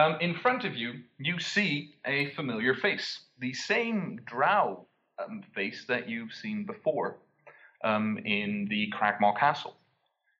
Um, 0.00 0.16
in 0.20 0.34
front 0.34 0.64
of 0.64 0.74
you, 0.74 0.94
you 1.18 1.38
see 1.38 1.94
a 2.04 2.30
familiar 2.30 2.74
face, 2.74 3.20
the 3.38 3.54
same 3.54 4.20
drow 4.24 4.86
um, 5.18 5.42
face 5.54 5.84
that 5.86 6.08
you've 6.08 6.32
seen 6.32 6.64
before 6.64 7.18
um, 7.84 8.18
in 8.24 8.66
the 8.68 8.92
Cragmaw 8.92 9.38
Castle, 9.38 9.76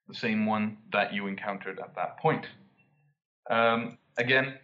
the 0.09 0.14
same 0.14 0.44
one 0.47 0.77
that 0.93 1.14
you 1.14 1.28
encountered 1.28 1.78
at 1.78 1.94
that 1.94 2.18
point. 2.18 2.47
Um, 3.48 3.98
again, 4.18 4.55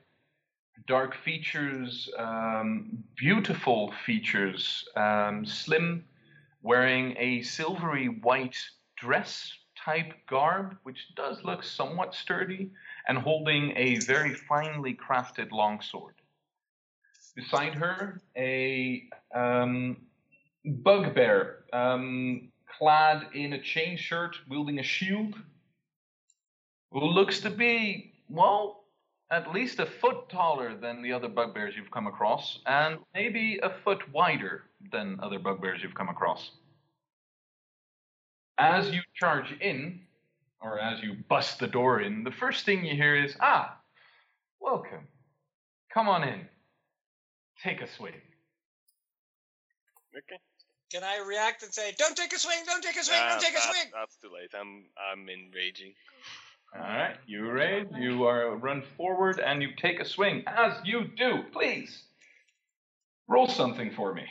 dark 0.86 1.16
features, 1.16 2.08
um, 2.18 3.02
beautiful 3.16 3.92
features, 4.04 4.84
um, 4.96 5.44
slim, 5.44 6.04
wearing 6.62 7.14
a 7.18 7.42
silvery 7.42 8.06
white 8.06 8.56
dress 8.96 9.52
type 9.76 10.12
garb, 10.28 10.76
which 10.84 11.14
does 11.14 11.42
look 11.44 11.62
somewhat 11.62 12.14
sturdy 12.14 12.70
and 13.08 13.18
holding 13.18 13.72
a 13.76 13.96
very 14.00 14.34
finely 14.34 14.94
crafted 14.94 15.50
longsword. 15.52 16.14
Beside 17.34 17.74
her, 17.74 18.22
a 18.36 19.08
um, 19.34 19.98
bugbear, 20.64 21.64
um, 21.72 22.48
clad 22.78 23.26
in 23.34 23.52
a 23.52 23.60
chain 23.60 23.96
shirt, 23.96 24.36
wielding 24.48 24.78
a 24.78 24.82
shield, 24.82 25.34
who 26.90 27.04
looks 27.04 27.40
to 27.40 27.50
be, 27.50 28.14
well, 28.28 28.85
at 29.30 29.52
least 29.52 29.80
a 29.80 29.86
foot 29.86 30.28
taller 30.28 30.76
than 30.76 31.02
the 31.02 31.12
other 31.12 31.28
bugbears 31.28 31.74
you've 31.76 31.90
come 31.90 32.06
across, 32.06 32.60
and 32.66 32.98
maybe 33.14 33.58
a 33.62 33.70
foot 33.84 34.12
wider 34.12 34.64
than 34.92 35.18
other 35.20 35.38
bugbears 35.38 35.82
you've 35.82 35.94
come 35.94 36.08
across. 36.08 36.50
As 38.58 38.90
you 38.90 39.02
charge 39.14 39.52
in, 39.60 40.00
or 40.60 40.78
as 40.78 41.02
you 41.02 41.14
bust 41.28 41.58
the 41.58 41.66
door 41.66 42.00
in, 42.00 42.24
the 42.24 42.30
first 42.30 42.64
thing 42.64 42.84
you 42.84 42.94
hear 42.94 43.14
is, 43.16 43.36
Ah, 43.40 43.76
welcome. 44.60 45.06
Come 45.92 46.08
on 46.08 46.24
in. 46.24 46.48
Take 47.62 47.80
a 47.82 47.88
swing. 47.88 48.14
Okay. 50.16 50.38
Can 50.92 51.02
I 51.02 51.18
react 51.26 51.62
and 51.62 51.74
say, 51.74 51.92
"Don't 51.98 52.16
take 52.16 52.32
a 52.32 52.38
swing! 52.38 52.58
Don't 52.64 52.82
take 52.82 52.96
a 52.96 53.02
swing! 53.02 53.18
Ah, 53.20 53.30
don't 53.30 53.40
take 53.40 53.50
a 53.50 53.54
that- 53.54 53.74
swing!" 53.74 53.90
That's 53.92 54.16
too 54.16 54.30
late. 54.32 54.54
I'm 54.54 54.86
I'm 54.96 55.28
enraging. 55.28 55.94
All 56.74 56.82
right, 56.82 57.16
you 57.26 57.50
raise, 57.50 57.86
you 57.98 58.24
are 58.24 58.56
run 58.56 58.82
forward, 58.96 59.40
and 59.40 59.62
you 59.62 59.68
take 59.76 60.00
a 60.00 60.04
swing. 60.04 60.44
As 60.46 60.72
you 60.84 61.04
do, 61.16 61.42
please 61.52 62.04
roll 63.28 63.48
something 63.48 63.90
for 63.92 64.12
me. 64.12 64.24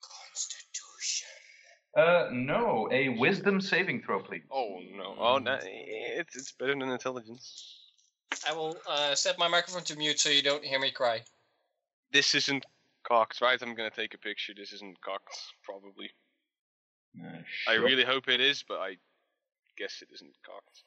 Constitution. 0.00 1.28
Uh, 1.96 2.28
no, 2.32 2.88
a 2.92 3.10
wisdom 3.10 3.60
saving 3.60 4.02
throw, 4.02 4.20
please. 4.22 4.42
Oh 4.50 4.78
no. 4.96 5.14
Oh, 5.18 5.38
no. 5.38 5.58
It's 5.62 6.36
it's 6.36 6.52
better 6.52 6.74
than 6.74 6.88
intelligence. 6.88 7.76
I 8.48 8.54
will 8.54 8.76
uh, 8.88 9.14
set 9.14 9.38
my 9.38 9.48
microphone 9.48 9.82
to 9.84 9.96
mute 9.96 10.18
so 10.18 10.30
you 10.30 10.42
don't 10.42 10.64
hear 10.64 10.78
me 10.78 10.90
cry. 10.90 11.22
This 12.12 12.34
isn't 12.34 12.64
cocked, 13.06 13.40
right? 13.40 13.60
I'm 13.60 13.74
gonna 13.74 13.90
take 13.90 14.14
a 14.14 14.18
picture. 14.18 14.54
This 14.56 14.72
isn't 14.72 15.00
cocked, 15.02 15.36
probably. 15.62 16.10
Uh, 17.20 17.42
I 17.68 17.74
really 17.74 18.04
hope 18.04 18.28
it 18.28 18.40
is, 18.40 18.64
but 18.66 18.78
I 18.78 18.96
guess 19.80 20.02
it 20.02 20.08
isn't 20.12 20.36
cocked. 20.44 20.82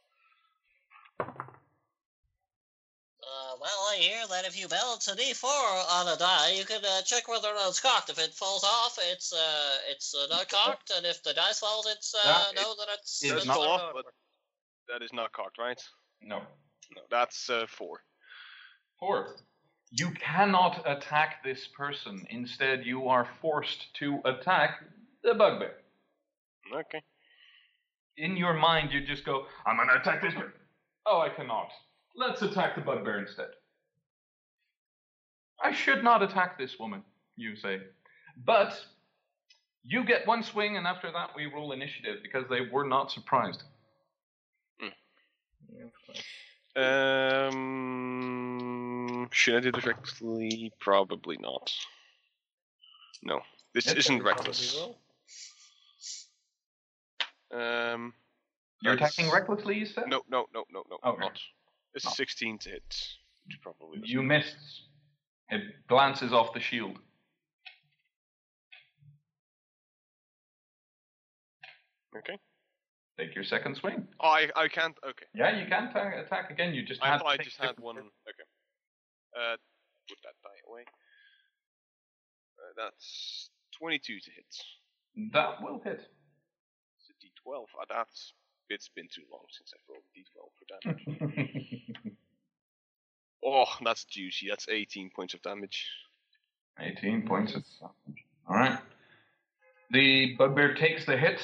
Uh, 3.24 3.56
well, 3.60 3.88
I 3.92 3.96
hear 3.98 4.28
that 4.30 4.46
if 4.46 4.60
you 4.60 4.68
balance 4.68 5.08
a 5.08 5.16
D4 5.16 5.46
on 5.46 6.08
a 6.14 6.18
die, 6.18 6.54
you 6.58 6.66
can 6.66 6.82
uh, 6.86 7.02
check 7.04 7.28
whether 7.28 7.48
or 7.48 7.54
not 7.56 7.70
it's 7.70 7.80
cocked. 7.80 8.10
If 8.10 8.20
it 8.20 8.34
falls 8.34 8.64
off, 8.64 9.00
it's 9.12 9.34
uh, 9.34 9.72
it's 9.90 10.14
uh, 10.14 10.28
not 10.30 10.50
cocked, 10.50 10.92
and 10.96 11.06
if 11.06 11.24
the 11.24 11.34
dice 11.34 11.60
falls, 11.60 11.88
it's 11.90 12.14
uh, 12.14 12.28
That 12.54 12.56
no, 12.62 12.76
that 12.76 12.88
it's. 13.00 13.24
is 13.24 13.32
Does 13.32 13.38
it's 13.40 13.48
not- 13.48 13.56
fall 13.56 13.68
off, 13.68 13.82
not- 13.82 13.94
but 13.96 14.06
that 14.90 15.04
is 15.04 15.14
not 15.14 15.32
cocked, 15.32 15.58
right? 15.58 15.82
No. 16.22 16.40
No, 16.96 17.02
that's 17.10 17.50
uh, 17.50 17.66
four. 17.68 18.02
Four. 19.00 19.36
You 19.90 20.12
cannot 20.12 20.84
attack 20.86 21.44
this 21.44 21.68
person. 21.68 22.26
Instead, 22.30 22.86
you 22.86 23.08
are 23.08 23.28
forced 23.42 23.94
to 23.96 24.20
attack 24.26 24.84
the 25.24 25.34
bugbear. 25.34 25.76
Okay. 26.76 27.02
In 28.18 28.38
your 28.38 28.54
mind, 28.54 28.92
you 28.92 29.06
just 29.06 29.26
go, 29.26 29.46
I'm 29.66 29.78
gonna 29.78 30.00
attack 30.00 30.22
this 30.22 30.34
person. 30.34 30.52
Oh, 31.06 31.20
I 31.20 31.30
cannot. 31.30 31.70
Let's 32.16 32.42
attack 32.42 32.76
the 32.76 32.82
bugbear 32.82 33.20
instead. 33.20 33.50
I 35.64 35.72
should 35.74 36.04
not 36.04 36.22
attack 36.22 36.58
this 36.58 36.78
woman, 36.80 37.04
you 37.36 37.56
say. 37.56 37.80
But 38.46 38.80
you 39.84 40.04
get 40.06 40.28
one 40.28 40.44
swing, 40.44 40.78
and 40.78 40.86
after 40.86 41.12
that, 41.12 41.32
we 41.36 41.46
roll 41.48 41.72
initiative 41.72 42.18
because 42.22 42.46
they 42.50 42.62
were 42.72 42.86
not 42.86 43.12
surprised. 43.12 43.64
Yeah, 45.76 45.86
of 45.86 45.94
course. 46.06 46.24
Um, 47.56 49.30
should 49.32 49.56
I 49.56 49.60
do 49.60 49.72
this 49.72 49.86
recklessly? 49.86 50.72
Probably 50.80 51.38
not. 51.38 51.72
No, 53.24 53.42
this 53.74 53.86
Yes, 53.88 53.96
isn't 53.98 54.24
reckless. 54.24 54.74
Probably 54.74 54.92
will. 54.92 54.98
Um, 57.54 58.14
You're 58.82 58.94
attacking 58.94 59.30
recklessly, 59.32 59.78
you 59.78 59.86
said? 59.86 60.06
No, 60.08 60.24
no, 60.30 60.46
no, 60.54 60.64
no, 60.72 60.84
no, 60.90 60.98
Okay. 61.12 61.20
not. 61.22 61.40
It's 61.94 62.06
No. 62.06 62.12
16 62.12 62.58
to 62.60 62.70
hit. 62.70 63.08
Which 63.46 63.60
probably 63.62 64.00
You 64.04 64.24
missed. 64.24 64.56
It 65.50 65.62
glances 65.88 66.34
off 66.34 66.54
the 66.54 66.60
shield. 66.60 66.98
Okay. 72.18 72.38
Take 73.20 73.36
your 73.36 73.44
second 73.44 73.76
swing. 73.78 74.08
Oh, 74.20 74.28
I, 74.28 74.50
I 74.56 74.68
can't. 74.68 74.96
Okay. 75.08 75.26
Yeah, 75.36 75.56
you 75.60 75.68
can 75.68 75.92
ta- 75.92 76.20
attack 76.20 76.50
again. 76.50 76.74
You 76.74 76.84
just 76.84 77.02
I 77.04 77.10
had 77.10 77.18
thought 77.20 77.28
I 77.28 77.38
just 77.44 77.58
had 77.58 77.80
one. 77.80 77.98
Okay. 77.98 78.10
Uh, 79.36 79.56
put 80.08 80.18
that 80.24 80.34
die 80.44 80.62
away. 80.70 80.82
Uh, 82.60 82.74
that's 82.84 83.50
22 83.80 84.20
to 84.20 84.32
hit. 84.32 85.32
That 85.34 85.62
will 85.62 85.82
hit. 85.84 86.02
It's 87.46 87.50
a 87.50 87.50
d12. 87.50 87.64
Uh, 87.82 87.86
that's. 87.90 88.34
It's 88.70 88.90
been 88.90 89.08
too 89.14 89.24
long 89.32 89.44
since 89.52 89.74
I've 89.74 89.84
rolled 89.90 90.04
d12 90.16 90.50
for 90.58 91.36
damage. 91.36 92.16
oh, 93.46 93.66
that's 93.84 94.06
juicy. 94.06 94.48
That's 94.50 94.68
18 94.70 95.12
points 95.16 95.34
of 95.34 95.42
damage. 95.42 95.86
18 96.80 97.28
points 97.28 97.56
of 97.56 97.64
damage. 97.80 98.24
Alright. 98.50 98.80
The 99.92 100.36
bugbear 100.38 100.74
takes 100.76 101.06
the 101.06 101.18
hit, 101.18 101.40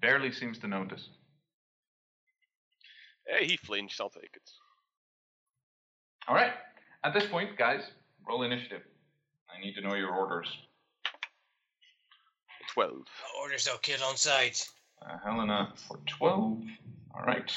barely 0.00 0.32
seems 0.32 0.58
to 0.60 0.68
notice. 0.68 1.08
Hey, 3.26 3.46
he 3.46 3.56
flinched. 3.56 4.00
I'll 4.00 4.08
take 4.08 4.30
it. 4.34 4.50
Alright. 6.28 6.52
At 7.02 7.12
this 7.12 7.26
point, 7.26 7.58
guys, 7.58 7.82
roll 8.26 8.44
initiative. 8.44 8.82
I 9.54 9.60
need 9.60 9.74
to 9.74 9.82
know 9.82 9.94
your 9.94 10.14
orders. 10.14 10.48
12. 12.72 12.92
Orders 13.40 13.66
no 13.66 13.76
kid 13.78 14.00
on 14.02 14.16
site. 14.16 14.66
Uh, 15.02 15.18
Helena 15.24 15.72
for 15.88 15.98
12. 16.06 16.62
Alright. 17.14 17.52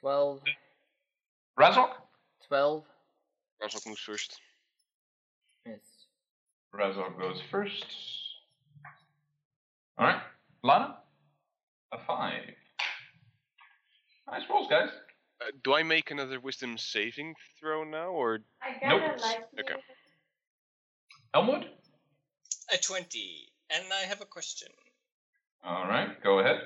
12. 0.00 0.40
Razok? 1.58 1.90
12. 2.48 2.84
Razok 3.62 3.86
moves 3.86 4.00
first. 4.00 4.40
Yes. 5.66 5.80
Razok 6.74 7.18
goes 7.18 7.40
first. 7.50 7.86
Alright. 9.98 10.22
Lana? 10.62 10.96
A 11.92 11.98
5. 12.06 12.32
Nice 14.30 14.42
rolls, 14.48 14.68
guys. 14.70 14.88
Uh, 15.42 15.50
do 15.64 15.74
I 15.74 15.82
make 15.82 16.10
another 16.10 16.38
wisdom 16.38 16.76
saving 16.78 17.34
throw 17.58 17.82
now, 17.84 18.08
or 18.10 18.40
I 18.62 18.76
Nope. 18.86 19.18
like 19.20 19.40
Okay. 19.58 19.80
Elmwood? 21.34 21.64
A 22.72 22.76
20. 22.78 23.48
And 23.74 23.84
I 23.92 24.06
have 24.06 24.20
a 24.20 24.26
question. 24.26 24.68
Alright, 25.66 26.22
go 26.22 26.38
ahead. 26.40 26.60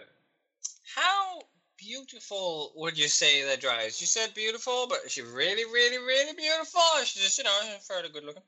How 0.95 1.41
beautiful 1.77 2.73
would 2.77 2.97
you 2.99 3.09
say 3.09 3.45
that 3.45 3.61
dries? 3.61 4.01
You 4.01 4.07
said 4.07 4.35
beautiful, 4.35 4.87
but 4.89 4.99
is 5.05 5.13
she 5.13 5.23
really, 5.23 5.65
really, 5.65 5.99
really 5.99 6.33
beautiful? 6.35 6.81
Or 6.97 7.03
is 7.03 7.09
she 7.09 7.21
just, 7.21 7.39
you 7.39 7.45
know, 7.45 7.61
fairly 7.81 8.09
good 8.09 8.25
looking? 8.25 8.43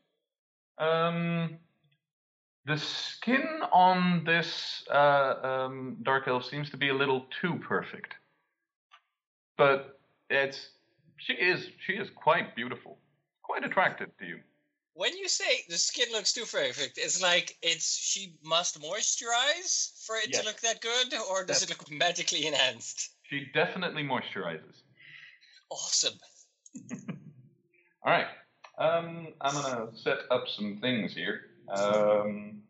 Um, 0.79 1.59
the 2.67 2.77
skin 2.79 3.61
on 3.73 4.25
this 4.25 4.85
uh, 4.91 5.35
um, 5.43 5.97
dark 6.03 6.29
elf 6.29 6.45
seems 6.45 6.71
to 6.71 6.77
be 6.77 6.89
a 6.89 6.95
little 6.95 7.27
too 7.41 7.59
perfect, 7.67 8.15
but 9.57 9.99
it's 10.29 10.69
she 11.17 11.33
is 11.33 11.69
she 11.87 11.95
is 11.95 12.11
quite 12.15 12.55
beautiful, 12.55 12.99
quite 13.43 13.65
attractive 13.65 14.09
to 14.19 14.27
you. 14.27 14.41
When 14.97 15.15
you 15.15 15.29
say 15.29 15.63
the 15.69 15.77
skin 15.77 16.11
looks 16.11 16.33
too 16.33 16.47
perfect, 16.47 16.97
it's 16.97 17.21
like 17.21 17.55
it's 17.61 17.99
she 17.99 18.33
must 18.43 18.81
moisturize 18.81 19.93
for 20.07 20.17
it 20.17 20.31
Yes. 20.31 20.41
to 20.41 20.47
look 20.47 20.61
that 20.61 20.81
good, 20.81 21.13
or 21.13 21.45
does 21.45 21.63
it 21.63 21.69
look 21.69 21.91
magically 21.91 22.47
enhanced? 22.47 23.11
She 23.25 23.51
definitely 23.53 24.03
moisturizes. 24.03 24.81
Awesome. 25.69 26.19
All 28.05 28.11
right, 28.11 28.27
um, 28.79 29.35
I'm 29.43 29.55
gonna 29.55 29.89
set 30.03 30.17
up 30.31 30.49
some 30.49 30.79
things 30.81 31.13
here, 31.15 31.51
um, 31.69 32.63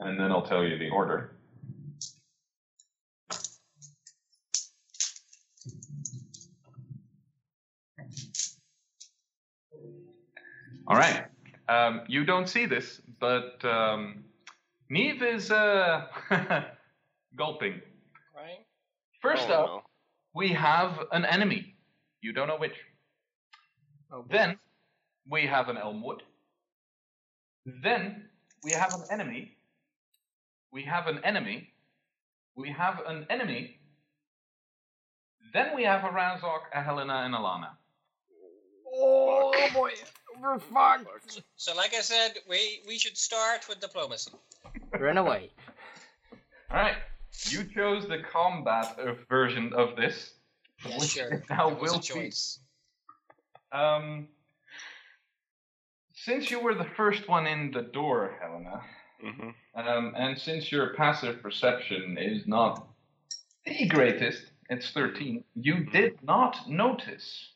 and 0.00 0.18
then 0.18 0.32
I'll 0.32 0.46
tell 0.46 0.64
you 0.64 0.78
the 0.78 0.88
order. 0.88 1.35
All 10.88 10.96
right. 10.96 11.26
Um, 11.68 12.02
you 12.06 12.24
don't 12.24 12.48
see 12.48 12.66
this, 12.66 13.00
but 13.18 13.64
um, 13.64 14.24
Neve 14.88 15.22
is 15.22 15.50
uh, 15.50 16.06
gulping. 17.36 17.80
Right? 18.34 18.64
First 19.20 19.48
oh, 19.48 19.54
up, 19.54 19.66
no. 19.66 19.82
we 20.34 20.50
have 20.50 21.00
an 21.10 21.24
enemy. 21.24 21.74
You 22.22 22.32
don't 22.32 22.46
know 22.46 22.56
which. 22.56 22.76
Oh. 24.12 24.24
Then 24.30 24.58
we 25.28 25.46
have 25.46 25.68
an 25.68 25.76
Elmwood. 25.76 26.22
Then 27.82 28.26
we 28.62 28.70
have 28.70 28.94
an 28.94 29.02
enemy. 29.10 29.56
We 30.70 30.82
have 30.82 31.08
an 31.08 31.18
enemy. 31.24 31.70
We 32.54 32.70
have 32.70 33.02
an 33.06 33.26
enemy. 33.28 33.80
Then 35.52 35.74
we 35.74 35.82
have 35.82 36.04
a 36.04 36.08
Razok, 36.08 36.70
a 36.72 36.82
Helena, 36.82 37.22
and 37.24 37.34
a 37.34 37.40
Lana. 37.40 37.76
Oh 38.94 39.52
boy. 39.74 39.90
We're 40.40 40.58
fucked. 40.58 41.42
So, 41.56 41.74
like 41.74 41.94
I 41.94 42.00
said, 42.00 42.38
we 42.48 42.80
we 42.86 42.98
should 42.98 43.16
start 43.16 43.66
with 43.68 43.80
diplomacy. 43.80 44.32
Run 44.98 45.18
away. 45.18 45.50
All 46.70 46.78
right. 46.78 46.96
You 47.48 47.64
chose 47.64 48.08
the 48.08 48.18
combat 48.32 48.98
uh, 48.98 49.14
version 49.28 49.72
of 49.74 49.96
this. 49.96 50.32
Yeah, 50.84 50.98
which 50.98 51.10
sure. 51.10 51.42
Now 51.50 51.70
That 51.70 51.80
was 51.80 51.92
will 51.92 51.98
a 51.98 52.02
choice. 52.02 52.58
Um, 53.72 54.28
since 56.14 56.50
you 56.50 56.60
were 56.60 56.74
the 56.74 56.88
first 56.96 57.28
one 57.28 57.46
in 57.46 57.70
the 57.72 57.82
door, 57.82 58.38
Helena, 58.40 58.82
hmm 59.20 59.50
um, 59.74 60.14
and 60.16 60.38
since 60.38 60.72
your 60.72 60.94
passive 60.94 61.42
perception 61.42 62.16
is 62.18 62.46
not 62.46 62.88
the 63.66 63.86
greatest, 63.86 64.50
it's 64.70 64.90
13, 64.90 65.44
you 65.54 65.84
did 65.84 66.22
not 66.22 66.68
notice 66.68 67.52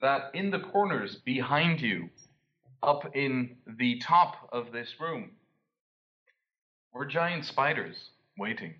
that 0.00 0.30
in 0.34 0.50
the 0.50 0.60
corners 0.60 1.16
behind 1.16 1.80
you, 1.80 2.08
up 2.82 3.14
in 3.14 3.56
the 3.78 3.98
top 3.98 4.48
of 4.52 4.72
this 4.72 4.94
room, 5.00 5.30
were 6.92 7.06
giant 7.06 7.44
spiders 7.44 7.96
waiting. 8.38 8.74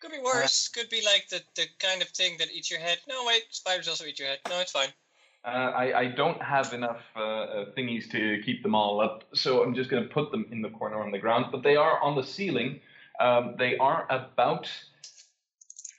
Could 0.00 0.12
be 0.12 0.18
worse. 0.18 0.68
Could 0.68 0.90
be 0.90 1.02
like 1.04 1.28
the, 1.30 1.40
the 1.56 1.66
kind 1.78 2.02
of 2.02 2.08
thing 2.08 2.36
that 2.38 2.50
eats 2.52 2.70
your 2.70 2.80
head. 2.80 2.98
No, 3.08 3.24
wait, 3.24 3.44
spiders 3.50 3.88
also 3.88 4.04
eat 4.04 4.18
your 4.18 4.28
head. 4.28 4.38
No, 4.48 4.60
it's 4.60 4.72
fine. 4.72 4.90
Uh, 5.46 5.72
I, 5.74 6.00
I 6.00 6.06
don't 6.08 6.40
have 6.42 6.72
enough 6.72 7.00
uh, 7.16 7.20
uh, 7.20 7.64
thingies 7.76 8.10
to 8.10 8.40
keep 8.44 8.62
them 8.62 8.74
all 8.74 9.00
up, 9.00 9.24
so 9.34 9.62
I'm 9.62 9.74
just 9.74 9.90
going 9.90 10.02
to 10.02 10.08
put 10.08 10.30
them 10.30 10.46
in 10.50 10.62
the 10.62 10.70
corner 10.70 11.02
on 11.02 11.10
the 11.10 11.18
ground. 11.18 11.46
But 11.52 11.62
they 11.62 11.76
are 11.76 12.00
on 12.00 12.16
the 12.16 12.22
ceiling. 12.22 12.80
Um, 13.20 13.54
they 13.58 13.76
are 13.78 14.06
about 14.10 14.68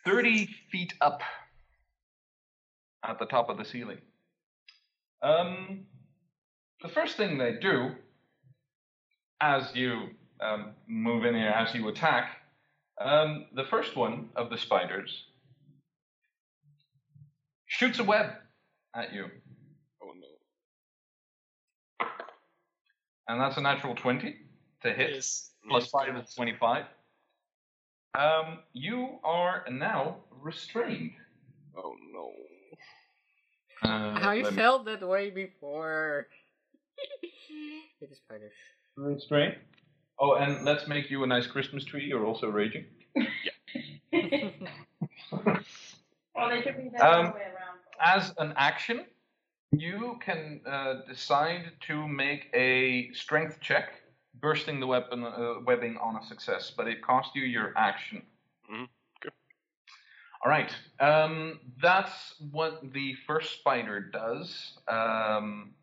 30 0.05 0.47
feet 0.71 0.93
up 1.01 1.21
at 3.03 3.19
the 3.19 3.25
top 3.25 3.49
of 3.49 3.57
the 3.57 3.65
ceiling. 3.65 3.97
Um, 5.21 5.85
the 6.81 6.89
first 6.89 7.17
thing 7.17 7.37
they 7.37 7.53
do, 7.59 7.91
as 9.41 9.71
you 9.73 10.09
um, 10.39 10.71
move 10.87 11.25
in 11.25 11.35
here, 11.35 11.49
as 11.49 11.73
you 11.73 11.87
attack, 11.87 12.37
um, 13.01 13.45
the 13.55 13.65
first 13.65 13.95
one 13.95 14.29
of 14.35 14.49
the 14.49 14.57
spiders 14.57 15.25
shoots 17.67 17.99
a 17.99 18.03
web 18.03 18.31
at 18.95 19.13
you. 19.13 19.25
Oh 20.01 20.11
no. 20.17 22.07
And 23.27 23.41
that's 23.41 23.57
a 23.57 23.61
natural 23.61 23.95
20 23.95 24.35
to 24.83 24.93
hit. 24.93 25.15
Yes. 25.15 25.49
Plus 25.67 25.87
5 25.87 26.15
is 26.17 26.33
25. 26.35 26.85
Um, 28.17 28.59
you 28.73 29.19
are 29.23 29.65
now 29.69 30.17
restrained. 30.41 31.11
Oh 31.77 31.93
no. 32.13 32.31
Uh, 33.83 33.87
I 34.19 34.41
let 34.41 34.51
me- 34.51 34.57
felt 34.57 34.85
that 34.85 35.07
way 35.07 35.29
before. 35.29 36.27
it 37.21 37.29
is 38.01 38.09
the 38.09 38.15
spiders. 38.15 38.53
Restrained? 38.95 39.55
Oh, 40.19 40.35
and 40.35 40.63
let's 40.63 40.87
make 40.87 41.09
you 41.11 41.23
a 41.23 41.27
nice 41.27 41.45
Christmas 41.47 41.83
tree. 41.83 42.05
You're 42.05 42.25
also 42.25 42.47
raging. 42.49 42.85
yeah. 43.15 44.49
Well, 46.35 46.49
they 46.49 46.61
should 46.61 46.77
be 46.77 46.89
the 46.89 47.05
Um, 47.05 47.27
other 47.27 47.33
way 47.33 47.41
around. 47.43 47.79
As 48.03 48.33
an 48.37 48.53
action, 48.57 49.05
you 49.71 50.19
can 50.21 50.59
uh, 50.65 50.95
decide 51.07 51.71
to 51.87 52.05
make 52.07 52.49
a 52.53 53.09
strength 53.13 53.59
check, 53.61 53.93
bursting 54.41 54.79
the 54.79 54.87
weapon 54.87 55.23
uh, 55.23 55.55
webbing 55.65 55.97
on 55.97 56.17
a 56.17 56.25
success, 56.25 56.71
but 56.75 56.87
it 56.87 57.01
costs 57.01 57.35
you 57.35 57.43
your 57.43 57.73
action. 57.75 58.21
Mhm, 58.71 58.87
okay. 59.17 59.35
All 60.43 60.51
right. 60.51 60.73
Um, 60.99 61.59
that's 61.81 62.35
what 62.51 62.93
the 62.93 63.15
first 63.27 63.53
spider 63.53 63.99
does. 63.99 64.77
Um, 64.87 65.73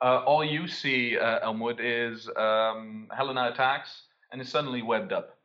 uh, 0.00 0.22
all 0.26 0.44
you 0.44 0.68
see, 0.68 1.16
uh, 1.18 1.40
Elmwood, 1.42 1.80
is 1.80 2.28
um, 2.36 3.08
Helena 3.16 3.50
attacks 3.52 4.02
and 4.32 4.40
is 4.40 4.48
suddenly 4.48 4.82
webbed 4.82 5.12
up. 5.12 5.38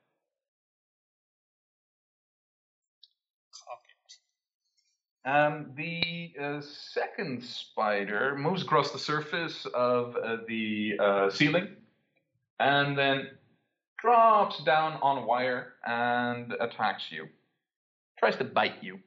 Um, 5.26 5.74
the 5.76 6.34
uh, 6.42 6.62
second 6.62 7.44
spider 7.44 8.36
moves 8.36 8.64
across 8.64 8.92
the 8.92 8.98
surface 8.98 9.68
of 9.76 10.16
uh, 10.16 10.38
the 10.48 10.98
uh, 11.00 11.30
ceiling 11.30 11.76
and 12.60 12.98
then 12.98 13.30
drops 14.02 14.64
down 14.64 15.00
on 15.02 15.18
a 15.18 15.26
wire 15.26 15.74
and 15.86 16.54
attacks 16.60 17.04
you. 17.12 17.28
Tries 18.18 18.36
to 18.38 18.44
bite 18.44 18.82
you. 18.84 19.00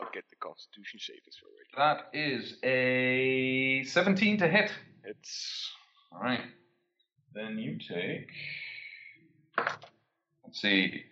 I'll 0.00 0.08
get 0.12 0.24
the 0.30 0.36
Constitution 0.36 1.00
saving 1.00 1.22
throw. 1.38 1.48
That 1.76 2.08
is 2.12 2.56
a 2.62 3.82
17 3.84 4.38
to 4.38 4.48
hit. 4.48 4.70
It's 5.04 5.70
All 6.12 6.20
right. 6.20 6.40
Then 7.34 7.58
you 7.58 7.78
take. 7.78 8.28
Let's 10.44 10.60
see. 10.62 11.02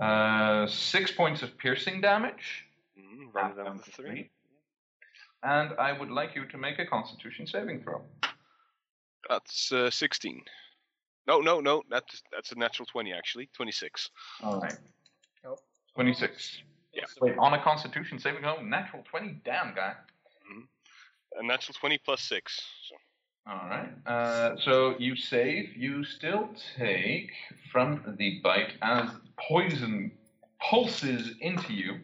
Uh, 0.00 0.66
six 0.66 1.10
points 1.12 1.42
of 1.42 1.56
piercing 1.58 2.00
damage. 2.00 2.64
mm, 2.98 3.32
Down 3.32 3.56
down 3.56 3.78
to 3.78 3.90
three. 3.90 4.04
three. 4.06 4.30
And 5.44 5.72
I 5.78 5.92
would 5.98 6.10
like 6.10 6.34
you 6.34 6.46
to 6.46 6.58
make 6.58 6.78
a 6.78 6.86
constitution 6.86 7.46
saving 7.46 7.82
throw. 7.82 8.02
That's 9.28 9.72
uh, 9.72 9.90
16. 9.90 10.42
No, 11.26 11.40
no, 11.40 11.60
no. 11.60 11.82
That's 11.90 12.22
that's 12.32 12.52
a 12.52 12.58
natural 12.58 12.86
20 12.86 13.12
actually. 13.12 13.48
26. 13.54 14.10
All 14.42 14.60
right. 14.60 14.76
Nope. 15.44 15.60
26. 15.94 16.62
Yeah. 16.94 17.04
Wait, 17.20 17.38
on 17.38 17.54
a 17.54 17.62
constitution 17.62 18.18
saving 18.18 18.42
throw? 18.42 18.60
Natural 18.62 19.02
20? 19.08 19.40
Damn, 19.44 19.74
guy. 19.74 19.94
Mm. 20.52 20.64
A 21.40 21.46
natural 21.46 21.74
20 21.78 21.98
plus 22.04 22.20
six. 22.20 22.60
So 22.88 22.96
All 23.50 23.68
right. 23.68 23.88
Uh, 24.06 24.56
so 24.58 24.94
you 24.98 25.16
save. 25.16 25.76
You 25.76 26.04
still 26.04 26.48
take 26.76 27.30
from 27.70 28.14
the 28.18 28.40
bite 28.40 28.74
as 28.82 29.08
poison 29.38 30.12
pulses 30.60 31.34
into 31.40 31.72
you. 31.72 32.00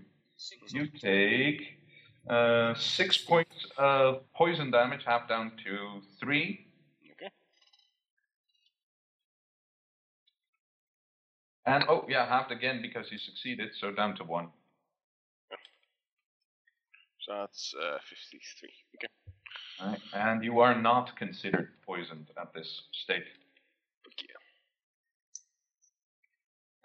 You 0.68 0.86
take 0.86 1.78
uh, 2.30 2.74
six 2.74 3.18
points 3.18 3.66
of 3.76 4.22
poison 4.34 4.70
damage, 4.70 5.02
half 5.04 5.28
down 5.28 5.52
to 5.64 6.00
three. 6.20 6.67
And 11.68 11.84
oh 11.88 12.04
yeah, 12.08 12.26
halved 12.26 12.50
again 12.50 12.80
because 12.82 13.08
he 13.10 13.18
succeeded, 13.18 13.70
so 13.78 13.90
down 13.92 14.16
to 14.16 14.24
one. 14.24 14.48
so 17.20 17.32
that's 17.40 17.74
uh, 17.80 17.98
53. 18.08 18.70
Okay. 18.96 19.08
Right. 19.90 20.00
And 20.14 20.42
you 20.42 20.60
are 20.60 20.80
not 20.80 21.14
considered 21.16 21.68
poisoned 21.86 22.28
at 22.40 22.52
this 22.54 22.82
state. 22.92 23.24
Okay. 24.08 24.32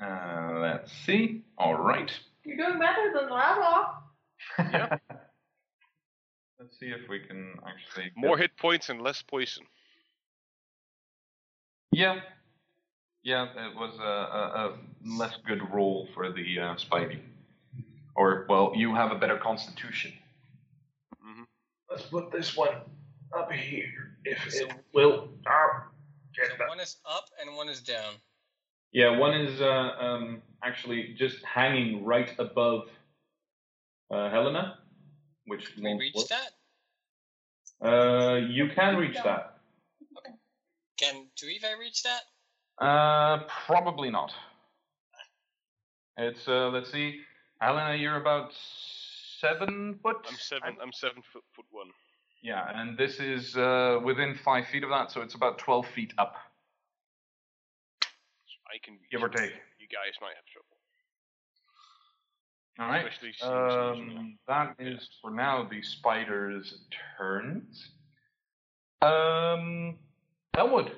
Uh, 0.06 0.60
let's 0.60 0.92
see. 1.06 1.44
All 1.58 1.76
right. 1.76 2.12
You're 2.44 2.58
doing 2.58 2.80
better 2.80 3.14
than 3.18 3.30
Lava. 3.30 3.94
Yeah. 4.60 4.98
let's 6.60 6.78
see 6.80 6.88
if 6.88 7.08
we 7.10 7.20
can 7.20 7.54
actually. 7.66 8.06
get- 8.06 8.18
More 8.18 8.38
hit 8.38 8.56
points 8.58 8.90
and 8.90 9.02
less 9.02 9.22
poison. 9.22 9.64
Yeah. 11.92 12.20
Yeah, 13.24 13.48
it 13.68 13.76
was 13.76 13.98
a, 14.00 14.04
a, 14.04 14.68
a 14.68 14.78
less 15.18 15.38
good 15.48 15.62
roll 15.72 16.08
for 16.14 16.32
the 16.32 16.60
uh, 16.60 16.76
Spidey. 16.76 17.20
Or, 18.16 18.46
well, 18.50 18.74
you 18.76 18.94
have 18.94 19.12
a 19.12 19.16
better 19.16 19.38
constitution. 19.38 20.12
Mhm. 21.26 21.46
Let's 21.90 22.04
put 22.04 22.32
this 22.32 22.56
one 22.56 22.76
up 23.36 23.52
here, 23.52 24.18
if 24.26 24.52
So- 24.52 24.66
it 24.66 24.74
will. 24.94 25.30
Ah, 25.48 25.88
get 26.36 26.58
So 26.58 26.68
one 26.68 26.80
is 26.80 26.98
up 27.06 27.26
and 27.40 27.56
one 27.56 27.70
is 27.70 27.82
down. 27.82 28.16
Yeah, 28.92 29.18
one 29.18 29.34
is 29.34 29.60
uh, 29.60 29.96
um, 30.00 30.42
actually 30.62 31.16
just 31.18 31.44
hanging 31.44 32.04
right 32.06 32.30
above 32.38 32.90
uh, 34.12 34.30
Helena, 34.30 34.78
which 35.46 35.74
Can 35.74 35.84
we 35.84 35.90
won't 35.90 36.00
reach 36.02 36.16
work. 36.16 36.28
that? 36.28 36.52
Uh, 37.82 38.36
you 38.36 38.70
can 38.70 38.98
reach 38.98 39.16
that. 39.24 39.58
Okay. 40.18 40.36
Can 40.98 41.28
Tuive 41.36 41.80
reach 41.80 42.04
that? 42.04 42.22
Uh, 42.80 43.40
probably 43.66 44.10
not. 44.10 44.32
It's 46.18 46.48
uh, 46.48 46.70
let's 46.70 46.92
see, 46.92 47.20
Helena, 47.60 47.96
you're 47.96 48.18
about 48.18 48.52
seven 49.40 50.00
foot. 50.04 50.18
I'm 50.28 50.36
seven. 50.38 50.78
I'm 50.82 50.92
seven 50.92 51.22
foot, 51.32 51.44
foot 51.56 51.66
one. 51.72 51.88
Yeah, 52.42 52.70
and 52.76 52.98
this 52.98 53.20
is 53.20 53.56
uh, 53.56 54.00
within 54.04 54.36
five 54.36 54.68
feet 54.68 54.84
of 54.84 54.90
that, 54.90 55.12
so 55.12 55.22
it's 55.22 55.34
about 55.34 55.58
twelve 55.58 55.88
feet 55.88 56.14
up, 56.18 56.36
So 58.02 58.08
I 58.68 58.78
can 58.84 59.00
give 59.12 59.24
or 59.24 59.30
take. 59.30 59.54
You 59.80 59.88
guys 59.88 60.14
might 60.22 60.34
have 60.36 60.46
trouble. 60.52 60.68
All 62.80 62.88
right. 62.88 63.06
Especially 63.06 63.34
seeing 63.40 64.08
seeing 64.10 64.18
Um, 64.18 64.38
that 64.48 64.76
is 64.80 65.08
for 65.22 65.32
now 65.32 65.68
the 65.70 65.82
spider's 65.84 66.86
turns. 67.18 67.92
Um, 69.02 69.98
Elmwood, 70.58 70.92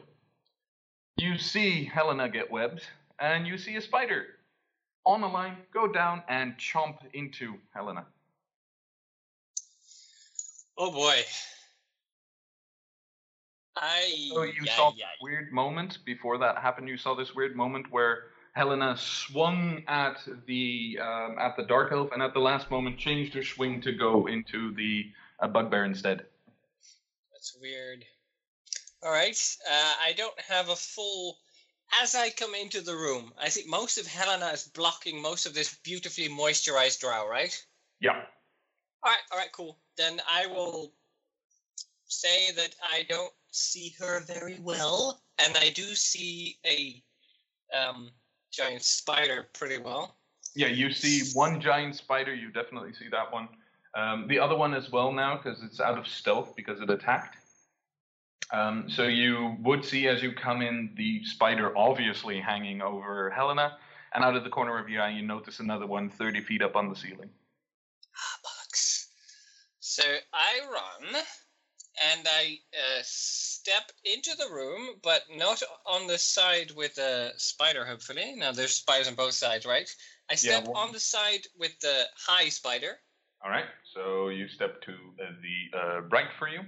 you 1.17 1.37
see 1.37 1.85
Helena 1.85 2.29
get 2.29 2.51
webbed, 2.51 2.83
and 3.19 3.47
you 3.47 3.57
see 3.57 3.75
a 3.75 3.81
spider 3.81 4.25
on 5.05 5.23
a 5.23 5.31
line, 5.31 5.57
go 5.73 5.87
down 5.87 6.23
and 6.27 6.57
chomp 6.57 6.97
into 7.13 7.55
Helena. 7.73 8.05
Oh 10.77 10.91
boy. 10.91 11.21
I. 13.77 14.29
So 14.33 14.43
you 14.43 14.53
yeah, 14.63 14.75
saw 14.75 14.93
yeah. 14.95 15.05
weird 15.21 15.51
moment 15.51 15.99
before 16.05 16.37
that 16.39 16.57
happened. 16.57 16.89
You 16.89 16.97
saw 16.97 17.13
this 17.13 17.35
weird 17.35 17.55
moment 17.55 17.91
where 17.91 18.23
Helena 18.53 18.95
swung 18.97 19.83
at 19.87 20.17
the 20.47 20.99
um, 21.01 21.37
at 21.39 21.55
the 21.55 21.63
dark 21.63 21.91
elf, 21.91 22.11
and 22.11 22.21
at 22.21 22.33
the 22.33 22.39
last 22.39 22.71
moment 22.71 22.97
changed 22.97 23.33
her 23.35 23.43
swing 23.43 23.81
to 23.81 23.91
go 23.91 24.27
into 24.27 24.73
the 24.75 25.11
uh, 25.39 25.47
bugbear 25.47 25.85
instead. 25.85 26.25
That's 27.33 27.57
weird. 27.61 28.05
All 29.05 29.11
right. 29.11 29.39
Uh, 29.69 29.93
I 30.03 30.13
don't 30.13 30.39
have 30.39 30.69
a 30.69 30.75
full. 30.75 31.37
As 32.01 32.15
I 32.15 32.31
come 32.31 32.55
into 32.55 32.81
the 32.81 32.95
room, 32.95 33.31
I 33.39 33.49
see 33.49 33.63
most 33.67 33.99
of 33.99 34.07
Helena 34.07 34.47
is 34.47 34.63
blocking 34.63 35.21
most 35.21 35.45
of 35.45 35.53
this 35.53 35.75
beautifully 35.83 36.27
moisturized 36.27 37.01
drow, 37.01 37.29
right? 37.29 37.55
Yeah. 37.99 38.13
All 39.03 39.11
right. 39.11 39.17
All 39.31 39.37
right. 39.37 39.51
Cool. 39.51 39.77
Then 39.95 40.19
I 40.27 40.47
will 40.47 40.91
say 42.07 42.51
that 42.55 42.75
I 42.81 43.03
don't 43.07 43.31
see 43.51 43.93
her 43.99 44.21
very 44.21 44.57
well, 44.59 45.21
and 45.37 45.55
I 45.55 45.69
do 45.69 45.83
see 45.93 46.57
a 46.65 47.03
um, 47.77 48.09
giant 48.51 48.81
spider 48.81 49.47
pretty 49.53 49.77
well. 49.77 50.15
Yeah, 50.55 50.67
you 50.67 50.91
see 50.91 51.37
one 51.37 51.61
giant 51.61 51.95
spider. 51.95 52.33
You 52.33 52.49
definitely 52.49 52.93
see 52.93 53.09
that 53.11 53.31
one. 53.31 53.49
Um, 53.93 54.27
the 54.27 54.39
other 54.39 54.55
one 54.55 54.73
as 54.73 54.91
well 54.91 55.11
now 55.11 55.37
because 55.37 55.61
it's 55.61 55.79
out 55.79 55.99
of 55.99 56.07
stealth 56.07 56.55
because 56.55 56.81
it 56.81 56.89
attacked. 56.89 57.44
Um, 58.51 58.85
so 58.89 59.03
you 59.03 59.55
would 59.61 59.83
see 59.83 60.07
as 60.07 60.21
you 60.21 60.31
come 60.31 60.61
in 60.61 60.93
the 60.95 61.23
spider 61.25 61.75
obviously 61.77 62.39
hanging 62.39 62.81
over 62.81 63.29
Helena, 63.31 63.77
and 64.13 64.23
out 64.23 64.35
of 64.35 64.43
the 64.43 64.49
corner 64.49 64.77
of 64.77 64.87
your 64.87 65.01
eye 65.01 65.09
you 65.09 65.23
notice 65.23 65.59
another 65.59 65.87
one 65.87 66.09
30 66.09 66.41
feet 66.41 66.61
up 66.61 66.75
on 66.75 66.89
the 66.89 66.95
ceiling. 66.95 67.29
Ah, 68.15 68.39
bollocks. 68.45 69.07
So 69.79 70.03
I 70.33 70.61
run 70.71 71.23
and 72.03 72.27
I 72.27 72.59
uh, 72.73 73.01
step 73.03 73.91
into 74.03 74.31
the 74.37 74.53
room, 74.53 74.95
but 75.01 75.23
not 75.33 75.61
on 75.85 76.07
the 76.07 76.17
side 76.17 76.71
with 76.75 76.95
the 76.95 77.31
spider, 77.37 77.85
hopefully. 77.85 78.35
Now, 78.35 78.51
there's 78.51 78.75
spiders 78.75 79.07
on 79.07 79.15
both 79.15 79.33
sides, 79.33 79.65
right? 79.65 79.89
I 80.29 80.35
step 80.35 80.67
one- 80.67 80.87
on 80.87 80.91
the 80.91 80.99
side 80.99 81.47
with 81.57 81.79
the 81.79 82.03
high 82.17 82.49
spider. 82.49 82.99
All 83.43 83.51
right, 83.51 83.65
so 83.93 84.29
you 84.29 84.47
step 84.47 84.81
to 84.81 84.91
uh, 84.91 85.31
the 85.41 85.77
uh, 85.77 86.01
right 86.03 86.31
for 86.39 86.47
you. 86.47 86.61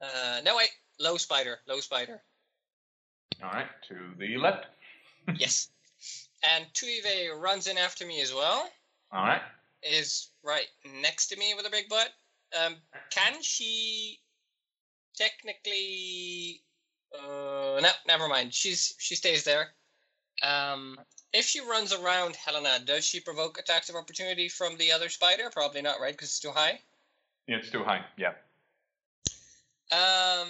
Uh, 0.00 0.40
no, 0.44 0.56
wait, 0.56 0.70
low 0.98 1.16
spider, 1.16 1.58
low 1.66 1.80
spider. 1.80 2.20
All 3.42 3.50
right, 3.50 3.66
to 3.88 3.94
the 4.18 4.36
left. 4.36 4.66
yes. 5.36 5.68
And 6.54 6.66
Tuive 6.74 7.40
runs 7.40 7.66
in 7.66 7.78
after 7.78 8.06
me 8.06 8.20
as 8.20 8.32
well. 8.32 8.68
All 9.12 9.24
right. 9.24 9.42
Is 9.82 10.28
right 10.42 10.66
next 11.02 11.28
to 11.28 11.38
me 11.38 11.54
with 11.56 11.66
a 11.66 11.70
big 11.70 11.88
butt. 11.88 12.10
Um, 12.58 12.76
can 13.10 13.42
she 13.42 14.18
technically? 15.16 16.62
Uh, 17.16 17.80
no, 17.80 17.88
never 18.06 18.28
mind. 18.28 18.52
She's 18.52 18.94
she 18.98 19.14
stays 19.14 19.44
there. 19.44 19.68
Um, 20.42 20.98
if 21.32 21.44
she 21.44 21.60
runs 21.60 21.92
around 21.92 22.36
Helena, 22.36 22.78
does 22.84 23.04
she 23.04 23.20
provoke 23.20 23.58
attacks 23.58 23.88
of 23.88 23.96
opportunity 23.96 24.48
from 24.48 24.76
the 24.76 24.92
other 24.92 25.08
spider? 25.08 25.50
Probably 25.52 25.82
not, 25.82 26.00
right? 26.00 26.12
Because 26.12 26.28
it's 26.28 26.40
too 26.40 26.50
high. 26.50 26.80
Yeah, 27.46 27.56
it's 27.56 27.70
too 27.70 27.84
high. 27.84 28.04
Yeah. 28.16 28.32
Um, 29.94 30.48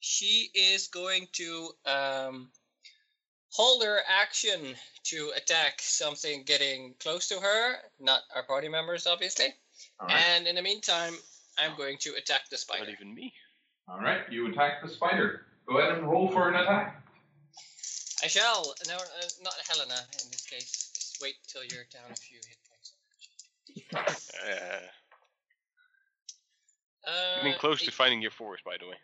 she 0.00 0.50
is 0.54 0.88
going 0.88 1.28
to 1.32 1.70
um 1.86 2.48
hold 3.50 3.82
her 3.82 3.98
action 4.08 4.60
to 5.04 5.32
attack 5.36 5.80
something 5.80 6.44
getting 6.44 6.94
close 7.00 7.28
to 7.28 7.40
her, 7.40 7.74
not 7.98 8.20
our 8.34 8.44
party 8.44 8.68
members, 8.68 9.06
obviously. 9.06 9.46
All 9.98 10.06
right. 10.06 10.22
And 10.36 10.46
in 10.46 10.54
the 10.54 10.62
meantime, 10.62 11.14
I'm 11.58 11.76
going 11.76 11.98
to 11.98 12.14
attack 12.14 12.48
the 12.50 12.56
spider. 12.56 12.84
Not 12.84 12.92
even 12.92 13.14
me. 13.14 13.32
All 13.88 13.98
right. 13.98 14.20
You 14.30 14.48
attack 14.50 14.82
the 14.82 14.88
spider. 14.88 15.46
Go 15.66 15.78
ahead 15.78 15.98
and 15.98 16.08
roll 16.08 16.28
for 16.28 16.48
an 16.48 16.56
attack. 16.56 17.02
I 18.22 18.26
shall. 18.26 18.74
No, 18.86 18.96
uh, 18.96 19.28
not 19.42 19.54
Helena 19.68 19.94
in 20.22 20.30
this 20.30 20.46
case. 20.48 20.90
Just 20.94 21.18
wait 21.22 21.34
till 21.48 21.62
you're 21.62 21.86
down 21.92 22.10
a 22.10 22.16
few 22.16 22.36
hit 22.36 22.56
points. 22.68 22.92
Uh, 24.42 24.80
Uh, 27.06 27.42
getting 27.42 27.58
close 27.58 27.82
to 27.82 27.90
finding 27.90 28.20
your 28.20 28.30
forest, 28.30 28.64
by 28.64 28.76
the 28.78 28.86
way. 28.86 28.96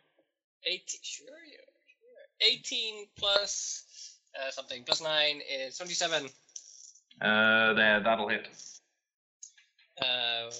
18, 0.65 0.81
sure, 1.01 1.27
yeah, 1.49 1.57
sure. 1.87 2.51
18 2.51 3.05
plus 3.17 4.17
uh, 4.35 4.51
something, 4.51 4.83
plus 4.83 5.01
9 5.01 5.41
is 5.49 5.77
27. 5.77 6.29
Uh, 7.21 7.73
there, 7.73 7.99
that'll 8.01 8.27
hit. 8.27 8.47
Uh, 10.01 10.51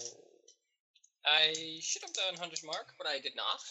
I 1.26 1.80
should 1.81 2.01
have 2.01 2.14
done 2.14 2.35
Hunter's 2.39 2.64
Mark, 2.64 2.93
but 2.97 3.07
I 3.07 3.19
did 3.19 3.34
not. 3.35 3.61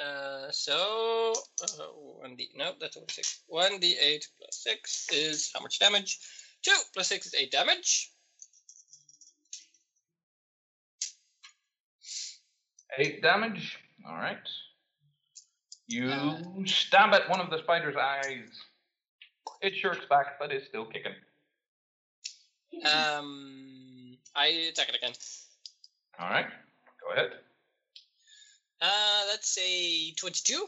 Uh, 0.00 0.50
so, 0.50 1.34
uh, 1.62 2.26
1d, 2.26 2.56
no, 2.56 2.72
that's 2.80 2.96
only 2.96 3.08
6. 3.10 3.40
1d8 3.52 4.24
plus 4.38 4.62
6 4.62 5.06
is 5.12 5.50
how 5.52 5.60
much 5.60 5.78
damage? 5.78 6.18
2 6.62 6.72
plus 6.94 7.08
6 7.08 7.26
is 7.26 7.34
8 7.34 7.50
damage. 7.50 8.12
Eight 12.98 13.22
damage. 13.22 13.78
All 14.08 14.16
right. 14.16 14.38
You 15.86 16.36
stab 16.66 17.12
at 17.14 17.28
one 17.28 17.40
of 17.40 17.50
the 17.50 17.58
spider's 17.58 17.96
eyes. 17.96 18.48
It 19.60 19.74
shirks 19.74 20.06
back, 20.08 20.38
but 20.38 20.52
is 20.52 20.64
still 20.68 20.84
kicking. 20.86 21.12
Um, 22.84 24.16
I 24.34 24.46
attack 24.46 24.88
it 24.88 24.96
again. 24.96 25.12
All 26.18 26.30
right. 26.30 26.46
Go 27.00 27.12
ahead. 27.12 27.32
Uh, 28.80 29.22
let's 29.28 29.48
say 29.48 30.12
22. 30.12 30.66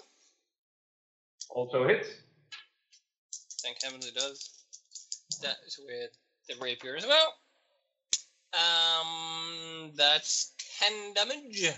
Also 1.50 1.86
hits. 1.86 2.08
Thank 3.62 3.76
heaven 3.82 4.00
it 4.02 4.14
does. 4.14 4.50
That 5.42 5.56
is 5.66 5.78
with 5.78 6.10
the 6.48 6.62
rapier 6.62 6.96
as 6.96 7.06
well. 7.06 7.34
Um, 8.52 9.92
that's 9.94 10.52
10 10.80 11.14
damage. 11.14 11.72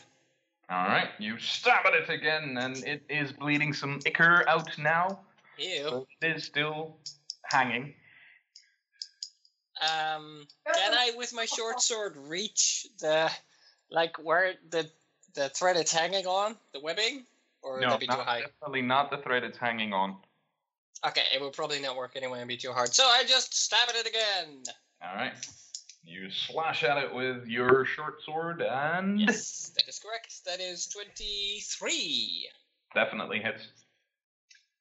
All 0.71 0.87
right. 0.87 1.09
You 1.19 1.39
stab 1.39 1.87
at 1.87 1.95
it 1.95 2.09
again, 2.09 2.57
and 2.59 2.77
it 2.85 3.03
is 3.09 3.33
bleeding 3.33 3.73
some 3.73 4.01
ichor 4.07 4.49
out 4.49 4.77
now. 4.79 5.21
Ew. 5.59 6.07
It 6.23 6.37
is 6.37 6.45
still 6.45 6.97
hanging. 7.45 7.95
Um, 9.83 10.47
can 10.73 10.95
I, 10.95 11.13
with 11.17 11.35
my 11.35 11.45
short 11.45 11.81
sword, 11.81 12.17
reach 12.17 12.87
the, 13.01 13.31
like, 13.91 14.17
where 14.23 14.55
the 14.71 14.89
the 15.35 15.49
thread 15.49 15.77
it's 15.77 15.93
hanging 15.93 16.27
on, 16.27 16.55
the 16.73 16.79
webbing, 16.81 17.25
or 17.61 17.75
would 17.75 17.83
no, 17.83 17.91
that 17.91 18.01
be 18.01 18.07
too 18.07 18.17
not- 18.17 18.25
high? 18.27 18.41
definitely 18.43 18.83
not 18.83 19.11
the 19.11 19.19
thread 19.19 19.43
it's 19.43 19.59
hanging 19.59 19.93
on. 19.93 20.17
Okay, 21.07 21.23
it 21.35 21.41
will 21.41 21.51
probably 21.51 21.81
not 21.81 21.97
work 21.97 22.13
anyway 22.15 22.39
and 22.39 22.49
be 22.49 22.57
too 22.57 22.73
hard. 22.73 22.95
So 22.95 23.05
I 23.05 23.25
just 23.27 23.53
stab 23.53 23.89
at 23.89 23.97
it 23.97 24.07
again. 24.07 24.63
All 25.03 25.15
right. 25.17 25.35
You 26.07 26.31
slash 26.31 26.85
at 26.85 26.99
it 26.99 27.15
with 27.15 27.47
your 27.47 27.85
short 27.87 28.23
sword, 28.25 28.61
and 28.63 29.21
Yes, 29.21 29.73
that 29.77 29.89
is 29.89 29.99
correct. 29.99 30.45
That 30.47 30.61
is 30.61 30.87
twenty-three. 30.89 32.49
definitely 32.95 33.41
hits. 33.41 33.67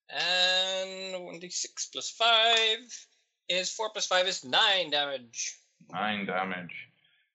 And 0.09 1.15
1d6 1.15 1.91
plus 1.91 2.11
5 2.11 2.77
is 3.49 3.71
4 3.71 3.89
plus 3.91 4.05
5 4.05 4.27
is 4.27 4.43
9 4.45 4.91
damage. 4.91 5.57
Nine 5.91 6.25
damage. 6.27 6.73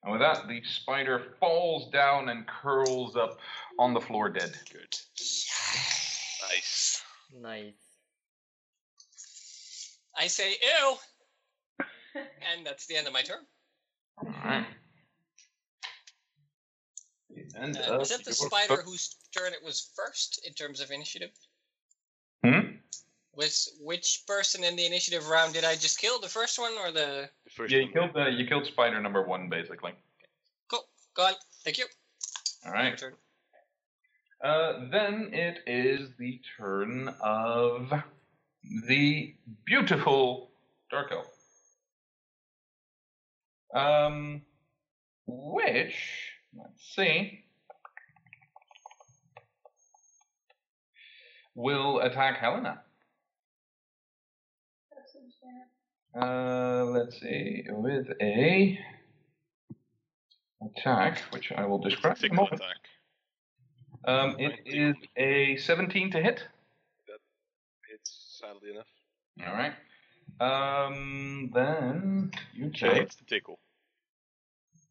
And 0.05 0.13
with 0.13 0.21
that, 0.21 0.47
the 0.47 0.63
spider 0.63 1.35
falls 1.41 1.91
down 1.91 2.29
and 2.29 2.47
curls 2.47 3.17
up 3.17 3.39
on 3.81 3.95
the 3.95 4.01
floor 4.01 4.29
dead. 4.29 4.53
Good. 4.73 4.95
Nice. 6.53 7.03
Nice. 7.41 7.73
I 10.17 10.27
say 10.29 10.51
ew! 10.63 10.97
and 12.15 12.65
that's 12.65 12.87
the 12.87 12.97
end 12.97 13.07
of 13.09 13.13
my 13.13 13.23
turn. 13.23 13.45
Alright. 14.25 14.67
And 17.55 17.77
Uh, 17.77 17.97
was 17.99 18.11
it 18.11 18.25
the 18.25 18.33
spider 18.33 18.83
whose 18.83 19.17
turn 19.37 19.53
it 19.53 19.63
was 19.63 19.93
first 19.95 20.45
in 20.47 20.55
terms 20.55 20.81
of 20.81 20.91
initiative? 20.91 21.31
Hmm? 22.45 22.77
Was 23.35 23.77
which 23.81 24.25
person 24.27 24.65
in 24.65 24.75
the 24.75 24.85
initiative 24.87 25.29
round 25.29 25.55
did 25.55 25.65
I 25.65 25.75
just 25.77 25.99
kill? 26.01 26.19
The 26.21 26.29
first 26.29 26.59
one 26.59 26.73
or 26.79 26.91
the. 26.91 27.31
The 27.45 27.51
first 27.51 27.73
Yeah, 27.73 27.79
you 27.81 27.85
one. 27.85 27.93
killed 27.93 28.13
the 28.15 28.31
you 28.31 28.47
killed 28.47 28.67
spider 28.67 29.01
number 29.01 29.23
one 29.23 29.49
basically. 29.49 29.93
Cool. 30.69 30.85
Go 31.15 31.27
on. 31.27 31.35
Thank 31.65 31.79
you. 31.79 31.87
All 32.65 32.73
Your 32.73 32.83
right. 32.83 32.99
turn. 32.99 33.15
Uh, 34.43 34.89
then 34.91 35.31
it 35.33 35.63
is 35.67 36.11
the 36.19 36.41
turn 36.57 37.09
of 37.21 37.93
the 38.87 39.35
beautiful 39.65 40.51
dark 40.91 41.11
elf. 41.13 41.27
Um, 43.75 44.43
which 45.27 46.33
let's 46.57 46.95
see, 46.95 47.45
will 51.55 52.01
attack 52.01 52.39
Helena. 52.39 52.81
That 54.91 55.05
seems 55.13 55.35
fair. 55.43 56.23
Uh, 56.23 56.85
let's 56.85 57.21
see, 57.21 57.65
with 57.69 58.07
a 58.23 58.79
attack, 60.63 61.21
which 61.31 61.53
I 61.53 61.67
will 61.67 61.79
describe 61.79 62.17
in 62.19 62.19
a 62.19 62.29
Tickle 62.29 62.37
moment. 62.37 62.55
attack. 62.63 62.77
Um, 64.07 64.37
it 64.39 64.61
is 64.65 64.95
a 65.17 65.57
17 65.57 66.13
to 66.13 66.23
hit. 66.23 66.43
That 67.07 67.19
it's 67.93 68.39
sadly 68.41 68.71
enough. 68.71 68.87
All 69.47 69.53
right. 69.53 69.73
Um, 70.41 71.51
then 71.55 72.33
you 72.55 72.71
take 72.71 72.97
it's 73.05 73.17
the 73.17 73.25
tickle. 73.25 73.59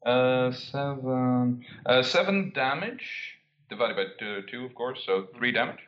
uh 0.05 0.51
seven 0.51 1.65
uh 1.85 2.03
seven 2.03 2.51
damage 2.55 3.35
divided 3.69 3.95
by 3.97 4.05
two, 4.19 4.43
two 4.51 4.65
of 4.65 4.75
course, 4.75 5.03
so 5.05 5.27
three 5.37 5.51
damage. 5.51 5.79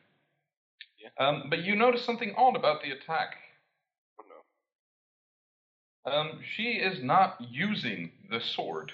Yeah. 0.99 1.09
Um, 1.27 1.45
but 1.49 1.59
you 1.59 1.75
notice 1.75 2.05
something 2.05 2.33
odd 2.37 2.55
about 2.55 2.83
the 2.83 2.91
attack. 2.91 3.35
Oh 4.19 4.25
no. 6.05 6.11
Um, 6.11 6.39
she 6.55 6.73
is 6.73 7.03
not 7.03 7.37
using 7.39 8.11
the 8.29 8.41
sword. 8.41 8.91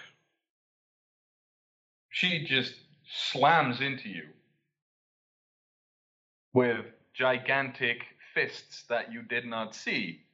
She 2.10 2.46
just 2.46 2.76
slams 3.32 3.82
into 3.82 4.10
you 4.10 4.24
with 6.54 6.86
gigantic 7.14 8.00
fists 8.34 8.84
that 8.90 9.12
you 9.14 9.22
did 9.24 9.46
not 9.46 9.76
see 9.76 10.25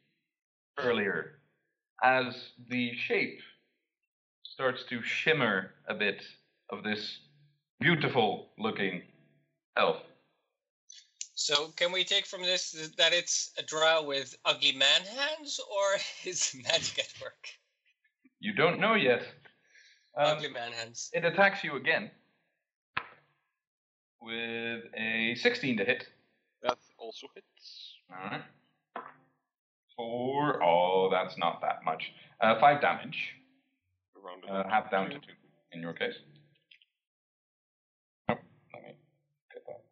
earlier 0.78 1.40
as 2.04 2.52
the 2.70 2.94
shape 2.96 3.40
starts 4.44 4.84
to 4.90 5.02
shimmer 5.04 5.72
a 5.88 5.94
bit 5.94 6.22
of 6.70 6.84
this 6.84 7.20
beautiful 7.80 8.50
looking 8.58 9.02
elf. 9.78 9.98
So 11.36 11.68
can 11.76 11.92
we 11.92 12.04
take 12.04 12.28
from 12.28 12.44
this 12.44 12.92
that 12.98 13.14
it's 13.14 13.52
a 13.58 13.64
drow 13.64 14.04
with 14.04 14.36
ugly 14.46 14.74
man 14.74 15.02
hands, 15.02 15.60
or 15.60 15.98
is 16.30 16.56
magic 16.64 17.00
at 17.00 17.14
work? 17.22 17.50
You 18.40 18.54
don't 18.54 18.80
know 18.80 18.96
yet. 18.96 19.22
Um, 20.16 20.38
ugly 20.38 20.50
man 20.50 20.72
hands. 20.74 21.10
It 21.14 21.26
attacks 21.26 21.64
you 21.64 21.76
again 21.76 22.12
with 24.22 24.84
a 24.96 25.36
16 25.36 25.78
to 25.78 25.86
hit. 25.86 26.08
That 26.62 26.78
also 26.98 27.28
hits. 27.34 27.96
Alright. 28.12 28.42
For, 30.02 30.64
oh, 30.64 31.10
that's 31.12 31.38
not 31.38 31.62
that 31.62 31.86
much. 31.86 32.12
Uh, 32.42 32.60
5 32.60 32.82
damage. 32.82 33.36
Uh, 34.50 34.64
half 34.68 34.90
down 34.90 35.12
to 35.12 35.16
2 35.16 35.20
in 35.74 35.82
your 35.82 35.94
case. 35.94 36.16
Oh, 38.28 38.34
let 38.74 38.84
me 38.84 38.90
get 39.54 39.64
that. 39.68 39.84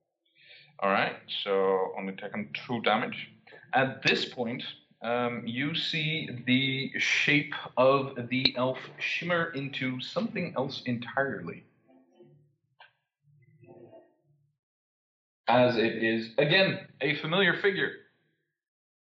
Alright, 0.84 1.18
so 1.44 1.92
only 1.96 2.14
taken 2.14 2.50
2 2.66 2.82
damage. 2.82 3.30
At 3.74 4.02
this 4.02 4.26
point, 4.26 4.64
um, 5.04 5.44
you 5.46 5.76
see 5.76 6.28
the 6.48 6.92
shape 7.00 7.54
of 7.78 8.30
the 8.30 8.56
elf 8.58 8.80
shimmer 8.98 9.52
into 9.52 10.02
something 10.02 10.56
else 10.58 10.82
entirely. 10.88 11.66
As 15.48 15.78
it 15.78 16.04
is, 16.04 16.32
again, 16.40 16.80
a 17.00 17.16
familiar 17.18 17.62
figure. 17.62 17.92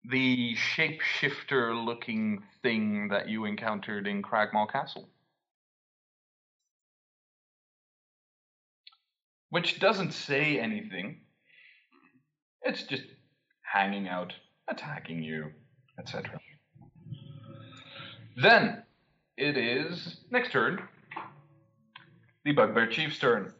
The 0.08 0.54
shapeshifter 0.54 1.84
looking 1.84 2.44
thing 2.62 3.08
that 3.08 3.28
you 3.28 3.44
encountered 3.44 4.06
in 4.06 4.22
Cragmaw 4.22 4.70
Castle. 4.70 5.08
Which 9.50 9.80
doesn't 9.80 10.12
say 10.12 10.60
anything. 10.60 11.22
It's 12.62 12.84
just 12.84 13.04
hanging 13.62 14.06
out, 14.06 14.32
attacking 14.68 15.22
you, 15.22 15.50
etc. 15.98 16.38
Then 18.36 18.82
it 19.36 19.56
is 19.56 20.18
next 20.30 20.52
turn. 20.52 20.82
The 22.44 22.52
Bugbear 22.52 22.86
Chief's 22.86 23.18
turn. 23.18 23.52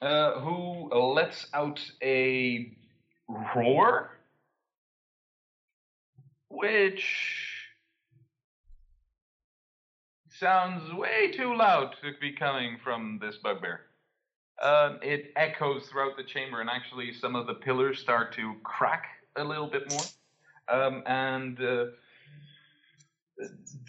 Uh, 0.00 0.40
who 0.40 0.88
lets 0.92 1.46
out 1.54 1.80
a 2.02 2.76
roar, 3.54 4.10
which 6.48 7.04
sounds 10.38 10.92
way 10.94 11.30
too 11.32 11.54
loud 11.54 11.94
to 12.02 12.12
be 12.20 12.32
coming 12.32 12.76
from 12.82 13.18
this 13.20 13.36
bugbear. 13.42 13.82
Um, 14.62 14.98
it 15.02 15.32
echoes 15.36 15.86
throughout 15.86 16.16
the 16.16 16.24
chamber, 16.24 16.60
and 16.60 16.70
actually, 16.70 17.12
some 17.12 17.34
of 17.34 17.46
the 17.46 17.54
pillars 17.54 17.98
start 17.98 18.34
to 18.34 18.54
crack 18.62 19.06
a 19.36 19.44
little 19.44 19.68
bit 19.68 19.90
more. 19.90 20.02
Um, 20.68 21.02
and 21.06 21.60
uh, 21.60 21.84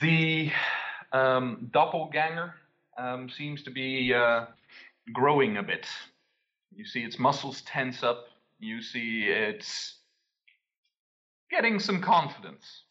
the 0.02 0.52
um, 1.12 1.70
doppelganger 1.72 2.56
um, 2.98 3.30
seems 3.30 3.64
to 3.64 3.72
be 3.72 4.14
uh, 4.14 4.46
growing 5.14 5.58
a 5.58 5.64
bit. 5.64 5.86
You 6.76 6.86
see 6.86 7.02
its 7.02 7.20
muscles 7.20 7.62
tense 7.62 8.04
up. 8.04 8.26
You 8.64 8.82
see 8.82 9.26
it's 9.28 9.98
getting 11.52 11.80
some 11.80 12.02
confidence. 12.02 12.84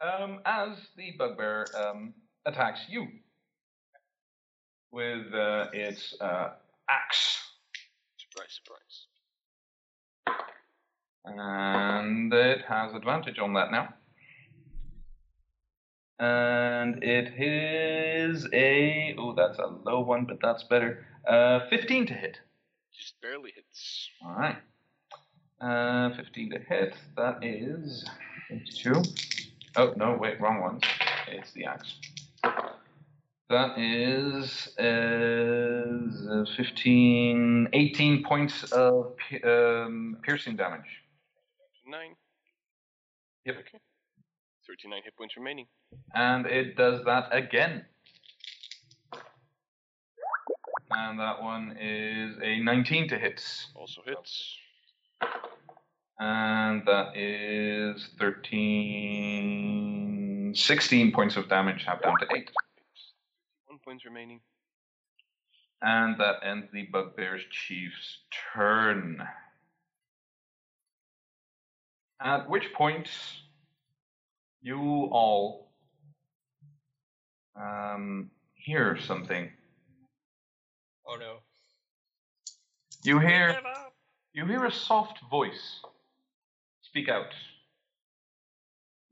Um, 0.00 0.40
as 0.44 0.70
the 0.96 1.12
bugbear 1.16 1.66
um, 1.80 2.14
attacks 2.46 2.80
you 2.88 3.06
with 4.90 5.32
uh, 5.32 5.66
its 5.72 6.16
uh, 6.20 6.54
axe. 6.90 7.38
Surprise, 8.16 8.60
surprise. 8.64 9.06
And 11.24 12.34
it 12.34 12.62
has 12.68 12.92
advantage 12.92 13.38
on 13.38 13.54
that 13.54 13.70
now. 13.70 13.94
And 16.18 17.04
it 17.04 17.40
is 17.40 18.48
a. 18.52 19.14
Oh, 19.16 19.32
that's 19.36 19.60
a 19.60 19.68
low 19.84 20.00
one, 20.00 20.24
but 20.24 20.38
that's 20.42 20.64
better. 20.64 21.06
Uh, 21.24 21.60
15 21.70 22.06
to 22.06 22.14
hit. 22.14 22.40
Just 22.94 23.14
barely 23.20 23.52
hits. 23.54 24.08
Alright. 24.24 24.56
Uh, 25.60 26.14
15 26.16 26.50
to 26.50 26.58
hit. 26.58 26.94
That 27.16 27.42
is. 27.42 28.04
22. 28.48 29.02
Oh, 29.76 29.94
no, 29.96 30.16
wait, 30.20 30.40
wrong 30.40 30.60
one. 30.60 30.80
It's 31.28 31.52
the 31.52 31.64
axe. 31.64 31.94
That 33.48 33.78
is, 33.78 34.68
is 34.78 36.28
uh, 36.28 36.44
15, 36.56 37.68
18 37.72 38.24
points 38.24 38.64
of 38.72 39.14
um, 39.44 40.16
piercing 40.22 40.56
damage. 40.56 40.80
Nine. 41.86 42.14
Yep. 43.44 43.56
Okay. 43.60 43.78
39 44.66 45.02
hit 45.04 45.16
points 45.16 45.36
remaining. 45.36 45.66
And 46.14 46.46
it 46.46 46.76
does 46.76 47.04
that 47.04 47.28
again. 47.32 47.84
And 50.94 51.18
that 51.18 51.42
one 51.42 51.74
is 51.80 52.36
a 52.42 52.60
19 52.60 53.08
to 53.08 53.18
hit. 53.18 53.42
Also 53.74 54.02
hits. 54.04 54.56
And 56.18 56.82
that 56.86 57.16
is 57.16 58.10
13, 58.18 60.52
16 60.54 61.12
points 61.12 61.36
of 61.36 61.48
damage, 61.48 61.84
half 61.84 62.02
down 62.02 62.18
to 62.20 62.26
8. 62.34 62.50
One 63.66 63.78
point 63.84 64.04
remaining. 64.04 64.40
And 65.80 66.20
that 66.20 66.44
ends 66.44 66.66
the 66.72 66.82
Bugbear's 66.92 67.42
Chief's 67.50 68.18
turn. 68.54 69.22
At 72.20 72.48
which 72.48 72.72
point, 72.72 73.08
you 74.62 75.08
all 75.10 75.72
um, 77.56 78.30
hear 78.54 78.96
something. 79.00 79.50
Oh 81.06 81.16
no. 81.16 81.36
You 83.04 83.18
hear. 83.18 83.56
You 84.32 84.46
hear 84.46 84.64
a 84.64 84.72
soft 84.72 85.18
voice 85.30 85.80
speak 86.92 87.08
out. 87.08 87.32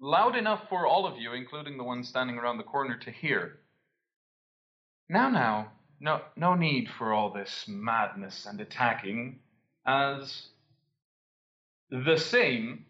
Loud 0.00 0.36
enough 0.36 0.62
for 0.68 0.86
all 0.86 1.06
of 1.06 1.18
you, 1.18 1.32
including 1.32 1.76
the 1.76 1.84
one 1.84 2.04
standing 2.04 2.36
around 2.36 2.58
the 2.58 2.62
corner, 2.62 2.96
to 2.98 3.10
hear. 3.10 3.60
Now, 5.08 5.28
now, 5.28 5.72
no, 5.98 6.20
no 6.36 6.54
need 6.54 6.88
for 6.98 7.12
all 7.12 7.32
this 7.32 7.64
madness 7.66 8.46
and 8.46 8.60
attacking, 8.60 9.40
as 9.86 10.48
the 11.90 12.16
same, 12.16 12.84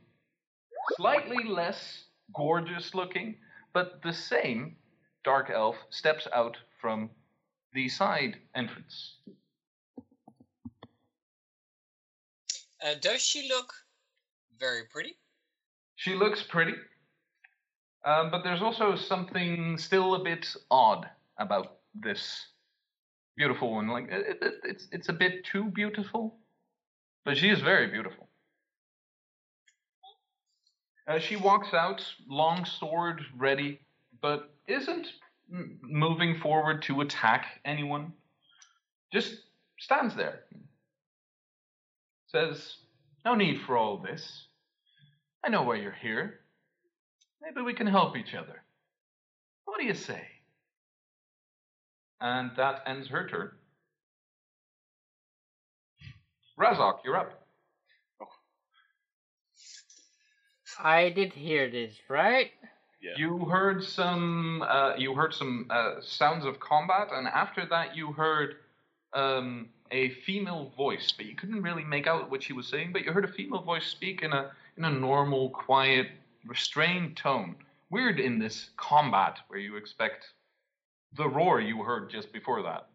slightly 0.97 1.45
less 1.49 2.05
gorgeous 2.35 2.95
looking, 2.95 3.37
but 3.73 4.03
the 4.03 4.13
same 4.13 4.77
dark 5.25 5.51
elf 5.51 5.77
steps 5.91 6.27
out 6.35 6.57
from 6.81 7.11
the 7.73 7.89
side 7.89 8.37
entrance. 8.55 9.17
Uh, 12.83 12.95
does 13.01 13.21
she 13.23 13.49
look 13.49 13.73
very 14.59 14.83
pretty? 14.91 15.17
She 15.97 16.15
looks 16.15 16.43
pretty, 16.43 16.75
um, 18.05 18.31
but 18.31 18.43
there's 18.43 18.63
also 18.63 18.97
something 18.97 19.77
still 19.77 20.15
a 20.15 20.25
bit 20.25 20.47
odd 20.71 21.07
about 21.39 21.81
this 21.95 22.47
beautiful 23.37 23.73
one. 23.73 23.89
Like 23.89 24.09
it, 24.11 24.39
it, 24.41 24.55
it's 24.65 24.89
it's 24.93 25.09
a 25.11 25.13
bit 25.13 25.45
too 25.45 25.65
beautiful, 25.65 26.39
but 27.25 27.37
she 27.37 27.51
is 27.51 27.61
very 27.61 27.89
beautiful. 27.89 28.29
Uh, 31.07 31.19
she 31.19 31.37
walks 31.37 31.75
out, 31.75 32.03
long 32.29 32.65
sword 32.65 33.21
ready, 33.37 33.81
but 34.23 34.55
isn't 34.69 35.09
moving 35.51 36.39
forward 36.41 36.83
to 36.83 37.01
attack 37.01 37.47
anyone. 37.65 38.13
Just 39.13 39.35
stands 39.79 40.15
there. 40.15 40.41
Says, 42.29 42.77
No 43.25 43.35
need 43.35 43.61
for 43.67 43.77
all 43.77 43.99
this. 43.99 44.47
I 45.45 45.49
know 45.49 45.63
why 45.63 45.77
you're 45.77 45.93
here. 45.93 46.41
Maybe 47.43 47.63
we 47.63 47.75
can 47.75 47.87
help 47.87 48.17
each 48.17 48.35
other. 48.35 48.63
What 49.65 49.81
do 49.81 49.87
you 49.87 49.95
say? 49.95 50.23
And 52.21 52.51
that 52.57 52.83
ends 52.87 53.09
her 53.09 53.27
turn. 53.27 53.51
Razok, 56.59 56.99
you're 57.05 57.17
up. 57.17 57.47
Oh. 58.21 58.27
I 60.85 61.09
did 61.09 61.33
hear 61.33 61.71
this, 61.71 61.95
right? 62.09 62.51
Yeah. 63.01 63.13
You 63.17 63.47
heard 63.47 63.83
some. 63.83 64.63
Uh, 64.67 64.95
you 64.97 65.15
heard 65.15 65.33
some 65.33 65.67
uh, 65.71 65.95
sounds 66.03 66.45
of 66.45 66.61
combat, 66.61 67.09
and 67.13 67.27
after 67.27 67.65
that, 67.67 67.97
you 67.97 68.13
heard 68.13 68.57
um, 69.15 69.69
a 69.91 70.11
female 70.27 70.73
voice, 70.77 71.13
but 71.17 71.27
you 71.27 71.35
couldn't 71.35 71.63
really 71.63 71.85
make 71.85 72.07
out 72.07 72.31
what 72.31 72.43
she 72.43 72.53
was 72.53 72.67
saying. 72.67 72.93
But 72.93 73.03
you 73.05 73.13
heard 73.13 73.25
a 73.25 73.33
female 73.33 73.63
voice 73.63 73.87
speak 73.87 74.23
in 74.23 74.33
a 74.33 74.51
in 74.77 74.85
a 74.85 74.91
normal, 74.91 75.51
quiet, 75.51 76.09
restrained 76.47 77.17
tone. 77.17 77.57
Weird 77.91 78.21
in 78.21 78.39
this 78.39 78.71
combat 78.77 79.39
where 79.49 79.59
you 79.59 79.77
expect 79.77 80.27
the 81.17 81.29
roar 81.29 81.61
you 81.61 81.83
heard 81.83 82.11
just 82.11 82.33
before 82.33 82.63
that. 82.63 82.87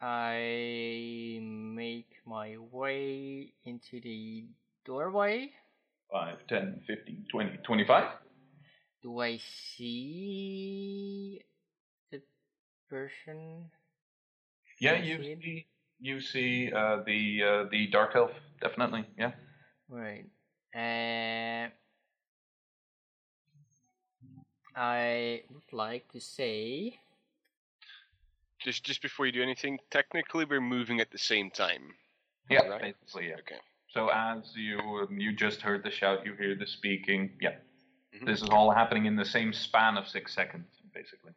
I 0.00 1.38
make 1.42 2.08
my 2.24 2.56
way 2.70 3.52
into 3.64 4.00
the 4.00 4.46
doorway. 4.84 5.52
5, 6.10 6.38
10, 6.48 6.80
15, 6.86 7.26
20, 7.30 7.56
25. 7.58 8.04
Do 9.02 9.20
I 9.20 9.38
see 9.76 11.42
the 12.10 12.20
person? 12.88 13.70
Yeah, 14.80 14.96
you 15.02 15.22
see 15.22 15.36
see, 15.42 15.66
you 16.00 16.20
see 16.20 16.72
uh, 16.72 17.02
the 17.06 17.42
uh, 17.42 17.64
the 17.70 17.86
dark 17.88 18.16
elf, 18.16 18.32
definitely. 18.60 19.04
Yeah. 19.18 19.32
Right. 19.88 20.26
Uh, 20.74 21.70
I 24.76 25.42
would 25.50 25.72
like 25.72 26.10
to 26.12 26.20
say 26.20 27.00
Just 28.60 28.84
just 28.84 29.00
before 29.02 29.26
you 29.26 29.32
do 29.32 29.42
anything, 29.42 29.78
technically 29.90 30.44
we're 30.44 30.60
moving 30.60 31.00
at 31.00 31.10
the 31.10 31.18
same 31.18 31.50
time. 31.50 31.94
Yeah, 32.50 32.68
Right. 32.68 32.94
basically, 33.00 33.28
yeah. 33.28 33.36
Okay. 33.38 33.60
So 33.92 34.08
as 34.08 34.52
you 34.54 34.78
um, 34.78 35.18
you 35.18 35.32
just 35.32 35.60
heard 35.62 35.82
the 35.82 35.90
shout, 35.90 36.24
you 36.24 36.34
hear 36.34 36.54
the 36.54 36.66
speaking. 36.66 37.36
Yeah, 37.40 37.56
Mhm. 38.14 38.26
this 38.26 38.42
is 38.42 38.48
all 38.48 38.70
happening 38.70 39.06
in 39.06 39.16
the 39.16 39.24
same 39.24 39.52
span 39.52 39.96
of 39.96 40.06
six 40.08 40.32
seconds, 40.34 40.68
basically. 40.94 41.32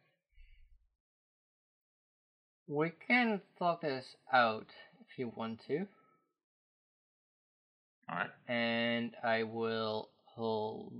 we 2.66 2.90
can 3.06 3.42
talk 3.58 3.82
this 3.82 4.16
out 4.32 4.72
if 5.02 5.18
you 5.18 5.28
want 5.36 5.60
to, 5.66 5.86
All 8.08 8.16
right. 8.16 8.30
and 8.48 9.14
I 9.22 9.42
will 9.42 10.10
hold. 10.24 10.94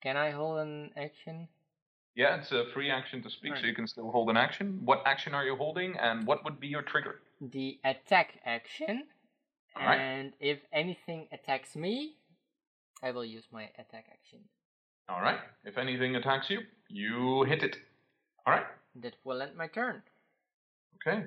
Can 0.00 0.16
I 0.16 0.30
hold 0.30 0.60
an 0.60 0.92
action? 0.96 1.48
Yeah, 2.14 2.36
it's 2.36 2.52
a 2.52 2.66
free 2.72 2.90
action 2.90 3.20
to 3.22 3.30
speak, 3.30 3.56
so 3.56 3.66
you 3.66 3.74
can 3.74 3.86
still 3.88 4.10
hold 4.12 4.30
an 4.30 4.36
action. 4.36 4.80
What 4.84 5.02
action 5.06 5.34
are 5.34 5.44
you 5.44 5.56
holding, 5.56 5.96
and 5.98 6.24
what 6.26 6.44
would 6.44 6.60
be 6.60 6.68
your 6.68 6.82
trigger? 6.82 7.20
The 7.40 7.80
attack 7.82 8.40
action, 8.44 9.08
Alright. 9.76 10.00
and 10.00 10.32
if 10.40 10.58
anything 10.72 11.28
attacks 11.32 11.74
me, 11.76 12.14
I 13.02 13.10
will 13.10 13.24
use 13.24 13.44
my 13.52 13.64
attack 13.78 14.06
action. 14.12 14.38
All 15.08 15.20
right. 15.20 15.38
If 15.64 15.78
anything 15.78 16.16
attacks 16.16 16.50
you, 16.50 16.60
you 16.88 17.42
hit 17.44 17.62
it. 17.62 17.76
All 18.46 18.52
right. 18.54 18.66
That 18.96 19.14
will 19.24 19.40
end 19.42 19.56
my 19.56 19.66
turn. 19.68 20.02
Okay. 21.06 21.24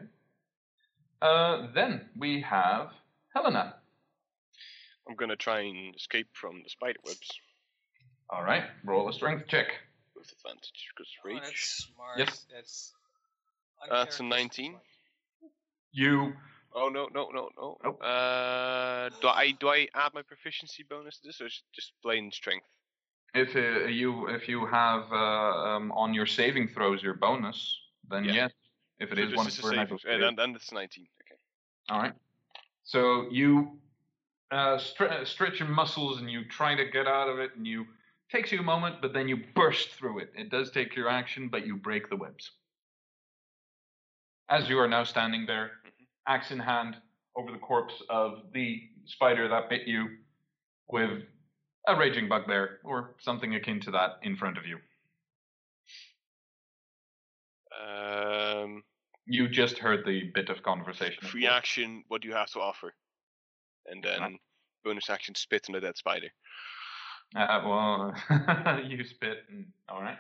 Uh, 1.22 1.68
then 1.74 2.02
we 2.18 2.42
have 2.42 2.90
Helena. 3.34 3.76
I'm 5.08 5.16
gonna 5.16 5.36
try 5.36 5.62
and 5.62 5.96
escape 5.96 6.28
from 6.34 6.62
the 6.64 6.70
spider 6.70 7.00
webs 7.06 7.30
All 8.30 8.44
right. 8.44 8.64
Roll 8.84 9.10
a 9.10 9.14
strength 9.14 9.48
check. 9.48 9.68
with 10.16 10.32
advantage 10.32 10.88
because 10.96 11.12
Oh, 11.26 11.40
that's 11.42 11.88
smart. 11.94 12.20
Yes. 12.20 12.46
That's. 12.54 12.94
That's 13.90 14.20
a 14.20 14.24
19. 14.24 14.76
You 15.92 16.34
Oh 16.76 16.90
no 16.90 17.08
no 17.14 17.30
no 17.34 17.50
no. 17.58 17.78
Nope. 17.84 18.02
Uh, 18.04 19.10
do 19.22 19.30
I 19.30 19.52
do 19.60 19.70
I 19.70 19.88
add 19.96 20.14
my 20.14 20.22
proficiency 20.22 20.84
bonus 20.84 21.20
to 21.20 21.28
this 21.28 21.40
or 21.40 21.46
is 21.48 21.64
it 21.64 21.74
just 21.74 21.94
plain 22.02 22.32
strength? 22.32 22.68
If 23.34 23.56
uh, 23.56 23.88
you 23.88 24.28
if 24.28 24.50
you 24.50 24.66
have 24.66 25.12
uh, 25.12 25.16
um, 25.16 25.92
on 25.94 26.14
your 26.14 26.26
saving 26.26 26.68
throws 26.68 27.02
your 27.02 27.14
bonus, 27.14 27.80
then 28.10 28.26
Yeah. 28.26 28.34
yes. 28.34 28.52
If 29.00 29.12
it 29.12 29.18
So 29.18 29.24
is 29.24 29.36
one 29.36 29.48
is 29.48 29.58
a 29.58 29.62
for 29.62 29.72
an 29.74 29.80
and 29.80 30.24
then, 30.24 30.36
then 30.36 30.56
it's 30.56 30.72
19. 30.72 31.08
Okay. 31.22 31.40
All 31.90 32.02
right. 32.02 32.14
So 32.84 33.30
you 33.30 33.80
uh, 34.52 34.78
stre- 34.78 35.26
stretch 35.28 35.60
your 35.60 35.70
muscles 35.70 36.20
and 36.20 36.30
you 36.30 36.46
try 36.46 36.76
to 36.76 36.86
get 36.86 37.08
out 37.08 37.28
of 37.30 37.40
it, 37.40 37.52
and 37.56 37.66
you 37.68 37.86
takes 38.30 38.52
you 38.52 38.60
a 38.60 38.64
moment, 38.64 39.02
but 39.02 39.14
then 39.14 39.28
you 39.28 39.38
burst 39.54 39.92
through 39.92 40.20
it. 40.20 40.32
It 40.36 40.50
does 40.50 40.72
take 40.72 40.96
your 40.96 41.10
action, 41.10 41.50
but 41.50 41.66
you 41.66 41.76
break 41.78 42.10
the 42.10 42.16
webs. 42.16 42.52
As 44.50 44.70
you 44.70 44.80
are 44.80 44.88
now 44.88 45.04
standing 45.04 45.46
there, 45.46 45.72
axe 46.28 46.52
in 46.52 46.60
hand, 46.60 46.98
over 47.36 47.52
the 47.52 47.58
corpse 47.58 48.02
of 48.10 48.40
the 48.54 48.82
spider 49.06 49.48
that 49.48 49.70
bit 49.70 49.88
you, 49.88 50.08
with 50.90 51.22
a 51.88 51.96
raging 51.96 52.28
bugbear 52.28 52.80
or 52.84 53.16
something 53.20 53.54
akin 53.56 53.80
to 53.82 53.92
that 53.92 54.18
in 54.24 54.36
front 54.36 54.58
of 54.58 54.66
you. 54.66 54.78
Um, 57.84 58.84
You 59.28 59.48
just 59.48 59.78
heard 59.80 60.06
the 60.06 60.32
bit 60.34 60.50
of 60.50 60.64
conversation. 60.64 61.24
of 61.24 61.30
free 61.32 61.48
action. 61.48 62.04
What 62.08 62.22
do 62.22 62.28
you 62.28 62.34
have 62.36 62.50
to 62.52 62.60
offer? 62.60 62.94
And 63.88 64.04
then 64.04 64.38
bonus 64.84 65.10
action 65.10 65.36
spit 65.36 65.68
on 65.70 65.76
a 65.76 65.82
dead 65.82 65.98
spider. 65.98 66.30
Uh, 67.36 67.62
well, 67.66 68.14
you 68.88 69.04
spit, 69.04 69.40
and 69.50 69.66
all 69.90 70.02
right. 70.02 70.18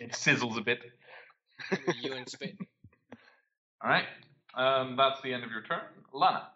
It 0.00 0.12
sizzles 0.12 0.56
a 0.56 0.60
bit. 0.60 0.80
You 2.02 2.12
and 2.14 2.28
spit. 2.28 2.56
All 3.82 3.90
right. 3.90 4.04
Um, 4.58 4.96
that's 4.96 5.20
the 5.22 5.32
end 5.32 5.44
of 5.44 5.52
your 5.52 5.62
turn, 5.62 5.82
Lana. 6.12 6.48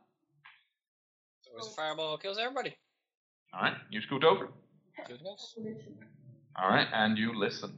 So 1.42 1.68
a 1.68 1.70
fireball 1.70 2.18
kills 2.18 2.36
everybody. 2.36 2.74
All 3.54 3.62
right. 3.62 3.76
You 3.90 4.00
scoot 4.00 4.24
over. 4.24 4.48
All 6.56 6.68
right, 6.68 6.88
and 6.92 7.16
you 7.16 7.32
listen. 7.38 7.72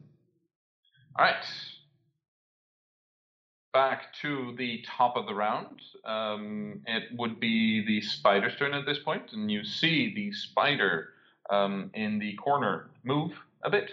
All 1.17 1.25
right. 1.27 1.45
Back 3.75 4.15
to 4.23 4.55
the 4.57 4.83
top 4.97 5.17
of 5.17 5.27
the 5.27 5.35
round. 5.35 5.81
Um, 6.05 6.81
it 6.87 7.05
would 7.19 7.39
be 7.39 7.85
the 7.85 8.01
spider's 8.01 8.57
turn 8.57 8.73
at 8.73 8.87
this 8.87 8.99
point, 9.01 9.33
and 9.33 9.51
you 9.51 9.63
see 9.63 10.15
the 10.15 10.33
spider 10.33 11.11
um, 11.51 11.91
in 11.93 12.19
the 12.19 12.35
corner 12.35 12.91
move 13.03 13.33
a 13.63 13.71
bit. 13.71 13.91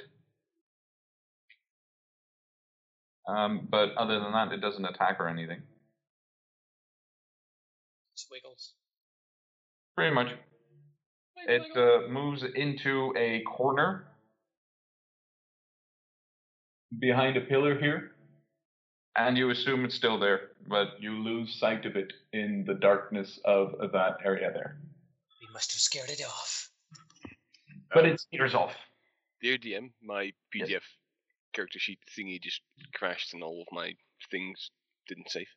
Um, 3.28 3.68
but 3.70 3.94
other 3.98 4.20
than 4.20 4.32
that, 4.32 4.52
it 4.52 4.62
doesn't 4.62 4.86
attack 4.86 5.20
or 5.20 5.28
anything. 5.28 5.62
Swiggles. 8.32 8.72
Pretty 9.95 10.14
much. 10.14 10.30
It 11.48 11.76
uh, 11.76 12.08
moves 12.10 12.44
into 12.56 13.14
a 13.18 13.41
corner 13.41 14.06
behind 16.99 17.36
a 17.38 17.41
pillar 17.41 17.80
here, 17.80 18.12
and 19.18 19.38
you 19.38 19.49
assume 19.49 19.86
it's 19.86 19.95
still 19.95 20.20
there, 20.20 20.49
but 20.68 21.02
you 21.02 21.12
lose 21.12 21.53
sight 21.60 21.86
of 21.86 21.95
it 21.95 22.14
in 22.34 22.64
the 22.68 22.76
darkness 22.76 23.40
of 23.45 23.74
that 23.91 24.18
area 24.24 24.52
there. 24.53 24.78
We 25.41 25.52
must 25.53 25.72
have 25.74 25.80
scared 25.80 26.10
it 26.10 26.22
off. 26.24 26.70
But 27.94 28.06
Uh, 28.06 28.10
it 28.10 28.22
tears 28.32 28.53
off. 28.53 28.76
Dear 29.41 29.58
DM, 29.58 29.91
my 30.02 30.24
Yes. 30.53 30.70
PDF 30.70 30.84
character 31.53 31.80
sheet 31.80 31.99
thingy 32.16 32.40
just 32.41 32.62
crashed 32.94 33.34
and 33.34 33.44
all 33.44 33.62
of 33.62 33.68
my 33.72 33.94
things 34.30 34.70
didn't 35.08 35.30
save. 35.30 35.49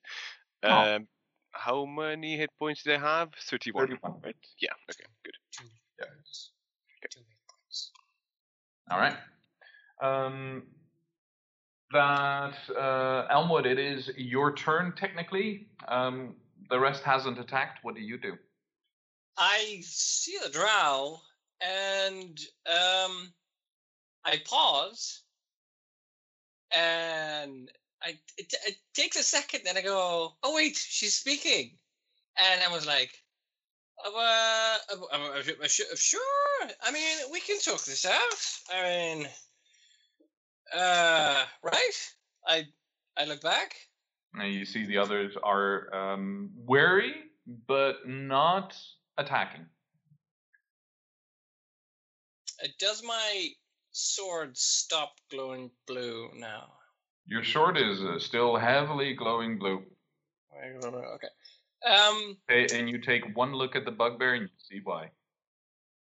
Oh. 0.62 0.96
Um, 0.96 1.08
how 1.54 1.84
many 1.86 2.36
hit 2.36 2.50
points 2.58 2.82
did 2.82 2.96
I 2.96 2.98
have? 2.98 3.30
31. 3.48 3.86
31. 3.86 4.20
Right? 4.22 4.36
Yeah, 4.58 4.70
okay, 4.90 5.04
good. 5.24 5.34
Two 5.52 5.64
Yeah. 5.98 6.06
points. 6.06 6.50
Two 7.10 7.20
hit 7.20 7.36
points. 7.48 7.92
All 8.90 8.98
right. 8.98 9.16
Um, 10.02 10.64
that 11.92 12.54
uh, 12.76 13.26
Elmwood, 13.30 13.66
it 13.66 13.78
is 13.78 14.10
your 14.16 14.54
turn 14.54 14.92
technically. 14.96 15.68
Um, 15.88 16.34
the 16.70 16.78
rest 16.78 17.02
hasn't 17.04 17.38
attacked. 17.38 17.80
What 17.82 17.94
do 17.94 18.00
you 18.00 18.18
do? 18.18 18.36
I 19.36 19.80
see 19.82 20.36
the 20.44 20.50
drow 20.50 21.20
and 21.60 22.38
um 22.66 23.32
I 24.24 24.40
pause 24.44 25.22
and 26.70 27.70
I 28.04 28.18
it, 28.36 28.52
it 28.66 28.76
takes 28.92 29.16
a 29.16 29.22
second 29.22 29.62
then 29.64 29.76
I 29.76 29.82
go, 29.82 30.34
oh 30.42 30.54
wait, 30.54 30.76
she's 30.76 31.14
speaking, 31.14 31.78
and 32.38 32.62
I 32.62 32.68
was 32.72 32.86
like, 32.86 33.10
Uh, 34.04 34.10
uh, 34.10 34.96
uh, 35.12 35.38
uh, 35.38 35.68
su- 35.68 35.96
sure. 35.96 36.68
I 36.82 36.90
mean, 36.92 37.30
we 37.32 37.40
can 37.40 37.58
talk 37.60 37.84
this 37.84 38.04
out. 38.04 38.40
I 38.74 38.82
mean, 38.82 39.28
uh, 40.74 41.44
right? 41.62 41.96
I 42.46 42.66
I 43.16 43.24
look 43.24 43.40
back. 43.40 43.76
And 44.34 44.52
you 44.52 44.64
see 44.66 44.84
the 44.84 44.98
others 44.98 45.36
are 45.42 45.94
um, 45.94 46.50
wary, 46.66 47.14
but 47.46 48.06
not 48.06 48.76
attacking. 49.16 49.64
Uh, 52.62 52.68
does 52.78 53.02
my 53.02 53.48
sword 53.92 54.56
stop 54.58 55.14
glowing 55.30 55.70
blue 55.86 56.30
now? 56.34 56.73
Your 57.26 57.44
sword 57.44 57.76
is 57.78 58.02
uh, 58.02 58.18
still 58.18 58.56
heavily 58.56 59.14
glowing 59.14 59.58
blue. 59.58 59.82
Okay. 61.14 61.28
Um. 61.86 62.36
Okay, 62.50 62.78
and 62.78 62.88
you 62.88 62.98
take 62.98 63.36
one 63.36 63.52
look 63.54 63.76
at 63.76 63.84
the 63.84 63.90
bugbear 63.90 64.34
and 64.34 64.42
you 64.42 64.48
see 64.58 64.80
why. 64.82 65.10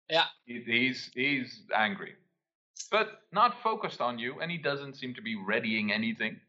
Yeah. 0.09 0.27
He- 0.45 0.63
He's 0.65 1.11
he's 1.15 1.63
angry, 1.75 2.15
but 2.91 3.23
not 3.33 3.63
focused 3.63 4.01
on 4.01 4.19
you, 4.19 4.41
and 4.41 4.51
he 4.51 4.59
doesn't 4.59 4.97
seem 4.97 5.15
to 5.15 5.23
be 5.23 5.37
readying 5.37 5.93
anything. 5.93 6.41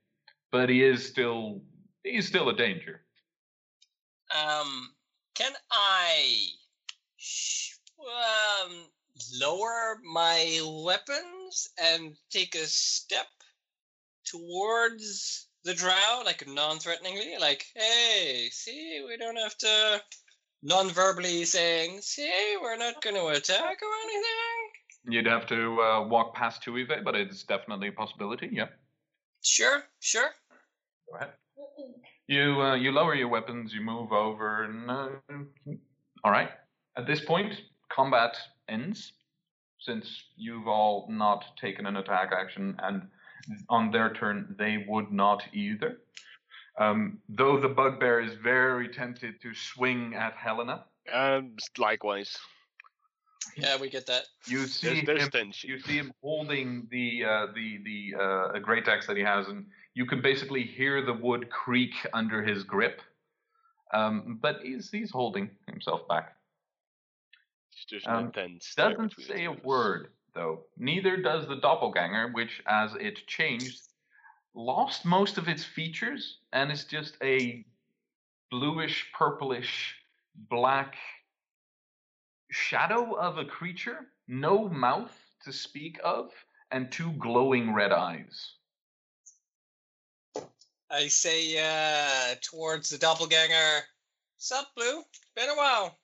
But 0.52 0.70
he 0.70 0.84
is 0.84 1.08
still 1.08 1.62
he's 2.04 2.28
still 2.28 2.50
a 2.50 2.56
danger. 2.56 3.02
Um. 4.34 4.94
Can 5.34 5.54
I 5.72 6.48
sh- 7.18 7.76
um 8.00 8.90
lower 9.40 9.98
my 10.04 10.60
weapons 10.84 11.70
and 11.82 12.16
take 12.30 12.56
a 12.56 12.66
step 12.66 13.28
towards 14.26 15.48
the 15.64 15.74
drow, 15.74 16.24
like 16.26 16.48
non-threateningly, 16.48 17.38
like, 17.40 17.66
"Hey, 17.76 18.50
see, 18.52 19.04
we 19.08 19.18
don't 19.18 19.38
have 19.38 19.58
to." 19.60 20.02
Non-verbally 20.64 21.46
saying, 21.46 22.02
"See, 22.02 22.58
we're 22.62 22.78
not 22.78 23.02
going 23.02 23.16
to 23.16 23.28
attack 23.28 23.82
or 23.82 23.94
anything." 24.04 25.14
You'd 25.14 25.26
have 25.26 25.48
to 25.48 25.82
uh, 25.82 26.08
walk 26.08 26.36
past 26.36 26.64
Tuive, 26.64 27.04
but 27.04 27.16
it's 27.16 27.44
definitely 27.44 27.88
a 27.88 27.92
possibility. 27.92 28.50
Yeah, 28.52 28.68
Sure, 29.44 29.84
sure. 30.00 30.30
go 31.10 31.18
ahead. 31.18 31.34
You 32.28 32.62
uh, 32.62 32.76
you 32.76 32.92
lower 32.92 33.16
your 33.16 33.28
weapons, 33.28 33.74
you 33.74 33.82
move 33.82 34.12
over, 34.12 34.64
and 34.64 34.90
uh, 34.90 35.10
all 36.24 36.32
right. 36.32 36.50
At 36.96 37.08
this 37.08 37.24
point, 37.26 37.54
combat 37.90 38.38
ends, 38.70 39.14
since 39.80 40.24
you've 40.38 40.68
all 40.68 41.08
not 41.10 41.44
taken 41.60 41.86
an 41.86 41.98
attack 41.98 42.32
action, 42.32 42.76
and 42.84 43.08
on 43.70 43.92
their 43.92 44.14
turn 44.14 44.56
they 44.58 44.86
would 44.88 45.12
not 45.12 45.44
either. 45.54 46.00
Um, 46.78 47.20
though 47.28 47.60
the 47.60 47.68
bugbear 47.70 48.22
is 48.22 48.34
very 48.36 48.88
tempted 48.88 49.42
to 49.42 49.54
swing 49.54 50.16
at 50.16 50.34
Helena, 50.34 50.86
Um, 51.12 51.56
likewise. 51.78 52.38
Yeah, 53.58 53.78
we 53.78 53.90
get 53.90 54.06
that. 54.08 54.24
you 54.46 54.66
see 54.66 55.02
There's, 55.02 55.30
there's 55.32 55.36
him 55.36 55.52
you 55.64 55.80
see 55.80 55.98
him 55.98 56.14
holding 56.22 56.88
the 56.90 57.26
uh, 57.26 57.48
the 57.54 57.80
the 57.84 58.16
uh, 58.22 58.60
great 58.60 58.88
axe 58.88 59.08
that 59.08 59.18
he 59.18 59.24
has, 59.24 59.48
and 59.48 59.66
you 59.94 60.06
can 60.06 60.22
basically 60.22 60.64
hear 60.64 61.02
the 61.04 61.14
wood 61.14 61.50
creak 61.50 61.94
under 62.14 62.42
his 62.44 62.64
grip. 62.64 63.02
Um, 63.94 64.40
but 64.42 64.60
he's 64.64 64.90
he's 64.90 65.12
holding 65.12 65.50
himself 65.68 66.08
back. 66.08 66.36
There's 67.90 68.04
Um, 68.06 68.26
intense. 68.28 68.74
Doesn't 68.76 69.14
say 69.20 69.46
a 69.46 69.54
two 69.54 69.62
word 69.64 70.12
though. 70.34 70.66
Neither 70.78 71.18
does 71.18 71.48
the 71.48 71.56
doppelganger, 71.56 72.32
which, 72.32 72.62
as 72.68 72.94
it 72.96 73.28
changed, 73.28 73.82
lost 74.54 75.06
most 75.06 75.38
of 75.38 75.48
its 75.48 75.64
features 75.64 76.40
and 76.52 76.72
is 76.72 76.84
just 76.86 77.18
a 77.24 77.66
bluish, 78.50 79.08
purplish, 79.18 79.96
black 80.36 80.96
shadow 82.50 83.16
of 83.16 83.38
a 83.38 83.46
creature. 83.46 84.08
No 84.28 84.68
mouth 84.68 85.18
to 85.46 85.54
speak 85.54 86.00
of, 86.04 86.32
and 86.72 86.92
two 86.92 87.12
glowing 87.14 87.74
red 87.74 87.92
eyes. 87.92 88.54
I 90.90 91.08
say 91.08 91.58
uh 91.58 92.36
towards 92.42 92.90
the 92.90 92.98
doppelganger. 92.98 93.84
Sup, 94.38 94.68
Blue? 94.76 95.04
Been 95.36 95.50
a 95.50 95.56
while. 95.56 95.98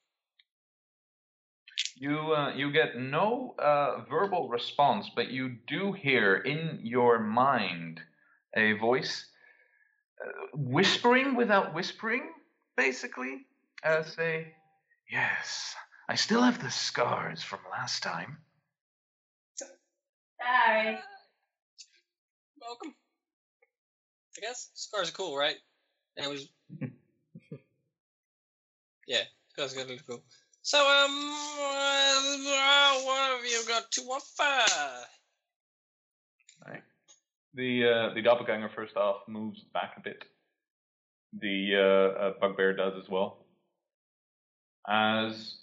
You 1.99 2.33
uh, 2.35 2.53
you 2.53 2.71
get 2.71 2.95
no 2.95 3.55
uh, 3.57 4.01
verbal 4.07 4.49
response, 4.49 5.09
but 5.15 5.31
you 5.31 5.57
do 5.65 5.93
hear 5.93 6.35
in 6.35 6.79
your 6.83 7.17
mind 7.17 8.01
a 8.55 8.73
voice 8.73 9.25
uh, 10.23 10.29
whispering 10.53 11.35
without 11.35 11.73
whispering, 11.73 12.29
basically, 12.75 13.47
uh, 13.83 14.03
say, 14.03 14.53
"Yes, 15.11 15.75
I 16.07 16.13
still 16.13 16.43
have 16.43 16.61
the 16.61 16.69
scars 16.69 17.41
from 17.41 17.61
last 17.71 18.03
time." 18.03 18.37
Hi. 20.39 20.99
Welcome. 22.61 22.93
I 24.37 24.41
guess 24.41 24.69
scars 24.75 25.09
are 25.09 25.13
cool, 25.13 25.35
right? 25.35 25.57
And 26.15 26.27
it 26.27 26.29
was. 26.29 26.47
yeah, 29.07 29.23
scars 29.49 29.75
are 29.75 29.79
really 29.79 29.99
cool. 30.07 30.23
So, 30.67 30.79
um, 30.79 30.85
uh, 30.85 30.91
what 33.05 33.31
have 33.31 33.45
you 33.45 33.63
got 33.69 33.89
to 33.89 34.01
offer? 34.01 35.05
The 37.53 37.85
uh, 37.85 38.13
the 38.13 38.21
doppelganger 38.21 38.69
first 38.75 38.97
off 38.97 39.21
moves 39.29 39.63
back 39.73 39.93
a 39.95 40.01
bit. 40.01 40.25
The 41.39 41.73
uh, 41.73 42.19
uh, 42.21 42.33
bugbear 42.41 42.75
does 42.75 43.01
as 43.01 43.09
well. 43.09 43.45
As 44.85 45.55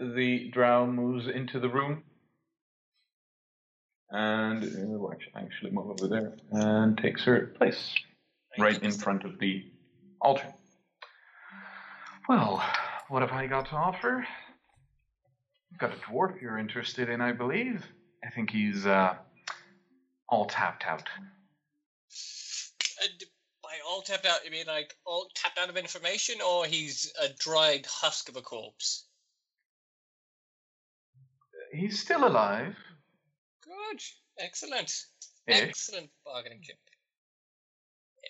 the 0.00 0.50
drow 0.50 0.84
moves 0.84 1.28
into 1.28 1.60
the 1.60 1.68
room, 1.68 2.02
and 4.10 4.64
uh, 4.64 5.38
actually 5.38 5.70
move 5.70 5.90
over 5.90 6.08
there 6.08 6.32
and 6.50 6.98
takes 6.98 7.22
her 7.22 7.54
place 7.56 7.94
right 8.58 8.82
in 8.82 8.90
front 8.90 9.24
of 9.24 9.38
the 9.38 9.64
altar. 10.20 10.52
Well, 12.28 12.60
what 13.08 13.22
have 13.22 13.32
I 13.32 13.46
got 13.46 13.66
to 13.70 13.76
offer? 13.76 14.26
I've 15.72 15.78
got 15.78 15.92
a 15.92 16.00
dwarf 16.10 16.40
you're 16.40 16.58
interested 16.58 17.08
in, 17.08 17.20
I 17.20 17.32
believe. 17.32 17.84
I 18.24 18.30
think 18.30 18.50
he's 18.50 18.86
uh, 18.86 19.14
all 20.28 20.46
tapped 20.46 20.84
out. 20.86 21.08
Uh, 23.02 23.08
by 23.62 23.70
all 23.88 24.02
tapped 24.02 24.26
out, 24.26 24.44
you 24.44 24.50
mean 24.50 24.66
like 24.66 24.94
all 25.06 25.28
tapped 25.34 25.58
out 25.58 25.68
of 25.68 25.76
information, 25.76 26.36
or 26.46 26.66
he's 26.66 27.12
a 27.22 27.28
dried 27.38 27.86
husk 27.86 28.28
of 28.28 28.36
a 28.36 28.42
corpse? 28.42 29.04
He's 31.72 32.00
still 32.00 32.26
alive. 32.26 32.74
Good. 33.62 34.00
Excellent. 34.38 34.90
Ish. 35.46 35.56
Excellent 35.56 36.10
bargaining 36.24 36.60
chip. 36.62 36.76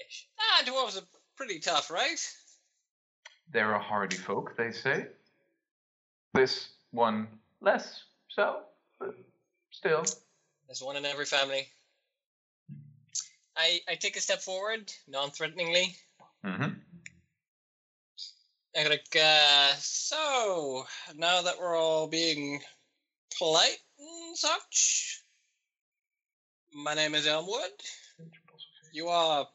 Ish. 0.07 0.29
Ah, 0.39 0.63
dwarves 0.65 0.99
are 1.01 1.07
pretty 1.37 1.61
tough, 1.61 1.91
right? 1.91 2.19
They're 3.53 3.75
a 3.75 3.79
hardy 3.79 4.16
folk, 4.16 4.57
they 4.57 4.73
say. 4.73 5.07
This 6.35 6.69
one 6.91 7.29
less 7.61 8.03
so, 8.29 8.61
but 8.99 9.15
still. 9.70 10.05
There's 10.66 10.83
one 10.83 10.97
in 10.97 11.05
every 11.05 11.25
family. 11.25 11.69
I 13.57 13.81
I 13.89 13.95
take 13.95 14.16
a 14.16 14.20
step 14.20 14.41
forward, 14.41 14.93
non-threateningly. 15.09 15.97
Mm-hmm. 16.45 16.75
I'm 18.77 18.89
like, 18.91 19.16
uh, 19.20 19.75
so 19.79 20.87
now 21.16 21.43
that 21.43 21.59
we're 21.59 21.77
all 21.77 22.07
being 22.07 22.61
polite 23.37 23.79
and 23.99 24.37
such, 24.37 25.23
my 26.73 26.95
name 26.95 27.15
is 27.15 27.27
Elmwood. 27.27 27.73
You 28.93 29.09
are, 29.09 29.49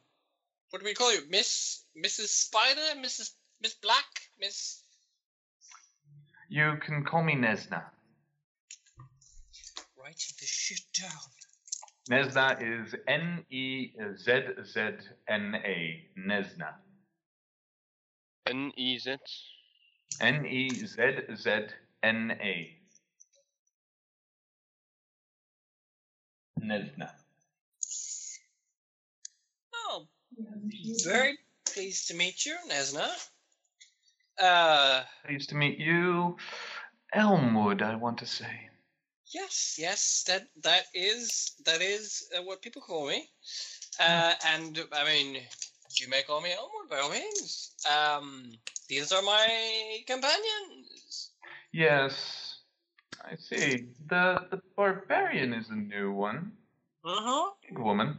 what 0.69 0.79
do 0.79 0.85
we 0.85 0.93
call 0.93 1.13
you, 1.13 1.21
Miss, 1.29 1.83
Mrs. 1.97 2.27
Spider, 2.27 2.99
Mrs. 2.99 3.31
Miss 3.63 3.75
Black, 3.75 4.29
Miss. 4.41 4.83
You 6.49 6.73
can 6.85 7.05
call 7.05 7.23
me 7.23 7.33
Nesna. 7.33 7.81
Write 9.97 10.21
this 10.37 10.49
shit 10.49 10.81
down. 10.99 11.09
Nesna 12.11 12.57
is 12.61 12.93
N 13.07 13.45
E 13.49 13.93
Z 14.17 14.41
Z 14.65 14.81
N 15.29 15.55
A. 15.55 16.03
Nesna. 16.19 16.73
N 18.47 18.73
E 18.75 18.97
Z. 18.97 19.15
N 20.19 20.45
E 20.45 20.69
Z 20.69 20.97
Z 21.37 21.67
N 22.03 22.31
A. 22.31 22.77
Nesna. 26.61 27.11
Oh, 29.73 30.05
very 31.05 31.37
pleased 31.65 32.09
to 32.09 32.13
meet 32.15 32.45
you, 32.45 32.57
Nesna. 32.69 33.09
Uh, 34.41 35.03
Pleased 35.25 35.49
to 35.49 35.55
meet 35.55 35.77
you. 35.79 36.37
Elmwood, 37.13 37.81
I 37.81 37.95
want 37.95 38.17
to 38.19 38.25
say. 38.25 38.69
Yes, 39.33 39.77
yes, 39.79 40.23
that 40.27 40.43
that 40.63 40.83
is 40.93 41.53
that 41.65 41.81
is 41.81 42.27
uh, 42.37 42.43
what 42.43 42.61
people 42.61 42.81
call 42.81 43.07
me. 43.07 43.29
Uh, 43.99 44.33
and 44.47 44.79
I 44.91 45.03
mean, 45.05 45.41
you 45.99 46.07
may 46.09 46.21
call 46.23 46.41
me 46.41 46.51
Elmwood, 46.51 46.89
by 46.89 46.99
all 46.99 47.09
means. 47.11 47.71
Um, 47.91 48.51
these 48.89 49.11
are 49.11 49.21
my 49.21 49.99
companions. 50.07 51.31
Yes, 51.71 52.57
I 53.23 53.35
see. 53.35 53.87
The 54.07 54.45
the 54.51 54.61
barbarian 54.75 55.53
is 55.53 55.69
a 55.69 55.75
new 55.75 56.11
one. 56.11 56.51
Uh-huh. 57.05 57.51
Big 57.67 57.79
woman. 57.79 58.17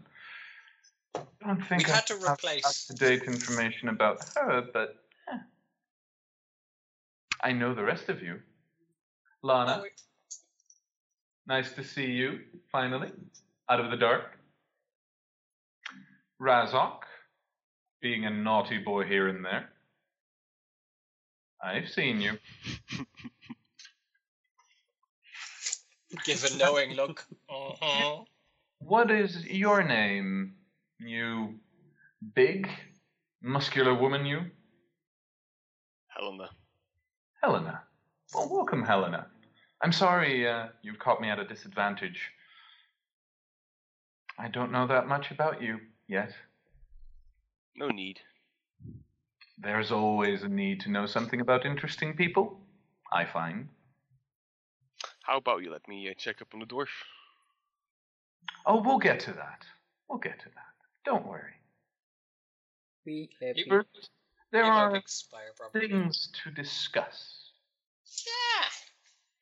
I 1.17 1.21
don't 1.47 1.63
think 1.67 1.83
We've 1.87 1.91
I 1.91 1.97
had 1.97 2.07
to 2.09 2.17
replace- 2.17 2.65
up-to-date 2.91 3.23
information 3.25 3.89
about 3.89 4.19
her, 4.37 4.63
but. 4.73 5.04
I 7.45 7.53
know 7.53 7.75
the 7.75 7.85
rest 7.85 8.09
of 8.09 8.23
you. 8.23 8.41
Lana, 9.43 9.83
Oh, 9.83 9.89
nice 11.47 11.71
to 11.73 11.85
see 11.85 12.07
you, 12.07 12.41
finally, 12.73 13.13
out 13.69 13.81
of 13.81 13.91
the 13.91 13.99
dark. 13.99 14.39
Razok, 16.41 17.01
being 18.01 18.25
a 18.25 18.31
naughty 18.31 18.79
boy 18.79 19.05
here 19.05 19.29
and 19.29 19.45
there. 19.45 19.69
I've 21.63 21.91
seen 21.91 22.23
you. 22.23 22.39
give 26.25 26.45
a 26.45 26.57
knowing 26.57 26.95
look. 26.95 27.27
Uh-huh. 27.51 28.25
What 28.79 29.11
is 29.11 29.45
your 29.45 29.83
name, 29.83 30.55
you 30.99 31.57
big, 32.35 32.71
muscular 33.43 33.95
woman, 33.95 34.25
you? 34.25 34.41
Helena. 36.09 36.49
Helena. 37.45 37.83
Well, 38.35 38.49
welcome, 38.51 38.83
Helena. 38.83 39.27
I'm 39.83 39.93
sorry 39.93 40.49
uh, 40.49 40.69
you've 40.81 40.99
caught 40.99 41.21
me 41.21 41.29
at 41.29 41.39
a 41.39 41.45
disadvantage. 41.45 42.31
I 44.39 44.49
don't 44.49 44.73
know 44.73 44.87
that 44.87 45.09
much 45.09 45.31
about 45.31 45.61
you 45.61 45.79
yet. 46.09 46.33
No 47.77 47.89
need. 47.89 48.19
There's 49.59 49.93
always 49.93 50.43
a 50.43 50.49
need 50.49 50.81
to 50.81 50.91
know 50.91 51.05
something 51.05 51.43
about 51.43 51.67
interesting 51.67 52.17
people, 52.17 52.59
I 53.13 53.27
find. 53.27 53.69
How 55.25 55.37
about 55.37 55.63
you 55.63 55.71
let 55.71 55.87
me 55.87 56.09
uh, 56.09 56.15
check 56.17 56.41
up 56.41 56.49
on 56.55 56.61
the 56.61 56.67
dwarf? 56.67 56.89
Oh, 58.65 58.81
we'll 58.83 58.99
get 58.99 59.21
to 59.21 59.33
that. 59.33 59.67
We'll 60.09 60.19
get 60.19 60.39
to 60.39 60.47
that. 60.47 60.75
Don't 61.05 61.27
worry. 61.27 61.53
We 63.05 63.29
happy. 63.43 63.67
First, 63.69 64.09
there 64.55 64.65
are 64.65 64.95
expire 64.95 65.51
things 65.73 66.29
to 66.45 66.51
discuss. 66.53 67.51
Yeah. 68.25 68.69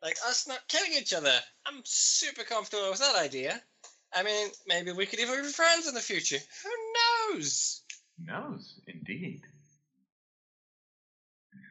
Like 0.02 0.16
us 0.26 0.48
not 0.48 0.66
killing 0.68 0.92
each 0.98 1.12
other. 1.12 1.34
I'm 1.66 1.82
super 1.84 2.44
comfortable 2.44 2.88
with 2.88 3.00
that 3.00 3.16
idea. 3.16 3.60
I 4.14 4.22
mean, 4.22 4.48
maybe 4.66 4.92
we 4.92 5.04
could 5.04 5.20
even 5.20 5.42
be 5.42 5.48
friends 5.48 5.86
in 5.86 5.94
the 5.94 6.00
future. 6.00 6.38
Who 6.38 7.34
knows? 7.34 7.82
Knows, 8.24 8.80
indeed. 8.86 9.42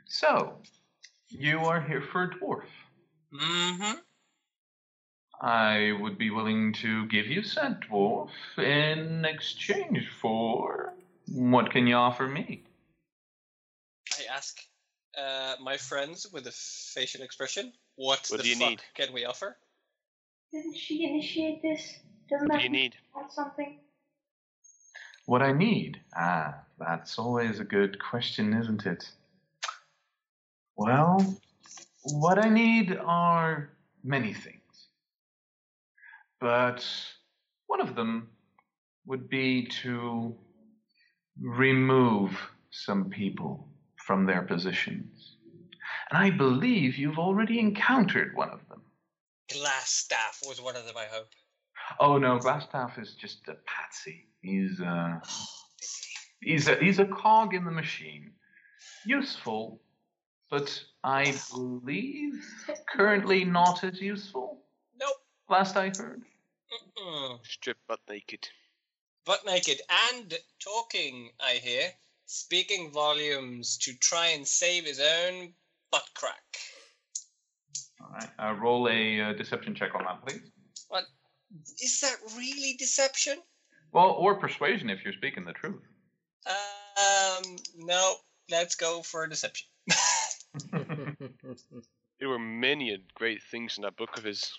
So, 0.08 0.58
you 1.30 1.62
are 1.62 1.82
here 1.82 2.04
for 2.12 2.24
a 2.26 2.30
dwarf. 2.30 2.66
Mm-hmm. 3.34 3.98
I 5.42 5.98
would 6.00 6.20
be 6.20 6.30
willing 6.30 6.74
to 6.74 7.08
give 7.08 7.26
you 7.26 7.42
said 7.42 7.82
dwarf 7.90 8.30
in 8.60 9.26
exchange 9.26 10.08
for 10.22 10.94
what 11.28 11.72
can 11.72 11.88
you 11.88 11.96
offer 11.96 12.28
me? 12.28 12.66
I 14.42 14.44
ask 14.44 14.60
uh, 15.18 15.62
my 15.62 15.78
friends 15.78 16.26
with 16.34 16.48
a 16.48 16.52
facial 16.52 17.22
expression, 17.22 17.72
what, 17.96 18.26
What 18.30 18.38
the 18.38 18.44
do 18.44 18.50
you 18.50 18.56
fuck 18.56 18.70
need? 18.70 18.82
can 18.96 19.14
we 19.14 19.26
offer? 19.26 19.56
Didn't 20.52 20.76
she 20.76 21.04
initiate 21.06 21.62
this? 21.62 22.00
Doesn't 22.28 22.48
What 22.48 22.54
that 22.54 22.60
do 22.60 22.64
you 22.64 22.70
need? 22.70 22.96
something? 23.30 23.78
What 25.28 25.44
I 25.44 25.52
need? 25.52 26.02
Ah, 26.18 26.56
that's 26.80 27.20
always 27.20 27.60
a 27.60 27.64
good 27.64 28.00
question, 28.02 28.54
isn't 28.54 28.88
it? 28.88 29.08
Well, 30.76 31.38
what 32.02 32.40
I 32.40 32.50
need 32.50 32.98
are 32.98 33.70
many 34.04 34.34
things. 34.34 34.88
But 36.40 36.84
one 37.68 37.80
of 37.80 37.96
them 37.96 38.30
would 39.06 39.30
be 39.30 39.68
to 39.84 40.36
remove 41.40 42.36
some 42.72 43.12
people 43.12 43.68
from 44.06 44.26
their 44.26 44.42
positions. 44.42 45.38
And 46.10 46.18
I 46.18 46.30
believe 46.30 46.98
you've 46.98 47.20
already 47.20 47.60
encountered 47.60 48.36
one 48.36 48.50
of 48.50 48.68
them. 48.68 48.82
Glasstaff 49.52 50.48
was 50.48 50.62
one 50.62 50.76
of 50.76 50.86
them, 50.86 50.96
I 50.98 51.06
hope. 51.12 51.28
Oh 52.00 52.18
no, 52.18 52.38
Glasstaff 52.38 53.02
is 53.02 53.16
just 53.16 53.48
a 53.48 53.56
patsy. 53.66 54.28
He's 54.42 54.80
uh 54.80 55.20
he's 56.42 56.68
a 56.68 56.76
he's 56.76 57.00
a 57.00 57.06
cog 57.06 57.54
in 57.54 57.66
the 57.66 57.72
machine. 57.72 58.32
Useful, 59.06 59.82
but 60.50 60.84
I 61.04 61.34
believe 61.52 62.44
currently 62.94 63.46
not 63.46 63.84
as 63.84 64.00
useful. 64.00 64.62
Nope. 65.00 65.16
Last 65.50 65.76
I 65.76 65.92
heard. 65.98 66.24
Mm-mm. 66.72 67.40
Strip 67.46 67.78
butt 67.88 68.00
naked. 68.10 68.48
Butt 69.26 69.46
naked 69.46 69.82
and 70.14 70.34
talking, 70.60 71.32
I 71.40 71.54
hear. 71.54 71.84
Speaking 72.34 72.92
volumes 72.92 73.78
to 73.80 73.94
try 74.00 74.28
and 74.28 74.48
save 74.48 74.86
his 74.86 75.02
own 75.02 75.54
butt 75.92 76.08
crack. 76.16 76.42
All 78.00 78.10
right. 78.14 78.30
Uh, 78.40 78.54
roll 78.54 78.88
a 78.88 79.20
uh, 79.20 79.34
deception 79.34 79.76
check 79.76 79.94
on 79.96 80.06
that, 80.06 80.26
please. 80.26 80.42
Is 81.82 82.00
that 82.00 82.16
really 82.38 82.78
deception? 82.80 83.38
Well, 83.92 84.12
or 84.12 84.36
persuasion 84.36 84.90
if 84.90 85.04
you're 85.04 85.12
speaking 85.12 85.44
the 85.44 85.52
truth. 85.52 85.82
Um, 86.48 87.58
no. 87.78 88.16
Let's 88.50 88.76
go 88.76 89.02
for 89.02 89.28
deception. 89.28 89.68
There 92.22 92.30
were 92.30 92.40
many 92.40 92.96
great 93.16 93.42
things 93.42 93.78
in 93.78 93.82
that 93.82 93.98
book 93.98 94.16
of 94.16 94.24
his. 94.24 94.54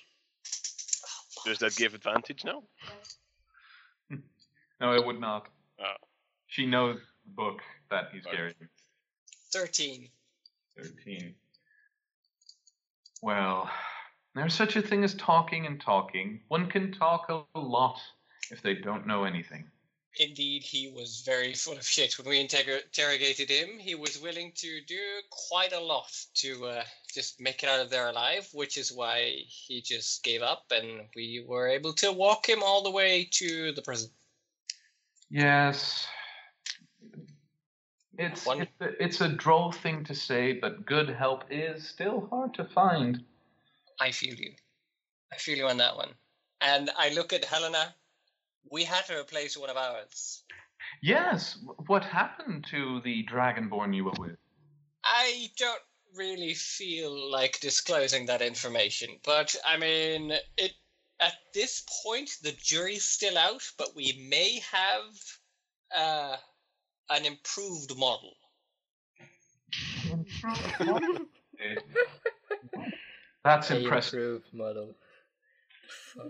Does 1.46 1.58
that 1.58 1.76
give 1.76 1.94
advantage 1.94 2.44
now? 2.44 2.64
No, 4.80 4.94
it 4.94 5.06
would 5.06 5.20
not. 5.20 5.46
Oh. 5.80 5.94
She 6.48 6.66
knows 6.66 6.96
the 6.96 7.11
book 7.26 7.60
that 7.90 8.10
he's 8.12 8.26
Okay. 8.26 8.36
carrying. 8.36 8.68
13. 9.52 10.10
13. 10.76 11.34
Well, 13.22 13.70
there's 14.34 14.54
such 14.54 14.76
a 14.76 14.82
thing 14.82 15.04
as 15.04 15.14
talking 15.14 15.66
and 15.66 15.80
talking. 15.80 16.40
One 16.48 16.70
can 16.70 16.92
talk 16.92 17.28
a 17.28 17.58
lot 17.58 18.00
if 18.50 18.62
they 18.62 18.74
don't 18.74 19.06
know 19.06 19.24
anything. 19.24 19.70
Indeed, 20.18 20.62
he 20.62 20.88
was 20.90 21.22
very 21.24 21.54
full 21.62 21.74
of 21.76 21.86
shit. 21.86 22.18
When 22.18 22.28
we 22.28 22.46
interrog- 22.46 22.84
interrogated 22.84 23.48
him, 23.50 23.78
he 23.78 23.94
was 23.94 24.20
willing 24.20 24.52
to 24.56 24.80
do 24.86 25.00
quite 25.30 25.72
a 25.72 25.80
lot 25.80 26.10
to 26.34 26.66
uh, 26.66 26.84
just 27.14 27.40
make 27.40 27.62
it 27.62 27.68
out 27.68 27.80
of 27.80 27.90
there 27.90 28.08
alive, 28.08 28.48
which 28.52 28.76
is 28.76 28.92
why 28.92 29.34
he 29.46 29.80
just 29.80 30.22
gave 30.22 30.42
up 30.42 30.64
and 30.70 31.08
we 31.14 31.44
were 31.46 31.68
able 31.68 31.92
to 31.94 32.12
walk 32.12 32.48
him 32.48 32.62
all 32.62 32.82
the 32.82 32.90
way 32.90 33.28
to 33.32 33.72
the 33.72 33.82
prison. 33.82 34.10
Yes. 35.30 36.06
It's, 38.18 38.46
One- 38.46 38.62
it's, 38.62 38.80
a, 38.80 39.02
it's 39.04 39.20
a 39.20 39.28
droll 39.28 39.72
thing 39.72 40.04
to 40.04 40.14
say, 40.14 40.52
but 40.52 40.84
good 40.84 41.08
help 41.08 41.44
is 41.50 41.88
still 41.88 42.26
hard 42.30 42.54
to 42.54 42.64
find. 42.64 43.24
I 44.00 44.10
feel 44.10 44.34
you. 44.34 44.52
I 45.32 45.36
feel 45.36 45.56
you 45.56 45.66
on 45.66 45.78
that 45.78 45.96
one. 45.96 46.10
And 46.60 46.90
I 46.98 47.10
look 47.10 47.32
at 47.32 47.44
Helena. 47.44 47.94
We 48.70 48.84
had 48.84 49.06
to 49.06 49.18
replace 49.18 49.56
one 49.56 49.70
of 49.70 49.76
ours. 49.76 50.42
Yes, 51.02 51.58
what 51.86 52.04
happened 52.04 52.66
to 52.70 53.00
the 53.02 53.24
dragonborn 53.24 53.94
you 53.94 54.04
were 54.04 54.12
with? 54.18 54.36
I 55.04 55.50
don't 55.56 55.80
really 56.14 56.54
feel 56.54 57.30
like 57.30 57.60
disclosing 57.60 58.26
that 58.26 58.42
information, 58.42 59.18
but 59.24 59.54
I 59.66 59.76
mean, 59.78 60.32
it 60.56 60.72
at 61.20 61.34
this 61.54 61.84
point 62.04 62.30
the 62.42 62.52
jury's 62.52 63.04
still 63.04 63.38
out, 63.38 63.62
but 63.78 63.94
we 63.96 64.26
may 64.28 64.60
have 64.70 65.38
uh, 65.96 66.36
an 67.10 67.24
improved 67.26 67.96
model. 67.96 68.34
That's 73.44 73.70
A 73.70 73.78
impressive. 73.80 74.18
improved 74.20 74.54
model. 74.54 74.94
Fuck. 76.14 76.26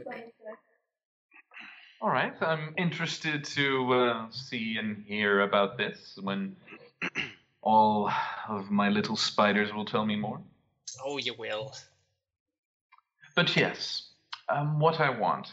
All 2.00 2.10
right, 2.10 2.34
I'm 2.42 2.74
interested 2.76 3.44
to 3.44 3.92
uh, 3.92 4.26
see 4.30 4.76
and 4.78 5.04
hear 5.06 5.40
about 5.42 5.78
this 5.78 6.18
when 6.20 6.56
all 7.62 8.10
of 8.48 8.70
my 8.70 8.88
little 8.88 9.16
spiders 9.16 9.72
will 9.72 9.84
tell 9.84 10.04
me 10.04 10.16
more. 10.16 10.40
Oh, 11.04 11.18
you 11.18 11.34
will. 11.38 11.74
But 13.36 13.56
yes, 13.56 14.08
um, 14.48 14.80
what 14.80 15.00
I 15.00 15.10
want. 15.10 15.48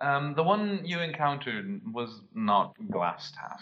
Um, 0.00 0.34
the 0.34 0.42
one 0.42 0.80
you 0.84 1.00
encountered 1.00 1.80
was 1.92 2.20
not 2.34 2.74
Glasstaff. 2.90 3.60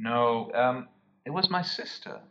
No, 0.00 0.50
um, 0.54 0.88
it 1.26 1.30
was 1.30 1.50
my 1.50 1.60
sister. 1.60 2.22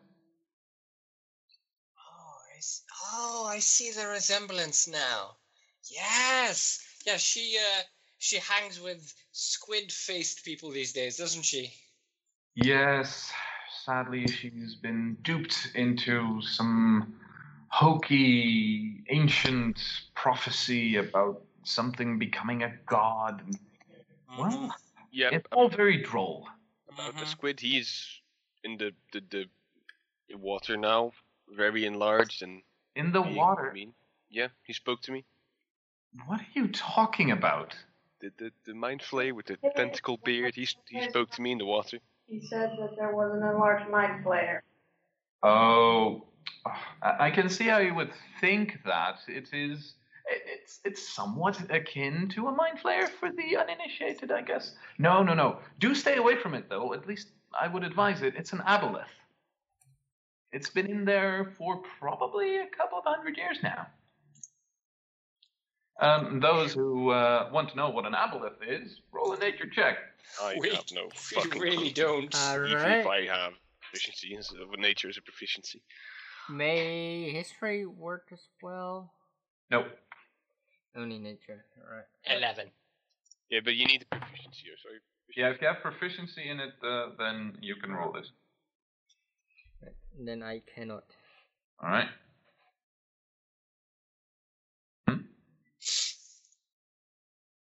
Oh, 1.99 2.37
I 2.51 2.57
s- 2.57 2.81
oh, 3.03 3.45
I 3.47 3.59
see 3.59 3.91
the 3.91 4.07
resemblance 4.07 4.87
now. 4.87 5.37
Yes, 5.83 6.83
yeah, 7.05 7.17
she 7.17 7.59
uh, 7.59 7.83
she 8.17 8.37
hangs 8.37 8.81
with 8.81 9.13
squid-faced 9.31 10.43
people 10.43 10.71
these 10.71 10.93
days, 10.93 11.17
doesn't 11.17 11.43
she? 11.43 11.71
Yes, 12.55 13.31
sadly, 13.85 14.25
she's 14.27 14.73
been 14.73 15.17
duped 15.21 15.69
into 15.75 16.41
some 16.41 17.19
hokey 17.67 19.03
ancient 19.09 19.79
prophecy 20.15 20.95
about 20.95 21.43
something 21.63 22.17
becoming 22.17 22.63
a 22.63 22.75
god. 22.87 23.43
Well, 24.35 24.75
Yeah, 25.11 25.29
it's 25.31 25.47
all 25.51 25.69
very 25.69 26.01
droll. 26.01 26.47
About 26.99 27.19
the 27.19 27.25
squid, 27.25 27.59
he's 27.59 28.07
in 28.63 28.77
the, 28.77 28.91
the, 29.13 29.21
the, 29.29 29.45
the 30.29 30.37
water 30.37 30.77
now, 30.77 31.11
very 31.55 31.85
enlarged 31.85 32.41
and 32.43 32.61
In 32.95 33.11
the 33.11 33.21
being 33.21 33.35
water. 33.35 33.71
mean. 33.73 33.93
Yeah, 34.29 34.47
he 34.63 34.73
spoke 34.73 35.01
to 35.03 35.11
me. 35.11 35.25
What 36.27 36.39
are 36.41 36.47
you 36.53 36.67
talking 36.67 37.31
about? 37.31 37.75
The, 38.21 38.31
the, 38.37 38.51
the 38.65 38.73
mind 38.73 39.01
flay 39.01 39.31
with 39.31 39.45
the 39.45 39.57
tentacle 39.75 40.19
beard, 40.23 40.53
he, 40.55 40.67
he 40.89 41.01
spoke 41.09 41.31
to 41.31 41.41
me 41.41 41.51
in 41.53 41.57
the 41.57 41.65
water. 41.65 41.99
He 42.27 42.41
said 42.41 42.71
that 42.79 42.95
there 42.97 43.15
was 43.15 43.31
an 43.33 43.47
enlarged 43.47 43.89
mind 43.89 44.23
flayer. 44.25 44.59
Oh, 45.41 46.25
I 47.01 47.27
I 47.27 47.31
can 47.31 47.49
see 47.49 47.65
how 47.65 47.77
you 47.77 47.95
would 47.95 48.11
think 48.41 48.79
that. 48.85 49.19
It 49.27 49.49
is. 49.53 49.95
It- 50.29 50.43
It's 50.45 50.79
it's 50.85 51.07
somewhat 51.07 51.59
akin 51.71 52.29
to 52.29 52.47
a 52.47 52.51
mind 52.51 52.79
flayer 52.79 53.07
for 53.09 53.31
the 53.31 53.57
uninitiated, 53.57 54.31
I 54.31 54.41
guess. 54.41 54.75
No, 54.97 55.23
no, 55.23 55.33
no. 55.33 55.59
Do 55.79 55.95
stay 55.95 56.17
away 56.17 56.35
from 56.37 56.53
it, 56.53 56.69
though. 56.69 56.93
At 56.93 57.07
least 57.07 57.29
I 57.59 57.67
would 57.67 57.83
advise 57.83 58.21
it. 58.21 58.35
It's 58.35 58.53
an 58.53 58.59
aboleth. 58.59 59.05
It's 60.51 60.69
been 60.69 60.87
in 60.87 61.05
there 61.05 61.53
for 61.57 61.81
probably 61.99 62.57
a 62.57 62.67
couple 62.67 62.97
of 62.99 63.05
hundred 63.05 63.37
years 63.37 63.57
now. 63.63 63.87
Um, 66.01 66.39
those 66.39 66.73
who 66.73 67.09
uh, 67.09 67.49
want 67.51 67.69
to 67.69 67.75
know 67.75 67.89
what 67.89 68.05
an 68.05 68.13
aboleth 68.13 68.61
is, 68.65 69.01
roll 69.11 69.33
a 69.33 69.37
nature 69.39 69.69
check. 69.69 69.97
I 70.41 70.55
We- 70.59 70.69
have 70.69 70.85
no 70.93 71.05
We 71.35 71.41
fucking 71.41 71.59
really 71.61 71.91
clue. 71.91 72.03
don't. 72.05 72.35
Even 72.35 72.71
if 72.71 73.05
Alright. 73.05 73.05
I 73.07 73.21
have 73.35 73.53
proficiency, 73.81 74.35
is- 74.35 74.51
uh, 74.51 74.65
nature 74.77 75.09
is 75.09 75.17
a 75.17 75.21
proficiency. 75.21 75.81
May 76.49 77.29
history 77.31 77.85
work 77.85 78.29
as 78.31 78.41
well? 78.61 79.11
Nope. 79.69 79.87
Only 80.99 81.17
nature. 81.17 81.63
Alright. 81.81 82.05
Eleven. 82.25 82.67
Yeah, 83.49 83.61
but 83.63 83.75
you 83.75 83.85
need 83.85 84.01
the 84.01 84.17
proficiency 84.17 84.63
here, 84.65 84.73
sorry. 84.83 84.99
Yeah, 85.35 85.53
if 85.53 85.61
you 85.61 85.67
have 85.67 85.77
proficiency 85.81 86.49
in 86.49 86.59
it, 86.59 86.73
uh, 86.83 87.11
then 87.17 87.57
you 87.61 87.75
can 87.75 87.91
roll 87.91 88.11
this. 88.11 88.31
Right. 89.81 89.95
Then 90.19 90.43
I 90.43 90.61
cannot. 90.75 91.05
All 91.81 91.89
right. 91.89 92.09
Hmm? 95.07 95.15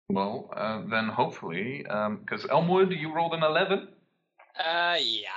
Well, 0.10 0.50
uh, 0.56 0.84
then 0.90 1.10
hopefully, 1.10 1.84
because 1.84 2.46
Elmwood, 2.50 2.92
you 2.92 3.14
rolled 3.14 3.34
an 3.34 3.44
11. 3.44 3.90
Uh, 4.58 4.96
yeah. 5.02 5.28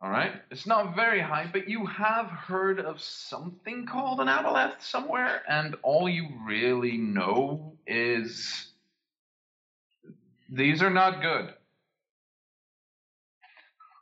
All 0.00 0.10
right. 0.10 0.32
It's 0.50 0.66
not 0.66 0.94
very 0.94 1.20
high, 1.20 1.48
but 1.52 1.68
you 1.68 1.84
have 1.86 2.26
heard 2.26 2.78
of 2.78 3.00
something 3.00 3.84
called 3.84 4.20
an 4.20 4.28
aboleth 4.28 4.80
somewhere, 4.80 5.42
and 5.48 5.74
all 5.82 6.08
you 6.08 6.28
really 6.46 6.96
know 6.96 7.72
is 7.86 8.68
these 10.48 10.82
are 10.82 10.90
not 10.90 11.20
good. 11.20 11.52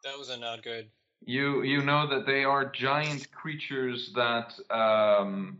Those 0.04 0.30
are 0.30 0.38
not 0.38 0.62
good. 0.62 0.88
You 1.24 1.62
you 1.62 1.82
know 1.82 2.06
that 2.06 2.26
they 2.26 2.44
are 2.44 2.66
giant 2.66 3.32
creatures 3.32 4.12
that 4.14 4.52
um, 4.70 5.58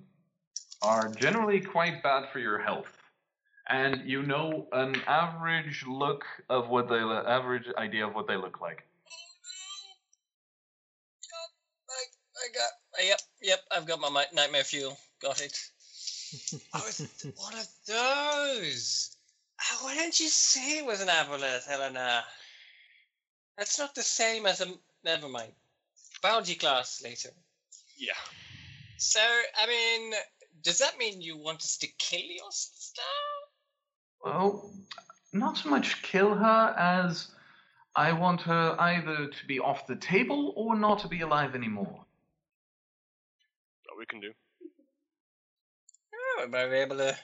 are 0.83 1.09
generally 1.15 1.61
quite 1.61 2.03
bad 2.03 2.29
for 2.31 2.41
your 2.41 2.59
health, 2.59 2.95
and 3.71 4.03
you 4.05 4.23
know 4.23 4.69
an 4.73 5.01
average 5.07 5.87
look 5.89 6.25
of 6.51 6.69
what 6.69 6.89
they 6.91 6.97
average 6.97 7.65
idea 7.79 8.07
of 8.07 8.15
what 8.15 8.29
they 8.29 8.37
look 8.37 8.61
like. 8.61 8.85
Yep, 13.03 13.21
yep. 13.43 13.61
I've 13.71 13.87
got 13.87 14.01
my 14.01 14.25
nightmare 14.35 14.65
fuel. 14.65 14.97
Got 15.21 15.41
it. 15.41 15.59
I 16.75 16.79
was 16.79 17.33
one 17.37 17.55
of 17.55 17.69
those. 17.87 19.17
Ah, 19.61 19.79
Why 19.83 19.95
didn't 19.95 20.21
you 20.21 20.29
say 20.29 20.79
it 20.79 20.87
was 20.87 21.01
an 21.01 21.09
aboleth, 21.09 21.67
Helena? 21.67 22.25
That's 23.57 23.79
not 23.79 23.95
the 23.95 24.03
same 24.03 24.47
as 24.47 24.61
a. 24.61 24.67
Never 25.05 25.29
mind. 25.29 25.53
Biology 26.23 26.57
class 26.57 27.03
later. 27.03 27.31
Yeah. 27.97 28.13
So, 28.99 29.21
I 29.21 29.67
mean, 29.67 30.13
does 30.63 30.79
that 30.79 30.99
mean 30.99 31.21
you 31.21 31.37
want 31.37 31.59
us 31.59 31.77
to 31.79 31.87
kill 31.99 32.21
your 32.21 32.51
sister? 32.51 33.03
Well, 34.25 34.73
not 35.33 35.59
so 35.59 35.69
much 35.69 36.03
kill 36.03 36.35
her 36.35 36.75
as 36.77 37.29
I 37.95 38.13
want 38.13 38.41
her 38.43 38.75
either 38.79 39.29
to 39.29 39.47
be 39.47 39.61
off 39.61 39.87
the 39.87 39.97
table 39.97 40.53
or 40.57 40.75
not 40.77 41.01
to 41.01 41.09
be 41.09 41.21
alive 41.21 41.55
anymore. 41.55 42.06
That 43.97 44.01
we 44.01 44.07
can 44.07 44.21
do. 44.21 44.33
Oh, 46.15 46.45
we 46.45 46.51
might 46.51 46.69
be 46.69 46.77
able 46.77 46.99
to 46.99 47.17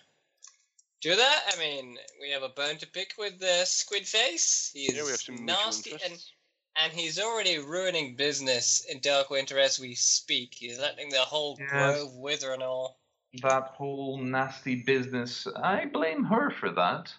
do 1.03 1.15
that. 1.15 1.41
I 1.53 1.59
mean, 1.59 1.99
we 2.21 2.31
have 2.31 2.43
a 2.43 2.49
bone 2.49 2.79
to 2.79 2.87
pick 2.87 3.13
with 3.19 3.39
the 3.39 3.65
squid 3.67 4.07
face. 4.07 4.71
He's 4.73 4.95
yeah, 4.95 5.03
we 5.05 5.11
have 5.11 5.21
some 5.21 5.35
mutual 5.35 5.55
nasty 5.67 5.91
and 5.93 6.01
interests. 6.03 6.33
and 6.77 6.93
he's 6.93 7.19
already 7.19 7.59
ruining 7.59 8.17
business 8.17 8.87
in 8.91 9.01
Dark 9.01 9.29
Winter 9.29 9.59
as 9.59 9.79
we 9.79 9.95
speak. 9.95 10.55
He's 10.55 10.79
letting 10.79 11.11
the 11.11 11.19
whole 11.19 11.59
Yes. 11.59 11.71
grove 11.71 12.15
wither 12.15 12.53
and 12.53 12.63
all. 12.63 12.99
That 13.43 13.65
whole 13.65 14.19
nasty 14.19 14.77
business, 14.77 15.47
I 15.57 15.87
blame 15.87 16.25
her 16.25 16.51
for 16.51 16.71
that. 16.71 17.13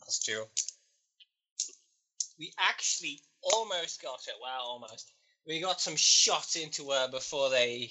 That's 0.00 0.22
true. 0.22 0.44
We 2.38 2.52
actually 2.58 3.20
almost 3.42 4.00
got 4.02 4.20
it. 4.28 4.34
Wow, 4.40 4.60
almost. 4.62 5.12
We 5.46 5.60
got 5.60 5.80
some 5.80 5.96
shots 5.96 6.56
into 6.56 6.90
her 6.90 7.08
before 7.08 7.50
they 7.50 7.90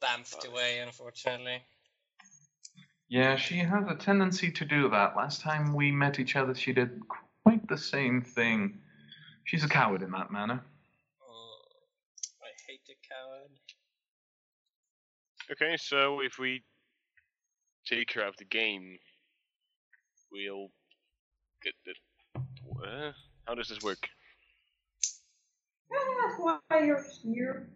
bamfed 0.00 0.46
away, 0.46 0.78
unfortunately. 0.78 1.62
Yeah, 3.08 3.36
she 3.36 3.56
has 3.56 3.84
a 3.88 3.96
tendency 3.96 4.52
to 4.52 4.64
do 4.64 4.88
that. 4.90 5.16
Last 5.16 5.40
time 5.40 5.74
we 5.74 5.90
met 5.90 6.20
each 6.20 6.36
other, 6.36 6.54
she 6.54 6.72
did 6.72 7.00
quite 7.42 7.66
the 7.68 7.76
same 7.76 8.22
thing. 8.22 8.78
She's 9.44 9.64
a 9.64 9.68
coward 9.68 10.02
in 10.02 10.12
that 10.12 10.30
manner. 10.30 10.62
Oh, 11.20 11.58
I 12.40 12.50
hate 12.68 12.82
a 12.88 12.94
coward. 13.08 13.50
Okay, 15.50 15.76
so 15.76 16.20
if 16.20 16.38
we 16.38 16.62
take 17.84 18.12
her 18.12 18.22
out 18.22 18.28
of 18.28 18.36
the 18.36 18.44
game, 18.44 18.96
we'll 20.30 20.68
get 21.64 21.74
the. 21.84 21.94
Uh, 22.86 23.12
how 23.46 23.56
does 23.56 23.68
this 23.68 23.82
work? 23.82 24.08
That's 25.90 26.38
why 26.38 26.60
you're 26.84 27.04
here. 27.24 27.68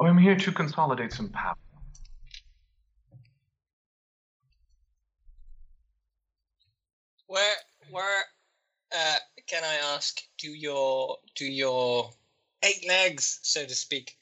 Oh, 0.00 0.06
I'm 0.06 0.18
here 0.18 0.36
to 0.36 0.52
consolidate 0.52 1.12
some 1.12 1.28
power. 1.30 1.54
Where, 7.26 7.56
where, 7.90 8.24
uh, 8.94 9.16
can 9.46 9.64
I 9.64 9.94
ask, 9.94 10.20
do 10.38 10.50
your, 10.50 11.16
do 11.34 11.46
your 11.46 12.10
eight 12.62 12.86
legs, 12.86 13.38
so 13.42 13.64
to 13.64 13.74
speak, 13.74 14.16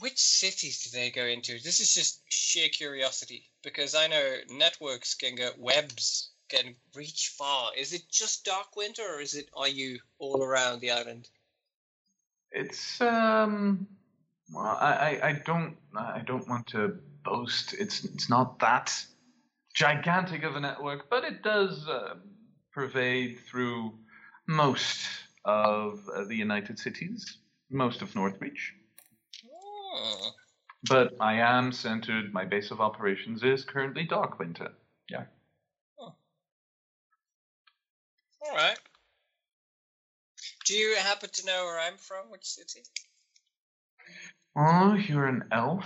which 0.00 0.18
cities 0.18 0.82
do 0.84 0.96
they 0.96 1.10
go 1.10 1.24
into? 1.24 1.52
This 1.62 1.80
is 1.80 1.94
just 1.94 2.22
sheer 2.28 2.68
curiosity 2.68 3.48
because 3.62 3.94
I 3.94 4.06
know 4.08 4.36
networks 4.50 5.14
can 5.14 5.36
go, 5.36 5.50
webs 5.58 6.30
can 6.48 6.74
reach 6.94 7.32
far. 7.36 7.70
Is 7.76 7.92
it 7.92 8.02
just 8.10 8.44
Dark 8.44 8.76
Winter, 8.76 9.02
or 9.02 9.20
is 9.20 9.34
it? 9.34 9.48
Are 9.56 9.68
you 9.68 9.98
all 10.18 10.42
around 10.42 10.80
the 10.80 10.90
island? 10.90 11.28
It's 12.52 13.00
um, 13.00 13.86
well, 14.54 14.78
I, 14.80 15.18
I, 15.22 15.28
I 15.28 15.32
don't, 15.44 15.76
I 15.96 16.22
don't 16.24 16.48
want 16.48 16.66
to 16.68 16.98
boast. 17.24 17.74
It's, 17.74 18.04
it's 18.04 18.30
not 18.30 18.58
that 18.60 18.94
gigantic 19.74 20.44
of 20.44 20.56
a 20.56 20.60
network, 20.60 21.10
but 21.10 21.24
it 21.24 21.42
does 21.42 21.88
uh, 21.88 22.14
pervade 22.72 23.38
through 23.48 23.92
most 24.46 25.06
of 25.44 26.00
uh, 26.14 26.24
the 26.24 26.36
United 26.36 26.78
Cities, 26.78 27.38
most 27.70 28.02
of 28.02 28.14
Northreach. 28.14 28.72
Hmm. 29.44 30.28
But 30.88 31.14
I 31.20 31.34
am 31.34 31.72
centered. 31.72 32.32
My 32.32 32.44
base 32.44 32.70
of 32.70 32.80
operations 32.80 33.42
is 33.42 33.64
currently 33.64 34.06
Darkwinter. 34.06 34.72
Yeah. 35.08 35.24
All 38.46 38.54
right. 38.54 38.78
Do 40.66 40.74
you 40.74 40.96
happen 40.96 41.30
to 41.32 41.46
know 41.46 41.64
where 41.64 41.80
I'm 41.80 41.96
from? 41.96 42.30
Which 42.30 42.44
city? 42.44 42.80
Oh, 44.56 44.94
you're 44.94 45.26
an 45.26 45.44
elf, 45.50 45.84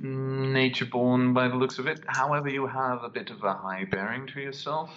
nature 0.00 0.86
born 0.86 1.34
by 1.34 1.46
the 1.48 1.54
looks 1.54 1.78
of 1.78 1.86
it. 1.86 2.00
However, 2.08 2.48
you 2.48 2.66
have 2.66 3.04
a 3.04 3.08
bit 3.08 3.30
of 3.30 3.44
a 3.44 3.54
high 3.54 3.84
bearing 3.84 4.26
to 4.28 4.40
yourself. 4.40 4.90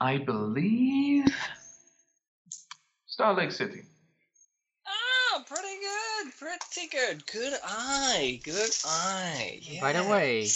I 0.00 0.18
believe. 0.18 1.26
Star 3.06 3.34
Lake 3.34 3.50
City. 3.50 3.82
Ah, 4.86 5.44
pretty 5.46 5.76
good, 5.80 6.32
pretty 6.38 6.88
good. 6.88 7.26
Good 7.26 7.58
eye, 7.64 8.40
good 8.44 8.70
eye. 8.86 9.58
Yes. 9.60 9.80
By 9.80 9.92
the 9.92 10.04
way. 10.04 10.46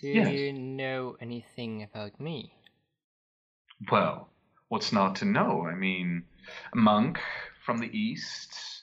Do 0.00 0.08
Yes. 0.08 0.32
you 0.32 0.52
know 0.52 1.16
anything 1.20 1.82
about 1.82 2.18
me? 2.18 2.54
Well, 3.90 4.30
what's 4.68 4.92
not 4.92 5.16
to 5.16 5.24
know? 5.24 5.66
I 5.66 5.74
mean, 5.74 6.24
a 6.72 6.76
monk 6.76 7.20
from 7.64 7.78
the 7.78 7.90
east, 7.96 8.77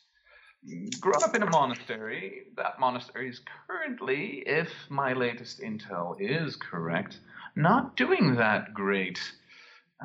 grown 0.99 1.23
up 1.23 1.35
in 1.35 1.43
a 1.43 1.49
monastery. 1.49 2.43
That 2.57 2.79
monastery 2.79 3.29
is 3.29 3.41
currently, 3.67 4.43
if 4.45 4.69
my 4.89 5.13
latest 5.13 5.61
intel 5.61 6.15
is 6.19 6.55
correct, 6.55 7.19
not 7.55 7.95
doing 7.95 8.35
that 8.35 8.73
great. 8.73 9.19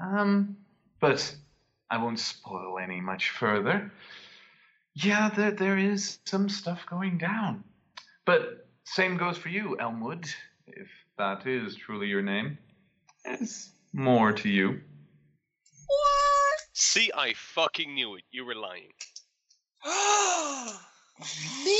Um, 0.01 0.57
but 1.01 1.35
I 1.91 2.03
won't 2.03 2.19
spoil 2.19 2.79
any 2.79 3.01
much 3.01 3.31
further. 3.31 3.91
Yeah, 4.95 5.31
there, 5.31 5.53
there 5.53 5.79
is 5.79 6.19
some 6.25 6.49
stuff 6.49 6.81
going 6.89 7.19
down. 7.19 7.65
But 8.25 8.67
same 8.85 9.17
goes 9.17 9.39
for 9.39 9.49
you, 9.49 9.77
Elmwood, 9.79 10.29
if 10.67 10.89
that 11.19 11.47
is 11.47 11.77
truly 11.77 12.09
your 12.09 12.23
name. 12.23 12.59
There's 13.25 13.71
more 13.93 14.33
to 14.33 14.49
you. 14.49 14.81
What? 15.87 16.61
See, 16.73 17.11
I 17.17 17.35
fucking 17.35 17.95
knew 17.95 18.15
it. 18.17 18.25
You 18.31 18.45
were 18.45 18.55
lying. 18.55 18.93
Me? 21.65 21.79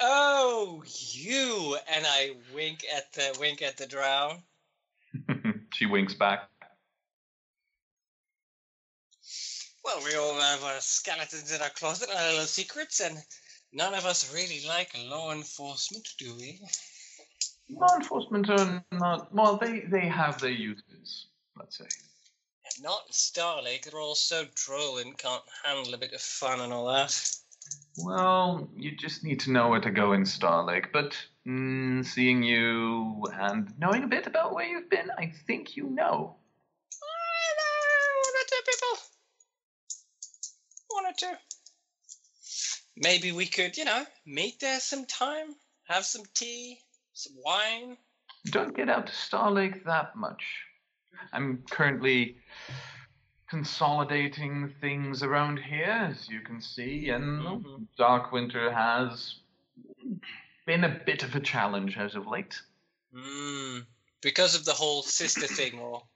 Oh, 0.00 0.82
you! 1.12 1.76
And 1.94 2.06
I 2.06 2.32
wink 2.54 2.84
at 2.94 3.12
the 3.12 3.36
wink 3.38 3.60
at 3.62 3.76
the 3.76 3.86
drow. 3.86 4.38
she 5.74 5.86
winks 5.86 6.14
back. 6.14 6.48
Well, 9.84 10.02
we 10.04 10.14
all 10.16 10.38
have 10.40 10.64
our 10.64 10.80
skeletons 10.80 11.52
in 11.52 11.60
our 11.60 11.70
closet, 11.70 12.08
and 12.10 12.18
our 12.18 12.30
little 12.30 12.46
secrets, 12.46 13.00
and 13.00 13.18
none 13.72 13.94
of 13.94 14.06
us 14.06 14.32
really 14.32 14.66
like 14.66 14.90
law 15.06 15.32
enforcement, 15.32 16.06
do 16.18 16.34
we? 16.36 16.60
Law 17.70 17.96
enforcement 17.96 18.48
are 18.50 18.84
not, 18.92 19.34
well, 19.34 19.56
they, 19.56 19.80
they 19.80 20.06
have 20.06 20.40
their 20.40 20.50
uses, 20.50 21.26
let's 21.58 21.78
say. 21.78 21.86
Not 22.80 23.10
Starlake. 23.10 23.84
They're 23.84 24.00
all 24.00 24.14
so 24.14 24.44
droll 24.54 24.98
and 24.98 25.16
can't 25.18 25.42
handle 25.64 25.92
a 25.94 25.98
bit 25.98 26.12
of 26.12 26.20
fun 26.20 26.60
and 26.60 26.72
all 26.72 26.86
that. 26.92 27.10
Well, 27.98 28.68
you 28.76 28.96
just 28.96 29.24
need 29.24 29.40
to 29.40 29.50
know 29.50 29.68
where 29.68 29.80
to 29.80 29.90
go 29.90 30.12
in 30.12 30.22
Starlake, 30.22 30.86
but 30.92 31.16
mm, 31.46 32.04
seeing 32.04 32.42
you 32.42 33.24
and 33.32 33.72
knowing 33.78 34.04
a 34.04 34.08
bit 34.08 34.26
about 34.26 34.54
where 34.54 34.66
you've 34.66 34.90
been, 34.90 35.10
I 35.18 35.32
think 35.46 35.76
you 35.76 35.84
know. 35.84 36.36
Hello, 37.02 38.22
one 38.24 38.34
or 38.34 38.46
two 38.48 38.62
people. 38.66 38.98
One 40.88 41.06
or 41.06 41.14
two. 41.18 41.36
Maybe 42.96 43.32
we 43.32 43.46
could, 43.46 43.76
you 43.76 43.84
know, 43.84 44.04
meet 44.26 44.60
there 44.60 44.80
sometime, 44.80 45.54
have 45.84 46.04
some 46.04 46.22
tea, 46.34 46.78
some 47.12 47.34
wine. 47.44 47.96
Don't 48.46 48.76
get 48.76 48.88
out 48.88 49.06
to 49.06 49.12
Starlake 49.12 49.84
that 49.84 50.16
much. 50.16 50.42
I'm 51.32 51.64
currently 51.70 52.36
consolidating 53.50 54.72
things 54.80 55.22
around 55.24 55.58
here, 55.58 55.84
as 56.10 56.28
you 56.28 56.40
can 56.40 56.60
see, 56.62 57.10
and 57.10 57.42
Mhm. 57.42 57.86
Dark 57.96 58.30
Winter 58.32 58.72
has 58.72 59.40
been 60.66 60.84
a 60.84 60.88
bit 61.04 61.22
of 61.24 61.34
a 61.34 61.40
challenge 61.40 61.96
as 61.98 62.14
of 62.14 62.26
late. 62.28 62.62
Hmm. 63.12 63.80
Because 64.22 64.54
of 64.54 64.64
the 64.64 64.72
whole 64.72 65.02
sister 65.02 65.46
thing, 65.48 65.78
or 65.80 66.06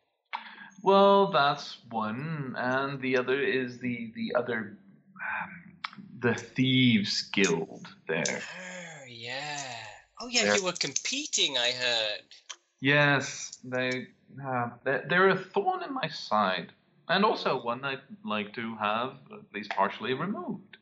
Well, 0.82 1.28
that's 1.32 1.78
one, 1.90 2.54
and 2.58 3.00
the 3.00 3.16
other 3.16 3.40
is 3.42 3.78
the 3.78 4.12
the 4.14 4.34
other, 4.36 4.76
um, 5.32 5.76
the 6.20 6.34
thieves 6.34 7.22
guild 7.22 7.88
there. 8.06 8.42
oh 8.42 9.04
yeah, 9.06 9.86
oh 10.20 10.28
yeah, 10.28 10.44
There. 10.44 10.56
you 10.56 10.64
were 10.64 10.72
competing. 10.88 11.56
I 11.58 11.72
heard. 11.72 12.22
Yes, 12.80 13.58
they 13.64 14.08
uh, 14.46 14.70
they're, 14.84 15.04
they're 15.08 15.28
a 15.30 15.38
thorn 15.38 15.82
in 15.82 15.92
my 15.94 16.08
side, 16.08 16.72
and 17.08 17.24
also 17.24 17.60
one 17.62 17.84
I'd 17.84 18.00
like 18.24 18.54
to 18.54 18.74
have 18.76 19.12
at 19.32 19.54
least 19.54 19.70
partially 19.70 20.14
removed. 20.14 20.76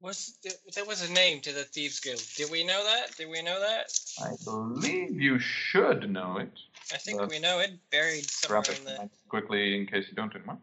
Was 0.00 0.36
there, 0.42 0.52
there 0.74 0.84
was 0.84 1.08
a 1.08 1.12
name 1.12 1.40
to 1.40 1.52
the 1.52 1.64
thieves 1.64 1.98
guild? 1.98 2.22
Did 2.36 2.50
we 2.50 2.62
know 2.62 2.84
that? 2.84 3.16
Did 3.16 3.30
we 3.30 3.40
know 3.40 3.58
that? 3.58 3.86
I 4.22 4.32
believe 4.44 5.18
you 5.18 5.38
should 5.38 6.10
know 6.10 6.36
it. 6.36 6.52
I 6.92 6.98
think 6.98 7.22
Uh, 7.22 7.26
we 7.30 7.38
know 7.38 7.60
it. 7.60 7.70
Buried 7.90 8.28
somewhere 8.28 8.62
Grab 8.62 8.76
in 8.76 8.86
it 8.86 9.00
the. 9.00 9.10
quickly 9.30 9.74
in 9.74 9.86
case 9.86 10.04
you 10.08 10.14
don't 10.14 10.34
anymore. 10.34 10.58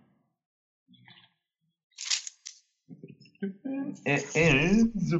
It 4.06 4.35
is 4.35 5.14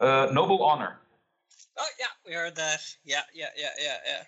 uh, 0.00 0.28
noble 0.32 0.64
honor. 0.64 0.98
Oh 1.78 1.88
yeah, 2.00 2.06
we 2.26 2.32
heard 2.32 2.56
that. 2.56 2.80
Yeah, 3.04 3.22
yeah, 3.32 3.46
yeah, 3.56 3.70
yeah, 3.80 3.96
yeah. 4.04 4.22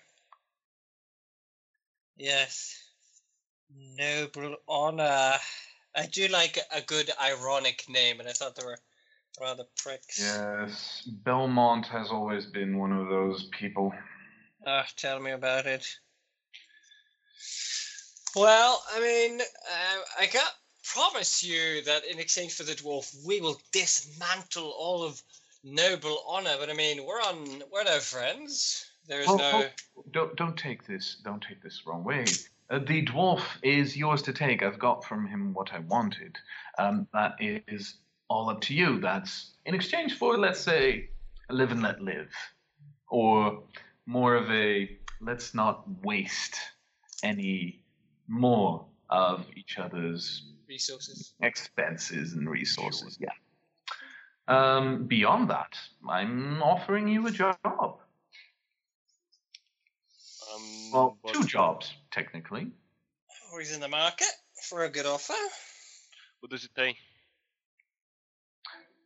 Yes. 2.17 2.77
Noble 3.97 4.55
honor. 4.67 5.33
I 5.95 6.05
do 6.11 6.27
like 6.27 6.59
a 6.73 6.81
good 6.81 7.09
ironic 7.21 7.85
name, 7.89 8.19
and 8.19 8.29
I 8.29 8.33
thought 8.33 8.55
they 8.55 8.65
were 8.65 8.77
rather 9.41 9.65
pricks. 9.77 10.19
Yes, 10.19 11.09
Belmont 11.23 11.87
has 11.87 12.09
always 12.09 12.45
been 12.45 12.77
one 12.77 12.91
of 12.91 13.09
those 13.09 13.49
people. 13.57 13.93
Ah, 14.65 14.87
tell 14.95 15.19
me 15.19 15.31
about 15.31 15.65
it. 15.65 15.85
Well, 18.35 18.83
I 18.93 18.99
mean, 18.99 19.41
uh, 19.41 20.01
I 20.19 20.25
can't 20.25 20.53
promise 20.83 21.43
you 21.43 21.81
that 21.83 22.05
in 22.05 22.19
exchange 22.19 22.53
for 22.53 22.63
the 22.63 22.73
dwarf, 22.73 23.15
we 23.25 23.41
will 23.41 23.59
dismantle 23.71 24.73
all 24.77 25.03
of 25.03 25.21
noble 25.63 26.23
honor. 26.27 26.55
But 26.59 26.69
I 26.69 26.73
mean, 26.73 27.05
we're 27.05 27.21
on, 27.21 27.63
we're 27.71 27.83
no 27.83 27.99
friends. 27.99 28.85
There's 29.07 29.27
Oh, 29.27 29.37
no. 29.37 29.69
oh, 29.97 30.03
don't 30.11 30.35
don't 30.35 30.57
take 30.57 30.85
this 30.85 31.17
don't 31.23 31.41
take 31.41 31.61
this 31.61 31.83
wrong 31.85 32.03
way. 32.03 32.25
Uh, 32.69 32.79
the 32.79 33.05
dwarf 33.05 33.43
is 33.61 33.95
yours 33.95 34.21
to 34.23 34.33
take. 34.33 34.63
I've 34.63 34.79
got 34.79 35.03
from 35.05 35.27
him 35.27 35.53
what 35.53 35.71
I 35.73 35.79
wanted. 35.79 36.35
Um, 36.79 37.07
that 37.13 37.35
is 37.39 37.97
all 38.27 38.49
up 38.49 38.61
to 38.61 38.73
you. 38.73 38.99
That's 38.99 39.51
in 39.65 39.75
exchange 39.75 40.17
for, 40.17 40.37
let's 40.37 40.59
say, 40.59 41.09
a 41.49 41.53
live 41.53 41.71
and 41.71 41.83
let 41.83 42.01
live, 42.01 42.31
or 43.09 43.63
more 44.07 44.35
of 44.35 44.49
a 44.49 44.97
let's 45.21 45.53
not 45.53 45.83
waste 46.03 46.57
any 47.21 47.83
more 48.27 48.85
of 49.11 49.45
each 49.55 49.77
other's 49.77 50.47
resources. 50.67 51.33
expenses 51.41 52.33
and 52.33 52.49
resources. 52.49 53.17
Yeah. 53.19 53.29
Um, 54.47 55.05
beyond 55.05 55.49
that, 55.51 55.77
I'm 56.07 56.61
offering 56.63 57.07
you 57.07 57.27
a 57.27 57.31
job. 57.31 57.99
Well, 60.95 61.17
what- 61.21 61.33
two 61.33 61.43
jobs 61.43 61.93
technically. 62.11 62.71
He's 63.59 63.73
in 63.73 63.81
the 63.81 63.87
market 63.87 64.31
for 64.69 64.83
a 64.85 64.89
good 64.89 65.05
offer. 65.05 65.33
What 66.39 66.51
does 66.51 66.63
it 66.63 66.73
pay? 66.73 66.97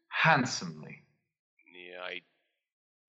Handsomely. 0.07 1.03
Yeah, 1.71 2.01
I 2.01 2.21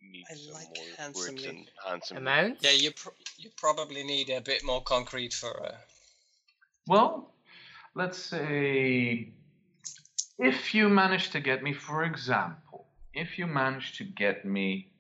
need 0.00 0.24
I 0.30 0.34
some 0.34 0.54
like 0.54 0.66
more 0.76 0.84
words 0.84 0.96
handsomely. 0.96 1.42
than 1.46 1.66
handsome. 1.86 2.16
Amount? 2.18 2.58
Yeah, 2.62 2.70
you 2.72 2.90
pr- 2.92 3.08
you 3.36 3.50
probably 3.56 4.02
need 4.02 4.28
a 4.30 4.40
bit 4.40 4.64
more 4.64 4.82
concrete 4.82 5.32
for. 5.34 5.62
Uh, 5.66 5.78
Well, 6.86 7.34
let's 7.94 8.18
say 8.18 9.32
if 10.38 10.74
you 10.74 10.88
manage 10.88 11.30
to 11.30 11.40
get 11.40 11.62
me, 11.62 11.72
for 11.74 12.04
example, 12.04 12.86
if 13.12 13.38
you 13.38 13.46
manage 13.46 13.96
to 13.98 14.04
get 14.04 14.44
me 14.44 14.92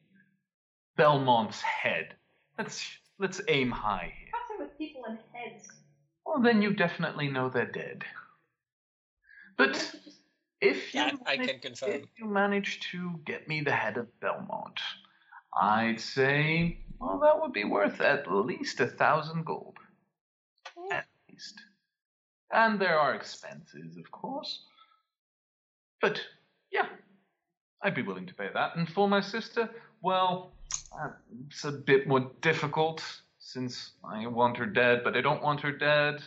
Belmont's 0.96 1.60
head, 1.62 2.16
let's 2.58 2.99
let's 3.20 3.40
aim 3.48 3.70
high 3.70 4.12
here. 4.18 4.28
What's 4.32 4.50
it 4.50 4.58
with 4.64 4.78
people 4.78 5.04
and 5.06 5.18
heads? 5.32 5.68
Well, 6.26 6.40
then 6.40 6.62
you 6.62 6.72
definitely 6.74 7.28
know 7.28 7.48
they're 7.48 7.70
dead. 7.70 8.04
But 9.56 9.74
Can't 9.74 9.94
you 9.94 10.00
just- 10.04 10.16
if 10.60 10.94
you 10.94 11.00
that 11.00 11.14
I 11.26 11.36
manage- 11.36 11.50
can 11.50 11.60
confirm. 11.60 11.90
if 11.90 12.18
you 12.18 12.24
manage 12.26 12.80
to 12.92 13.18
get 13.24 13.46
me 13.48 13.60
the 13.62 13.72
head 13.76 13.96
of 13.96 14.20
Belmont, 14.20 14.80
I'd 15.54 16.00
say, 16.00 16.84
well, 16.98 17.18
that 17.20 17.40
would 17.40 17.52
be 17.52 17.64
worth 17.64 18.00
at 18.00 18.30
least 18.30 18.80
a 18.80 18.86
thousand 18.86 19.44
gold. 19.44 19.78
Oh. 20.76 20.88
At 20.92 21.06
least. 21.30 21.60
And 22.52 22.80
there 22.80 22.98
are 22.98 23.14
expenses, 23.14 23.96
of 23.96 24.10
course. 24.10 24.64
But, 26.00 26.20
yeah, 26.70 26.88
I'd 27.82 27.94
be 27.94 28.02
willing 28.02 28.26
to 28.26 28.34
pay 28.34 28.48
that. 28.52 28.76
And 28.76 28.88
for 28.88 29.08
my 29.08 29.20
sister, 29.20 29.68
well, 30.02 30.52
uh, 30.92 31.10
it's 31.46 31.64
a 31.64 31.72
bit 31.72 32.06
more 32.06 32.30
difficult 32.40 33.02
since 33.38 33.92
I 34.04 34.26
want 34.26 34.56
her 34.58 34.66
dead, 34.66 35.02
but 35.04 35.16
I 35.16 35.20
don't 35.20 35.42
want 35.42 35.60
her 35.60 35.72
dead. 35.72 36.22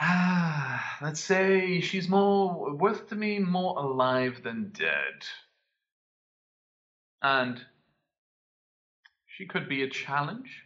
Let's 1.02 1.20
say 1.20 1.80
she's 1.80 2.08
more 2.08 2.74
worth 2.74 3.08
to 3.08 3.14
me 3.14 3.38
more 3.38 3.78
alive 3.78 4.42
than 4.42 4.72
dead. 4.76 5.24
And 7.22 7.60
she 9.26 9.46
could 9.46 9.68
be 9.68 9.82
a 9.82 9.88
challenge. 9.88 10.64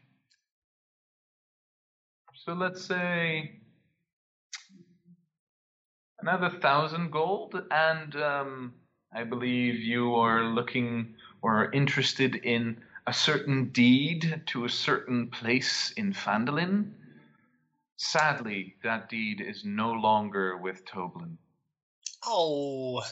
So 2.44 2.52
let's 2.54 2.84
say 2.84 3.60
another 6.20 6.48
thousand 6.48 7.10
gold, 7.10 7.60
and 7.70 8.16
um, 8.16 8.74
I 9.14 9.24
believe 9.24 9.80
you 9.80 10.14
are 10.14 10.44
looking 10.44 11.14
or 11.42 11.70
interested 11.72 12.36
in 12.36 12.80
a 13.06 13.12
certain 13.12 13.70
deed 13.70 14.42
to 14.46 14.64
a 14.64 14.68
certain 14.68 15.28
place 15.28 15.92
in 15.96 16.12
Phandalin. 16.12 16.92
Sadly, 17.96 18.76
that 18.82 19.08
deed 19.08 19.40
is 19.40 19.64
no 19.64 19.92
longer 19.92 20.56
with 20.56 20.84
Toblen. 20.84 21.36
Oh, 22.26 23.02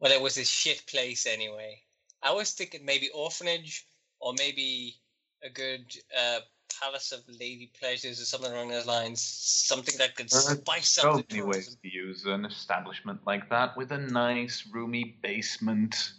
well, 0.00 0.12
it 0.12 0.20
was 0.20 0.38
a 0.38 0.44
shit 0.44 0.86
place 0.86 1.26
anyway. 1.26 1.82
I 2.22 2.32
was 2.32 2.52
thinking 2.52 2.84
maybe 2.84 3.10
orphanage 3.10 3.86
or 4.20 4.32
maybe 4.38 4.96
a 5.42 5.50
good 5.50 5.92
uh, 6.16 6.40
palace 6.80 7.12
of 7.12 7.20
lady 7.28 7.70
pleasures 7.78 8.20
or 8.20 8.24
something 8.24 8.52
along 8.52 8.68
those 8.70 8.86
lines. 8.86 9.20
Something 9.20 9.96
that 9.98 10.14
could 10.14 10.30
spice 10.30 10.98
up 10.98 11.16
the 11.16 11.36
many 11.36 11.42
ways 11.42 11.76
to 11.82 11.88
use 11.92 12.24
an 12.26 12.44
establishment 12.44 13.20
like 13.26 13.50
that 13.50 13.76
with 13.76 13.92
a 13.92 13.98
nice, 13.98 14.64
roomy 14.72 15.16
basement. 15.22 16.12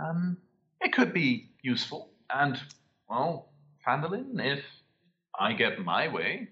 Um, 0.00 0.38
it 0.80 0.92
could 0.92 1.12
be 1.12 1.50
useful, 1.62 2.10
and 2.32 2.58
well, 3.08 3.50
Phandalin, 3.86 4.38
if 4.38 4.64
I 5.38 5.52
get 5.52 5.78
my 5.78 6.08
way, 6.08 6.48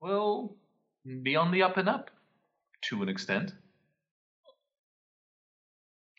will 0.00 0.56
be 1.22 1.36
on 1.36 1.50
the 1.52 1.62
up 1.62 1.76
and 1.76 1.88
up 1.88 2.10
to 2.82 3.02
an 3.02 3.08
extent. 3.08 3.52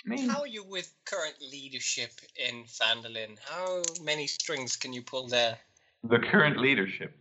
I 0.06 0.10
mean, 0.10 0.30
How 0.30 0.42
are 0.42 0.48
you 0.48 0.64
with 0.64 0.94
current 1.06 1.36
leadership 1.42 2.12
in 2.38 2.64
Phandalin? 2.64 3.38
How 3.44 3.84
many 4.02 4.26
strings 4.28 4.78
can 4.78 4.94
you 4.94 5.02
pull 5.02 5.28
there? 5.28 5.58
the 6.04 6.20
current 6.20 6.58
leadership. 6.58 7.18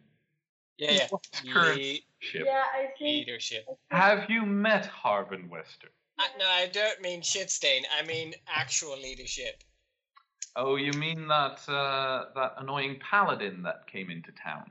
Yeah, 0.78 0.92
yeah. 0.92 1.06
What's 1.10 1.40
current 1.40 1.78
Le- 1.78 1.82
leadership? 1.82 2.46
Yeah, 2.46 2.64
I 2.74 2.86
think. 2.98 3.26
leadership. 3.26 3.66
Have 3.90 4.28
you 4.28 4.44
met 4.44 4.86
Harbin 4.86 5.48
Wester? 5.48 5.88
Uh, 6.18 6.22
no, 6.38 6.46
I 6.46 6.66
don't 6.66 7.00
mean 7.02 7.22
shit 7.22 7.50
stain. 7.50 7.82
I 7.98 8.04
mean 8.06 8.34
actual 8.48 8.96
leadership. 8.98 9.62
Oh, 10.54 10.76
you 10.76 10.92
mean 10.92 11.28
that 11.28 11.68
uh, 11.68 12.26
that 12.34 12.54
annoying 12.58 12.98
paladin 13.00 13.62
that 13.62 13.86
came 13.86 14.10
into 14.10 14.32
town? 14.42 14.70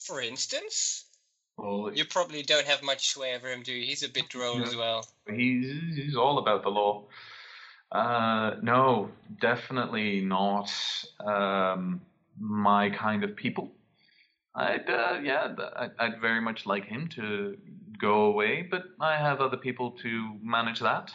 For 0.00 0.22
instance, 0.22 1.04
Well, 1.58 1.90
you 1.94 2.06
probably 2.06 2.42
don't 2.42 2.66
have 2.66 2.82
much 2.82 3.08
sway 3.10 3.34
over 3.34 3.52
him, 3.52 3.62
do 3.62 3.72
you? 3.72 3.84
He's 3.84 4.02
a 4.02 4.08
bit 4.08 4.28
droll 4.30 4.62
as 4.64 4.74
well. 4.74 5.06
he's 5.28 5.94
he's 5.94 6.16
all 6.16 6.38
about 6.38 6.62
the 6.62 6.70
law. 6.70 7.04
Uh, 7.92 8.54
no, 8.62 9.10
definitely 9.40 10.20
not 10.22 10.70
um, 11.18 12.00
my 12.38 12.88
kind 12.90 13.22
of 13.24 13.36
people. 13.36 13.70
I'd 14.54 14.88
uh, 14.88 15.18
yeah, 15.22 15.54
I'd, 15.76 15.90
I'd 15.98 16.20
very 16.20 16.40
much 16.40 16.64
like 16.64 16.86
him 16.86 17.08
to 17.16 17.58
go 18.00 18.24
away, 18.24 18.66
but 18.70 18.84
I 19.00 19.16
have 19.16 19.40
other 19.40 19.56
people 19.56 19.92
to 20.02 20.38
manage 20.42 20.80
that. 20.80 21.10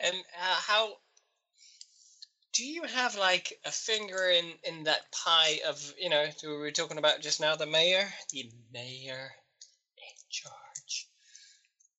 And 0.00 0.14
uh, 0.14 0.60
how 0.66 0.94
do 2.52 2.64
you 2.64 2.82
have 2.84 3.16
like 3.16 3.58
a 3.64 3.70
finger 3.70 4.30
in 4.30 4.52
in 4.64 4.84
that 4.84 5.10
pie 5.12 5.60
of 5.66 5.94
you 5.98 6.08
know 6.08 6.26
we 6.42 6.56
were 6.56 6.70
talking 6.70 6.98
about 6.98 7.20
just 7.20 7.40
now, 7.40 7.56
the 7.56 7.66
mayor, 7.66 8.06
the 8.32 8.50
mayor 8.72 9.30
in 9.96 10.14
charge. 10.30 11.08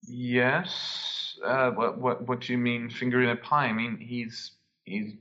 Yes. 0.04 1.38
Uh, 1.44 1.72
what 1.72 1.98
what 1.98 2.28
what 2.28 2.42
do 2.42 2.54
you 2.54 2.58
mean 2.58 2.90
finger 2.90 3.22
in 3.22 3.30
a 3.30 3.36
pie? 3.36 3.66
I 3.66 3.74
mean 3.74 3.98
he's 3.98 4.52
he's 4.84 5.14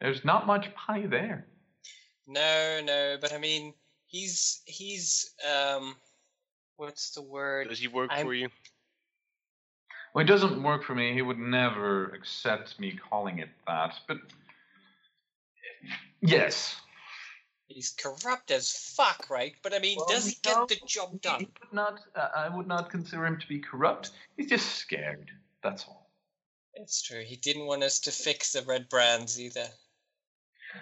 there's 0.00 0.24
not 0.24 0.46
much 0.46 0.74
pie 0.74 1.06
there. 1.06 1.46
No, 2.26 2.80
no, 2.84 3.18
but 3.20 3.32
I 3.32 3.38
mean 3.38 3.74
he's 4.12 4.60
he's 4.66 5.34
um, 5.50 5.96
what's 6.76 7.10
the 7.10 7.22
word? 7.22 7.68
Does 7.68 7.80
he 7.80 7.88
work 7.88 8.12
I'm- 8.12 8.24
for 8.24 8.32
you? 8.32 8.48
Well, 10.14 10.22
it 10.22 10.28
doesn't 10.28 10.62
work 10.62 10.84
for 10.84 10.94
me. 10.94 11.14
He 11.14 11.22
would 11.22 11.38
never 11.38 12.10
accept 12.10 12.78
me 12.78 12.92
calling 12.92 13.38
it 13.38 13.48
that. 13.66 13.94
But 14.06 14.18
yes, 16.20 16.76
He's 17.66 17.90
corrupt 17.90 18.50
as 18.50 18.70
fuck, 18.70 19.30
right? 19.30 19.54
But 19.62 19.72
I 19.72 19.78
mean, 19.78 19.96
Well, 19.96 20.06
does 20.08 20.26
he 20.26 20.36
no, 20.44 20.66
get 20.66 20.68
the 20.80 20.86
job 20.86 21.12
he 21.12 21.18
done? 21.18 21.46
would 21.60 21.72
not. 21.72 22.00
Uh, 22.14 22.28
I 22.36 22.54
would 22.54 22.66
not 22.66 22.90
consider 22.90 23.24
him 23.24 23.40
to 23.40 23.48
be 23.48 23.58
corrupt. 23.58 24.10
He's 24.36 24.50
just 24.50 24.74
scared. 24.74 25.30
That's 25.62 25.86
all. 25.86 26.10
It's 26.74 27.00
true. 27.00 27.22
He 27.24 27.36
didn't 27.36 27.64
want 27.66 27.82
us 27.82 27.98
to 28.00 28.10
fix 28.10 28.52
the 28.52 28.60
Redbrands 28.60 29.38
either. 29.38 29.66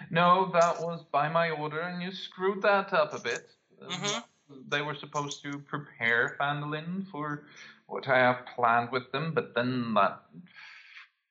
No, 0.09 0.51
that 0.53 0.81
was 0.81 1.03
by 1.11 1.29
my 1.29 1.49
order, 1.51 1.81
and 1.81 2.01
you 2.01 2.11
screwed 2.11 2.61
that 2.63 2.93
up 2.93 3.13
a 3.13 3.19
bit. 3.19 3.49
Um, 3.81 3.89
Mhm. 3.91 4.23
They 4.67 4.81
were 4.81 4.95
supposed 4.95 5.41
to 5.43 5.59
prepare 5.59 6.35
Phandalin 6.39 7.07
for 7.09 7.47
what 7.87 8.07
I 8.07 8.17
have 8.19 8.45
planned 8.47 8.91
with 8.91 9.09
them, 9.13 9.33
but 9.33 9.53
then 9.55 9.93
that 9.93 10.23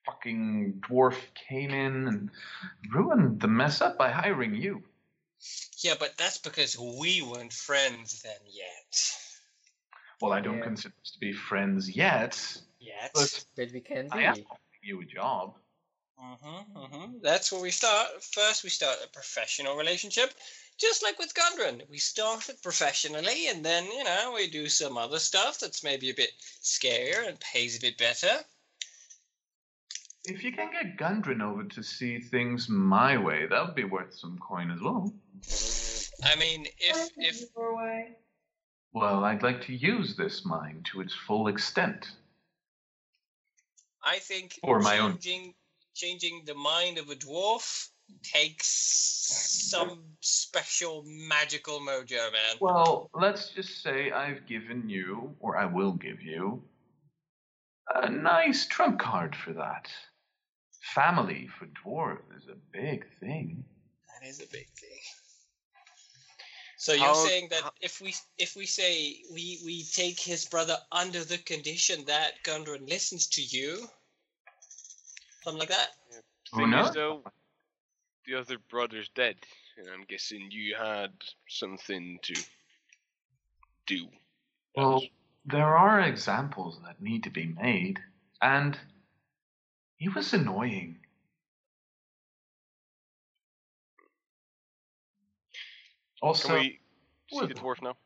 fucking 0.07 0.81
dwarf 0.89 1.19
came 1.35 1.71
in 1.71 2.09
and 2.09 2.31
ruined 2.91 3.41
the 3.41 3.49
mess 3.49 3.81
up 3.83 3.99
by 3.99 4.11
hiring 4.11 4.55
you. 4.55 4.83
Yeah, 5.79 5.95
but 5.99 6.17
that's 6.17 6.39
because 6.39 6.79
we 6.79 7.23
weren't 7.23 7.53
friends 7.53 8.23
then 8.23 8.41
yet. 8.47 9.17
Well, 10.21 10.33
I 10.33 10.41
don't 10.41 10.59
Yeah. 10.59 10.65
consider 10.65 10.95
us 11.03 11.11
to 11.13 11.19
be 11.19 11.33
friends 11.33 11.89
yet, 11.95 12.63
Yet. 12.79 13.11
but 13.15 13.45
But 13.57 13.71
we 13.73 13.81
can 13.81 14.09
I 14.13 14.23
am 14.23 14.35
be. 14.35 14.45
offering 14.45 14.81
you 14.83 15.01
a 15.01 15.05
job. 15.05 15.59
Mm-hmm, 16.23 16.79
mm-hmm. 16.79 17.13
That's 17.23 17.51
where 17.51 17.63
we 17.63 17.71
start. 17.71 18.23
First, 18.23 18.63
we 18.63 18.71
start 18.71 18.99
a 19.05 19.09
professional 19.09 19.77
relationship, 19.77 20.33
just 20.79 21.03
like 21.03 21.19
with 21.19 21.35
Gundren. 21.35 21.89
We 21.89 21.99
start 21.99 22.49
it 22.49 22.63
professionally, 22.63 23.49
and 23.49 23.65
then 23.65 23.87
you 23.87 24.05
know 24.05 24.33
we 24.35 24.51
do 24.51 24.69
some 24.69 24.99
other 24.99 25.19
stuff 25.19 25.59
that's 25.59 25.83
maybe 25.83 26.11
a 26.11 26.15
bit 26.15 26.31
scarier 26.63 27.27
and 27.27 27.41
pays 27.41 27.79
a 27.79 27.81
bit 27.81 27.97
better. 27.97 28.45
If 30.25 30.45
you 30.45 30.53
can 30.53 30.71
get 30.71 30.99
Gundren 30.99 31.41
over 31.41 31.65
to 31.65 31.83
see 31.83 32.21
things 32.21 32.69
my 32.69 33.17
way, 33.17 33.47
that 33.47 33.65
would 33.65 33.75
be 33.75 33.85
worth 33.85 34.15
some 34.15 34.39
coin 34.39 34.71
as 34.71 34.81
well. 34.83 35.15
I 36.25 36.39
mean, 36.39 36.67
if 36.79 37.11
if. 37.17 37.45
Well, 38.93 39.25
I'd 39.25 39.43
like 39.43 39.63
to 39.67 39.75
use 39.75 40.17
this 40.17 40.45
mine 40.45 40.83
to 40.93 41.01
its 41.01 41.15
full 41.15 41.47
extent. 41.49 42.11
I 44.03 44.19
think 44.19 44.59
For 44.63 44.81
my 44.81 44.99
own. 44.99 45.19
Changing 45.95 46.21
changing 46.21 46.45
the 46.47 46.55
mind 46.55 46.99
of 46.99 47.09
a 47.09 47.15
dwarf 47.15 47.89
takes 48.23 48.67
some 49.71 50.03
special 50.21 51.05
magical 51.07 51.81
mojo, 51.81 52.33
man. 52.33 52.57
Well, 52.61 53.11
let's 53.15 53.51
just 53.51 53.83
say 53.83 54.11
I've 54.11 54.47
given 54.47 54.89
you, 54.89 55.35
or 55.41 55.57
I 55.57 55.67
will 55.67 55.93
give 55.93 56.21
you, 56.23 56.63
a 57.95 58.09
nice 58.09 58.67
trump 58.67 58.99
card 58.99 59.37
for 59.37 59.53
that. 59.53 59.89
Family 60.95 61.49
for 61.59 61.67
dwarves 61.67 62.37
is 62.37 62.49
a 62.49 62.57
big 62.73 63.07
thing. 63.21 63.65
That 64.21 64.27
is 64.29 64.41
a 64.41 64.47
big 64.47 64.69
thing. 64.71 65.01
So 66.79 66.95
you're 66.95 67.05
How- 67.05 67.27
saying 67.27 67.49
that 67.51 67.63
how- 67.63 67.73
if 67.81 68.01
we 68.01 68.15
if 68.39 68.57
we 68.57 68.67
say 68.67 69.23
we 69.31 69.61
we 69.65 69.85
take 69.85 70.19
his 70.19 70.47
brother 70.47 70.79
under 70.91 71.25
the 71.25 71.39
condition 71.39 72.05
that 72.07 72.43
Gundren 72.43 72.89
listens 72.89 73.27
to 73.29 73.43
you, 73.43 73.89
something 75.43 75.61
like 75.61 75.69
that. 75.69 75.89
Who 76.53 76.61
Thing 76.61 76.73
is, 76.73 76.91
though, 76.93 77.23
the 78.27 78.35
other 78.35 78.59
brother's 78.71 79.09
dead, 79.15 79.37
and 79.79 79.89
I'm 79.89 80.05
guessing 80.09 80.49
you 80.51 80.75
had 80.77 81.13
something 81.49 82.19
to 82.23 82.35
do. 83.87 84.09
Well, 84.77 85.03
there 85.45 85.77
are 85.77 86.01
examples 86.01 86.81
that 86.85 87.01
need 87.01 87.25
to 87.25 87.31
be 87.31 87.47
made, 87.47 87.99
and 88.43 88.79
he 89.97 90.09
was 90.09 90.33
annoying. 90.33 90.99
Also, 96.23 96.49
Can 96.49 96.59
we 96.59 96.81
see 97.31 97.47
the 97.47 97.55
dwarf 97.55 97.83
now? 97.83 97.97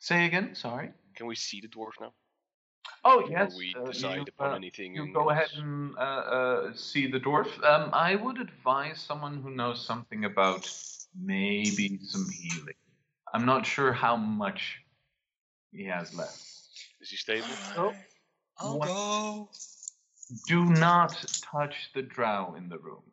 say 0.00 0.26
again. 0.26 0.54
Sorry. 0.54 0.90
Can 1.14 1.26
we 1.26 1.36
see 1.36 1.60
the 1.60 1.68
dwarf 1.68 1.92
now? 2.00 2.12
Oh 3.08 3.24
yes. 3.30 3.56
we 3.56 3.72
uh, 3.78 3.84
decide 3.86 4.16
you, 4.16 4.22
upon 4.22 4.52
uh, 4.52 4.56
anything. 4.56 4.96
You 4.96 5.12
go 5.12 5.30
ahead 5.30 5.50
and 5.56 5.96
uh, 5.96 6.00
uh, 6.00 6.72
see 6.74 7.06
the 7.06 7.20
dwarf. 7.20 7.46
Um, 7.64 7.90
I 7.92 8.16
would 8.16 8.40
advise 8.40 9.00
someone 9.00 9.40
who 9.42 9.50
knows 9.50 9.80
something 9.80 10.24
about 10.24 10.68
maybe 11.14 12.00
some 12.02 12.26
healing. 12.28 12.74
I'm 13.32 13.46
not 13.46 13.64
sure 13.64 13.92
how 13.92 14.16
much 14.16 14.82
he 15.70 15.84
has 15.84 16.12
left. 16.14 16.36
Is 17.00 17.10
he 17.10 17.16
stable? 17.16 17.46
Oh, 17.76 17.94
I'll 18.58 18.78
what- 18.78 18.88
go. 18.88 19.48
Do 20.48 20.64
not 20.64 21.12
touch 21.40 21.90
the 21.94 22.02
drow 22.02 22.56
in 22.58 22.68
the 22.68 22.78
room. 22.78 23.04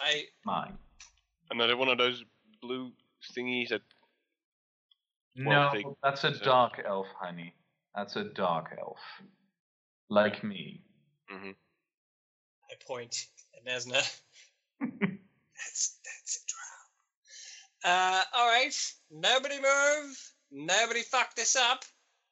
I 0.00 0.24
Mine. 0.44 0.76
Another 1.52 1.76
one 1.76 1.86
of 1.86 1.98
those 1.98 2.24
blue 2.60 2.90
thingies 3.32 3.68
that 3.68 3.82
No, 5.34 5.48
Well, 5.50 5.72
they- 5.72 5.84
that's 6.02 6.24
a 6.24 6.34
so- 6.34 6.44
dark 6.44 6.80
elf, 6.84 7.06
honey. 7.18 7.54
That's 7.94 8.16
a 8.16 8.24
dark 8.24 8.74
elf. 8.78 8.98
Like 10.08 10.42
me. 10.44 10.82
I 11.30 12.74
point 12.86 13.26
point 13.54 13.64
there's 13.64 13.86
no. 13.86 14.00
that's 14.80 15.98
that's 16.04 16.36
a 16.36 16.40
drow. 16.46 17.90
Uh, 17.92 18.22
all 18.34 18.48
right. 18.48 18.74
Nobody 19.10 19.56
move. 19.60 20.32
Nobody 20.50 21.02
fuck 21.02 21.34
this 21.34 21.56
up. 21.56 21.84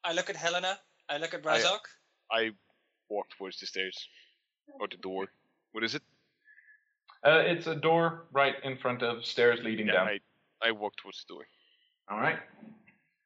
I 0.03 0.13
look 0.13 0.29
at 0.29 0.35
Helena. 0.35 0.79
I 1.09 1.17
look 1.17 1.33
at 1.33 1.45
I- 1.45 1.59
Razok. 1.59 1.79
I 2.31 2.51
walk 3.09 3.27
towards 3.37 3.59
the 3.59 3.65
stairs 3.67 3.97
or 4.79 4.87
the 4.87 4.97
door. 4.97 5.27
What 5.73 5.83
is 5.83 5.95
it? 5.95 6.01
Uh, 7.25 7.39
it's 7.45 7.67
a 7.67 7.75
door 7.75 8.27
right 8.31 8.55
in 8.63 8.77
front 8.77 9.03
of 9.03 9.25
stairs 9.25 9.59
leading 9.63 9.87
Yeah, 9.87 9.93
down. 9.93 10.07
I 10.07 10.19
I 10.67 10.71
walk 10.71 10.95
towards 10.97 11.23
the 11.25 11.33
door. 11.35 11.45
All 12.09 12.19
right. 12.19 12.39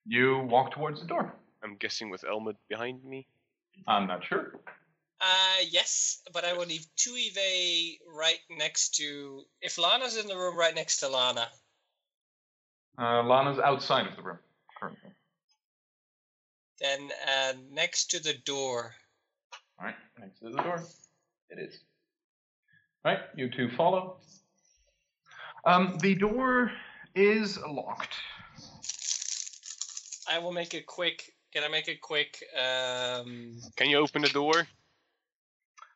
You 0.06 0.40
walk 0.40 0.72
towards 0.72 1.02
the 1.02 1.08
door. 1.08 1.34
I'm 1.64 1.76
guessing 1.78 2.10
with 2.10 2.24
Elmwood 2.24 2.58
behind 2.70 3.04
me. 3.04 3.28
I'm 3.88 4.08
not 4.08 4.24
sure. 4.24 4.60
Uh, 5.20 5.62
yes, 5.70 6.22
but 6.34 6.46
I 6.46 6.54
will 6.54 6.66
leave 6.66 6.86
Tuive 6.98 7.98
right 8.16 8.40
next 8.50 8.96
to. 8.96 9.42
If 9.62 9.78
Lana's 9.78 10.18
in 10.18 10.28
the 10.28 10.36
room 10.38 10.58
right 10.58 10.76
next 10.76 10.98
to 11.00 11.08
Lana, 11.10 11.48
Uh, 12.98 13.24
Lana's 13.24 13.60
outside 13.60 14.08
of 14.08 14.16
the 14.16 14.22
room 14.22 14.40
currently. 14.80 15.10
then 16.80 17.10
uh, 17.28 17.54
next 17.72 18.12
to 18.12 18.20
the 18.20 18.34
door. 18.46 18.94
All 19.80 19.86
right, 19.86 19.96
next 20.20 20.40
to 20.40 20.50
the 20.50 20.62
door. 20.62 20.84
It 21.50 21.60
is. 21.60 21.80
All 23.04 23.14
right, 23.14 23.22
you 23.36 23.50
two 23.50 23.70
follow. 23.76 24.18
Um, 25.66 25.98
the 26.02 26.16
door 26.16 26.72
is 27.16 27.58
locked. 27.68 28.14
I 30.30 30.40
will 30.40 30.52
make 30.52 30.74
a 30.74 30.82
quick. 30.82 31.34
Can 31.54 31.64
I 31.64 31.68
make 31.68 31.88
a 31.88 31.96
quick? 31.96 32.44
Um, 32.56 33.58
Can 33.76 33.90
you 33.90 33.98
open 33.98 34.22
the 34.22 34.30
door? 34.30 34.68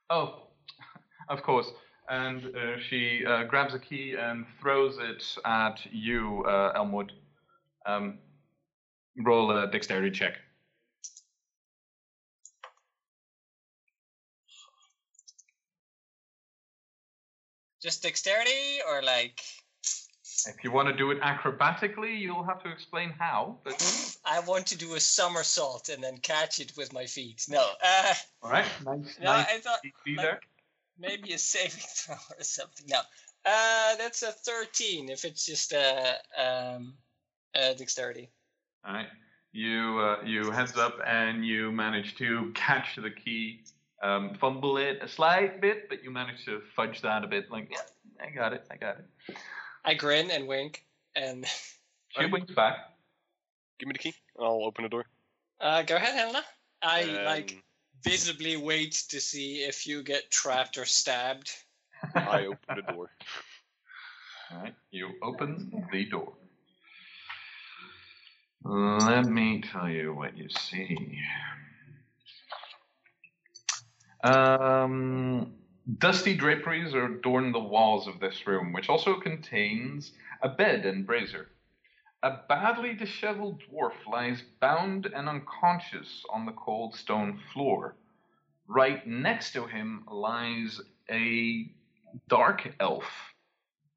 Oh, 0.10 0.48
of 1.30 1.44
course. 1.44 1.68
And 2.10 2.56
uh, 2.56 2.80
she 2.90 3.24
uh, 3.26 3.44
grabs 3.44 3.74
a 3.74 3.80
key 3.80 4.16
and 4.20 4.46
throws 4.60 4.98
it 5.00 5.24
at 5.46 5.80
you, 5.92 6.44
uh, 6.48 6.74
Elmwood. 6.76 7.12
Um, 7.86 8.18
roll 9.18 9.52
a 9.52 9.70
dexterity 9.70 10.12
check. 10.12 10.38
just 17.82 18.04
dexterity 18.04 18.82
or 18.88 19.02
like. 19.02 19.42
If 20.48 20.64
you 20.64 20.72
want 20.72 20.88
to 20.88 20.94
do 20.96 21.12
it 21.12 21.20
acrobatically, 21.22 22.20
you'll 22.20 22.44
have 22.44 22.62
to 22.64 22.72
explain 22.72 23.12
how. 23.18 23.58
But 23.64 24.18
I 24.26 24.40
want 24.42 24.68
to 24.68 24.78
do 24.78 24.96
a 24.96 25.00
somersault 25.00 25.90
and 25.90 26.04
then 26.04 26.18
catch 26.18 26.60
it 26.60 26.74
with 26.78 26.94
my 26.94 27.06
feet. 27.06 27.46
No, 27.50 27.66
uh, 27.84 28.14
all 28.44 28.52
right, 28.52 28.66
nice, 28.86 29.18
no, 29.20 29.26
nice 29.26 29.48
I 29.50 29.60
thought 29.60 29.80
like- 30.18 30.42
maybe 30.98 31.34
a 31.34 31.38
saving 31.38 31.80
throw 31.96 32.16
or 32.38 32.44
something. 32.44 32.88
No, 32.90 33.00
uh, 33.46 33.96
that's 33.98 34.24
a 34.24 34.32
thirteen. 34.32 35.10
If 35.10 35.26
it's 35.26 35.46
just 35.46 35.72
a 35.74 36.16
um, 36.38 36.94
uh, 37.56 37.74
dexterity. 37.74 38.30
All 38.86 38.94
right, 38.94 39.08
you 39.52 40.00
uh, 40.00 40.24
you 40.24 40.52
heads 40.52 40.78
up 40.78 41.00
and 41.06 41.46
you 41.46 41.72
manage 41.72 42.16
to 42.18 42.52
catch 42.54 42.96
the 42.96 43.10
key, 43.10 43.62
um, 44.02 44.36
fumble 44.40 44.78
it 44.78 45.00
a 45.02 45.08
slight 45.08 45.62
bit, 45.62 45.90
but 45.90 46.04
you 46.04 46.12
manage 46.12 46.46
to 46.46 46.62
fudge 46.76 47.02
that 47.02 47.24
a 47.24 47.28
bit. 47.28 47.52
Like, 47.52 47.70
yeah, 47.72 48.26
I 48.26 48.30
got 48.30 48.54
it, 48.54 48.66
I 48.72 48.78
got 48.78 48.98
it. 49.00 49.36
I 49.86 49.94
grin 49.94 50.32
and 50.32 50.48
wink, 50.48 50.86
and 51.16 51.46
She 52.18 52.26
winks 52.26 52.54
back. 52.54 52.76
Give 53.80 53.88
me 53.88 53.94
the 53.94 54.00
key. 54.00 54.14
and 54.36 54.46
I'll 54.46 54.64
open 54.66 54.84
the 54.84 54.90
door. 54.90 55.06
uh, 55.62 55.84
go 55.84 55.96
ahead, 55.96 56.16
Helena. 56.16 56.44
I 56.82 57.04
like 57.26 57.52
Um, 57.52 57.64
visibly 58.04 58.58
wait 58.58 58.94
to 59.10 59.20
see 59.22 59.58
if 59.64 59.86
you 59.86 60.02
get 60.04 60.32
trapped 60.32 60.78
or 60.78 60.86
stabbed. 60.86 61.52
I 62.16 62.46
open 62.46 62.76
the 62.76 62.82
door. 62.94 63.10
All 64.52 64.62
right, 64.64 64.76
you 64.92 65.12
open 65.22 65.88
the 65.92 66.06
door. 66.06 66.34
Let 68.64 69.26
me 69.26 69.62
tell 69.62 69.88
you 69.90 70.14
what 70.14 70.36
you 70.38 70.50
see. 70.50 71.20
Um, 74.24 75.54
dusty 75.98 76.36
draperies 76.36 76.94
adorn 76.94 77.52
the 77.52 77.60
walls 77.60 78.08
of 78.08 78.20
this 78.20 78.46
room, 78.46 78.74
which 78.74 78.90
also 78.90 79.20
contains 79.20 80.12
a 80.42 80.50
bed 80.50 80.86
and 80.86 81.06
brazier. 81.06 81.50
A 82.22 82.38
badly 82.50 82.94
disheveled 82.94 83.64
dwarf 83.64 83.94
lies 84.06 84.42
bound 84.60 85.06
and 85.08 85.30
unconscious 85.30 86.24
on 86.30 86.46
the 86.46 86.52
cold 86.52 86.94
stone 86.96 87.40
floor. 87.54 87.96
Right 88.68 89.06
next 89.08 89.54
to 89.54 89.66
him 89.66 90.04
lies 90.12 90.82
a 91.10 91.72
dark 92.28 92.76
elf, 92.80 93.34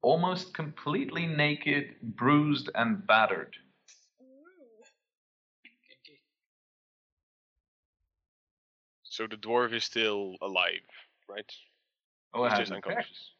almost 0.01 0.53
completely 0.53 1.27
naked, 1.27 1.95
bruised, 2.01 2.69
and 2.75 3.05
battered. 3.05 3.57
So 9.03 9.27
the 9.27 9.37
dwarf 9.37 9.73
is 9.73 9.83
still 9.83 10.37
alive, 10.41 10.81
right? 11.29 11.51
Oh, 12.33 12.43
it 12.43 12.49
He's 12.49 12.51
has 12.51 12.59
just 12.59 12.71
an 12.71 12.77
effect. 12.77 12.87
unconscious. 12.89 13.31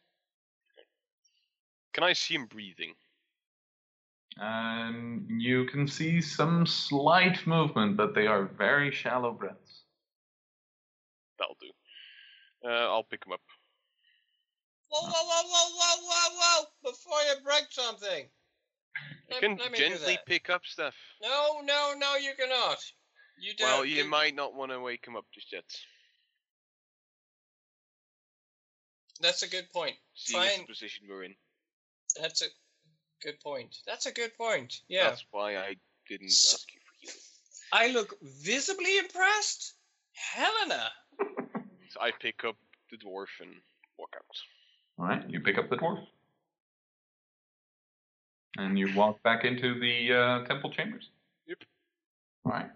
Can 1.92 2.04
I 2.04 2.12
see 2.12 2.34
him 2.34 2.46
breathing? 2.46 2.94
Um, 4.40 5.26
you 5.28 5.64
can 5.66 5.86
see 5.86 6.20
some 6.20 6.66
slight 6.66 7.46
movement, 7.46 7.96
but 7.96 8.14
they 8.14 8.26
are 8.26 8.44
very 8.44 8.90
shallow 8.90 9.32
breaths. 9.32 9.82
That'll 11.38 11.56
do. 11.60 11.70
Uh, 12.68 12.88
I'll 12.90 13.04
pick 13.04 13.24
him 13.24 13.32
up. 13.32 13.40
Whoa, 14.88 15.02
whoa, 15.02 15.10
whoa, 15.12 15.42
whoa, 15.48 15.70
whoa, 15.76 16.02
whoa, 16.02 16.36
whoa! 16.38 16.90
Before 16.90 17.18
you 17.28 17.44
break 17.44 17.66
something. 17.70 18.28
You 19.30 19.40
can 19.40 19.56
let 19.56 19.72
me 19.72 19.78
gently 19.78 20.18
pick 20.26 20.50
up 20.50 20.62
stuff. 20.64 20.94
No, 21.22 21.60
no, 21.64 21.94
no, 21.98 22.16
you 22.16 22.32
cannot. 22.38 22.78
You 23.40 23.54
don't. 23.54 23.68
Well, 23.68 23.84
you 23.84 24.04
might 24.04 24.34
not 24.34 24.54
want 24.54 24.70
to 24.72 24.80
wake 24.80 25.06
him 25.06 25.16
up 25.16 25.26
just 25.32 25.52
yet. 25.52 25.64
That's 29.20 29.42
a 29.42 29.48
good 29.48 29.70
point. 29.72 29.94
Seeing 30.14 30.42
as 30.42 30.58
the 30.58 30.64
position 30.64 31.06
we're 31.08 31.24
in. 31.24 31.34
That's 32.20 32.42
a 32.42 32.46
good 33.22 33.40
point. 33.40 33.76
That's 33.86 34.06
a 34.06 34.12
good 34.12 34.36
point. 34.36 34.80
Yeah. 34.88 35.04
That's 35.04 35.24
why 35.30 35.56
I 35.56 35.76
didn't 36.08 36.26
S- 36.26 36.54
ask 36.54 36.74
you 36.74 36.80
for 36.80 37.06
you. 37.06 37.12
I 37.72 37.92
look 37.92 38.14
visibly 38.22 38.98
impressed. 38.98 39.74
Helena. 40.12 40.90
So 41.90 42.00
I 42.00 42.10
pick 42.20 42.44
up 42.44 42.56
the 42.90 42.96
dwarf 42.96 43.26
and 43.40 43.50
walk 43.98 44.14
out. 44.16 44.24
All 44.98 45.06
right, 45.06 45.28
you 45.28 45.40
pick 45.40 45.58
up 45.58 45.70
the 45.70 45.76
dwarf, 45.76 46.04
and 48.58 48.78
you 48.78 48.94
walk 48.94 49.20
back 49.24 49.44
into 49.44 49.78
the 49.80 50.12
uh, 50.12 50.44
temple 50.44 50.70
chambers. 50.70 51.10
Yep. 51.46 51.58
All 52.44 52.52
right. 52.52 52.70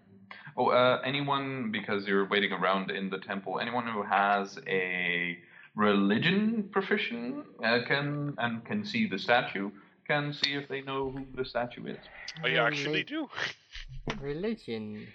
Oh, 0.57 0.69
uh, 0.71 1.01
anyone 1.05 1.71
because 1.71 2.07
you're 2.07 2.29
waiting 2.29 2.53
around 2.53 2.91
in 2.91 3.09
the 3.09 3.19
temple. 3.19 3.61
Anyone 3.61 3.87
who 3.87 4.03
has 4.03 4.59
a 4.67 5.39
religion 5.79 6.69
profession 6.73 7.45
uh, 7.65 7.79
can 7.87 8.35
and 8.39 8.65
can 8.65 8.85
see 8.85 9.07
the 9.07 9.19
statue 9.19 9.71
can 10.09 10.33
see 10.33 10.55
if 10.55 10.67
they 10.69 10.81
know 10.81 11.11
who 11.11 11.25
the 11.37 11.45
statue 11.45 11.87
is. 11.87 11.99
I 12.43 12.55
actually 12.55 13.05
do. 13.05 13.29
Religion. 14.21 15.07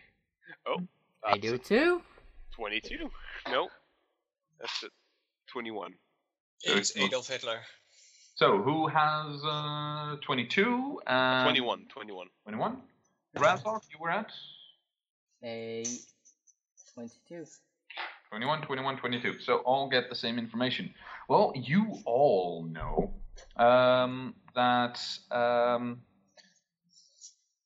Oh, 0.67 0.81
I 1.25 1.37
do 1.37 1.57
too. 1.57 2.01
22. 2.55 3.09
No, 3.49 3.69
that's 4.59 4.83
it. 4.83 4.91
21. 5.51 5.93
It's 6.63 6.95
Adolf 6.95 7.27
Hitler. 7.27 7.59
So 8.35 8.61
who 8.61 8.87
has 8.87 9.43
uh, 9.43 10.15
22? 10.21 11.01
And 11.07 11.45
21. 11.45 11.85
21. 11.89 12.27
21. 12.43 12.77
Razok, 13.35 13.81
you 13.91 13.97
were 13.99 14.11
at 14.11 14.31
A 15.43 15.83
22. 16.93 17.45
21, 18.33 18.61
21, 18.63 18.97
22. 18.97 19.39
So 19.41 19.57
all 19.57 19.87
get 19.87 20.09
the 20.09 20.15
same 20.15 20.39
information. 20.39 20.91
Well, 21.29 21.53
you 21.55 21.99
all 22.03 22.63
know 22.63 23.13
um, 23.57 24.33
that 24.55 24.99
um, 25.29 26.01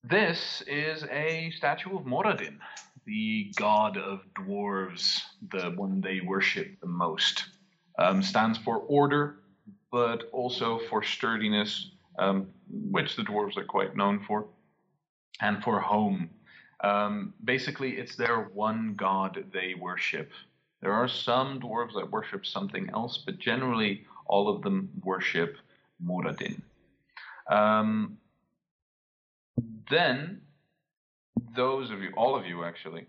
this 0.04 0.62
is 0.68 1.06
a 1.10 1.52
statue 1.52 1.98
of 1.98 2.04
Moradin, 2.04 2.58
the 3.06 3.54
god 3.56 3.96
of 3.96 4.20
dwarves, 4.38 5.22
the 5.54 5.72
one 5.78 6.02
they 6.02 6.20
worship 6.20 6.78
the 6.82 6.88
most. 6.88 7.46
Um, 7.98 8.22
stands 8.22 8.58
for 8.58 8.80
order, 8.80 9.38
but 9.90 10.24
also 10.34 10.82
for 10.90 11.02
sturdiness, 11.02 11.92
um, 12.20 12.48
which 12.70 13.16
the 13.16 13.24
dwarves 13.24 13.56
are 13.56 13.64
quite 13.64 13.96
known 13.96 14.22
for, 14.28 14.48
and 15.40 15.64
for 15.64 15.80
home. 15.80 16.30
Um, 16.84 17.34
basically, 17.42 17.92
it's 17.92 18.18
their 18.18 18.50
one 18.54 18.96
god 18.98 19.46
they 19.54 19.74
worship. 19.80 20.30
There 20.82 20.94
are 20.94 21.08
some 21.08 21.60
dwarves 21.60 21.96
that 21.96 22.12
worship 22.12 22.46
something 22.46 22.90
else, 22.94 23.18
but 23.26 23.40
generally 23.40 24.06
all 24.26 24.50
of 24.50 24.62
them 24.62 24.90
worship 25.04 25.58
Moradin. 26.04 26.62
Um, 27.50 28.18
then, 29.90 30.42
those 31.56 31.90
of 31.92 32.02
you, 32.02 32.12
all 32.16 32.36
of 32.36 32.46
you 32.46 32.64
actually, 32.64 33.06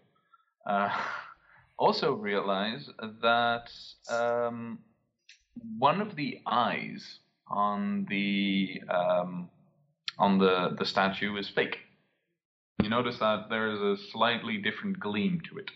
uh, 0.67 0.91
also 1.79 2.15
realize 2.15 2.89
that 3.23 3.71
um, 4.11 4.79
one 5.79 6.01
of 6.01 6.17
the 6.17 6.41
eyes 6.47 7.19
on 7.49 8.07
the 8.09 8.83
um, 8.89 9.51
on 10.19 10.39
the, 10.39 10.75
the 10.79 10.85
statue 10.85 11.37
is 11.37 11.49
fake. 11.49 11.79
You 12.83 12.89
notice 12.89 13.19
that 13.19 13.49
there 13.49 13.71
is 13.71 13.81
a 13.81 13.97
slightly 14.11 14.59
different 14.59 14.99
gleam 14.99 15.41
to 15.49 15.59
it. 15.59 15.71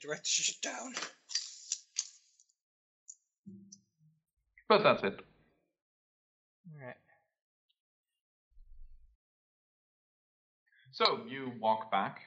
To 0.00 0.08
write 0.08 0.20
this 0.20 0.28
shit 0.28 0.60
down. 0.62 0.94
But 4.68 4.82
that's 4.82 5.02
it. 5.02 5.20
Alright. 6.74 6.96
So 10.92 11.20
you 11.28 11.52
walk 11.58 11.90
back 11.90 12.20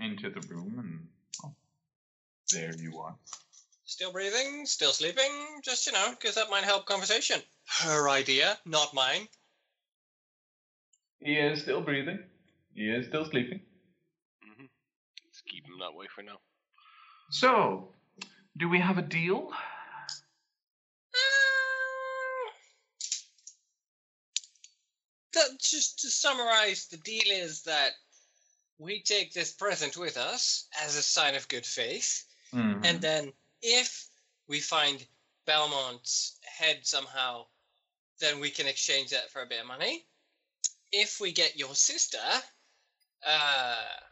into 0.00 0.30
the 0.30 0.40
room, 0.48 0.74
and 0.78 1.08
oh, 1.44 1.54
there 2.52 2.74
you 2.76 2.98
are. 2.98 3.14
Still 3.84 4.12
breathing, 4.12 4.64
still 4.66 4.92
sleeping, 4.92 5.60
just, 5.62 5.86
you 5.86 5.92
know, 5.92 6.14
because 6.18 6.36
that 6.36 6.50
might 6.50 6.64
help 6.64 6.86
conversation. 6.86 7.40
Her 7.82 8.08
idea, 8.08 8.58
not 8.64 8.94
mine. 8.94 9.28
He 11.20 11.36
is 11.36 11.60
still 11.60 11.82
breathing. 11.82 12.20
He 12.74 12.88
is 12.88 13.06
still 13.06 13.24
sleeping. 13.24 13.60
Let's 15.50 15.62
keep 15.62 15.72
him 15.72 15.78
that 15.80 15.94
way 15.94 16.06
for 16.14 16.22
now. 16.22 16.38
So, 17.30 17.88
do 18.56 18.68
we 18.68 18.78
have 18.78 18.98
a 18.98 19.02
deal? 19.02 19.50
That, 25.32 25.60
just 25.60 26.00
to 26.00 26.10
summarize, 26.10 26.86
the 26.86 26.98
deal 26.98 27.22
is 27.26 27.62
that 27.62 27.92
we 28.78 29.02
take 29.02 29.32
this 29.32 29.52
present 29.52 29.96
with 29.96 30.16
us 30.16 30.68
as 30.80 30.96
a 30.96 31.02
sign 31.02 31.34
of 31.34 31.48
good 31.48 31.66
faith, 31.66 32.24
Mhm. 32.52 32.84
and 32.84 33.00
then 33.00 33.32
if 33.62 34.08
we 34.48 34.60
find 34.60 35.06
Belmont's 35.46 36.38
head 36.42 36.86
somehow, 36.86 37.46
then 38.18 38.40
we 38.40 38.50
can 38.50 38.66
exchange 38.66 39.10
that 39.10 39.30
for 39.30 39.42
a 39.42 39.46
bit 39.46 39.60
of 39.60 39.66
money. 39.66 40.06
If 40.92 41.20
we 41.20 41.32
get 41.32 41.56
your 41.56 41.74
sister 41.74 42.42
uh, 43.22 44.09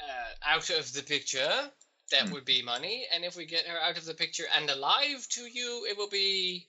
uh, 0.00 0.50
out 0.54 0.70
of 0.70 0.92
the 0.92 1.02
picture, 1.02 1.70
that 2.10 2.26
Hmm. 2.26 2.32
would 2.32 2.44
be 2.44 2.62
money, 2.62 3.06
and 3.12 3.24
if 3.24 3.36
we 3.36 3.44
get 3.44 3.66
her 3.66 3.78
out 3.78 3.98
of 3.98 4.04
the 4.04 4.14
picture 4.14 4.44
and 4.56 4.70
alive 4.70 5.26
to 5.30 5.42
you, 5.42 5.86
it 5.88 5.96
will 5.96 6.08
be 6.08 6.66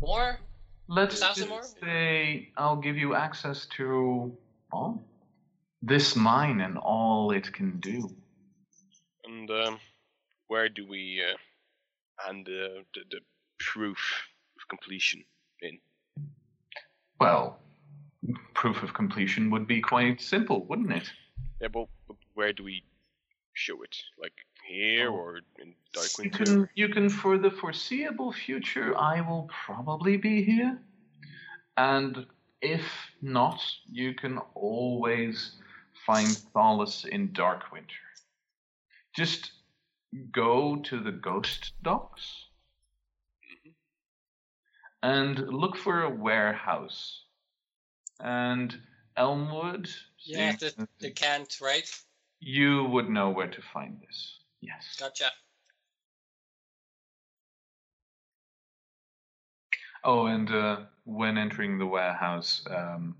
more. 0.00 0.38
Let's 0.88 1.20
Thousand 1.20 1.48
just 1.48 1.50
more? 1.50 1.62
say 1.80 2.48
I'll 2.56 2.76
give 2.76 2.96
you 2.96 3.14
access 3.14 3.66
to 3.76 4.36
well, 4.72 5.02
this 5.82 6.16
mine 6.16 6.60
and 6.60 6.78
all 6.78 7.30
it 7.30 7.52
can 7.52 7.80
do. 7.80 8.10
And 9.24 9.50
um, 9.50 9.78
where 10.48 10.68
do 10.68 10.86
we 10.86 11.22
uh, 11.22 11.36
hand 12.26 12.46
the, 12.46 12.84
the 12.94 13.00
the 13.10 13.20
proof 13.58 13.98
of 14.56 14.68
completion 14.68 15.24
in? 15.62 15.78
Well, 17.20 17.58
proof 18.54 18.82
of 18.82 18.92
completion 18.92 19.50
would 19.50 19.66
be 19.66 19.80
quite 19.80 20.20
simple, 20.20 20.64
wouldn't 20.66 20.92
it? 20.92 21.10
Yeah, 21.60 21.68
but, 21.68 21.78
but 21.78 22.01
where 22.34 22.52
do 22.52 22.64
we 22.64 22.84
show 23.54 23.82
it? 23.82 23.96
Like 24.18 24.46
here 24.66 25.10
Oh. 25.10 25.16
or 25.16 25.40
in 25.58 25.68
You 25.68 25.74
Darkwing? 25.92 26.32
can, 26.32 26.68
you 26.74 26.88
can, 26.88 27.08
for 27.08 27.38
the 27.38 27.50
foreseeable 27.50 28.32
future, 28.32 28.96
I 28.96 29.20
will 29.20 29.48
probably 29.66 30.16
be 30.16 30.42
here. 30.42 30.78
And 31.76 32.26
if 32.60 32.84
not, 33.20 33.60
you 33.90 34.14
can 34.14 34.38
always 34.54 35.56
find 36.06 36.28
solace 36.52 37.04
in 37.04 37.32
Dark 37.32 37.72
Winter. 37.72 37.94
Just 39.14 39.52
go 40.30 40.76
to 40.76 41.00
the 41.00 41.12
ghost 41.12 41.72
docks 41.82 42.46
mm-hmm. 43.44 43.70
and 45.02 45.38
look 45.48 45.76
for 45.76 46.02
a 46.02 46.10
warehouse. 46.10 47.24
And 48.20 48.78
Elmwood, 49.16 49.90
Yeah, 50.18 50.56
the, 50.56 50.88
the 50.98 51.10
can't, 51.10 51.60
right? 51.60 51.90
You 52.42 52.84
would 52.86 53.08
know 53.08 53.30
where 53.30 53.46
to 53.46 53.62
find 53.72 54.00
this. 54.00 54.40
Yes. 54.60 54.96
Gotcha. 54.98 55.30
Oh, 60.04 60.26
and 60.26 60.50
uh, 60.50 60.80
when 61.04 61.38
entering 61.38 61.78
the 61.78 61.86
warehouse, 61.86 62.64
um, 62.68 63.14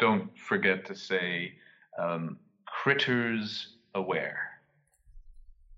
don't 0.00 0.36
forget 0.36 0.84
to 0.86 0.96
say 0.96 1.52
um, 1.96 2.38
critters 2.66 3.76
aware. 3.94 4.58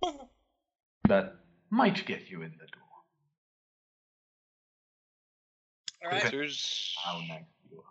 that 1.08 1.34
might 1.68 2.06
get 2.06 2.30
you 2.30 2.40
in 2.40 2.52
the 2.52 2.66
door. 2.66 2.82
All 6.02 6.10
right. 6.10 6.22
Critters, 6.22 6.94
How 7.04 7.18
nice 7.18 7.44
you 7.70 7.78
are. 7.78 7.84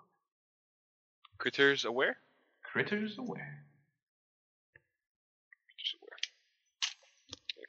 critters 1.38 1.86
aware. 1.86 2.18
Critters 2.64 3.20
aware. 3.20 3.64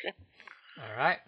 Aware. 0.05 0.15
Okay. 0.15 0.91
Alright. 0.93 1.19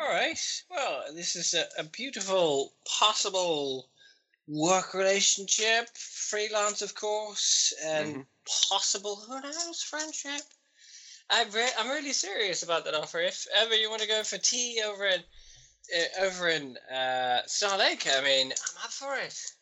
All 0.00 0.08
right. 0.08 0.62
Well, 0.70 1.04
this 1.14 1.36
is 1.36 1.54
a, 1.54 1.66
a 1.80 1.84
beautiful 1.84 2.72
possible 2.86 3.90
work 4.46 4.94
relationship, 4.94 5.88
freelance, 5.96 6.82
of 6.82 6.94
course, 6.94 7.74
and 7.84 8.16
Mhm. 8.16 8.26
possible 8.70 9.16
who 9.16 9.40
knows 9.40 9.82
friendship. 9.82 10.42
I'm 11.30 11.50
re- 11.50 11.72
I'm 11.78 11.90
really 11.90 12.12
serious 12.12 12.62
about 12.62 12.84
that 12.84 12.94
offer. 12.94 13.20
If 13.20 13.46
ever 13.54 13.74
you 13.74 13.90
want 13.90 14.02
to 14.02 14.08
go 14.08 14.22
for 14.24 14.38
tea 14.38 14.82
over 14.84 15.06
in 15.06 15.24
uh, 15.96 16.22
over 16.22 16.48
in 16.48 16.76
uh, 16.78 17.46
Star 17.46 17.78
Lake, 17.78 18.06
I 18.06 18.20
mean, 18.22 18.52
I'm 18.52 18.84
up 18.84 18.92
for 18.92 19.16
it. 19.16 19.57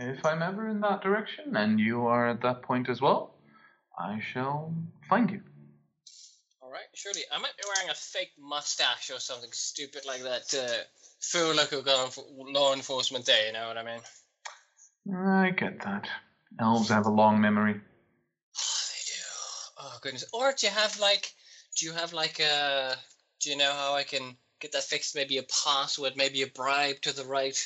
If 0.00 0.24
I'm 0.24 0.42
ever 0.42 0.68
in 0.68 0.80
that 0.82 1.02
direction 1.02 1.56
and 1.56 1.80
you 1.80 2.06
are 2.06 2.28
at 2.28 2.40
that 2.42 2.62
point 2.62 2.88
as 2.88 3.00
well, 3.00 3.34
I 3.98 4.20
shall 4.32 4.72
find 5.08 5.28
you. 5.28 5.40
All 6.62 6.70
right. 6.70 6.86
Surely 6.94 7.22
I 7.32 7.38
might 7.38 7.56
be 7.56 7.64
wearing 7.66 7.90
a 7.90 7.94
fake 7.94 8.30
mustache 8.38 9.10
or 9.10 9.18
something 9.18 9.50
stupid 9.52 10.02
like 10.06 10.22
that 10.22 10.48
to 10.50 10.86
fool 11.20 11.54
like 11.56 11.72
a 11.72 11.78
law 11.78 12.08
law 12.28 12.74
enforcement 12.74 13.26
day. 13.26 13.48
You 13.48 13.54
know 13.54 13.66
what 13.66 13.76
I 13.76 13.82
mean? 13.82 14.00
I 15.16 15.50
get 15.50 15.82
that. 15.82 16.08
Elves 16.60 16.90
have 16.90 17.06
a 17.06 17.10
long 17.10 17.40
memory. 17.40 17.74
Oh, 18.56 18.80
they 18.90 19.02
do. 19.04 19.22
Oh 19.78 19.98
goodness. 20.00 20.24
Or 20.32 20.52
do 20.52 20.66
you 20.68 20.72
have 20.72 21.00
like, 21.00 21.32
do 21.76 21.86
you 21.86 21.92
have 21.92 22.12
like 22.12 22.38
a, 22.38 22.94
do 23.40 23.50
you 23.50 23.56
know 23.56 23.72
how 23.72 23.94
I 23.94 24.04
can 24.04 24.36
get 24.60 24.70
that 24.72 24.84
fixed? 24.84 25.16
Maybe 25.16 25.38
a 25.38 25.42
password, 25.42 26.12
maybe 26.16 26.42
a 26.42 26.46
bribe 26.46 27.00
to 27.02 27.12
the 27.12 27.24
right. 27.24 27.58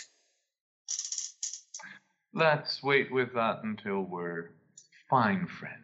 Let's 2.35 2.83
wait 2.83 3.12
with 3.12 3.35
that 3.35 3.62
until 3.62 4.02
we're 4.02 4.51
fine 5.11 5.47
friends. 5.47 5.77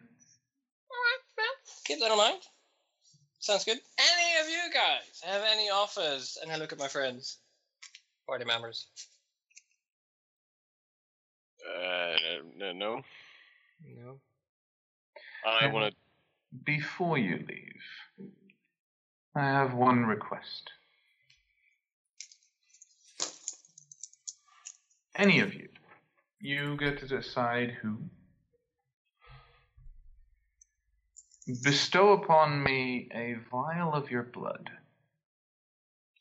Alright, 0.89 1.23
well, 1.37 1.47
keep 1.85 1.99
that 1.99 2.11
in 2.11 2.17
mind. 2.17 2.41
Sounds 3.39 3.63
good. 3.63 3.77
Any 3.97 4.41
of 4.41 4.49
you 4.49 4.73
guys 4.73 5.21
have 5.23 5.41
any 5.49 5.69
offers? 5.69 6.37
And 6.41 6.51
I 6.51 6.57
look 6.57 6.73
at 6.73 6.79
my 6.79 6.87
friends, 6.87 7.37
party 8.27 8.45
members. 8.45 8.87
Uh, 11.65 12.15
no, 12.57 12.71
no. 12.71 13.01
No. 13.95 14.19
I 15.45 15.67
want 15.67 15.93
to. 15.93 15.97
Before 16.65 17.17
you 17.17 17.45
leave, 17.47 18.29
I 19.35 19.45
have 19.45 19.73
one 19.73 20.05
request. 20.05 20.71
Any 25.15 25.39
of 25.41 25.53
you, 25.53 25.68
you 26.41 26.77
get 26.77 26.99
to 26.99 27.07
decide 27.07 27.71
who. 27.81 27.97
Bestow 31.63 32.13
upon 32.13 32.63
me 32.63 33.09
a 33.13 33.35
vial 33.51 33.93
of 33.93 34.11
your 34.11 34.23
blood. 34.23 34.69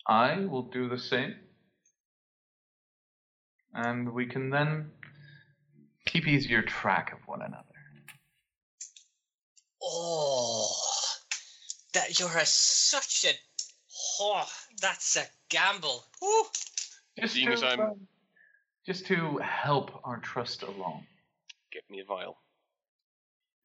I 0.07 0.47
will 0.47 0.63
do 0.63 0.89
the 0.89 0.99
same. 0.99 1.35
And 3.75 4.13
we 4.15 4.27
can 4.27 4.49
then 4.51 4.91
keep 6.07 6.27
easier 6.27 6.63
track 6.63 7.13
of 7.13 7.19
one 7.27 7.43
another. 7.43 7.65
Oh, 9.83 10.67
that 11.93 12.19
you're 12.19 12.37
a, 12.37 12.47
such 12.47 13.27
a. 13.29 13.35
Oh, 14.21 14.47
that's 14.81 15.17
a 15.17 15.25
gamble. 15.51 16.05
Woo. 16.23 16.45
Seeing 17.27 17.49
as 17.49 17.63
I'm- 17.63 18.09
just 18.89 19.05
to 19.05 19.37
help 19.37 20.01
our 20.03 20.17
trust 20.17 20.63
along. 20.63 21.05
Get 21.71 21.83
me 21.91 22.01
a 22.01 22.05
vial. 22.07 22.39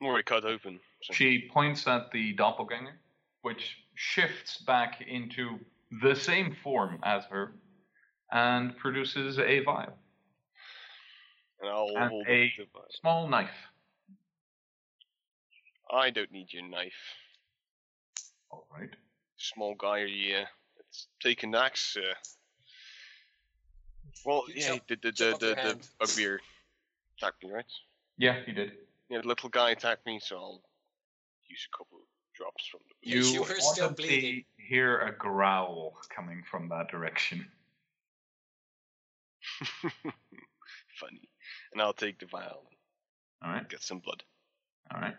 I'm 0.01 0.07
already 0.07 0.23
cut 0.25 0.43
open. 0.43 0.81
So. 1.01 1.13
She 1.13 1.49
points 1.53 1.87
at 1.87 2.11
the 2.11 2.33
doppelganger, 2.33 2.99
which 3.41 3.77
shifts 3.95 4.57
back 4.57 5.01
into 5.07 5.59
the 6.01 6.13
same 6.13 6.53
form 6.61 6.99
as 7.03 7.23
her 7.31 7.53
and 8.33 8.75
produces 8.75 9.39
a 9.39 9.63
vial. 9.63 9.97
and 11.61 11.69
I'll 11.69 11.87
and 11.95 12.09
hold 12.09 12.27
a- 12.27 12.53
the 12.57 12.65
vial. 12.73 12.85
Small 12.89 13.29
knife. 13.29 13.69
I 15.89 16.09
don't 16.09 16.33
need 16.33 16.51
your 16.51 16.67
knife. 16.67 17.01
All 18.49 18.67
right. 18.77 18.89
Small 19.37 19.73
guy, 19.75 19.99
yeah. 19.99 20.47
Let's 20.75 21.07
take 21.21 21.43
an 21.43 21.55
axe. 21.55 21.95
Uh, 21.95 22.13
Well, 24.25 24.43
You 24.47 24.53
yeah, 24.57 24.67
chop- 24.75 24.87
the 24.87 24.95
the 24.95 25.11
the 25.11 25.37
the, 25.39 25.47
the 25.55 25.55
hand. 25.61 25.87
bugbear 25.99 26.39
attacked 27.17 27.43
me, 27.43 27.51
right? 27.51 27.65
Yeah, 28.17 28.41
he 28.45 28.51
did. 28.51 28.71
Yeah, 29.09 29.21
the 29.21 29.27
little 29.27 29.49
guy 29.49 29.71
attacked 29.71 30.05
me, 30.05 30.19
so 30.21 30.37
I'll 30.37 30.61
use 31.47 31.67
a 31.73 31.77
couple 31.77 31.97
of 31.97 32.03
drops 32.35 32.65
from 32.67 32.81
the. 32.87 33.09
You- 33.09 33.21
you 33.23 33.33
You 33.33 33.41
were 33.41 33.55
still 33.59 33.89
bleeding. 33.91 34.45
hear 34.57 34.99
a 34.99 35.11
growl 35.15 35.97
coming 36.15 36.43
from 36.49 36.69
that 36.69 36.87
direction. 36.89 37.45
Funny. 40.99 41.27
And 41.73 41.81
I'll 41.81 41.93
take 41.93 42.19
the 42.19 42.25
vial 42.27 42.63
All 43.43 43.51
right. 43.51 43.67
get 43.67 43.81
some 43.81 43.99
blood. 43.99 44.23
All 44.93 45.01
right. 45.01 45.15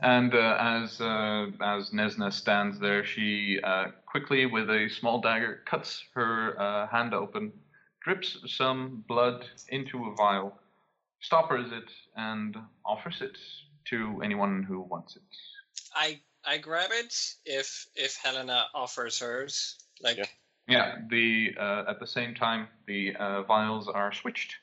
And 0.00 0.32
uh, 0.32 0.56
as 0.60 1.00
uh, 1.00 1.46
as 1.60 1.90
Nesna 1.90 2.32
stands 2.32 2.78
there, 2.78 3.04
she 3.04 3.58
uh, 3.64 3.86
quickly, 4.06 4.46
with 4.46 4.70
a 4.70 4.88
small 4.88 5.20
dagger, 5.20 5.62
cuts 5.66 6.04
her 6.14 6.60
uh, 6.60 6.86
hand 6.86 7.14
open, 7.14 7.52
drips 8.04 8.38
some 8.46 9.04
blood 9.08 9.44
into 9.70 10.06
a 10.06 10.14
vial, 10.14 10.56
stoppers 11.20 11.72
it, 11.72 11.90
and 12.14 12.56
offers 12.86 13.20
it 13.20 13.36
to 13.86 14.20
anyone 14.22 14.62
who 14.62 14.82
wants 14.82 15.16
it. 15.16 15.22
I 15.94 16.20
I 16.44 16.58
grab 16.58 16.90
it 16.92 17.14
if 17.44 17.86
if 17.96 18.16
Helena 18.22 18.66
offers 18.74 19.18
hers. 19.18 19.78
Like 20.00 20.18
Yeah. 20.18 20.26
Yeah. 20.68 20.94
The 21.10 21.56
uh, 21.58 21.84
at 21.88 21.98
the 21.98 22.06
same 22.06 22.36
time, 22.36 22.68
the 22.86 23.16
uh, 23.16 23.42
vials 23.42 23.88
are 23.88 24.12
switched. 24.12 24.54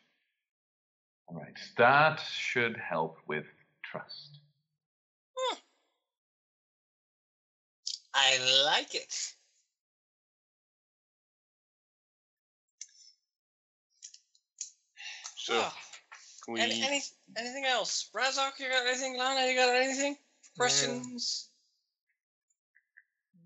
All 1.27 1.35
right. 1.35 1.59
That 1.77 2.21
should 2.21 2.77
help 2.77 3.17
with 3.27 3.45
trust. 3.83 4.39
I 8.15 8.63
like 8.65 8.95
it. 8.95 9.13
So, 15.35 15.53
Oh, 15.53 15.73
can 16.45 16.53
we. 16.53 16.61
any, 16.61 16.81
any, 16.81 17.01
anything 17.37 17.65
else? 17.65 18.09
Razok, 18.15 18.59
you 18.59 18.69
got 18.69 18.87
anything? 18.87 19.17
Lana, 19.17 19.47
you 19.47 19.55
got 19.55 19.75
anything? 19.75 20.17
Questions? 20.57 21.49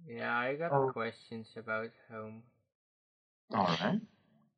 Yeah, 0.07 0.37
I 0.37 0.55
got 0.55 0.71
Oh. 0.71 0.91
questions 0.91 1.47
about 1.57 1.89
home. 2.09 2.43
All 3.53 3.65
right. 3.81 3.99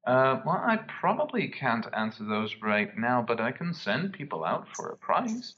Uh, 0.05 0.41
well, 0.45 0.61
I 0.65 0.77
probably 0.99 1.47
can't 1.47 1.85
answer 1.93 2.25
those 2.25 2.55
right 2.61 2.95
now, 2.97 3.23
but 3.25 3.39
I 3.39 3.51
can 3.51 3.73
send 3.73 4.13
people 4.13 4.43
out 4.43 4.67
for 4.75 4.89
a 4.89 4.97
price. 4.97 5.53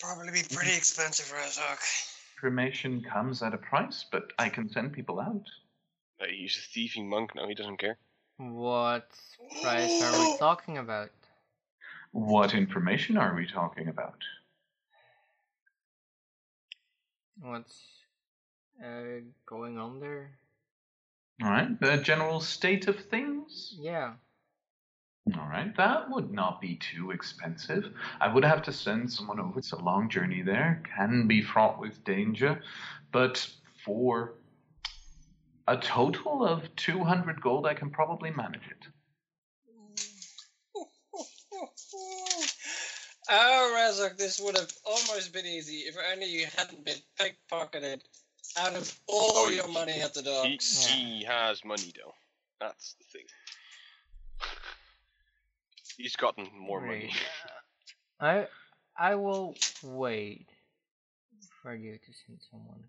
That'd 0.00 0.16
probably 0.16 0.32
be 0.32 0.46
pretty 0.54 0.76
expensive, 0.76 1.26
Razok. 1.26 1.78
Cremation 2.38 3.02
comes 3.02 3.42
at 3.42 3.54
a 3.54 3.58
price, 3.58 4.04
but 4.10 4.32
I 4.38 4.48
can 4.48 4.70
send 4.70 4.92
people 4.92 5.20
out. 5.20 5.44
Uh, 6.20 6.26
he's 6.30 6.56
a 6.56 6.60
thieving 6.72 7.08
monk 7.08 7.34
now, 7.34 7.48
he 7.48 7.54
doesn't 7.54 7.78
care. 7.78 7.98
What 8.38 9.08
price 9.62 10.02
are 10.02 10.18
we 10.18 10.38
talking 10.38 10.78
about? 10.78 11.10
What 12.12 12.54
information 12.54 13.16
are 13.18 13.34
we 13.34 13.46
talking 13.46 13.88
about? 13.88 14.18
What's 17.40 17.82
uh, 18.82 19.20
going 19.46 19.78
on 19.78 20.00
there? 20.00 20.30
All 21.42 21.50
right. 21.50 21.78
The 21.80 21.98
general 21.98 22.40
state 22.40 22.88
of 22.88 22.98
things? 23.06 23.74
Yeah. 23.78 24.14
All 25.36 25.48
right. 25.48 25.74
That 25.76 26.10
would 26.10 26.32
not 26.32 26.60
be 26.60 26.76
too 26.76 27.10
expensive. 27.10 27.92
I 28.20 28.32
would 28.32 28.44
have 28.44 28.62
to 28.62 28.72
send 28.72 29.12
someone 29.12 29.38
over. 29.38 29.58
It's 29.58 29.72
a 29.72 29.76
long 29.76 30.08
journey 30.08 30.42
there, 30.42 30.82
can 30.96 31.26
be 31.26 31.42
fraught 31.42 31.78
with 31.78 32.02
danger, 32.04 32.60
but 33.12 33.48
for 33.84 34.32
a 35.68 35.76
total 35.76 36.44
of 36.44 36.74
200 36.76 37.40
gold, 37.40 37.66
I 37.66 37.74
can 37.74 37.90
probably 37.90 38.30
manage 38.30 38.66
it. 38.70 38.86
Oh, 43.32 43.74
Razok, 43.76 44.16
this 44.18 44.40
would 44.40 44.56
have 44.56 44.72
almost 44.84 45.32
been 45.32 45.46
easy 45.46 45.80
if 45.80 45.94
only 46.12 46.26
you 46.26 46.46
hadn't 46.56 46.84
been 46.84 46.98
pickpocketed 47.16 48.00
out 48.56 48.74
of 48.74 48.98
all 49.06 49.32
Oh, 49.36 49.48
your 49.48 49.68
money 49.68 50.00
at 50.00 50.14
the 50.14 50.22
He, 50.22 50.56
docks. 50.56 50.86
he 50.86 51.24
has 51.24 51.64
money, 51.64 51.92
though. 51.96 52.14
That's 52.60 52.94
the 52.94 53.04
thing. 53.04 53.26
He's 56.00 56.16
gotten 56.16 56.48
more 56.58 56.80
money. 56.80 57.12
I 58.20 58.46
I 58.98 59.14
will 59.16 59.54
wait 59.82 60.48
for 61.62 61.74
you 61.74 61.98
to 61.98 62.12
send 62.26 62.38
someone. 62.50 62.84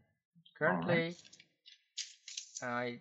Currently, 0.58 1.16
I 2.62 3.00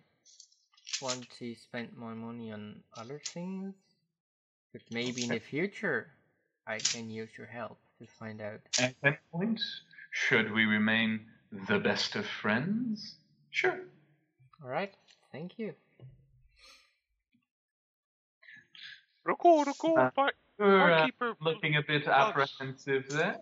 want 1.01 1.29
to 1.39 1.55
spend 1.55 1.95
my 1.95 2.13
money 2.13 2.51
on 2.51 2.83
other 2.97 3.21
things, 3.33 3.73
but 4.73 4.81
maybe 4.91 5.23
in 5.23 5.29
the 5.29 5.39
future 5.39 6.11
I 6.67 6.79
can 6.79 7.09
use 7.09 7.29
your 7.37 7.47
help 7.47 7.77
to 7.99 8.05
find 8.19 8.41
out. 8.41 8.59
At 8.79 8.95
that 9.03 9.19
point, 9.31 9.61
should 10.11 10.51
we 10.51 10.65
remain 10.65 11.27
the 11.67 11.79
best 11.79 12.15
of 12.15 12.25
friends? 12.25 13.15
Sure. 13.51 13.79
All 14.63 14.69
right. 14.69 14.93
Thank 15.31 15.57
you. 15.57 15.73
Ruko, 19.27 19.63
Ruko, 19.65 19.97
Uh, 19.97 20.09
bar- 20.15 20.33
You're 20.59 20.81
uh, 20.93 20.97
barkeeper. 20.97 21.35
looking 21.41 21.75
a 21.75 21.81
bit 21.81 22.07
apprehensive 22.07 23.07
there. 23.09 23.37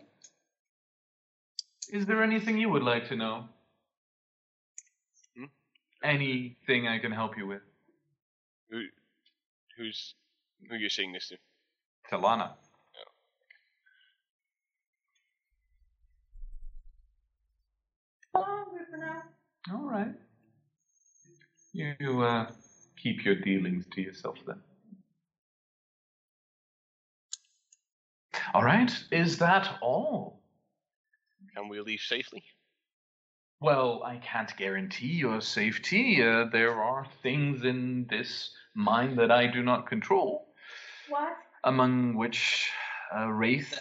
Is 1.91 2.05
there 2.05 2.21
anything 2.23 2.57
you 2.59 2.69
would 2.69 2.83
like 2.83 3.07
to 3.09 3.15
know? 3.15 3.47
Hmm? 5.35 5.45
Anything 6.03 6.87
I 6.87 6.99
can 6.99 7.11
help 7.11 7.37
you 7.37 7.47
with? 7.47 7.61
Who, 8.69 8.83
who's 9.77 10.13
who 10.69 10.75
you 10.75 10.89
saying 10.89 11.13
this 11.13 11.29
to? 11.29 11.37
Talana. 12.11 12.53
Oh, 18.35 18.65
good 18.71 18.87
for 18.91 18.97
now. 18.97 19.23
All 19.73 19.89
right. 19.89 20.13
You 21.73 22.21
uh, 22.21 22.51
keep 23.01 23.23
your 23.25 23.35
dealings 23.35 23.85
to 23.93 24.01
yourself 24.01 24.37
then. 24.45 24.59
All 28.53 28.63
right. 28.63 28.91
Is 29.11 29.37
that 29.39 29.77
all? 29.81 30.41
Can 31.55 31.67
we 31.69 31.79
leave 31.81 31.99
safely? 32.01 32.43
Well, 33.61 34.03
I 34.05 34.17
can't 34.17 34.55
guarantee 34.57 35.07
your 35.13 35.41
safety. 35.41 36.23
Uh, 36.23 36.45
there 36.51 36.81
are 36.81 37.05
things 37.21 37.63
in 37.63 38.07
this 38.09 38.51
mine 38.73 39.15
that 39.17 39.31
I 39.31 39.47
do 39.47 39.61
not 39.61 39.87
control, 39.87 40.47
What? 41.09 41.33
among 41.65 42.15
which 42.15 42.69
a 43.13 43.31
wraith 43.31 43.77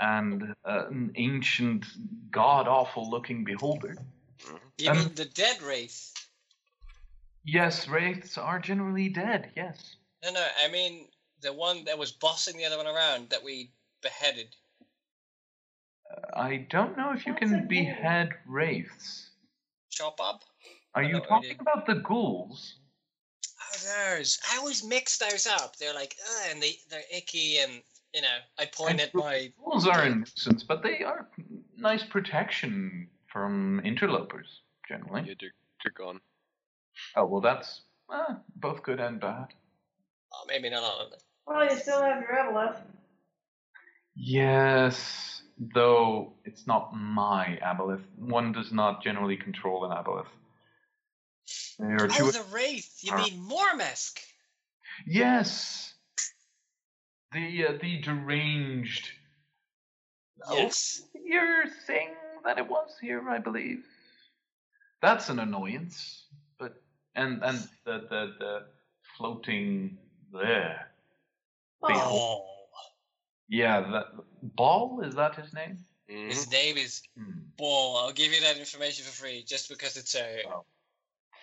and 0.00 0.54
uh, 0.64 0.86
an 0.90 1.12
ancient, 1.14 1.86
god 2.30 2.68
awful 2.68 3.08
looking 3.08 3.44
beholder. 3.44 3.96
You 4.76 4.90
Um, 4.90 4.98
mean 4.98 5.14
the 5.14 5.24
dead 5.24 5.62
wraith? 5.62 6.12
Yes, 7.44 7.88
wraiths 7.88 8.36
are 8.36 8.58
generally 8.58 9.08
dead, 9.08 9.50
yes. 9.56 9.96
No, 10.22 10.32
no, 10.32 10.46
I 10.62 10.68
mean 10.68 11.08
the 11.40 11.52
one 11.52 11.84
that 11.84 11.96
was 11.98 12.12
bossing 12.12 12.56
the 12.58 12.64
other 12.66 12.76
one 12.76 12.86
around 12.86 13.30
that 13.30 13.42
we 13.42 13.70
beheaded. 14.02 14.54
I 16.34 16.66
don't 16.68 16.96
know 16.96 17.12
if 17.12 17.26
you 17.26 17.32
That's 17.32 17.50
can 17.50 17.68
behead 17.68 18.30
wraiths. 18.46 19.30
Chop 19.90 20.18
up? 20.22 20.42
Are 20.94 21.02
I 21.02 21.06
you 21.06 21.12
know 21.14 21.20
what 21.20 21.30
I 21.30 21.34
talking 21.40 21.56
about 21.60 21.86
the 21.86 21.94
ghouls? 21.94 22.74
Oh, 23.46 24.14
those. 24.14 24.38
I 24.52 24.58
always 24.58 24.84
mix 24.84 25.18
those 25.18 25.46
up. 25.46 25.76
They're 25.76 25.94
like, 25.94 26.16
Ugh, 26.22 26.48
and 26.50 26.62
they, 26.62 26.78
they're 26.90 27.00
icky, 27.14 27.58
and, 27.58 27.82
you 28.14 28.20
know, 28.20 28.38
I 28.58 28.66
point 28.66 29.00
at 29.00 29.14
my. 29.14 29.52
Ghouls 29.64 29.86
are 29.86 30.02
a 30.02 30.14
nuisance, 30.14 30.62
but 30.62 30.82
they 30.82 31.02
are 31.02 31.28
nice 31.76 32.02
protection 32.02 33.08
from 33.32 33.80
interlopers, 33.80 34.60
generally. 34.86 35.22
Yeah, 35.26 35.34
they're, 35.40 35.54
they're 35.82 36.06
gone. 36.06 36.20
Oh, 37.16 37.24
well, 37.24 37.40
that's 37.40 37.82
uh, 38.10 38.34
both 38.56 38.82
good 38.82 39.00
and 39.00 39.18
bad. 39.18 39.46
Oh, 40.34 40.44
maybe 40.46 40.68
not 40.68 40.82
all 40.82 41.00
of 41.00 41.10
them. 41.10 41.20
Well, 41.46 41.64
you 41.64 41.76
still 41.78 42.02
have 42.02 42.20
your 42.20 42.30
aboleth. 42.30 42.80
Yes, 44.14 45.42
though 45.58 46.34
it's 46.44 46.66
not 46.66 46.94
my 46.94 47.58
aboleth. 47.64 48.02
One 48.16 48.52
does 48.52 48.72
not 48.72 49.02
generally 49.02 49.36
control 49.36 49.84
an 49.84 49.90
aboleth. 49.90 50.26
There 51.78 52.04
are 52.04 52.08
two. 52.08 52.24
Oh, 52.24 52.30
the 52.30 52.44
wraith. 52.52 52.98
You 53.02 53.14
mean 53.14 53.48
Mormesk? 53.48 54.20
Yes, 55.06 55.94
the 57.32 57.66
uh, 57.66 57.72
the 57.80 58.00
deranged 58.00 59.10
Yes. 60.52 61.02
your 61.24 61.64
thing 61.86 62.10
that 62.44 62.58
it 62.58 62.68
was 62.68 62.90
here, 63.00 63.28
I 63.28 63.38
believe. 63.38 63.84
That's 65.00 65.28
an 65.28 65.38
annoyance, 65.38 66.26
but 66.58 66.80
and 67.14 67.42
and 67.42 67.58
the 67.84 68.06
the, 68.08 68.34
the 68.38 68.66
floating 69.16 69.98
there. 70.32 70.88
Oh, 71.82 72.51
Yeah, 73.52 73.82
that 73.82 74.06
Ball 74.42 75.02
is 75.02 75.14
that 75.16 75.34
his 75.34 75.52
name? 75.52 75.76
Mhm. 76.08 76.28
His 76.28 76.50
name 76.50 76.78
is 76.78 77.02
Hmm. 77.14 77.40
Ball. 77.58 77.98
I'll 77.98 78.12
give 78.12 78.32
you 78.32 78.40
that 78.40 78.56
information 78.56 79.04
for 79.04 79.12
free 79.12 79.42
just 79.44 79.68
because 79.68 79.98
it's 79.98 80.14
a. 80.14 80.42
Oh. 80.46 80.64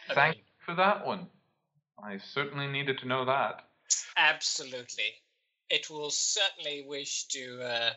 I 0.10 0.16
Thank 0.16 0.36
mean, 0.38 0.46
for 0.66 0.74
that 0.74 1.06
one. 1.06 1.30
I 2.04 2.18
certainly 2.18 2.66
needed 2.66 2.98
to 3.00 3.06
know 3.06 3.26
that. 3.26 3.70
Absolutely. 4.18 5.22
It 5.70 5.92
will 5.92 6.10
certainly 6.10 6.82
wish 6.88 7.26
to 7.26 7.62
uh, 7.62 7.94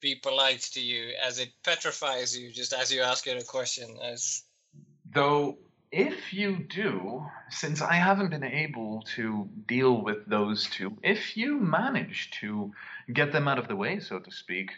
be 0.00 0.14
polite 0.14 0.62
to 0.72 0.80
you 0.80 1.14
as 1.22 1.38
it 1.38 1.52
petrifies 1.62 2.34
you 2.34 2.50
just 2.52 2.72
as 2.72 2.90
you 2.90 3.02
ask 3.02 3.26
it 3.26 3.42
a 3.42 3.44
question. 3.44 3.98
As 4.00 4.44
Though, 5.12 5.58
if 5.92 6.32
you 6.32 6.56
do, 6.56 7.26
since 7.50 7.82
I 7.82 7.94
haven't 7.94 8.30
been 8.30 8.42
able 8.42 9.02
to 9.14 9.46
deal 9.68 10.00
with 10.00 10.24
those 10.26 10.64
two, 10.64 10.96
if 11.02 11.36
you 11.36 11.60
manage 11.60 12.30
to 12.40 12.72
get 13.12 13.30
them 13.30 13.46
out 13.46 13.58
of 13.58 13.68
the 13.68 13.76
way, 13.76 14.00
so 14.00 14.18
to 14.18 14.30
speak, 14.30 14.70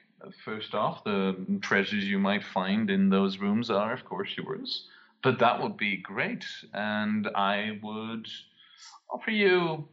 first 0.44 0.74
off, 0.74 1.04
the 1.04 1.36
treasures 1.60 2.04
you 2.04 2.18
might 2.18 2.42
find 2.42 2.90
in 2.90 3.10
those 3.10 3.38
rooms 3.38 3.70
are, 3.70 3.92
of 3.92 4.04
course, 4.04 4.30
yours. 4.36 4.88
But 5.22 5.38
that 5.38 5.62
would 5.62 5.76
be 5.76 5.96
great, 5.96 6.44
and 6.72 7.28
I 7.34 7.78
would 7.82 8.26
offer 9.08 9.30
you. 9.30 9.86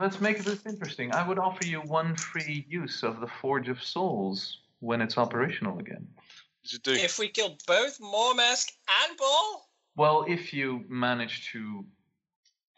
Let's 0.00 0.20
make 0.20 0.44
this 0.44 0.64
interesting. 0.64 1.12
I 1.12 1.26
would 1.26 1.38
offer 1.38 1.66
you 1.66 1.80
one 1.80 2.14
free 2.16 2.64
use 2.68 3.02
of 3.02 3.20
the 3.20 3.26
Forge 3.26 3.68
of 3.68 3.82
Souls 3.82 4.58
when 4.80 5.00
it's 5.00 5.18
operational 5.18 5.78
again. 5.80 6.06
Does 6.66 6.74
it 6.74 6.82
do? 6.82 6.92
if 6.94 7.18
we 7.20 7.28
kill 7.28 7.56
both 7.66 8.00
Mormesk 8.00 8.72
and 9.06 9.16
Ball, 9.16 9.68
Well, 9.94 10.24
if 10.26 10.52
you 10.52 10.84
manage 10.88 11.52
to 11.52 11.84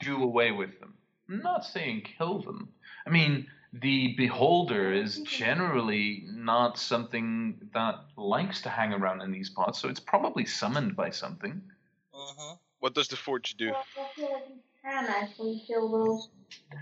do 0.02 0.22
away 0.22 0.52
with 0.52 0.78
them. 0.78 0.94
I'm 1.30 1.40
not 1.40 1.64
saying 1.64 2.02
kill 2.18 2.40
them. 2.40 2.68
I 3.06 3.10
mean, 3.10 3.46
the 3.72 4.14
beholder 4.16 4.92
is 4.92 5.20
generally 5.20 6.24
not 6.26 6.78
something 6.78 7.58
that 7.72 7.96
likes 8.16 8.60
to 8.62 8.68
hang 8.68 8.92
around 8.92 9.22
in 9.22 9.32
these 9.32 9.48
pots, 9.48 9.80
so 9.80 9.88
it's 9.88 10.00
probably 10.00 10.44
summoned 10.44 10.94
by 10.94 11.10
something. 11.10 11.62
uh-huh. 12.12 12.56
What 12.80 12.94
does 12.94 13.08
the 13.08 13.16
forge 13.16 13.56
do? 13.56 13.72
I 13.72 13.82
feel 14.14 14.32
like 14.32 14.44
you 14.50 14.60
can 14.82 15.06
actually 15.06 15.62
kill 15.66 15.90
those. 15.90 16.28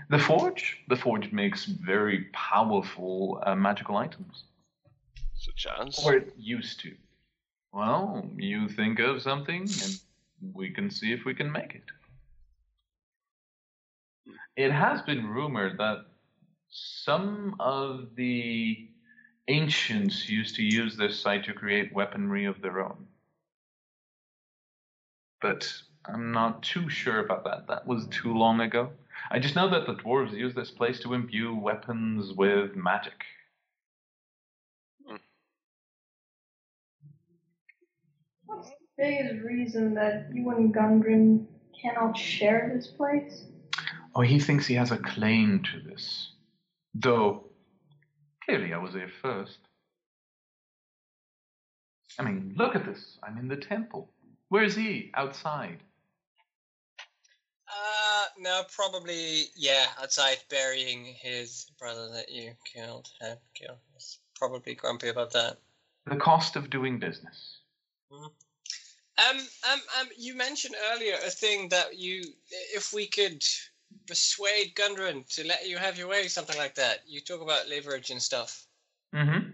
The 0.09 0.19
forge? 0.19 0.77
The 0.89 0.97
forge 0.97 1.31
makes 1.31 1.65
very 1.65 2.25
powerful 2.33 3.41
uh, 3.45 3.55
magical 3.55 3.95
items. 3.95 4.43
As? 5.65 5.99
Or 6.05 6.13
it 6.13 6.33
used 6.37 6.79
to. 6.81 6.93
Well, 7.73 8.29
you 8.35 8.69
think 8.69 8.99
of 8.99 9.21
something, 9.21 9.61
and 9.61 9.99
we 10.53 10.69
can 10.69 10.89
see 10.89 11.11
if 11.11 11.25
we 11.25 11.33
can 11.33 11.51
make 11.51 11.75
it. 11.75 11.83
It 14.55 14.71
has 14.71 15.01
been 15.01 15.27
rumored 15.27 15.77
that 15.77 16.05
some 16.69 17.55
of 17.59 18.15
the 18.15 18.89
ancients 19.47 20.27
used 20.29 20.55
to 20.55 20.63
use 20.63 20.97
this 20.97 21.19
site 21.19 21.45
to 21.45 21.53
create 21.53 21.93
weaponry 21.93 22.45
of 22.45 22.61
their 22.61 22.81
own. 22.81 23.07
But 25.41 25.71
I'm 26.05 26.31
not 26.31 26.63
too 26.63 26.89
sure 26.89 27.19
about 27.19 27.43
that. 27.45 27.67
That 27.67 27.85
was 27.85 28.07
too 28.07 28.33
long 28.33 28.61
ago. 28.61 28.91
I 29.29 29.39
just 29.39 29.55
know 29.55 29.69
that 29.69 29.85
the 29.85 29.95
dwarves 29.95 30.33
use 30.33 30.53
this 30.53 30.71
place 30.71 30.99
to 31.01 31.13
imbue 31.13 31.55
weapons 31.55 32.33
with 32.33 32.75
magic. 32.75 33.23
What's 38.47 38.69
the 38.69 38.86
biggest 38.97 39.43
reason 39.43 39.93
that 39.95 40.29
you 40.33 40.49
and 40.51 40.73
Gundren 40.73 41.45
cannot 41.79 42.17
share 42.17 42.71
this 42.73 42.87
place? 42.87 43.45
Oh, 44.15 44.21
he 44.21 44.39
thinks 44.39 44.65
he 44.65 44.75
has 44.75 44.91
a 44.91 44.97
claim 44.97 45.63
to 45.71 45.79
this. 45.79 46.31
Though, 46.93 47.45
clearly 48.43 48.73
I 48.73 48.77
was 48.77 48.93
here 48.93 49.11
first. 49.21 49.59
I 52.19 52.23
mean, 52.23 52.55
look 52.57 52.75
at 52.75 52.85
this. 52.85 53.19
I'm 53.21 53.37
in 53.37 53.47
the 53.47 53.57
temple. 53.57 54.09
Where's 54.49 54.75
he? 54.75 55.11
Outside. 55.13 55.83
Uh, 57.69 58.25
no, 58.39 58.63
probably, 58.75 59.43
yeah, 59.55 59.85
outside 60.01 60.37
burying 60.49 61.05
his 61.05 61.67
brother 61.77 62.09
that 62.13 62.31
you 62.31 62.53
killed, 62.73 63.09
had 63.21 63.37
killed. 63.53 63.77
He's 63.93 64.17
probably 64.35 64.73
grumpy 64.73 65.09
about 65.09 65.33
that. 65.33 65.57
The 66.05 66.15
cost 66.15 66.55
of 66.55 66.69
doing 66.69 66.97
business. 66.97 67.57
Um, 69.17 69.37
um, 69.37 69.79
um, 69.99 70.07
you 70.17 70.35
mentioned 70.35 70.75
earlier 70.93 71.15
a 71.25 71.29
thing 71.29 71.69
that 71.69 71.97
you, 71.97 72.23
if 72.75 72.93
we 72.93 73.07
could 73.07 73.43
persuade 74.05 74.75
Gundren 74.75 75.27
to 75.35 75.47
let 75.47 75.67
you 75.67 75.77
have 75.77 75.97
your 75.97 76.07
way, 76.07 76.27
something 76.27 76.57
like 76.57 76.75
that. 76.75 76.99
You 77.07 77.21
talk 77.21 77.41
about 77.41 77.67
leverage 77.67 78.11
and 78.11 78.21
stuff. 78.21 78.65
Mm-hmm. 79.15 79.49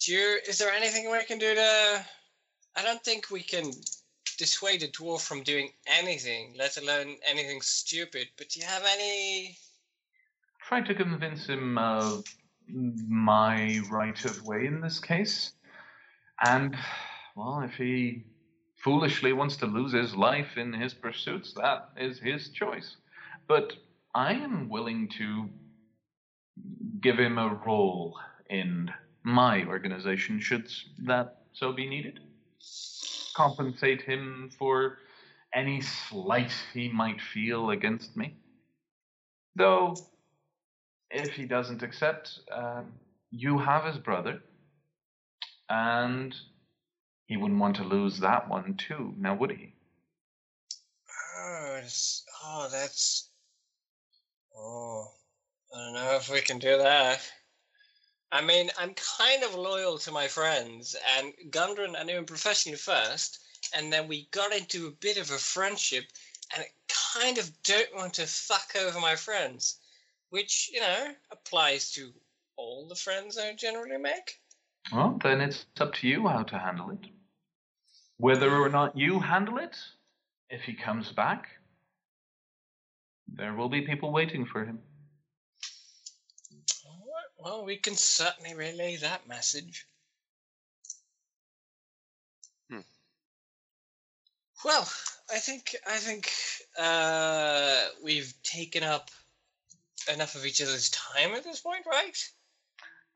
Do 0.00 0.12
you, 0.12 0.38
is 0.48 0.58
there 0.58 0.72
anything 0.72 1.10
we 1.10 1.22
can 1.24 1.38
do 1.38 1.54
to? 1.54 2.04
I 2.76 2.82
don't 2.82 3.02
think 3.04 3.30
we 3.30 3.42
can 3.42 3.70
dissuade 4.38 4.82
a 4.82 4.88
dwarf 4.88 5.20
from 5.20 5.42
doing 5.42 5.70
anything, 5.86 6.54
let 6.58 6.76
alone 6.76 7.16
anything 7.26 7.60
stupid. 7.60 8.28
But 8.36 8.48
do 8.48 8.60
you 8.60 8.66
have 8.66 8.82
any? 8.84 9.56
Try 10.66 10.80
to 10.80 10.94
convince 10.94 11.46
him 11.46 11.78
of 11.78 12.24
my 12.66 13.80
right 13.90 14.24
of 14.24 14.42
way 14.44 14.66
in 14.66 14.80
this 14.80 14.98
case. 14.98 15.52
And, 16.44 16.74
well, 17.36 17.60
if 17.60 17.74
he 17.74 18.24
foolishly 18.84 19.32
wants 19.32 19.56
to 19.56 19.66
lose 19.66 19.92
his 19.92 20.14
life 20.14 20.58
in 20.58 20.72
his 20.74 20.92
pursuits, 20.92 21.54
that 21.54 21.88
is 21.96 22.20
his 22.20 22.50
choice. 22.50 22.96
But 23.48 23.72
I 24.14 24.34
am 24.34 24.68
willing 24.68 25.08
to 25.18 25.48
give 27.00 27.18
him 27.18 27.38
a 27.38 27.60
role 27.66 28.14
in 28.50 28.90
my 29.22 29.64
organization, 29.64 30.38
should 30.38 30.68
that 31.06 31.38
so 31.54 31.72
be 31.72 31.88
needed. 31.88 32.20
Compensate 33.34 34.02
him 34.02 34.50
for 34.58 34.98
any 35.54 35.80
slight 35.80 36.52
he 36.74 36.88
might 36.90 37.20
feel 37.20 37.70
against 37.70 38.16
me. 38.16 38.34
Though, 39.56 39.96
if 41.10 41.32
he 41.32 41.46
doesn't 41.46 41.82
accept, 41.82 42.40
um, 42.52 42.92
you 43.30 43.58
have 43.58 43.84
his 43.84 43.98
brother, 43.98 44.40
and 45.70 46.34
he 47.26 47.36
wouldn't 47.36 47.60
want 47.60 47.76
to 47.76 47.84
lose 47.84 48.18
that 48.20 48.48
one 48.48 48.74
too, 48.74 49.14
now 49.18 49.34
would 49.34 49.50
he? 49.50 49.72
Oh, 51.38 51.80
oh, 52.44 52.68
that's. 52.70 53.28
Oh, 54.56 55.10
I 55.74 55.78
don't 55.78 55.94
know 55.94 56.16
if 56.16 56.30
we 56.30 56.40
can 56.40 56.58
do 56.58 56.78
that. 56.78 57.20
I 58.30 58.40
mean, 58.40 58.70
I'm 58.78 58.94
kind 58.94 59.44
of 59.44 59.54
loyal 59.54 59.98
to 59.98 60.10
my 60.10 60.26
friends, 60.26 60.96
and 61.16 61.32
Gundren, 61.50 61.94
I 61.98 62.02
knew 62.02 62.18
him 62.18 62.26
professionally 62.26 62.78
first, 62.78 63.38
and 63.72 63.92
then 63.92 64.08
we 64.08 64.28
got 64.32 64.52
into 64.52 64.88
a 64.88 64.92
bit 65.00 65.18
of 65.18 65.30
a 65.30 65.38
friendship, 65.38 66.04
and 66.54 66.64
I 66.64 66.68
kind 67.14 67.38
of 67.38 67.50
don't 67.62 67.94
want 67.94 68.14
to 68.14 68.26
fuck 68.26 68.74
over 68.80 69.00
my 69.00 69.14
friends, 69.16 69.78
which, 70.30 70.68
you 70.72 70.80
know, 70.80 71.14
applies 71.30 71.92
to 71.92 72.12
all 72.56 72.88
the 72.88 72.96
friends 72.96 73.38
I 73.38 73.54
generally 73.54 73.98
make. 73.98 74.40
Well, 74.92 75.18
then 75.22 75.40
it's 75.40 75.66
up 75.80 75.94
to 75.94 76.08
you 76.08 76.28
how 76.28 76.42
to 76.44 76.58
handle 76.58 76.90
it. 76.90 77.10
Whether 78.18 78.54
or 78.54 78.68
not 78.68 78.96
you 78.96 79.18
handle 79.18 79.58
it, 79.58 79.76
if 80.50 80.62
he 80.62 80.74
comes 80.74 81.10
back, 81.10 81.48
there 83.26 83.54
will 83.54 83.68
be 83.68 83.82
people 83.82 84.12
waiting 84.12 84.44
for 84.44 84.64
him. 84.64 84.78
Well, 87.38 87.64
we 87.64 87.76
can 87.76 87.94
certainly 87.96 88.54
relay 88.54 88.96
that 88.96 89.28
message. 89.28 89.86
Hmm. 92.70 92.80
Well, 94.64 94.88
I 95.30 95.38
think 95.38 95.76
I 95.86 95.96
think 95.96 96.32
uh, 96.78 97.88
we've 98.02 98.32
taken 98.42 98.82
up 98.82 99.10
enough 100.12 100.36
of 100.36 100.46
each 100.46 100.62
other's 100.62 100.90
time 100.90 101.32
at 101.34 101.44
this 101.44 101.60
point, 101.60 101.84
right? 101.86 102.16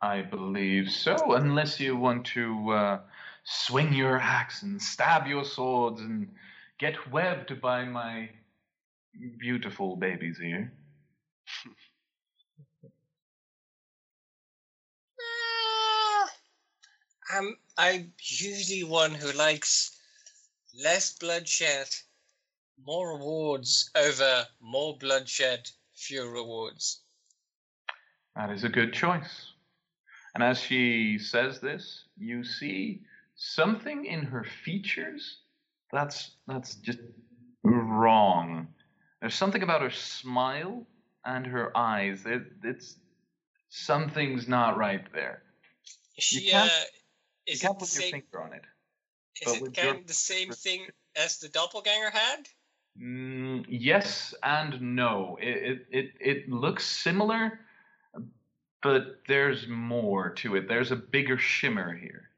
I 0.01 0.23
believe 0.23 0.91
so, 0.91 1.17
unless 1.33 1.81
you 1.81 1.97
want 1.97 2.25
to 2.27 2.71
uh, 2.71 3.01
swing 3.45 3.93
your 3.93 4.19
axe 4.19 4.63
and 4.63 4.81
stab 4.81 5.27
your 5.27 5.45
swords 5.45 6.01
and 6.01 6.29
get 6.79 7.11
webbed 7.11 7.61
by 7.61 7.85
my 7.85 8.31
beautiful 9.39 9.97
babies 9.97 10.39
here. 10.39 10.73
I'm 17.31 17.57
I'm 17.77 18.13
usually 18.21 18.85
one 18.85 19.13
who 19.13 19.33
likes 19.33 19.97
less 20.83 21.15
bloodshed, 21.19 21.89
more 22.87 23.15
rewards 23.17 23.91
over 23.95 24.47
more 24.61 24.97
bloodshed, 24.97 25.69
fewer 25.95 26.31
rewards. 26.31 27.01
That 28.37 28.51
is 28.51 28.65
a 28.65 28.69
good 28.69 28.93
choice. 28.93 29.48
And 30.35 30.43
as 30.45 30.61
she 30.61 31.19
says 31.19 31.61
this, 31.61 32.05
you 32.19 32.45
see 32.45 33.03
something 33.37 34.05
in 34.05 34.23
her 34.25 34.45
features 34.65 35.39
that's 35.93 36.33
that's 36.47 36.77
just 36.77 36.99
wrong. 37.63 38.69
There's 39.21 39.35
something 39.35 39.63
about 39.63 39.83
her 39.83 39.91
smile 39.91 40.87
and 41.25 41.47
her 41.47 41.77
eyes. 41.77 42.25
It, 42.27 42.43
it's 42.63 42.97
something's 43.69 44.49
not 44.49 44.77
right 44.77 45.05
there. 45.13 45.43
Is 46.17 46.33
You 46.33 46.41
she 46.41 46.51
can't- 46.51 46.71
uh, 46.71 46.85
You 47.47 47.59
can't 47.59 47.79
the 47.79 47.87
put 47.87 47.95
your 47.95 48.03
same? 48.03 48.13
finger 48.13 48.43
on 48.43 48.53
it. 48.53 48.65
Is 49.41 49.45
but 49.45 49.55
it 49.57 49.75
kind 49.75 49.77
your 49.77 49.95
of 49.97 50.07
the 50.07 50.15
same 50.15 50.51
thing 50.53 50.87
as 51.17 51.39
the 51.39 51.49
doppelganger 51.49 52.11
had? 52.11 52.49
Mm, 53.01 53.65
yes 53.69 54.35
and 54.43 54.81
no. 54.97 55.39
It, 55.41 55.47
it 55.49 55.87
it 55.91 56.15
it 56.21 56.49
looks 56.49 56.85
similar, 56.85 57.61
but 58.83 59.21
there's 59.27 59.67
more 59.69 60.31
to 60.31 60.57
it. 60.57 60.69
There's 60.69 60.91
a 60.91 60.97
bigger 60.97 61.39
shimmer 61.39 61.95
here. 61.95 62.31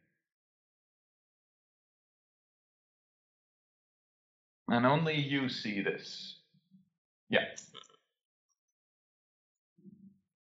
And 4.69 4.87
only 4.87 5.17
you 5.17 5.49
see 5.49 5.81
this. 5.81 6.37
Yeah. 7.29 7.45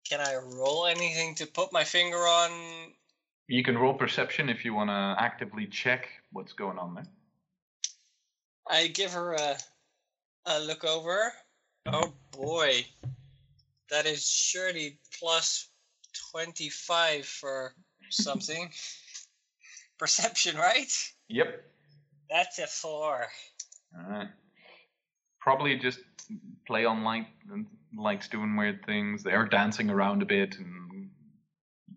Can 0.07 0.19
I 0.19 0.35
roll 0.35 0.85
anything 0.85 1.35
to 1.35 1.47
put 1.47 1.73
my 1.73 1.83
finger 1.83 2.17
on? 2.17 2.51
You 3.47 3.63
can 3.63 3.77
roll 3.77 3.93
perception 3.93 4.49
if 4.49 4.63
you 4.63 4.73
want 4.73 4.89
to 4.89 5.15
actively 5.17 5.65
check 5.65 6.07
what's 6.31 6.53
going 6.53 6.77
on 6.77 6.95
there. 6.95 7.07
I 8.69 8.87
give 8.87 9.11
her 9.13 9.33
a 9.33 9.57
a 10.45 10.59
look 10.59 10.83
over. 10.83 11.33
Oh 11.87 12.13
boy, 12.31 12.85
that 13.89 14.05
is 14.05 14.27
surely 14.27 14.97
plus 15.19 15.67
twenty 16.31 16.69
five 16.69 17.25
for 17.25 17.73
something. 18.09 18.69
Perception, 19.97 20.57
right? 20.57 20.91
Yep. 21.27 21.63
That's 22.29 22.57
a 22.59 22.65
four. 22.67 23.27
All 23.95 24.09
right. 24.09 24.29
Probably 25.39 25.77
just 25.77 25.99
play 26.65 26.85
on 26.85 27.03
light 27.03 27.27
and 27.51 27.65
likes 27.95 28.27
doing 28.27 28.55
weird 28.55 28.83
things. 28.85 29.21
They're 29.23 29.45
dancing 29.45 29.89
around 29.89 30.21
a 30.21 30.25
bit, 30.25 30.55
and 30.57 31.09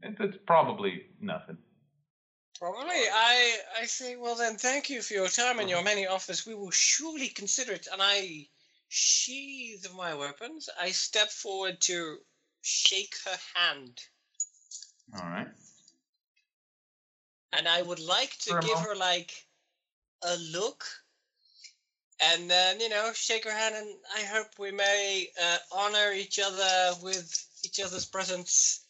it- 0.03 0.17
it's 0.21 0.37
probably 0.47 1.07
nothing. 1.21 1.57
Probably. 2.59 2.91
I 3.13 3.59
I 3.81 3.87
say, 3.87 4.17
well 4.17 4.35
then, 4.35 4.57
thank 4.57 4.91
you 4.91 5.01
for 5.03 5.15
your 5.15 5.29
time 5.29 5.59
and 5.59 5.69
your 5.71 5.83
many 5.83 6.07
offers. 6.07 6.47
We 6.47 6.55
will 6.55 6.71
surely 6.71 7.29
consider 7.29 7.73
it. 7.73 7.89
And 7.91 8.01
I 8.03 8.49
sheathe 8.89 9.87
my 9.97 10.15
weapons. 10.15 10.69
I 10.81 10.91
step 10.91 11.31
forward 11.31 11.81
to 11.83 12.19
shake 12.65 13.15
her 13.27 13.39
hand, 13.55 14.01
All 15.15 15.29
right. 15.29 15.49
and 17.53 17.69
I 17.69 17.83
would 17.83 18.01
like 18.01 18.37
to 18.41 18.51
give 18.51 18.65
moment. 18.65 18.89
her 18.89 18.97
like 18.97 19.33
a 20.23 20.37
look, 20.53 20.85
and 22.21 22.51
then 22.51 22.81
you 22.81 22.89
know 22.89 23.11
shake 23.15 23.45
her 23.45 23.53
hand. 23.53 23.75
And 23.77 23.89
I 24.17 24.23
hope 24.23 24.59
we 24.59 24.73
may 24.73 25.29
uh, 25.41 25.59
honor 25.73 26.13
each 26.13 26.41
other 26.41 26.95
with 27.03 27.47
each 27.65 27.81
other's 27.81 28.07
presence 28.07 28.87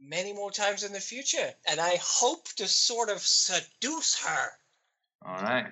many 0.00 0.32
more 0.32 0.50
times 0.50 0.82
in 0.82 0.92
the 0.92 1.00
future. 1.00 1.50
And 1.68 1.78
I 1.78 1.98
hope 2.02 2.48
to 2.56 2.66
sort 2.66 3.10
of 3.10 3.20
seduce 3.20 4.18
her. 4.24 4.48
All 5.26 5.42
right. 5.42 5.66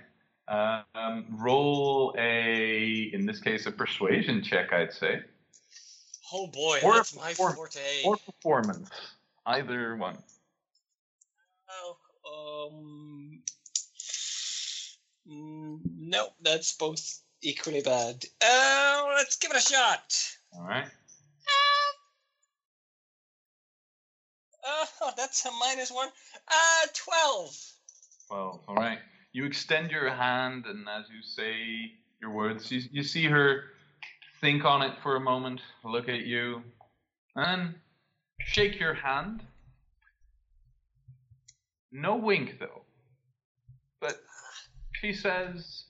Uh, 0.47 0.83
um, 0.95 1.27
roll 1.31 2.15
a, 2.19 3.11
in 3.13 3.27
this 3.27 3.41
case, 3.41 3.67
a 3.67 3.71
persuasion 3.71 4.43
check, 4.43 4.73
I'd 4.73 4.93
say, 4.93 5.23
Oh 6.33 6.47
boy, 6.49 6.81
Or- 6.83 6.95
that's 6.95 7.15
my 7.17 7.35
or- 7.39 7.55
forte. 7.55 8.03
or 8.05 8.17
performance, 8.19 8.91
either 9.47 9.97
one. 9.97 10.23
Oh, 11.71 12.69
um, 12.71 13.43
mm, 15.29 15.81
no, 15.97 16.29
that's 16.41 16.73
both 16.77 17.21
equally 17.41 17.81
bad. 17.83 18.25
Uh, 18.45 19.05
let's 19.17 19.37
give 19.37 19.51
it 19.53 19.57
a 19.57 19.61
shot. 19.61 20.15
All 20.55 20.63
right. 20.63 20.89
Oh, 25.01 25.13
that's 25.17 25.47
a 25.47 25.51
minus 25.53 25.91
one. 25.91 26.09
Uh, 26.47 26.87
twelve. 26.93 27.57
Well, 28.31 28.63
all 28.69 28.75
right. 28.75 28.99
You 29.33 29.45
extend 29.47 29.91
your 29.91 30.11
hand, 30.11 30.67
and 30.67 30.87
as 30.89 31.05
you 31.09 31.23
say 31.23 31.93
your 32.21 32.31
words, 32.31 32.71
you, 32.71 32.83
you 32.91 33.03
see 33.03 33.25
her 33.25 33.65
think 34.41 34.65
on 34.65 34.83
it 34.83 34.95
for 35.03 35.17
a 35.17 35.21
moment, 35.21 35.61
look 35.85 36.09
at 36.09 36.21
you, 36.21 36.63
and 37.37 37.75
shake 38.41 38.79
your 38.79 38.95
hand. 38.95 39.43
No 41.91 42.17
wink, 42.17 42.59
though. 42.59 42.83
But 44.01 44.21
she 44.93 45.13
says, 45.13 45.85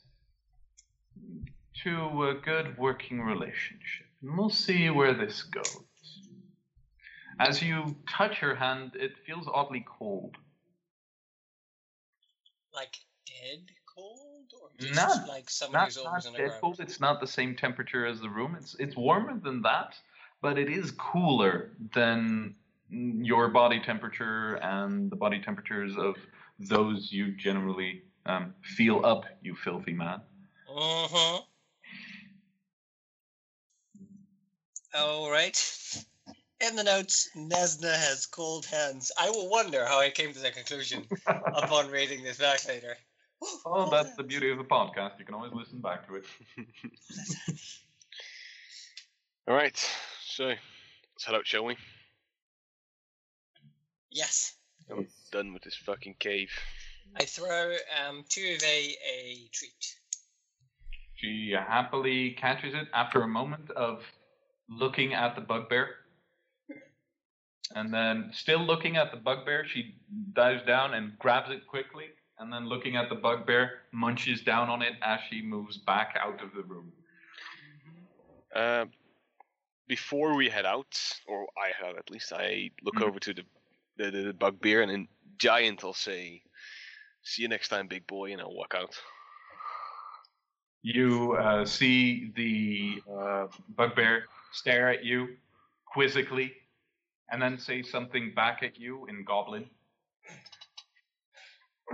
to 1.83 2.29
a 2.29 2.35
good 2.35 2.77
working 2.79 3.21
relationship. 3.21 4.07
And 4.23 4.37
we'll 4.37 4.51
see 4.51 4.91
where 4.91 5.15
this 5.15 5.43
goes. 5.43 5.85
As 7.41 7.63
you 7.63 7.97
touch 8.09 8.39
her 8.39 8.57
hand, 8.57 8.93
it 8.95 9.13
feels 9.25 9.47
oddly 9.53 9.85
cold. 9.87 10.37
Like 12.75 12.97
dead 13.27 13.67
Not- 14.81 15.29
like 15.29 15.51
somebody 15.51 15.79
not, 15.79 15.87
who's 15.87 15.97
not 15.97 16.07
always 16.07 16.25
dead 16.37 16.61
cold. 16.61 16.81
It's 16.81 17.01
not 17.01 17.21
the 17.21 17.27
same 17.27 17.57
temperature 17.57 18.07
as 18.07 18.21
the 18.21 18.31
room. 18.31 18.57
It's 18.59 18.77
it's 18.79 18.97
warmer 18.97 19.39
than 19.39 19.63
that, 19.63 19.97
but 20.41 20.59
it 20.59 20.69
is 20.69 20.93
cooler 20.93 21.73
than 21.95 22.55
your 22.91 23.49
body 23.49 23.81
temperature 23.81 24.55
and 24.63 25.11
the 25.11 25.17
body 25.17 25.41
temperatures 25.41 25.97
of 25.97 26.17
those 26.59 27.13
you 27.13 27.33
generally 27.33 28.03
um, 28.27 28.55
feel 28.63 29.05
up. 29.05 29.25
You 29.43 29.55
filthy 29.57 29.93
man. 29.93 30.21
Uh-huh. 30.69 31.41
All 34.95 35.31
right. 35.31 35.57
In 36.61 36.75
the 36.77 36.83
notes, 36.83 37.31
Nesna 37.37 37.95
has 37.95 38.27
cold 38.27 38.67
hands. 38.67 39.13
I 39.19 39.31
will 39.31 39.49
wonder 39.49 39.85
how 39.87 40.01
I 40.01 40.11
came 40.11 40.33
to 40.33 40.41
that 40.41 40.55
conclusion 40.55 41.07
upon 41.27 41.91
reading 41.91 42.25
this 42.25 42.39
back 42.39 42.67
later. 42.67 42.97
Oh, 43.65 43.89
that's 43.91 44.15
the 44.17 44.23
beauty 44.23 44.51
of 44.51 44.59
the 44.59 44.65
podcast. 44.65 45.19
You 45.19 45.25
can 45.25 45.35
always 45.35 45.53
listen 45.53 45.81
back 45.81 46.07
to 46.09 46.17
it. 46.17 46.25
All 49.49 49.55
right, 49.55 49.77
so 50.25 50.47
let's 50.47 51.25
head 51.25 51.35
out, 51.35 51.47
shall 51.47 51.65
we? 51.65 51.77
Yes. 54.11 54.55
I'm 54.91 55.07
done 55.33 55.53
with 55.53 55.63
this 55.63 55.77
fucking 55.77 56.17
cave. 56.19 56.51
I 57.17 57.25
throw 57.25 57.73
um, 58.07 58.25
Tuive 58.29 58.63
a 58.63 59.49
treat. 59.53 59.97
She 61.15 61.55
happily 61.57 62.33
catches 62.33 62.75
it 62.75 62.89
after 62.95 63.23
a 63.23 63.29
moment 63.29 63.71
of 63.71 64.03
looking 64.69 65.15
at 65.15 65.35
the 65.35 65.41
bugbear. 65.41 65.89
And 67.75 67.93
then, 67.93 68.31
still 68.33 68.61
looking 68.61 68.97
at 68.97 69.11
the 69.11 69.19
bugbear, 69.19 69.67
she 69.67 69.97
dives 70.33 70.65
down 70.67 70.95
and 70.95 71.19
grabs 71.19 71.51
it 71.51 71.67
quickly. 71.67 72.07
And 72.41 72.53
then, 72.53 72.69
looking 72.69 72.97
at 72.97 73.09
the 73.09 73.17
bugbear, 73.17 73.81
munches 73.93 74.43
down 74.43 74.69
on 74.69 74.81
it 74.81 74.95
as 75.03 75.21
she 75.29 75.43
moves 75.43 75.77
back 75.77 76.17
out 76.21 76.41
of 76.43 76.53
the 76.55 76.63
room. 76.63 76.93
Uh, 78.55 78.87
before 79.89 80.37
we 80.37 80.49
head 80.49 80.67
out, 80.67 81.21
or 81.27 81.49
I 81.57 81.73
head 81.77 81.91
out 81.91 81.99
at 81.99 82.11
least, 82.11 82.33
I 82.33 82.71
look 82.83 82.97
Mhm. 82.97 83.03
over 83.03 83.19
to 83.21 83.35
the, 83.35 83.45
the 83.97 84.11
the 84.11 84.33
bugbear 84.33 84.83
and 84.83 84.91
in 84.91 85.09
giant 85.39 85.83
I'll 85.83 85.95
say, 85.95 86.43
"See 87.23 87.43
you 87.43 87.49
next 87.49 87.69
time, 87.69 87.89
big 87.89 88.07
boy," 88.07 88.33
and 88.33 88.41
I'll 88.41 88.55
walk 88.55 88.75
out. 88.75 88.95
You 90.83 91.33
uh, 91.35 91.65
see 91.65 92.31
the 92.37 93.03
uh, 93.11 93.49
bugbear 93.77 94.27
stare 94.53 94.89
at 94.91 95.05
you 95.05 95.37
quizzically 95.87 96.53
and 97.31 97.43
then 97.43 97.59
say 97.59 97.83
something 97.83 98.33
back 98.35 98.63
at 98.63 98.79
you 98.79 99.07
in 99.07 99.25
goblin. 99.25 99.69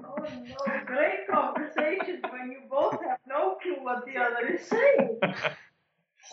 Oh 0.03 0.17
no, 0.19 0.85
great 0.87 1.27
conversations 1.31 2.23
when 2.31 2.51
you 2.51 2.63
both 2.69 3.01
have 3.03 3.19
no 3.29 3.57
clue 3.63 3.83
what 3.83 4.05
the 4.07 4.17
other 4.21 4.55
is 4.55 4.67
saying. 4.67 5.19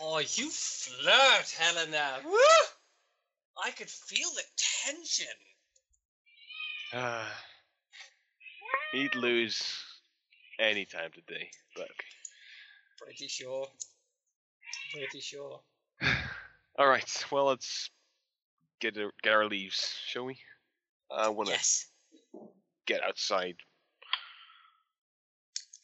Oh, 0.00 0.18
you 0.18 0.48
flirt, 0.50 1.54
Helena. 1.58 2.16
Woo! 2.24 2.38
I 3.62 3.70
could 3.70 3.88
feel 3.88 4.28
the 4.30 4.42
tension. 4.84 5.26
Uh, 6.92 7.24
he'd 8.92 9.14
lose 9.14 9.62
any 10.58 10.86
time 10.86 11.10
today, 11.14 11.50
but. 11.76 11.88
Pretty 12.98 13.28
sure. 13.28 13.68
Pretty 14.92 15.20
sure. 15.20 15.60
All 16.78 16.88
right, 16.88 17.24
well 17.30 17.46
let's 17.46 17.90
get 18.80 18.96
our, 18.98 19.12
get 19.22 19.32
our 19.34 19.46
leaves, 19.46 19.94
shall 20.06 20.24
we? 20.24 20.38
I 21.10 21.28
want 21.28 21.48
to 21.48 21.54
Yes. 21.54 21.91
Get 22.86 23.02
outside. 23.02 23.56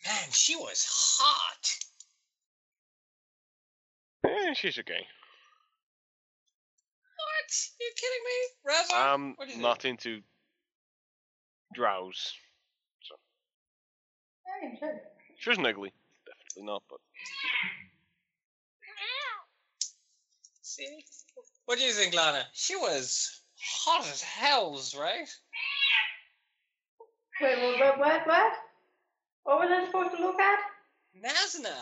Man, 0.06 0.28
she 0.30 0.56
was 0.56 0.86
hot. 0.88 1.76
Eh, 4.24 4.54
she's 4.54 4.78
okay. 4.78 5.06
What? 7.16 7.68
You 7.80 7.90
kidding 7.96 8.24
me? 8.24 8.72
Raza? 8.72 9.12
I'm 9.12 9.34
What 9.36 9.48
is 9.48 9.54
it? 9.56 9.60
not 9.60 9.84
into 9.84 10.20
drows. 11.74 12.32
Yeah, 14.46 14.68
you 14.70 14.76
said 14.80 14.94
it. 14.96 15.02
She 15.38 15.50
wasn't 15.50 15.66
ugly, 15.66 15.92
definitely 16.26 16.72
not. 16.72 16.82
But 16.88 16.98
See? 20.62 21.04
What 21.64 21.78
do 21.78 21.84
you 21.84 21.92
think, 21.92 22.14
Lana? 22.14 22.44
She 22.52 22.76
was 22.76 23.40
hot 23.60 24.06
as 24.06 24.22
hells, 24.22 24.94
right? 24.94 25.28
Wait, 27.41 27.58
what, 27.62 27.78
what, 27.81 27.99
what, 27.99 28.26
what? 28.26 28.52
What 29.44 29.60
was 29.60 29.70
I 29.70 29.86
supposed 29.86 30.17
to 30.17 30.23
look 30.23 30.39
at? 30.41 30.58
Nazna. 31.25 31.75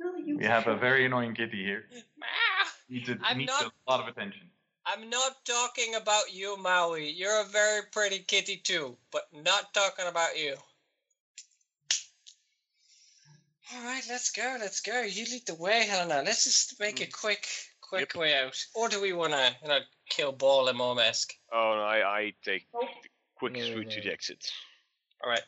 Will 0.00 0.18
you 0.20 0.38
We 0.38 0.44
have 0.44 0.66
a 0.66 0.76
very 0.76 1.06
annoying 1.06 1.34
kitty 1.34 1.62
here. 1.62 1.84
Ah, 2.22 2.72
Needs, 2.88 3.08
a, 3.08 3.18
I'm 3.22 3.38
needs 3.38 3.52
not- 3.52 3.72
a 3.86 3.90
lot 3.90 4.00
of 4.00 4.08
attention. 4.08 4.42
I'm 4.88 5.10
not 5.10 5.44
talking 5.44 5.96
about 5.96 6.32
you, 6.32 6.56
Maui. 6.58 7.10
You're 7.10 7.40
a 7.40 7.44
very 7.48 7.82
pretty 7.90 8.20
kitty 8.20 8.58
too, 8.58 8.96
but 9.10 9.22
not 9.32 9.74
talking 9.74 10.06
about 10.06 10.38
you. 10.38 10.54
All 13.74 13.82
right, 13.84 14.02
let's 14.08 14.30
go. 14.30 14.56
Let's 14.60 14.80
go. 14.80 15.02
You 15.02 15.24
lead 15.24 15.44
the 15.46 15.56
way, 15.56 15.86
Helena. 15.86 16.22
Let's 16.24 16.44
just 16.44 16.78
make 16.78 17.00
a 17.00 17.06
quick, 17.06 17.48
quick 17.80 18.12
Yep. 18.14 18.20
way 18.20 18.36
out. 18.36 18.56
Or 18.76 18.88
do 18.88 19.00
we 19.02 19.12
want 19.12 19.32
to, 19.32 19.56
you 19.60 19.68
know, 19.68 19.78
kill 20.08 20.32
Ball 20.32 20.68
and 20.68 20.78
Mormesk? 20.78 21.32
Oh 21.52 21.74
no, 21.76 21.82
I, 21.82 22.18
I 22.18 22.32
take 22.44 22.66
the 22.72 22.86
quickest 23.36 23.70
No, 23.70 23.76
route 23.76 23.90
to 23.90 24.00
the 24.00 24.12
exit. 24.12 24.50
All 25.24 25.30
right. 25.30 25.42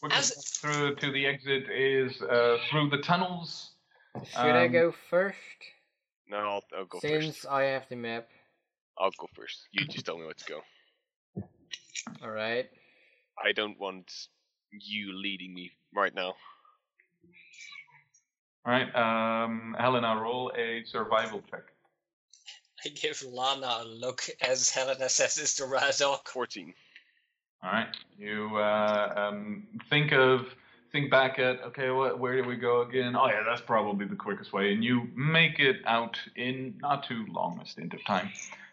Quickest 0.00 0.36
As- 0.38 0.44
through 0.58 0.96
to 0.96 1.12
the 1.12 1.26
exit 1.26 1.64
is 1.70 2.20
uh, 2.22 2.58
through 2.70 2.90
the 2.90 2.98
tunnels. 2.98 3.70
Should 4.30 4.38
I 4.56 4.66
Um, 4.66 4.72
go 4.72 4.92
first? 5.10 5.38
No, 6.28 6.36
I'll, 6.38 6.64
I'll 6.76 6.84
go 6.86 6.98
Since 7.00 7.36
first. 7.38 7.46
I 7.46 7.62
have 7.64 7.88
the 7.88 7.96
map. 7.96 8.28
I'll 8.98 9.10
go 9.18 9.26
first. 9.34 9.66
You 9.72 9.86
just 9.86 10.04
tell 10.06 10.18
me 10.18 10.24
where 10.24 10.34
to 10.34 10.44
go. 10.44 10.60
Alright. 12.22 12.68
I 13.42 13.52
don't 13.52 13.78
want 13.80 14.12
you 14.70 15.12
leading 15.14 15.54
me 15.54 15.70
right 15.94 16.14
now. 16.14 16.34
All 18.64 18.72
right, 18.72 18.94
um, 18.94 19.74
Helena, 19.78 20.16
roll 20.20 20.52
a 20.56 20.84
survival 20.84 21.42
check. 21.50 21.71
I 22.84 22.88
give 22.88 23.22
Lana 23.22 23.82
a 23.82 23.84
look 23.84 24.22
as 24.40 24.70
Helena 24.70 25.08
says 25.08 25.36
this 25.36 25.54
to 25.56 25.64
Razok. 25.64 26.26
14. 26.28 26.74
All 27.62 27.70
right, 27.70 27.86
you 28.18 28.56
uh, 28.56 29.14
um, 29.16 29.68
think 29.88 30.12
of 30.12 30.46
think 30.90 31.10
back 31.10 31.38
at 31.38 31.62
okay, 31.62 31.90
what, 31.90 32.18
where 32.18 32.40
do 32.40 32.46
we 32.46 32.56
go 32.56 32.82
again? 32.82 33.14
Oh 33.14 33.26
yeah, 33.26 33.42
that's 33.46 33.60
probably 33.60 34.06
the 34.06 34.16
quickest 34.16 34.52
way, 34.52 34.72
and 34.72 34.82
you 34.82 35.08
make 35.14 35.60
it 35.60 35.76
out 35.86 36.18
in 36.34 36.74
not 36.80 37.04
too 37.04 37.24
long 37.30 37.60
a 37.62 37.66
stint 37.66 37.94
of 37.94 38.04
time. 38.04 38.30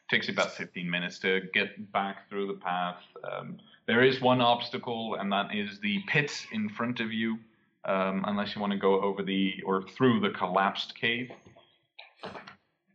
takes 0.10 0.28
you 0.28 0.34
about 0.34 0.52
15 0.54 0.90
minutes 0.90 1.20
to 1.20 1.42
get 1.54 1.92
back 1.92 2.28
through 2.30 2.48
the 2.48 2.54
path. 2.54 2.98
Um, 3.24 3.58
there 3.86 4.04
is 4.04 4.20
one 4.20 4.42
obstacle, 4.42 5.18
and 5.20 5.32
that 5.32 5.54
is 5.54 5.80
the 5.82 6.00
pit 6.08 6.32
in 6.52 6.68
front 6.70 7.00
of 7.00 7.14
you. 7.14 7.38
Um, 7.86 8.26
unless 8.28 8.56
you 8.56 8.62
want 8.62 8.74
to 8.74 8.80
go 8.80 9.00
over 9.02 9.24
the 9.24 9.54
or 9.66 9.84
through 9.84 10.20
the 10.20 10.32
collapsed 10.32 10.96
cave. 11.00 11.32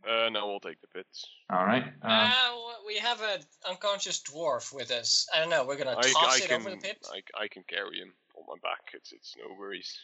Uh, 0.07 0.29
no, 0.29 0.47
we'll 0.47 0.59
take 0.59 0.79
the 0.81 0.87
pits. 0.87 1.25
All 1.49 1.65
right. 1.65 1.83
Um, 2.03 2.31
w- 2.51 2.75
we 2.85 2.97
have 2.97 3.21
an 3.21 3.39
unconscious 3.67 4.21
dwarf 4.21 4.71
with 4.73 4.91
us. 4.91 5.27
I 5.33 5.39
don't 5.39 5.49
know. 5.49 5.65
We're 5.65 5.77
gonna 5.77 5.95
toss 5.95 6.41
I 6.41 6.43
it 6.43 6.47
can, 6.49 6.61
over 6.61 6.69
the 6.69 6.77
pit. 6.77 6.97
I, 7.11 7.43
I 7.43 7.47
can 7.47 7.63
carry 7.67 7.97
him 7.99 8.13
on 8.37 8.43
my 8.47 8.55
back. 8.61 8.81
It's 8.93 9.11
it's 9.11 9.35
no 9.37 9.55
worries. 9.57 9.97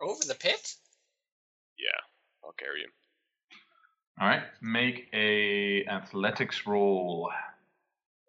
Over 0.00 0.24
the 0.24 0.34
pit? 0.36 0.74
Yeah, 1.78 1.90
I'll 2.44 2.52
carry 2.52 2.82
him. 2.82 2.90
all 4.20 4.28
right. 4.28 4.42
Make 4.60 5.08
a 5.12 5.84
athletics 5.86 6.66
roll. 6.66 7.30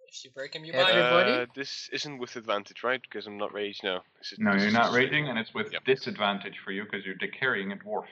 If 0.07 0.23
you 0.25 0.31
break 0.31 0.55
him, 0.55 0.63
you 0.63 0.73
Every- 0.73 0.83
buy 0.93 0.99
him. 0.99 1.05
Everybody? 1.05 1.41
Uh, 1.43 1.45
this 1.55 1.89
isn't 1.91 2.17
with 2.19 2.35
advantage, 2.35 2.83
right? 2.83 3.01
Because 3.01 3.25
I'm 3.27 3.37
not 3.37 3.51
raged 3.53 3.83
now. 3.83 4.03
This 4.19 4.31
is- 4.33 4.39
No, 4.39 4.53
this 4.53 4.61
you're 4.61 4.67
is 4.69 4.73
not 4.73 4.93
raging, 4.93 5.27
and 5.27 5.37
it's 5.39 5.53
with 5.55 5.71
Yep. 5.73 5.85
disadvantage 5.85 6.57
for 6.63 6.71
you 6.71 6.83
because 6.83 7.03
you're 7.05 7.15
carrying 7.39 7.71
a 7.71 7.75
dwarf. 7.77 8.05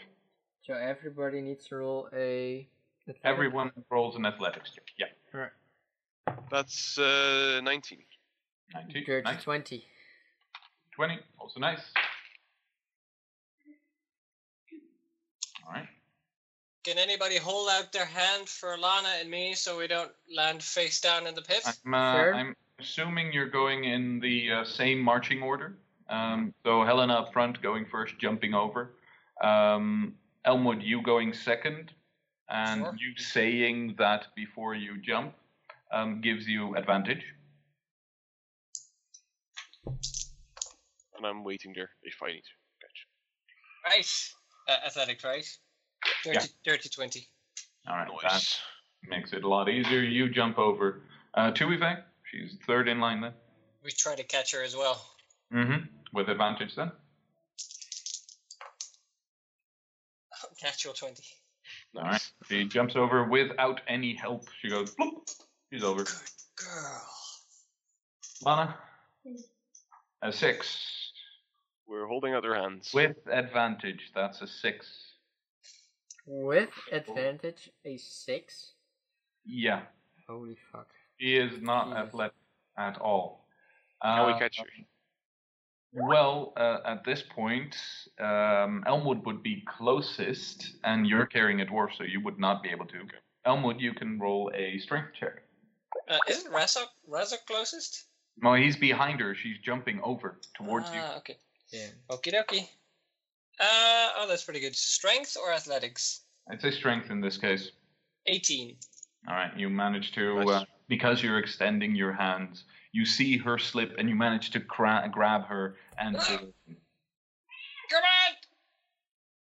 So 0.64 0.74
everybody 0.74 1.42
needs 1.42 1.66
to 1.68 1.76
roll 1.78 2.10
a. 2.14 2.68
athletic? 3.08 3.22
Everyone 3.24 3.72
rolls 3.90 4.16
an 4.16 4.26
athletics 4.26 4.72
check. 4.72 4.86
Yeah. 4.98 5.06
Alright. 5.34 5.52
That's 6.50 6.98
uh, 6.98 7.62
19. 7.64 8.00
19. 8.74 9.04
Dirty 9.06 9.24
Nice. 9.24 9.44
20. 9.44 9.84
20. 10.96 11.20
Also 11.40 11.60
nice. 11.60 11.80
All 15.68 15.74
right. 15.74 15.88
Can 16.84 16.98
anybody 16.98 17.38
hold 17.38 17.70
out 17.72 17.92
their 17.92 18.06
hand 18.06 18.50
for 18.50 18.78
Lana 18.78 19.10
and 19.20 19.30
me 19.30 19.54
so 19.54 19.78
we 19.78 19.88
don't 19.88 20.12
land 20.36 20.64
face 20.64 21.00
down 21.00 21.28
in 21.28 21.36
the 21.36 21.42
pit? 21.42 21.64
I'm, 21.86 21.94
uh, 21.94 22.14
Sure. 22.16 22.36
I'm 22.36 22.56
assuming 22.80 23.32
you're 23.32 23.50
going 23.50 23.84
in 23.84 24.20
the 24.20 24.52
uh, 24.52 24.64
same 24.64 25.00
marching 25.00 25.42
order. 25.42 25.78
Um, 26.10 26.54
so 26.66 26.84
Helena 26.84 27.14
up 27.14 27.34
front, 27.34 27.62
going 27.62 27.86
first, 27.86 28.18
jumping 28.20 28.54
over. 28.54 28.92
Um, 29.42 30.16
Elmwood, 30.44 30.82
you 30.82 31.02
going 31.02 31.34
second, 31.34 31.94
and 32.52 32.82
Sure. 32.82 32.96
you 32.98 33.18
saying 33.18 33.96
that 33.98 34.28
before 34.36 34.76
you 34.76 34.98
jump 35.02 35.34
um, 35.92 36.22
gives 36.22 36.48
you 36.48 36.76
advantage. 36.76 37.24
And 39.86 41.26
I'm 41.26 41.44
waiting 41.44 41.74
there 41.74 41.90
if 42.04 42.16
I 42.22 42.28
need 42.28 42.44
to 42.44 42.56
catch. 42.82 43.96
Right. 43.96 44.10
Uh, 44.68 44.86
athletic, 44.86 45.24
right? 45.24 45.48
Dirty, 46.24 46.50
dirty 46.66 46.90
20. 46.90 47.28
All 47.88 47.96
right, 47.96 48.08
that 48.24 48.60
makes 49.08 49.34
it 49.34 49.44
a 49.44 49.48
lot 49.48 49.70
easier. 49.70 50.02
You 50.02 50.30
jump 50.30 50.60
over 50.60 51.02
uh, 51.34 51.52
to 51.52 51.66
Tuive. 51.66 52.04
She's 52.30 52.58
third 52.68 52.88
in 52.88 53.00
line 53.00 53.22
then. 53.22 53.34
We 53.84 53.92
try 53.92 54.16
to 54.16 54.24
catch 54.24 54.54
her 54.54 54.64
as 54.64 54.76
well. 54.76 55.04
Mm-hmm. 55.54 55.86
With 56.14 56.30
advantage 56.30 56.76
then. 56.76 56.92
Natural 60.64 60.94
20. 60.94 61.24
All 61.96 62.04
right. 62.04 62.32
She 62.48 62.66
jumps 62.66 62.96
over 62.96 63.26
without 63.26 63.82
any 63.88 64.16
help. 64.16 64.48
She 64.62 64.70
goes, 64.70 64.96
bloop. 64.96 65.30
She's 65.72 65.84
over. 65.84 66.04
Good 66.04 66.14
Girl. 66.58 67.02
Lana? 68.44 68.76
A 70.22 70.32
six. 70.32 71.12
We're 71.88 72.08
holding 72.08 72.34
out 72.34 72.44
their 72.44 72.56
hands. 72.56 72.92
With 72.94 73.18
advantage, 73.30 74.12
that's 74.16 74.42
a 74.42 74.48
six. 74.48 74.88
With 76.26 76.70
advantage, 76.92 77.70
a 77.84 77.98
6. 77.98 78.72
Yeah. 79.46 79.82
Holy 80.30 80.56
fuck. 80.72 80.88
She 81.20 81.36
is 81.36 81.62
not 81.62 81.88
Jesus. 81.88 81.98
athletic 82.08 82.36
at 82.78 82.98
all. 83.00 83.46
Can 84.02 84.28
we 84.28 84.34
Uh, 84.34 84.40
catch 84.40 84.60
her? 84.60 84.66
Well, 85.94 86.54
uh, 86.56 86.80
at 86.86 87.04
this 87.04 87.22
point, 87.36 87.76
um, 88.20 88.84
Elmwood 88.88 89.26
would 89.26 89.44
be 89.44 89.64
closest, 89.78 90.76
and 90.84 91.06
you're 91.06 91.26
carrying 91.26 91.62
a 91.62 91.66
dwarf, 91.66 91.90
so 91.98 92.04
you 92.04 92.22
would 92.22 92.40
not 92.40 92.64
be 92.64 92.70
able 92.70 92.86
to. 92.88 93.00
Elmwood, 93.46 93.82
you 93.82 93.94
can 93.94 94.20
roll 94.20 94.52
a 94.56 94.80
strength 94.80 95.10
check. 95.20 95.44
Uh, 96.10 96.18
isn't 96.30 96.52
Razok, 96.52 96.88
Razok 97.10 97.46
closest? 97.46 98.06
No, 98.42 98.54
he's 98.54 98.78
behind 98.78 99.20
her. 99.20 99.36
She's 99.36 99.58
jumping 99.64 100.00
over 100.02 100.40
towards 100.56 100.90
you. 100.94 101.02
Ah, 101.02 101.18
okay. 101.18 101.38
Yeah. 101.72 101.88
Okie 102.10 102.34
dokie. 102.34 102.68
Uh, 103.60 104.10
oh, 104.18 104.26
that's 104.30 104.44
pretty 104.44 104.62
good. 104.62 104.76
Strength 104.76 105.38
or 105.38 105.52
athletics? 105.52 106.22
I'd 106.50 106.62
say 106.62 106.72
strength 106.72 107.12
in 107.12 107.20
this 107.22 107.38
case. 107.38 107.72
18. 108.28 108.78
All 109.28 109.36
right, 109.36 109.52
you 109.58 109.70
manage 109.70 110.14
to, 110.14 110.40
uh, 110.40 110.66
because 110.88 111.22
you're 111.22 111.38
extending 111.38 111.96
your 111.96 112.14
hands, 112.14 112.64
you 112.92 113.06
see 113.06 113.38
her 113.38 113.58
slip, 113.58 113.96
and 113.98 114.10
you 114.10 114.16
manage 114.16 114.52
to 114.52 114.60
cra- 114.60 115.10
grab 115.12 115.46
her 115.46 115.76
and! 115.98 116.18
Come 116.18 116.36
on! 117.94 118.36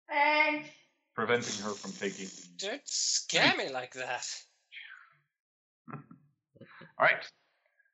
Thanks. 0.09 0.69
preventing 1.15 1.65
her 1.65 1.71
from 1.71 1.93
taking. 1.93 2.29
Don't 2.57 2.81
scare 2.85 3.55
me 3.57 3.71
like 3.71 3.93
that. 3.95 4.27
All 5.93 5.99
right. 7.01 7.25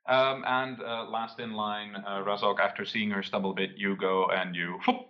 Um, 0.06 0.44
and 0.46 0.80
uh, 0.82 1.04
last 1.08 1.40
in 1.40 1.54
line, 1.54 1.96
uh, 1.96 2.22
Razok, 2.22 2.60
after 2.60 2.84
seeing 2.84 3.10
her 3.10 3.22
stumble 3.22 3.52
a 3.52 3.54
bit, 3.54 3.70
you 3.76 3.96
go 3.96 4.26
and 4.26 4.54
you 4.54 4.78
whoop, 4.86 5.06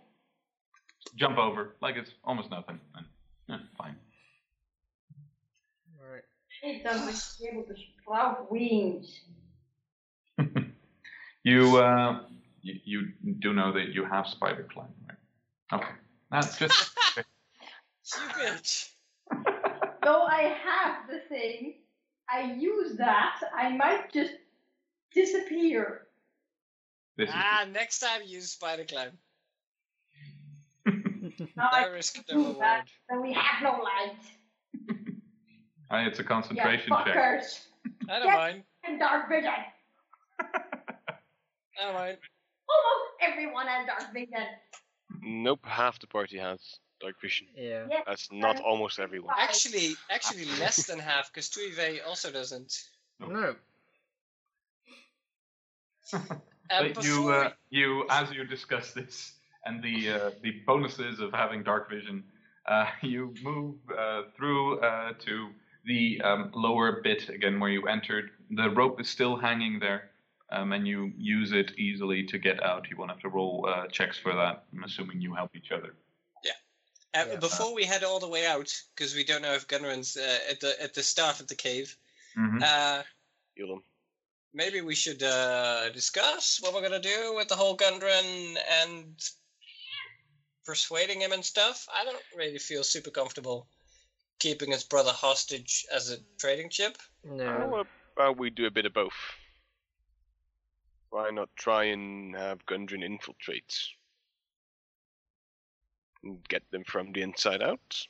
jump 1.16 1.36
over 1.36 1.74
like 1.82 1.96
it's 1.96 2.12
almost 2.24 2.50
nothing. 2.50 2.78
And, 2.96 3.06
yeah, 3.48 3.58
fine. 3.76 3.96
Alright. 6.00 6.22
It 6.62 6.84
doesn't 6.84 7.38
be 7.40 7.48
able 7.52 7.64
to 7.64 7.74
sprout 8.00 8.50
wings. 8.50 9.20
You, 11.44 11.76
uh, 11.76 12.20
you 12.62 13.12
you 13.22 13.34
do 13.38 13.52
know 13.52 13.72
that 13.72 13.88
you 13.94 14.04
have 14.04 14.26
spider 14.26 14.66
climb, 14.72 14.88
right? 15.08 15.18
Okay. 15.80 15.92
That's 16.30 16.56
just. 16.62 16.90
You 17.16 17.22
bitch. 18.36 18.88
Though 20.02 20.22
I 20.24 20.42
have 20.64 21.08
the 21.08 21.20
thing, 21.28 21.74
I 22.28 22.52
use 22.52 22.96
that, 22.96 23.40
I 23.56 23.70
might 23.76 24.12
just 24.12 24.32
disappear. 25.14 26.06
this 27.16 27.28
is 27.30 27.34
Ah, 27.34 27.64
next 27.70 28.00
time 28.00 28.20
use 28.26 28.50
spider 28.50 28.84
climb. 28.84 29.12
Now 31.56 31.68
No 31.72 31.78
I 31.78 31.84
risk, 31.86 32.20
no 32.30 32.36
reward. 32.36 32.56
that, 32.60 32.86
then 33.08 33.22
we 33.22 33.32
have 33.32 33.62
no 33.62 33.80
light. 33.82 34.18
It's 36.06 36.18
a 36.18 36.22
Yeah, 36.22 36.28
concentration 36.28 36.92
check. 37.04 37.16
fuckers. 37.16 37.60
I 38.10 38.18
don't 38.18 38.28
Yeah. 38.28 38.34
mind. 38.36 38.64
And 38.84 38.98
dark 38.98 39.28
vision. 39.28 39.52
I 41.80 41.84
don't 41.84 41.94
mind. 41.94 42.18
Almost 42.68 43.10
everyone 43.20 43.66
has 43.66 43.86
dark 43.86 44.12
vision. 44.12 44.46
Nope, 45.22 45.60
half 45.64 45.98
the 46.00 46.06
party 46.06 46.38
has 46.38 46.60
dark 47.00 47.20
vision. 47.20 47.46
Yeah. 47.56 47.86
Yeah. 47.90 48.00
That's 48.06 48.28
not 48.32 48.60
almost 48.60 48.98
everyone. 48.98 49.34
Actually, 49.38 49.94
actually 50.10 50.46
less 50.60 50.86
than 50.86 50.98
half, 50.98 51.32
because 51.32 51.50
Tuive 51.50 51.98
also 52.06 52.30
doesn't. 52.30 52.72
No. 53.20 53.54
Uh, 56.12 56.18
But 56.68 57.04
you, 57.04 57.16
before 57.16 57.44
uh, 57.44 57.50
you, 57.68 58.06
as 58.08 58.32
you 58.32 58.44
discuss 58.44 58.92
this 58.92 59.34
and 59.66 59.82
the 59.82 60.10
uh, 60.10 60.30
the 60.42 60.62
bonuses 60.66 61.20
of 61.20 61.30
having 61.32 61.62
dark 61.62 61.90
vision, 61.90 62.24
uh, 62.66 62.86
you 63.02 63.34
move 63.42 63.76
uh, 63.96 64.22
through 64.36 64.80
uh, 64.80 65.12
to 65.26 65.48
the 65.84 66.20
um, 66.22 66.50
lower 66.54 67.02
bit 67.02 67.28
again 67.28 67.60
where 67.60 67.70
you 67.70 67.86
entered. 67.86 68.30
The 68.50 68.70
rope 68.70 68.98
is 69.00 69.08
still 69.08 69.36
hanging 69.36 69.78
there, 69.78 70.10
um, 70.54 70.72
and 70.72 70.86
you 70.86 71.12
use 71.16 71.52
it 71.52 71.72
easily 71.78 72.24
to 72.24 72.38
get 72.38 72.62
out. 72.62 72.88
You 72.90 72.96
won't 72.96 73.10
have 73.10 73.20
to 73.20 73.28
roll 73.28 73.68
uh, 73.68 73.86
checks 73.88 74.18
for 74.18 74.34
that. 74.34 74.64
I'm 74.72 74.84
assuming 74.84 75.20
you 75.20 75.34
help 75.34 75.54
each 75.56 75.72
other. 75.72 75.94
Uh, 77.16 77.26
Yeah. 77.28 77.36
before 77.36 77.72
we 77.72 77.84
head 77.84 78.02
all 78.02 78.18
the 78.18 78.28
way 78.28 78.44
out, 78.44 78.74
because 78.92 79.14
we 79.14 79.22
don't 79.22 79.40
know 79.40 79.52
if 79.52 79.68
Gundren's 79.68 80.16
uh, 80.16 80.40
at 80.50 80.58
the 80.58 80.82
at 80.82 80.94
the 80.94 81.02
start 81.02 81.38
of 81.38 81.46
the 81.46 81.54
cave, 81.54 81.96
Mhm. 82.36 82.60
uh, 82.60 83.04
maybe 84.52 84.80
we 84.80 84.96
should 84.96 85.22
uh, 85.22 85.90
discuss 85.90 86.60
what 86.60 86.74
we're 86.74 86.82
gonna 86.82 86.98
do 86.98 87.34
with 87.36 87.46
the 87.46 87.54
whole 87.54 87.76
Gundren 87.76 88.56
and 88.68 89.22
persuading 90.64 91.20
him 91.20 91.30
and 91.30 91.44
stuff. 91.44 91.86
I 91.88 92.04
don't 92.04 92.24
really 92.34 92.58
feel 92.58 92.82
super 92.82 93.12
comfortable 93.12 93.68
keeping 94.40 94.72
his 94.72 94.82
brother 94.82 95.12
hostage 95.12 95.86
as 95.92 96.10
a 96.10 96.18
trading 96.38 96.68
chip. 96.68 96.98
No. 97.22 97.44
How 97.46 97.86
about 98.16 98.38
we 98.38 98.50
do 98.50 98.66
a 98.66 98.72
bit 98.72 98.86
of 98.86 98.92
both? 98.92 99.14
Why 101.14 101.30
not 101.30 101.48
try 101.54 101.84
and 101.84 102.34
have 102.34 102.66
Gundren 102.66 103.04
infiltrate? 103.04 103.72
And 106.24 106.42
get 106.48 106.68
them 106.72 106.82
from 106.82 107.12
the 107.12 107.22
inside 107.22 107.62
out? 107.62 108.08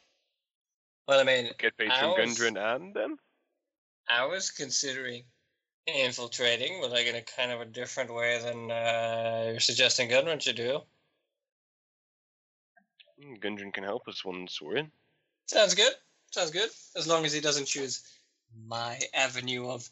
Well, 1.07 1.20
I 1.20 1.24
mean, 1.24 1.50
Get 1.58 1.76
paid 1.76 1.92
from 1.92 2.12
was- 2.12 2.18
Gundren 2.39 2.57
and 2.57 2.94
them? 2.94 3.18
I 4.08 4.24
was 4.24 4.50
considering 4.50 5.24
infiltrating, 5.86 6.78
but 6.81 6.92
like 6.92 7.07
in 7.07 7.16
a 7.16 7.20
kind 7.20 7.52
of 7.52 7.60
a 7.60 7.66
different 7.66 8.15
way 8.15 8.41
than 8.42 8.70
uh, 8.70 9.49
you're 9.50 9.60
suggesting 9.60 10.08
Gundren 10.08 10.41
should 10.41 10.57
do. 10.57 10.81
Hmm, 13.23 13.34
Gundren 13.34 13.74
can 13.74 13.84
help 13.84 14.08
us 14.08 14.24
once 14.24 14.62
we're 14.62 14.78
in. 14.78 14.91
Sounds 15.44 15.74
good. 15.74 15.92
Sounds 16.31 16.50
good. 16.50 16.70
As 16.97 17.07
long 17.07 17.26
as 17.26 17.34
he 17.34 17.41
doesn't 17.41 17.66
choose 17.66 18.02
my 18.66 18.99
avenue 19.12 19.68
of 19.68 19.86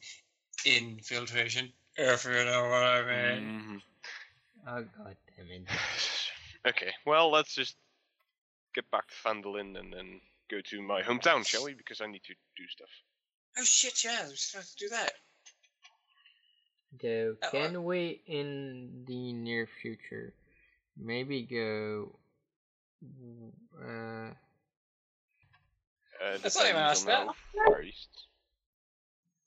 infiltration. 0.65 1.75
If 1.97 2.25
you 2.25 2.31
know 2.45 2.69
what 2.69 2.83
I 2.83 3.03
mean. 3.05 3.43
Mhm. 3.45 3.83
Oh 4.67 4.85
god 4.97 5.17
damn 5.37 5.51
it. 5.51 5.67
okay, 6.69 6.93
well, 7.05 7.31
let's 7.31 7.55
just 7.55 7.77
get 8.75 8.91
back 8.91 9.07
to 9.09 9.15
Phandalin 9.15 9.79
and 9.79 9.93
then 9.93 10.21
go 10.51 10.61
to 10.61 10.83
my 10.83 11.03
hometown, 11.03 11.47
shall 11.47 11.65
we? 11.65 11.75
Because 11.75 12.01
I 12.01 12.07
need 12.07 12.23
to 12.25 12.35
do 12.57 12.67
stuff. 12.69 12.89
Oh 13.59 13.65
shit! 13.65 14.05
Yeah, 14.05 14.27
we're 14.29 14.35
supposed 14.37 14.79
to 14.79 14.85
do 14.87 14.89
that. 14.91 15.13
Though, 17.01 17.37
Uh, 17.43 17.51
can 17.51 17.85
we 17.85 18.23
in 18.27 19.05
the 19.07 19.33
near 19.33 19.67
future 19.67 20.33
maybe 20.97 21.43
go 21.43 22.19
uh 23.83 24.31
Uh, 26.23 26.39
That's 26.39 26.55
not 26.55 26.65
even 26.69 26.77
depends 26.77 27.01
us 27.01 27.07
on 27.07 27.27
now. 27.27 27.35
how 27.55 27.67
far 27.67 27.83
east. 27.83 28.27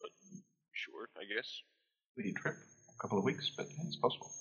But 0.01 0.11
sure, 0.73 1.07
I 1.17 1.23
guess. 1.23 1.61
The 2.17 2.31
trip, 2.33 2.55
a 2.95 3.01
couple 3.01 3.17
of 3.17 3.23
weeks, 3.25 3.51
but 3.55 3.67
yeah, 3.69 3.83
it's 3.85 3.97
possible. 3.97 4.31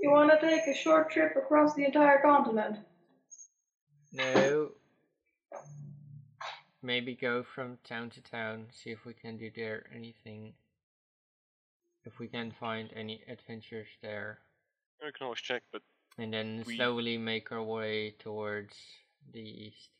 You 0.00 0.10
want 0.10 0.30
to 0.30 0.40
take 0.40 0.66
a 0.66 0.74
short 0.74 1.10
trip 1.10 1.36
across 1.36 1.74
the 1.74 1.84
entire 1.84 2.20
continent? 2.20 2.78
no 4.14 4.72
maybe 6.82 7.14
go 7.14 7.42
from 7.42 7.78
town 7.84 8.10
to 8.10 8.20
town, 8.20 8.66
see 8.72 8.90
if 8.90 9.04
we 9.06 9.14
can 9.14 9.38
do 9.38 9.50
there 9.54 9.86
anything 9.94 10.52
if 12.04 12.18
we 12.18 12.26
can 12.26 12.52
find 12.58 12.90
any 12.94 13.22
adventures 13.28 13.86
there. 14.02 14.40
I 15.00 15.10
can 15.16 15.24
always 15.24 15.40
check, 15.40 15.62
but 15.72 15.82
And 16.18 16.32
then 16.32 16.62
We- 16.66 16.76
slowly 16.76 17.16
make 17.16 17.50
our 17.52 17.62
way 17.62 18.10
towards 18.10 18.76
the 19.30 19.40
east. 19.40 19.90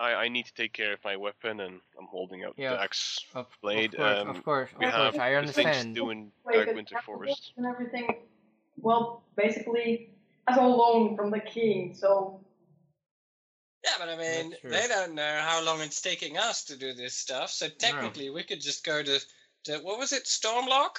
I, 0.00 0.14
I 0.14 0.28
need 0.28 0.46
to 0.46 0.54
take 0.54 0.72
care 0.72 0.92
of 0.94 0.98
my 1.04 1.16
weapon, 1.16 1.60
and 1.60 1.80
I'm 1.98 2.06
holding 2.06 2.42
out 2.44 2.54
Yeah, 2.56 2.70
the 2.70 2.80
axe 2.82 3.20
Of, 3.34 3.46
blade. 3.62 3.94
of 3.94 3.98
course, 4.00 4.18
um, 4.18 4.28
of 4.28 4.44
course, 4.44 4.70
we 4.78 4.86
of 4.86 4.92
have 4.92 5.12
course, 5.12 5.20
I 5.22 5.30
the 5.34 5.52
things 5.52 5.66
understand. 5.66 5.94
doing 5.94 6.32
Wait, 6.46 6.56
Dark 6.64 6.74
Winter 6.74 6.96
Forest. 7.04 7.52
and 7.56 7.66
everything. 7.66 8.08
Well, 8.78 9.22
basically, 9.36 10.10
as 10.48 10.56
a 10.56 10.62
loan 10.62 11.16
from 11.16 11.30
the 11.30 11.40
king. 11.40 11.94
So 11.94 12.40
Yeah, 13.84 13.90
but 13.98 14.08
I 14.08 14.16
mean, 14.16 14.54
they 14.64 14.86
don't 14.88 15.14
know 15.14 15.38
how 15.42 15.62
long 15.62 15.80
it's 15.82 16.00
taking 16.00 16.38
us 16.38 16.64
to 16.64 16.76
do 16.76 16.94
this 16.94 17.14
stuff. 17.14 17.50
So 17.50 17.68
technically, 17.68 18.30
we 18.30 18.42
could 18.42 18.60
just 18.60 18.84
go 18.84 19.02
to, 19.02 19.20
to 19.64 19.78
what 19.82 19.98
was 19.98 20.12
it, 20.12 20.24
Stormlock, 20.24 20.96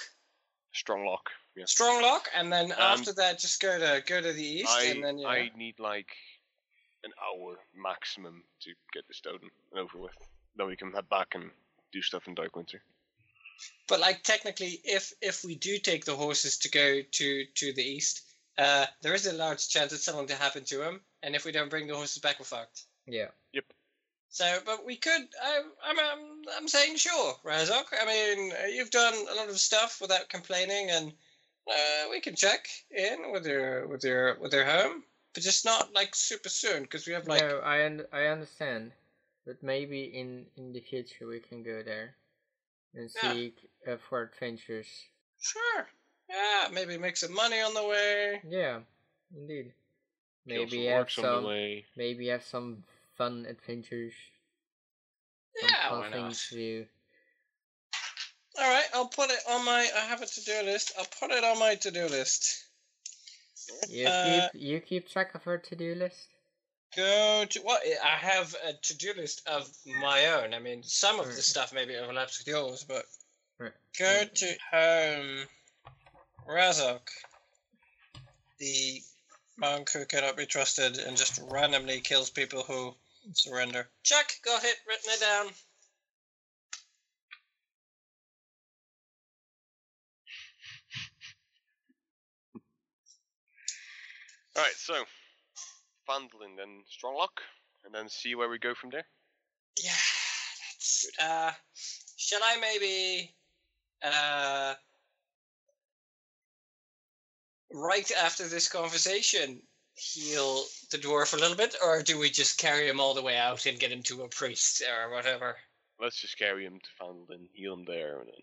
Strong 0.74 1.04
lock. 1.04 1.28
Yeah. 1.54 1.64
Stronglock, 1.64 2.22
and 2.34 2.50
then 2.50 2.72
Um, 2.72 2.78
after 2.80 3.12
that, 3.14 3.38
just 3.38 3.60
go 3.60 3.78
to 3.78 4.02
go 4.06 4.22
to 4.22 4.32
the 4.32 4.42
east, 4.42 4.70
I 4.70 4.84
and 4.84 5.04
then 5.04 5.18
you 5.18 5.24
know. 5.24 5.30
I 5.30 5.50
need 5.54 5.78
like 5.78 6.08
an 7.04 7.12
hour 7.20 7.56
maximum 7.76 8.42
to 8.60 8.70
get 8.92 9.06
this 9.08 9.20
done 9.20 9.38
and 9.72 9.80
over 9.80 9.98
with. 9.98 10.16
Then 10.56 10.66
we 10.66 10.76
can 10.76 10.92
head 10.92 11.08
back 11.08 11.34
and 11.34 11.50
do 11.92 12.02
stuff 12.02 12.26
in 12.26 12.34
Dark 12.34 12.56
Winter. 12.56 12.82
But 13.88 14.00
like 14.00 14.22
technically, 14.22 14.80
if 14.84 15.12
if 15.20 15.44
we 15.44 15.54
do 15.54 15.78
take 15.78 16.04
the 16.04 16.16
horses 16.16 16.58
to 16.58 16.70
go 16.70 17.02
to 17.02 17.44
to 17.44 17.72
the 17.72 17.82
east, 17.82 18.22
uh, 18.58 18.86
there 19.02 19.14
is 19.14 19.26
a 19.26 19.32
large 19.32 19.68
chance 19.68 19.92
that 19.92 19.98
something 19.98 20.26
to 20.28 20.34
happen 20.34 20.64
to 20.64 20.78
them, 20.78 21.00
and 21.22 21.34
if 21.34 21.44
we 21.44 21.52
don't 21.52 21.70
bring 21.70 21.86
the 21.86 21.94
horses 21.94 22.18
back, 22.18 22.38
we're 22.38 22.44
fucked. 22.44 22.82
Yeah. 23.06 23.28
Yep. 23.52 23.64
So, 24.32 24.58
but 24.64 24.86
we 24.86 24.96
could. 24.96 25.28
I, 25.42 25.62
I'm, 25.84 25.98
I'm, 25.98 26.42
I'm 26.56 26.68
saying 26.68 26.96
sure, 26.96 27.34
Razok. 27.44 27.84
I 28.00 28.06
mean, 28.06 28.52
uh, 28.52 28.66
you've 28.66 28.90
done 28.90 29.14
a 29.30 29.34
lot 29.34 29.50
of 29.50 29.58
stuff 29.58 29.98
without 30.00 30.30
complaining, 30.30 30.88
and 30.90 31.12
uh, 31.68 32.08
we 32.10 32.20
can 32.20 32.34
check 32.34 32.66
in 32.90 33.30
with 33.30 33.44
your, 33.44 33.86
with 33.88 34.02
your, 34.02 34.38
with 34.40 34.54
your 34.54 34.64
home, 34.64 35.04
but 35.34 35.42
just 35.42 35.64
not 35.64 35.94
like 35.94 36.14
super 36.14 36.48
soon, 36.48 36.82
because 36.82 37.06
we 37.06 37.12
have 37.14 37.26
like. 37.26 37.40
no, 37.42 37.58
I 37.58 37.84
un- 37.86 38.06
I 38.12 38.26
understand, 38.26 38.92
but 39.46 39.62
maybe 39.62 40.04
in 40.04 40.46
in 40.56 40.72
the 40.72 40.80
future 40.80 41.26
we 41.26 41.40
can 41.40 41.62
go 41.62 41.82
there 41.82 42.14
and 42.94 43.10
Yeah. 43.22 43.32
seek 43.32 43.70
uh, 43.86 43.96
for 44.08 44.22
adventures. 44.22 44.88
Sure. 45.40 45.86
Yeah, 46.28 46.68
maybe 46.72 46.96
make 46.98 47.16
some 47.16 47.34
money 47.34 47.60
on 47.60 47.74
the 47.74 47.84
way. 47.86 48.40
Yeah, 48.48 48.80
indeed. 49.34 49.72
Maybe 50.46 50.86
some 50.86 50.94
have 50.96 51.10
some 51.10 51.44
way. 51.44 51.84
maybe 51.96 52.28
have 52.28 52.44
some 52.44 52.84
fun 53.16 53.46
adventures. 53.48 54.14
Some 55.60 55.70
Yeah, 55.70 55.88
fun 55.90 56.00
why 56.00 56.18
not? 56.20 56.34
to 56.34 56.54
do. 56.54 56.86
All 58.58 58.70
right, 58.70 58.84
I'll 58.94 59.08
put 59.08 59.30
it 59.30 59.40
on 59.48 59.64
my. 59.64 59.88
I 59.96 60.00
have 60.00 60.20
a 60.22 60.26
to-do 60.26 60.62
list. 60.64 60.92
I'll 60.98 61.06
put 61.20 61.30
it 61.30 61.42
on 61.44 61.58
my 61.58 61.74
to-do 61.76 62.06
list. 62.06 62.64
You 63.88 64.06
Uh, 64.06 64.48
keep 64.50 64.62
you 64.62 64.80
keep 64.80 65.08
track 65.08 65.34
of 65.34 65.42
her 65.44 65.58
to 65.58 65.76
do 65.76 65.94
list. 65.94 66.28
Go 66.96 67.44
to 67.48 67.60
what? 67.62 67.82
I 68.04 68.16
have 68.16 68.54
a 68.64 68.74
to-do 68.74 69.14
list 69.14 69.46
of 69.48 69.70
my 69.86 70.26
own. 70.26 70.52
I 70.52 70.58
mean, 70.58 70.82
some 70.82 71.20
of 71.20 71.26
the 71.26 71.40
stuff 71.40 71.72
maybe 71.72 71.96
overlaps 71.96 72.38
with 72.38 72.48
yours, 72.48 72.84
but 72.84 73.06
Right. 73.58 73.72
go 73.98 74.24
to 74.24 74.58
home. 74.70 75.48
Razok, 76.46 77.08
the 78.58 79.02
monk 79.56 79.90
who 79.92 80.04
cannot 80.04 80.36
be 80.36 80.44
trusted 80.44 80.98
and 80.98 81.16
just 81.16 81.38
randomly 81.44 82.00
kills 82.00 82.30
people 82.30 82.62
who 82.62 82.94
surrender. 83.32 83.88
Check. 84.02 84.40
Got 84.42 84.64
it. 84.64 84.76
Written 84.86 85.12
it 85.12 85.20
down. 85.20 85.54
Alright, 94.56 94.74
so 94.76 95.04
Phandalin, 96.08 96.56
then 96.56 96.82
Stronglock, 96.90 97.40
and 97.84 97.94
then 97.94 98.08
see 98.08 98.34
where 98.34 98.48
we 98.48 98.58
go 98.58 98.74
from 98.74 98.90
there. 98.90 99.04
Yeah, 99.82 99.90
that's. 99.90 101.10
Good. 101.18 101.24
Uh, 101.24 101.52
shall 102.16 102.40
I 102.42 102.58
maybe, 102.60 103.34
uh, 104.02 104.74
right 107.72 108.10
after 108.22 108.46
this 108.46 108.68
conversation, 108.68 109.62
heal 109.94 110.64
the 110.90 110.98
dwarf 110.98 111.34
a 111.34 111.40
little 111.40 111.56
bit, 111.56 111.76
or 111.82 112.02
do 112.02 112.18
we 112.18 112.28
just 112.30 112.58
carry 112.58 112.88
him 112.88 113.00
all 113.00 113.14
the 113.14 113.22
way 113.22 113.38
out 113.38 113.66
and 113.66 113.78
get 113.78 113.92
him 113.92 114.02
to 114.02 114.22
a 114.22 114.28
priest 114.28 114.82
or 114.82 115.10
whatever? 115.12 115.56
Let's 116.00 116.20
just 116.20 116.38
carry 116.38 116.64
him 116.64 116.78
to 116.80 117.04
Phandalin, 117.04 117.48
heal 117.52 117.74
him 117.74 117.84
there, 117.86 118.20
and 118.20 118.28
then. 118.28 118.42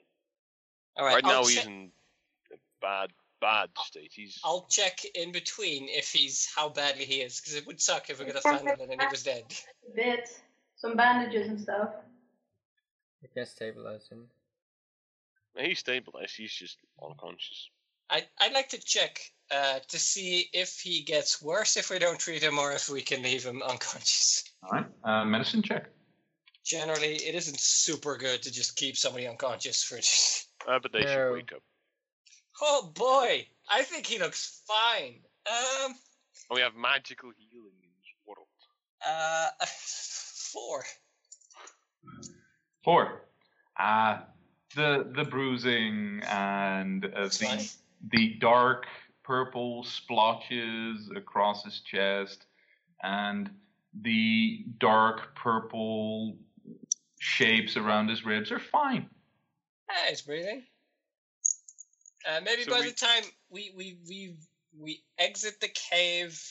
All 0.98 1.06
Right, 1.06 1.16
right, 1.16 1.24
now 1.24 1.44
he's 1.44 1.66
in 1.66 1.92
a 2.52 2.56
bad, 2.82 3.12
bad 3.42 3.70
state. 3.86 4.12
He's. 4.14 4.40
I'll 4.44 4.68
check 4.70 5.00
in 5.16 5.32
between 5.32 5.88
if 5.90 6.12
he's 6.12 6.52
how 6.56 6.70
badly 6.70 7.06
he 7.06 7.22
is, 7.22 7.40
because 7.40 7.56
it 7.56 7.66
would 7.68 7.82
suck 7.82 8.10
if 8.10 8.20
we 8.20 8.26
got 8.26 8.36
a 8.38 8.42
Perfect. 8.42 8.80
Phandalin 8.80 8.92
and 8.92 9.02
he 9.02 9.08
was 9.10 9.24
dead. 9.24 9.44
a 9.92 9.96
bit, 9.96 10.30
some 10.76 10.96
bandages 10.96 11.48
and 11.48 11.60
stuff. 11.60 11.90
We 13.22 13.28
can 13.34 13.46
stabilize 13.46 14.08
him. 14.10 14.26
He's 15.58 15.80
stabilized. 15.80 16.36
He's 16.38 16.54
just 16.54 16.78
unconscious. 17.04 17.70
I 18.10 18.24
I'd 18.40 18.54
like 18.54 18.70
to 18.70 18.80
check 18.80 19.20
uh, 19.52 19.80
to 19.88 20.00
see 20.00 20.46
if 20.54 20.80
he 20.80 21.02
gets 21.02 21.42
worse 21.42 21.76
if 21.78 21.90
we 21.90 22.00
don't 22.00 22.20
treat 22.20 22.42
him, 22.42 22.58
or 22.58 22.72
if 22.72 22.90
we 22.90 23.02
can 23.02 23.22
leave 23.24 23.44
him 23.44 23.62
unconscious. 23.62 24.44
All 24.64 24.70
right, 24.72 24.86
uh, 25.04 25.26
medicine 25.26 25.62
check. 25.62 25.90
Generally, 26.66 27.16
it 27.16 27.36
isn't 27.36 27.60
super 27.60 28.16
good 28.18 28.42
to 28.44 28.52
just 28.52 28.76
keep 28.76 28.96
somebody 28.96 29.28
unconscious 29.28 29.84
for 29.84 29.98
just. 29.98 30.50
Uh, 30.68 30.78
but 30.80 30.92
they 30.92 31.00
No. 31.02 31.06
should 31.08 31.34
wake 31.34 31.54
up. 31.54 31.64
Oh 32.62 32.92
boy, 32.94 33.48
I 33.70 33.84
think 33.84 34.06
he 34.06 34.20
looks 34.20 34.62
fine. 34.68 35.20
Um, 35.48 35.96
we 36.52 36.62
have 36.62 36.76
magical 36.76 37.32
healing 37.38 37.74
in 37.82 37.90
this 37.98 38.14
world. 38.26 38.48
uh, 39.08 39.50
four. 39.66 40.84
Four. 42.84 43.22
Uh, 43.80 44.20
the 44.76 45.12
the 45.16 45.24
bruising 45.24 46.22
and 46.28 47.06
uh, 47.06 47.24
the 47.24 47.30
fine. 47.30 47.66
the 48.12 48.36
dark 48.40 48.86
purple 49.24 49.84
splotches 49.84 51.10
across 51.16 51.64
his 51.64 51.80
chest 51.82 52.46
and 53.04 53.50
the 54.02 54.66
dark 54.80 55.36
purple 55.36 56.38
shapes 57.20 57.78
around 57.78 58.10
his 58.10 58.26
ribs 58.26 58.52
are 58.52 58.60
fine. 58.60 59.10
Hey, 59.90 60.12
it's 60.12 60.22
breathing. 60.22 60.64
Uh, 62.28 62.42
maybe 62.44 62.64
So 62.64 62.72
by 62.72 62.80
we- 62.82 62.88
the 62.88 62.94
time 62.94 63.24
we 63.50 63.72
we 63.76 63.98
we 64.08 64.36
we 64.78 65.04
exit 65.18 65.60
the 65.60 65.70
cave, 65.70 66.42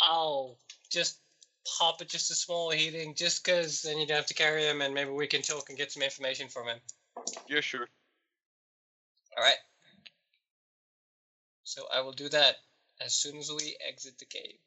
I'll 0.00 0.58
just 0.90 1.20
pop 1.78 2.02
it 2.02 2.08
just 2.08 2.30
a 2.30 2.34
small 2.34 2.70
healing, 2.70 3.14
just 3.14 3.44
because 3.44 3.82
then 3.82 3.98
you 3.98 4.06
don't 4.06 4.16
have 4.16 4.26
to 4.26 4.34
carry 4.34 4.64
him, 4.64 4.80
and 4.82 4.94
maybe 4.94 5.10
we 5.10 5.26
can 5.26 5.42
talk 5.42 5.68
and 5.68 5.78
get 5.78 5.92
some 5.92 6.02
information 6.02 6.48
from 6.48 6.68
him. 6.68 6.80
Yeah, 7.48 7.60
sure. 7.60 7.88
All 9.36 9.44
right. 9.44 9.58
So 11.64 11.86
I 11.92 12.00
will 12.00 12.12
do 12.12 12.28
that 12.28 12.56
as 13.00 13.14
soon 13.14 13.38
as 13.38 13.50
we 13.50 13.76
exit 13.86 14.18
the 14.18 14.26
cave. 14.26 14.58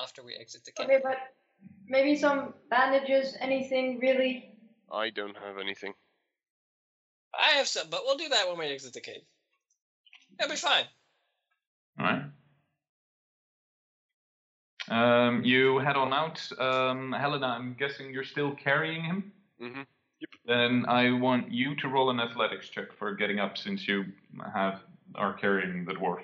After 0.00 0.22
we 0.22 0.34
exit 0.34 0.64
the 0.64 0.72
cave. 0.72 0.86
Okay, 0.86 1.00
but 1.02 1.18
maybe 1.86 2.16
some 2.16 2.54
bandages, 2.70 3.36
anything 3.40 3.98
really. 3.98 4.54
I 4.90 5.10
don't 5.10 5.36
have 5.36 5.58
anything. 5.58 5.94
I 7.34 7.56
have 7.56 7.68
some, 7.68 7.88
but 7.90 8.02
we'll 8.04 8.16
do 8.16 8.28
that 8.28 8.48
when 8.48 8.58
we 8.58 8.66
exit 8.66 8.92
the 8.92 9.00
cave. 9.00 9.22
It'll 10.40 10.50
be 10.50 10.56
fine. 10.56 10.84
All 11.98 12.06
right. 12.06 12.22
Um, 14.88 15.44
you 15.44 15.78
head 15.78 15.96
on 15.96 16.12
out. 16.12 16.40
Um, 16.58 17.12
Helena, 17.12 17.46
I'm 17.46 17.74
guessing 17.78 18.12
you're 18.12 18.24
still 18.24 18.52
carrying 18.54 19.04
him. 19.04 19.32
Mm-hmm. 19.62 19.78
Yep. 20.20 20.30
Then 20.46 20.84
I 20.88 21.12
want 21.12 21.50
you 21.52 21.76
to 21.76 21.88
roll 21.88 22.10
an 22.10 22.18
athletics 22.20 22.68
check 22.68 22.92
for 22.98 23.14
getting 23.14 23.38
up, 23.38 23.56
since 23.56 23.86
you 23.86 24.04
have 24.54 24.80
are 25.14 25.34
carrying 25.34 25.84
the 25.84 25.92
dwarf. 25.94 26.22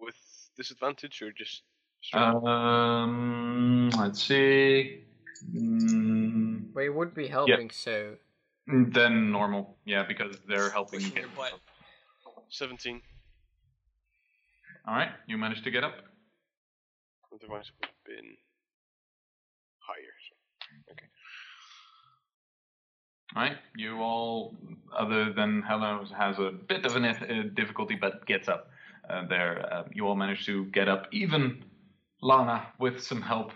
With 0.00 0.16
disadvantage 0.56 1.20
or 1.22 1.32
just 1.32 1.62
straight? 2.02 2.20
Um, 2.22 3.90
let's 3.90 4.22
see. 4.22 5.04
Mm, 5.54 6.72
We 6.74 6.88
would 6.88 7.14
be 7.14 7.28
helping, 7.28 7.70
so 7.70 8.16
then 8.66 9.30
normal, 9.30 9.76
yeah, 9.84 10.02
because 10.02 10.36
they're 10.48 10.70
helping 10.70 10.98
Pushing 11.00 11.14
get. 11.14 11.20
your 11.22 11.30
butt. 11.36 11.52
17. 12.50 13.00
All 14.88 14.94
right, 14.94 15.10
you 15.26 15.36
managed 15.36 15.64
to 15.64 15.70
get 15.70 15.84
up. 15.84 15.96
Otherwise 17.34 17.66
it 17.68 17.74
would 17.78 17.90
have 17.90 18.04
been 18.06 18.36
higher. 19.80 20.14
So. 20.26 20.92
Okay. 20.92 21.06
All 23.36 23.42
right, 23.42 23.58
you 23.76 24.00
all, 24.00 24.56
other 24.96 25.30
than 25.34 25.60
Helena, 25.60 26.02
has 26.16 26.38
a 26.38 26.52
bit 26.68 26.86
of 26.86 26.96
a 26.96 27.06
uh, 27.06 27.42
difficulty 27.54 27.96
but 28.00 28.24
gets 28.26 28.48
up. 28.48 28.70
Uh, 29.10 29.26
there, 29.28 29.68
uh, 29.70 29.84
you 29.92 30.06
all 30.06 30.16
managed 30.16 30.46
to 30.46 30.64
get 30.66 30.88
up. 30.88 31.06
Even 31.12 31.64
Lana, 32.22 32.68
with 32.80 33.02
some 33.02 33.20
help, 33.20 33.52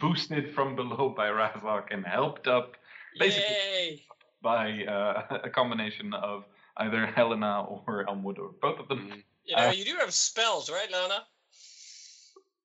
boosted 0.00 0.54
from 0.54 0.76
below 0.76 1.12
by 1.16 1.30
Razok 1.30 1.86
and 1.90 2.06
helped 2.06 2.46
up 2.46 2.76
Basically- 3.18 3.54
Yay! 3.54 4.02
by 4.40 4.84
uh, 4.84 5.38
a 5.44 5.50
combination 5.50 6.14
of 6.14 6.44
either 6.76 7.06
Helena 7.06 7.64
or 7.64 8.04
Elmwood 8.08 8.38
or 8.38 8.50
both 8.62 8.78
of 8.78 8.86
them. 8.86 9.24
You 9.44 9.56
know, 9.56 9.68
Uh, 9.68 9.72
you 9.72 9.84
do 9.84 9.96
have 9.96 10.12
spells, 10.12 10.70
right, 10.70 10.90
Lana? 10.90 11.26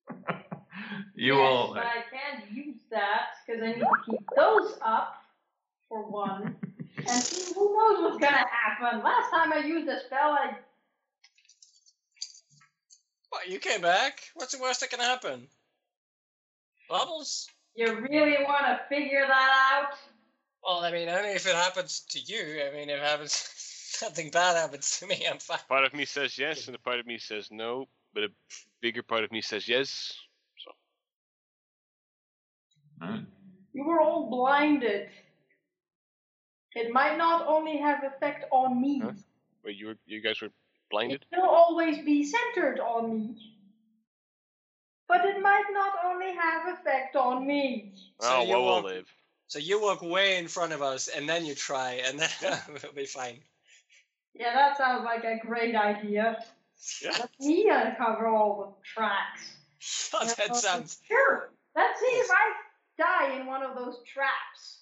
you 1.15 1.35
yes, 1.35 1.41
all. 1.41 1.73
But 1.73 1.85
I 1.85 2.03
can't 2.09 2.51
use 2.51 2.77
that 2.89 3.27
because 3.45 3.61
I 3.61 3.67
need 3.67 3.79
to 3.79 3.89
keep 4.05 4.19
those 4.35 4.77
up 4.81 5.21
for 5.87 6.03
one. 6.09 6.55
and 6.97 7.23
who 7.55 7.77
knows 7.77 8.01
what's 8.01 8.17
gonna 8.17 8.45
happen? 8.49 9.03
Last 9.03 9.29
time 9.31 9.51
I 9.53 9.59
used 9.65 9.87
a 9.89 9.99
spell, 10.05 10.31
I 10.31 10.55
What, 13.29 13.47
you 13.47 13.59
came 13.59 13.81
back? 13.81 14.21
What's 14.33 14.53
the 14.55 14.61
worst 14.61 14.79
that 14.81 14.89
can 14.89 14.99
happen? 14.99 15.47
Bubbles? 16.89 17.47
you 17.75 17.99
really 18.09 18.37
want 18.43 18.65
to 18.65 18.79
figure 18.89 19.25
that 19.27 19.71
out? 19.73 19.93
Well, 20.63 20.79
I 20.83 20.91
mean, 20.91 21.07
only 21.07 21.29
if 21.31 21.45
it 21.47 21.55
happens 21.55 22.01
to 22.09 22.19
you. 22.19 22.61
I 22.67 22.73
mean, 22.75 22.89
if 22.89 22.97
it 22.99 23.03
happens, 23.03 23.68
nothing 24.01 24.29
bad 24.29 24.55
happens 24.55 24.99
to 24.99 25.07
me, 25.07 25.25
I'm 25.29 25.39
fine. 25.39 25.59
Part 25.67 25.85
of 25.85 25.93
me 25.93 26.05
says 26.05 26.37
yes, 26.37 26.67
and 26.67 26.75
a 26.75 26.79
part 26.79 26.99
of 26.99 27.05
me 27.05 27.17
says 27.17 27.49
no, 27.51 27.85
but 28.13 28.23
a 28.23 28.29
bigger 28.81 29.03
part 29.03 29.23
of 29.23 29.31
me 29.31 29.41
says 29.41 29.67
yes. 29.67 30.13
So 30.63 30.71
Alright. 33.03 33.25
You 33.73 33.85
were 33.85 33.99
all 33.99 34.29
blinded. 34.29 35.09
It 36.75 36.91
might 36.91 37.17
not 37.17 37.47
only 37.47 37.77
have 37.77 38.03
effect 38.03 38.45
on 38.51 38.81
me. 38.81 39.01
Huh? 39.03 39.11
wait, 39.63 39.75
you 39.75 39.87
were, 39.87 39.97
you 40.05 40.21
guys 40.21 40.41
were 40.41 40.49
blinded. 40.91 41.25
It 41.31 41.37
will 41.37 41.49
always 41.49 41.99
be 41.99 42.23
centered 42.23 42.79
on 42.79 43.15
me. 43.15 43.55
But 45.07 45.25
it 45.25 45.41
might 45.41 45.65
not 45.71 45.93
only 46.05 46.33
have 46.35 46.77
effect 46.79 47.15
on 47.15 47.45
me. 47.45 47.93
Oh, 48.21 48.43
you 48.43 48.49
well, 48.49 48.63
we'll 48.63 48.75
walk- 48.75 48.85
live. 48.85 49.07
So 49.47 49.57
you 49.57 49.81
walk 49.81 50.03
way 50.03 50.37
in 50.37 50.47
front 50.47 50.73
of 50.73 50.83
us, 50.83 51.07
and 51.07 51.27
then 51.27 51.43
you 51.43 51.55
try, 51.55 52.01
and 52.05 52.19
then 52.19 52.29
it'll 52.75 52.93
be 52.93 53.05
fine. 53.05 53.39
Yeah, 54.39 54.53
that 54.53 54.77
sounds 54.77 55.03
like 55.03 55.25
a 55.25 55.37
great 55.45 55.75
idea. 55.75 56.41
Yeah, 57.03 57.11
Let 57.11 57.29
me 57.41 57.69
uncover 57.69 58.27
all 58.27 58.77
the 58.81 58.87
tracks. 58.87 59.57
that 60.37 60.55
sounds. 60.55 60.99
Sure. 61.05 61.51
Let's 61.75 61.99
see 61.99 62.05
if 62.05 62.29
I 62.31 62.53
die 62.97 63.39
in 63.39 63.47
one 63.47 63.63
of 63.63 63.75
those 63.75 63.97
traps. 64.11 64.79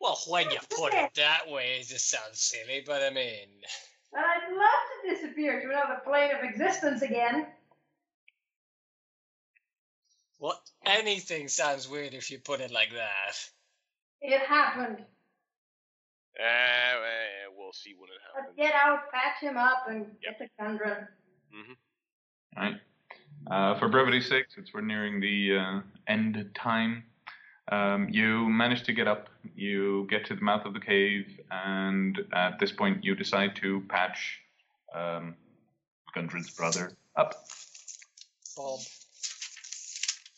Well, 0.00 0.18
when 0.28 0.50
you 0.50 0.58
put 0.70 0.94
it 0.94 1.14
that 1.16 1.48
way, 1.48 1.78
it 1.80 1.88
just 1.88 2.10
sounds 2.10 2.40
silly, 2.40 2.82
but 2.86 3.02
I 3.02 3.10
mean. 3.10 3.48
And 4.12 4.24
I'd 4.24 4.52
love 4.52 4.70
to 5.04 5.14
disappear 5.14 5.60
to 5.60 5.68
another 5.68 6.00
plane 6.04 6.30
of 6.34 6.44
existence 6.44 7.02
again. 7.02 7.46
Well, 10.38 10.60
anything 10.84 11.48
sounds 11.48 11.88
weird 11.88 12.14
if 12.14 12.30
you 12.30 12.38
put 12.38 12.60
it 12.60 12.70
like 12.70 12.92
that. 12.92 13.34
It 14.20 14.40
happened. 14.42 15.04
Uh, 16.42 17.52
we'll 17.56 17.72
see 17.72 17.94
when 17.96 18.08
it 18.08 18.20
Let's 18.34 18.48
happens. 18.48 18.56
get 18.56 18.74
out, 18.74 19.12
patch 19.12 19.40
him 19.40 19.56
up, 19.56 19.84
and 19.88 20.06
get 20.22 20.38
to 20.38 20.46
Gundren. 20.60 21.06
Alright. 22.56 22.80
Uh, 23.50 23.78
for 23.78 23.88
brevity's 23.88 24.28
sake, 24.28 24.46
since 24.54 24.70
we're 24.74 24.80
nearing 24.80 25.20
the 25.20 25.56
uh, 25.56 25.80
end 26.06 26.50
time, 26.54 27.04
um, 27.70 28.08
you 28.10 28.48
manage 28.48 28.82
to 28.84 28.92
get 28.92 29.08
up. 29.08 29.28
You 29.56 30.06
get 30.10 30.26
to 30.26 30.34
the 30.34 30.40
mouth 30.40 30.64
of 30.66 30.74
the 30.74 30.80
cave, 30.80 31.40
and 31.50 32.18
at 32.32 32.58
this 32.58 32.72
point, 32.72 33.04
you 33.04 33.14
decide 33.14 33.56
to 33.56 33.82
patch 33.88 34.40
um, 34.94 35.34
Gundren's 36.16 36.50
brother 36.50 36.92
up. 37.16 37.34
Bob. 38.56 38.80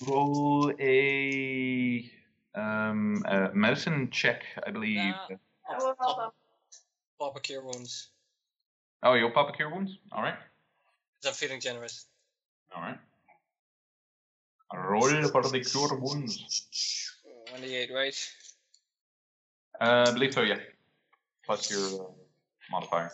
Roll 0.06 0.72
a, 0.80 2.10
um, 2.54 3.22
a 3.26 3.50
medicine 3.54 4.10
check, 4.10 4.42
I 4.66 4.70
believe. 4.70 4.96
Nah. 4.96 5.36
That 5.68 5.78
will 5.78 5.96
help 5.98 6.18
us. 6.18 6.32
Bob 7.18 7.36
a 7.36 7.40
cure 7.40 7.62
wounds. 7.62 8.08
Oh, 9.02 9.14
you'll 9.14 9.30
pop 9.30 9.48
a 9.48 9.52
cure 9.52 9.70
wounds? 9.70 9.98
Alright. 10.12 10.34
Because 11.20 11.34
I'm 11.34 11.34
feeling 11.34 11.60
generous. 11.60 12.06
Alright. 12.74 12.98
Roll 14.74 15.28
for 15.28 15.42
the 15.42 15.60
cure 15.60 15.98
wounds. 15.98 17.22
1d8, 17.54 17.92
right? 17.92 18.28
Uh, 19.80 20.06
I 20.08 20.12
believe 20.12 20.34
so, 20.34 20.42
yeah. 20.42 20.58
Plus 21.46 21.70
your 21.70 22.02
uh, 22.02 22.10
modifier. 22.70 23.12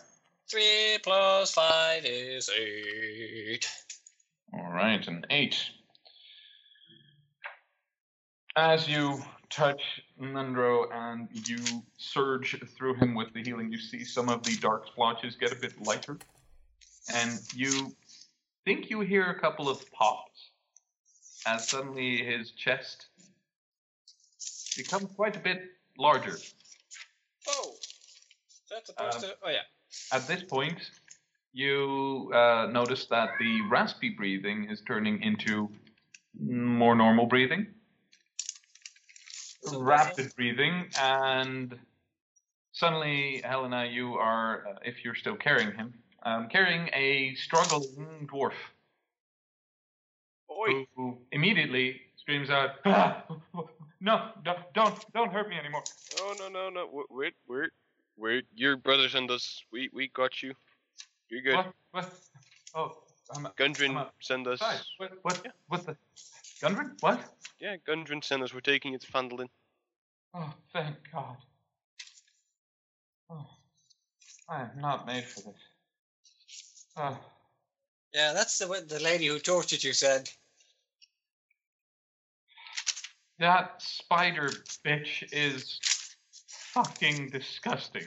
3 0.49 0.99
plus 1.03 1.51
5 1.53 2.05
is 2.05 2.49
8. 2.49 3.69
Alright, 4.53 5.07
an 5.07 5.25
8. 5.29 5.55
As 8.55 8.87
you 8.87 9.21
touch 9.51 9.81
Nundro 10.19 10.91
and 10.91 11.27
you 11.47 11.57
surge 11.97 12.59
through 12.77 12.95
him 12.95 13.13
with 13.13 13.33
the 13.33 13.43
healing, 13.43 13.71
you 13.71 13.77
see 13.77 14.03
some 14.03 14.29
of 14.29 14.43
the 14.43 14.55
dark 14.57 14.87
splotches 14.87 15.35
get 15.35 15.51
a 15.51 15.55
bit 15.55 15.73
lighter. 15.85 16.17
And 17.13 17.39
you 17.53 17.95
think 18.65 18.89
you 18.89 19.01
hear 19.01 19.25
a 19.29 19.39
couple 19.39 19.69
of 19.69 19.79
pops 19.91 20.51
as 21.45 21.67
suddenly 21.67 22.23
his 22.23 22.51
chest 22.51 23.07
becomes 24.77 25.09
quite 25.15 25.35
a 25.35 25.39
bit 25.39 25.63
larger. 25.97 26.37
Oh! 27.49 27.73
That's 28.69 28.87
supposed 28.87 29.15
Um, 29.17 29.21
to. 29.21 29.35
Oh, 29.43 29.49
yeah. 29.49 29.63
At 30.13 30.27
this 30.27 30.43
point, 30.43 30.79
you 31.51 32.31
uh, 32.33 32.69
notice 32.71 33.05
that 33.07 33.31
the 33.39 33.61
raspy 33.69 34.09
breathing 34.09 34.69
is 34.69 34.81
turning 34.87 35.21
into 35.21 35.69
more 36.39 36.95
normal 36.95 37.25
breathing, 37.25 37.67
So 39.63 39.79
rapid 39.79 40.35
breathing, 40.35 40.87
and 40.99 41.77
suddenly, 42.71 43.41
Helena, 43.43 43.85
you 43.85 44.15
are, 44.15 44.67
uh, 44.67 44.73
if 44.83 45.05
you're 45.05 45.15
still 45.15 45.35
carrying 45.35 45.71
him, 45.73 45.93
um, 46.23 46.49
carrying 46.49 46.89
a 46.93 47.35
struggling 47.35 48.27
dwarf 48.31 48.53
Oi! 50.49 50.65
who, 50.65 50.85
who 50.95 51.17
immediately 51.31 52.01
screams 52.17 52.49
out, 52.49 52.71
"Ah, 52.85 53.23
"No, 53.99 54.29
don't, 54.43 54.73
don't, 54.73 55.13
don't 55.13 55.31
hurt 55.31 55.47
me 55.47 55.57
anymore!" 55.57 55.83
Oh 56.19 56.33
no 56.39 56.49
no 56.49 56.69
no! 56.69 56.89
Wait, 56.91 57.05
wait, 57.11 57.33
we're 57.47 57.59
we're, 57.59 57.69
we're 58.17 58.41
your 58.55 58.77
brothers 58.77 59.13
and 59.13 59.29
us. 59.29 59.63
We 59.71 59.89
we 59.93 60.07
got 60.09 60.41
you. 60.41 60.55
You're 61.29 61.41
good. 61.41 61.55
What? 61.55 61.73
What? 61.91 62.13
Oh, 62.73 62.97
I'm, 63.33 63.47
Gundren 63.57 63.91
I'm 63.91 63.97
a- 63.97 64.11
send 64.21 64.47
us. 64.47 64.59
sorry. 64.59 64.77
What? 64.97 65.11
What? 65.21 65.47
What 65.67 65.85
the? 65.85 65.95
Gundren? 66.61 66.91
What? 67.01 67.19
Yeah, 67.59 67.77
Gundren 67.87 68.23
send 68.23 68.43
us. 68.43 68.53
We're 68.53 68.59
taking 68.61 68.93
it 68.93 69.01
to 69.01 69.11
Phandalin. 69.11 69.47
Oh, 70.33 70.53
thank 70.73 70.95
God. 71.11 71.37
Oh, 73.29 73.45
I 74.49 74.61
am 74.61 74.71
not 74.79 75.05
made 75.07 75.25
for 75.25 75.41
this. 75.41 75.61
Oh, 76.97 77.17
Yeah, 78.13 78.33
that's 78.33 78.57
the 78.57 78.67
what 78.67 78.87
the 78.89 78.99
lady 78.99 79.27
who 79.27 79.39
tortured 79.39 79.83
you 79.83 79.93
said. 79.93 80.29
that 83.39 83.81
spider 83.81 84.49
bitch 84.85 85.27
is 85.31 85.79
fucking 86.47 87.29
disgusting. 87.31 88.05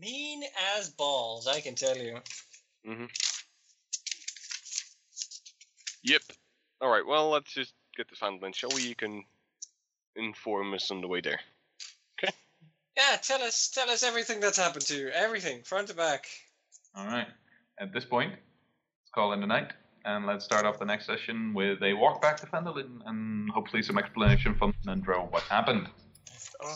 Mean 0.00 0.44
as 0.78 0.90
balls, 0.90 1.48
I 1.48 1.58
can 1.60 1.74
tell 1.74 1.96
you. 1.96 2.18
Mm-hmm. 2.86 3.06
Yep. 6.04 6.22
All 6.84 6.90
right. 6.90 7.06
Well, 7.06 7.30
let's 7.30 7.50
just 7.50 7.72
get 7.96 8.08
to 8.10 8.14
Phandalin, 8.14 8.54
shall 8.54 8.68
we? 8.74 8.82
You 8.82 8.94
can 8.94 9.24
inform 10.16 10.74
us 10.74 10.90
on 10.90 11.00
the 11.00 11.08
way 11.08 11.22
there. 11.22 11.40
Okay? 12.22 12.30
Yeah, 12.94 13.16
tell 13.22 13.40
us 13.40 13.70
tell 13.70 13.88
us 13.88 14.02
everything 14.02 14.38
that's 14.38 14.58
happened 14.58 14.84
to 14.88 14.94
you. 14.94 15.08
Everything, 15.08 15.62
front 15.62 15.88
to 15.88 15.94
back. 15.94 16.26
All 16.94 17.06
right. 17.06 17.26
At 17.80 17.94
this 17.94 18.04
point, 18.04 18.32
let's 18.32 19.10
call 19.14 19.32
in 19.32 19.40
the 19.40 19.46
night, 19.46 19.72
and 20.04 20.26
let's 20.26 20.44
start 20.44 20.66
off 20.66 20.78
the 20.78 20.84
next 20.84 21.06
session 21.06 21.54
with 21.54 21.82
a 21.82 21.94
walk 21.94 22.20
back 22.20 22.38
to 22.40 22.46
Phandalin 22.46 23.00
and 23.06 23.48
hopefully 23.50 23.82
some 23.82 23.96
explanation 23.96 24.54
from 24.54 24.74
Nundro 24.86 25.32
what 25.32 25.42
happened. 25.44 25.88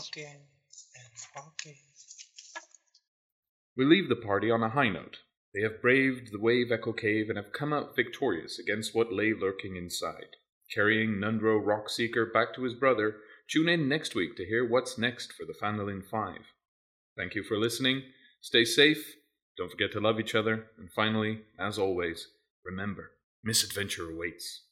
Okay. 0.08 0.38
and 0.96 1.08
walking. 1.36 1.76
We 3.76 3.84
leave 3.84 4.08
the 4.08 4.16
party 4.16 4.50
on 4.50 4.62
a 4.62 4.70
high 4.70 4.88
note. 4.88 5.18
They 5.54 5.62
have 5.62 5.80
braved 5.80 6.30
the 6.30 6.40
Wave 6.40 6.70
Echo 6.70 6.92
Cave 6.92 7.28
and 7.28 7.36
have 7.36 7.52
come 7.52 7.72
out 7.72 7.96
victorious 7.96 8.58
against 8.58 8.94
what 8.94 9.12
lay 9.12 9.32
lurking 9.32 9.76
inside. 9.76 10.36
Carrying 10.72 11.12
Nundro 11.16 11.58
Rockseeker 11.60 12.32
back 12.32 12.54
to 12.54 12.64
his 12.64 12.74
brother, 12.74 13.16
tune 13.48 13.68
in 13.68 13.88
next 13.88 14.14
week 14.14 14.36
to 14.36 14.44
hear 14.44 14.68
what's 14.68 14.98
next 14.98 15.32
for 15.32 15.46
the 15.46 15.54
Phandalin 15.54 16.04
5. 16.04 16.38
Thank 17.16 17.34
you 17.34 17.42
for 17.42 17.58
listening. 17.58 18.02
Stay 18.42 18.64
safe. 18.64 19.16
Don't 19.56 19.70
forget 19.70 19.90
to 19.92 20.00
love 20.00 20.20
each 20.20 20.34
other. 20.34 20.66
And 20.78 20.90
finally, 20.92 21.40
as 21.58 21.78
always, 21.78 22.28
remember, 22.64 23.12
misadventure 23.42 24.10
awaits. 24.10 24.67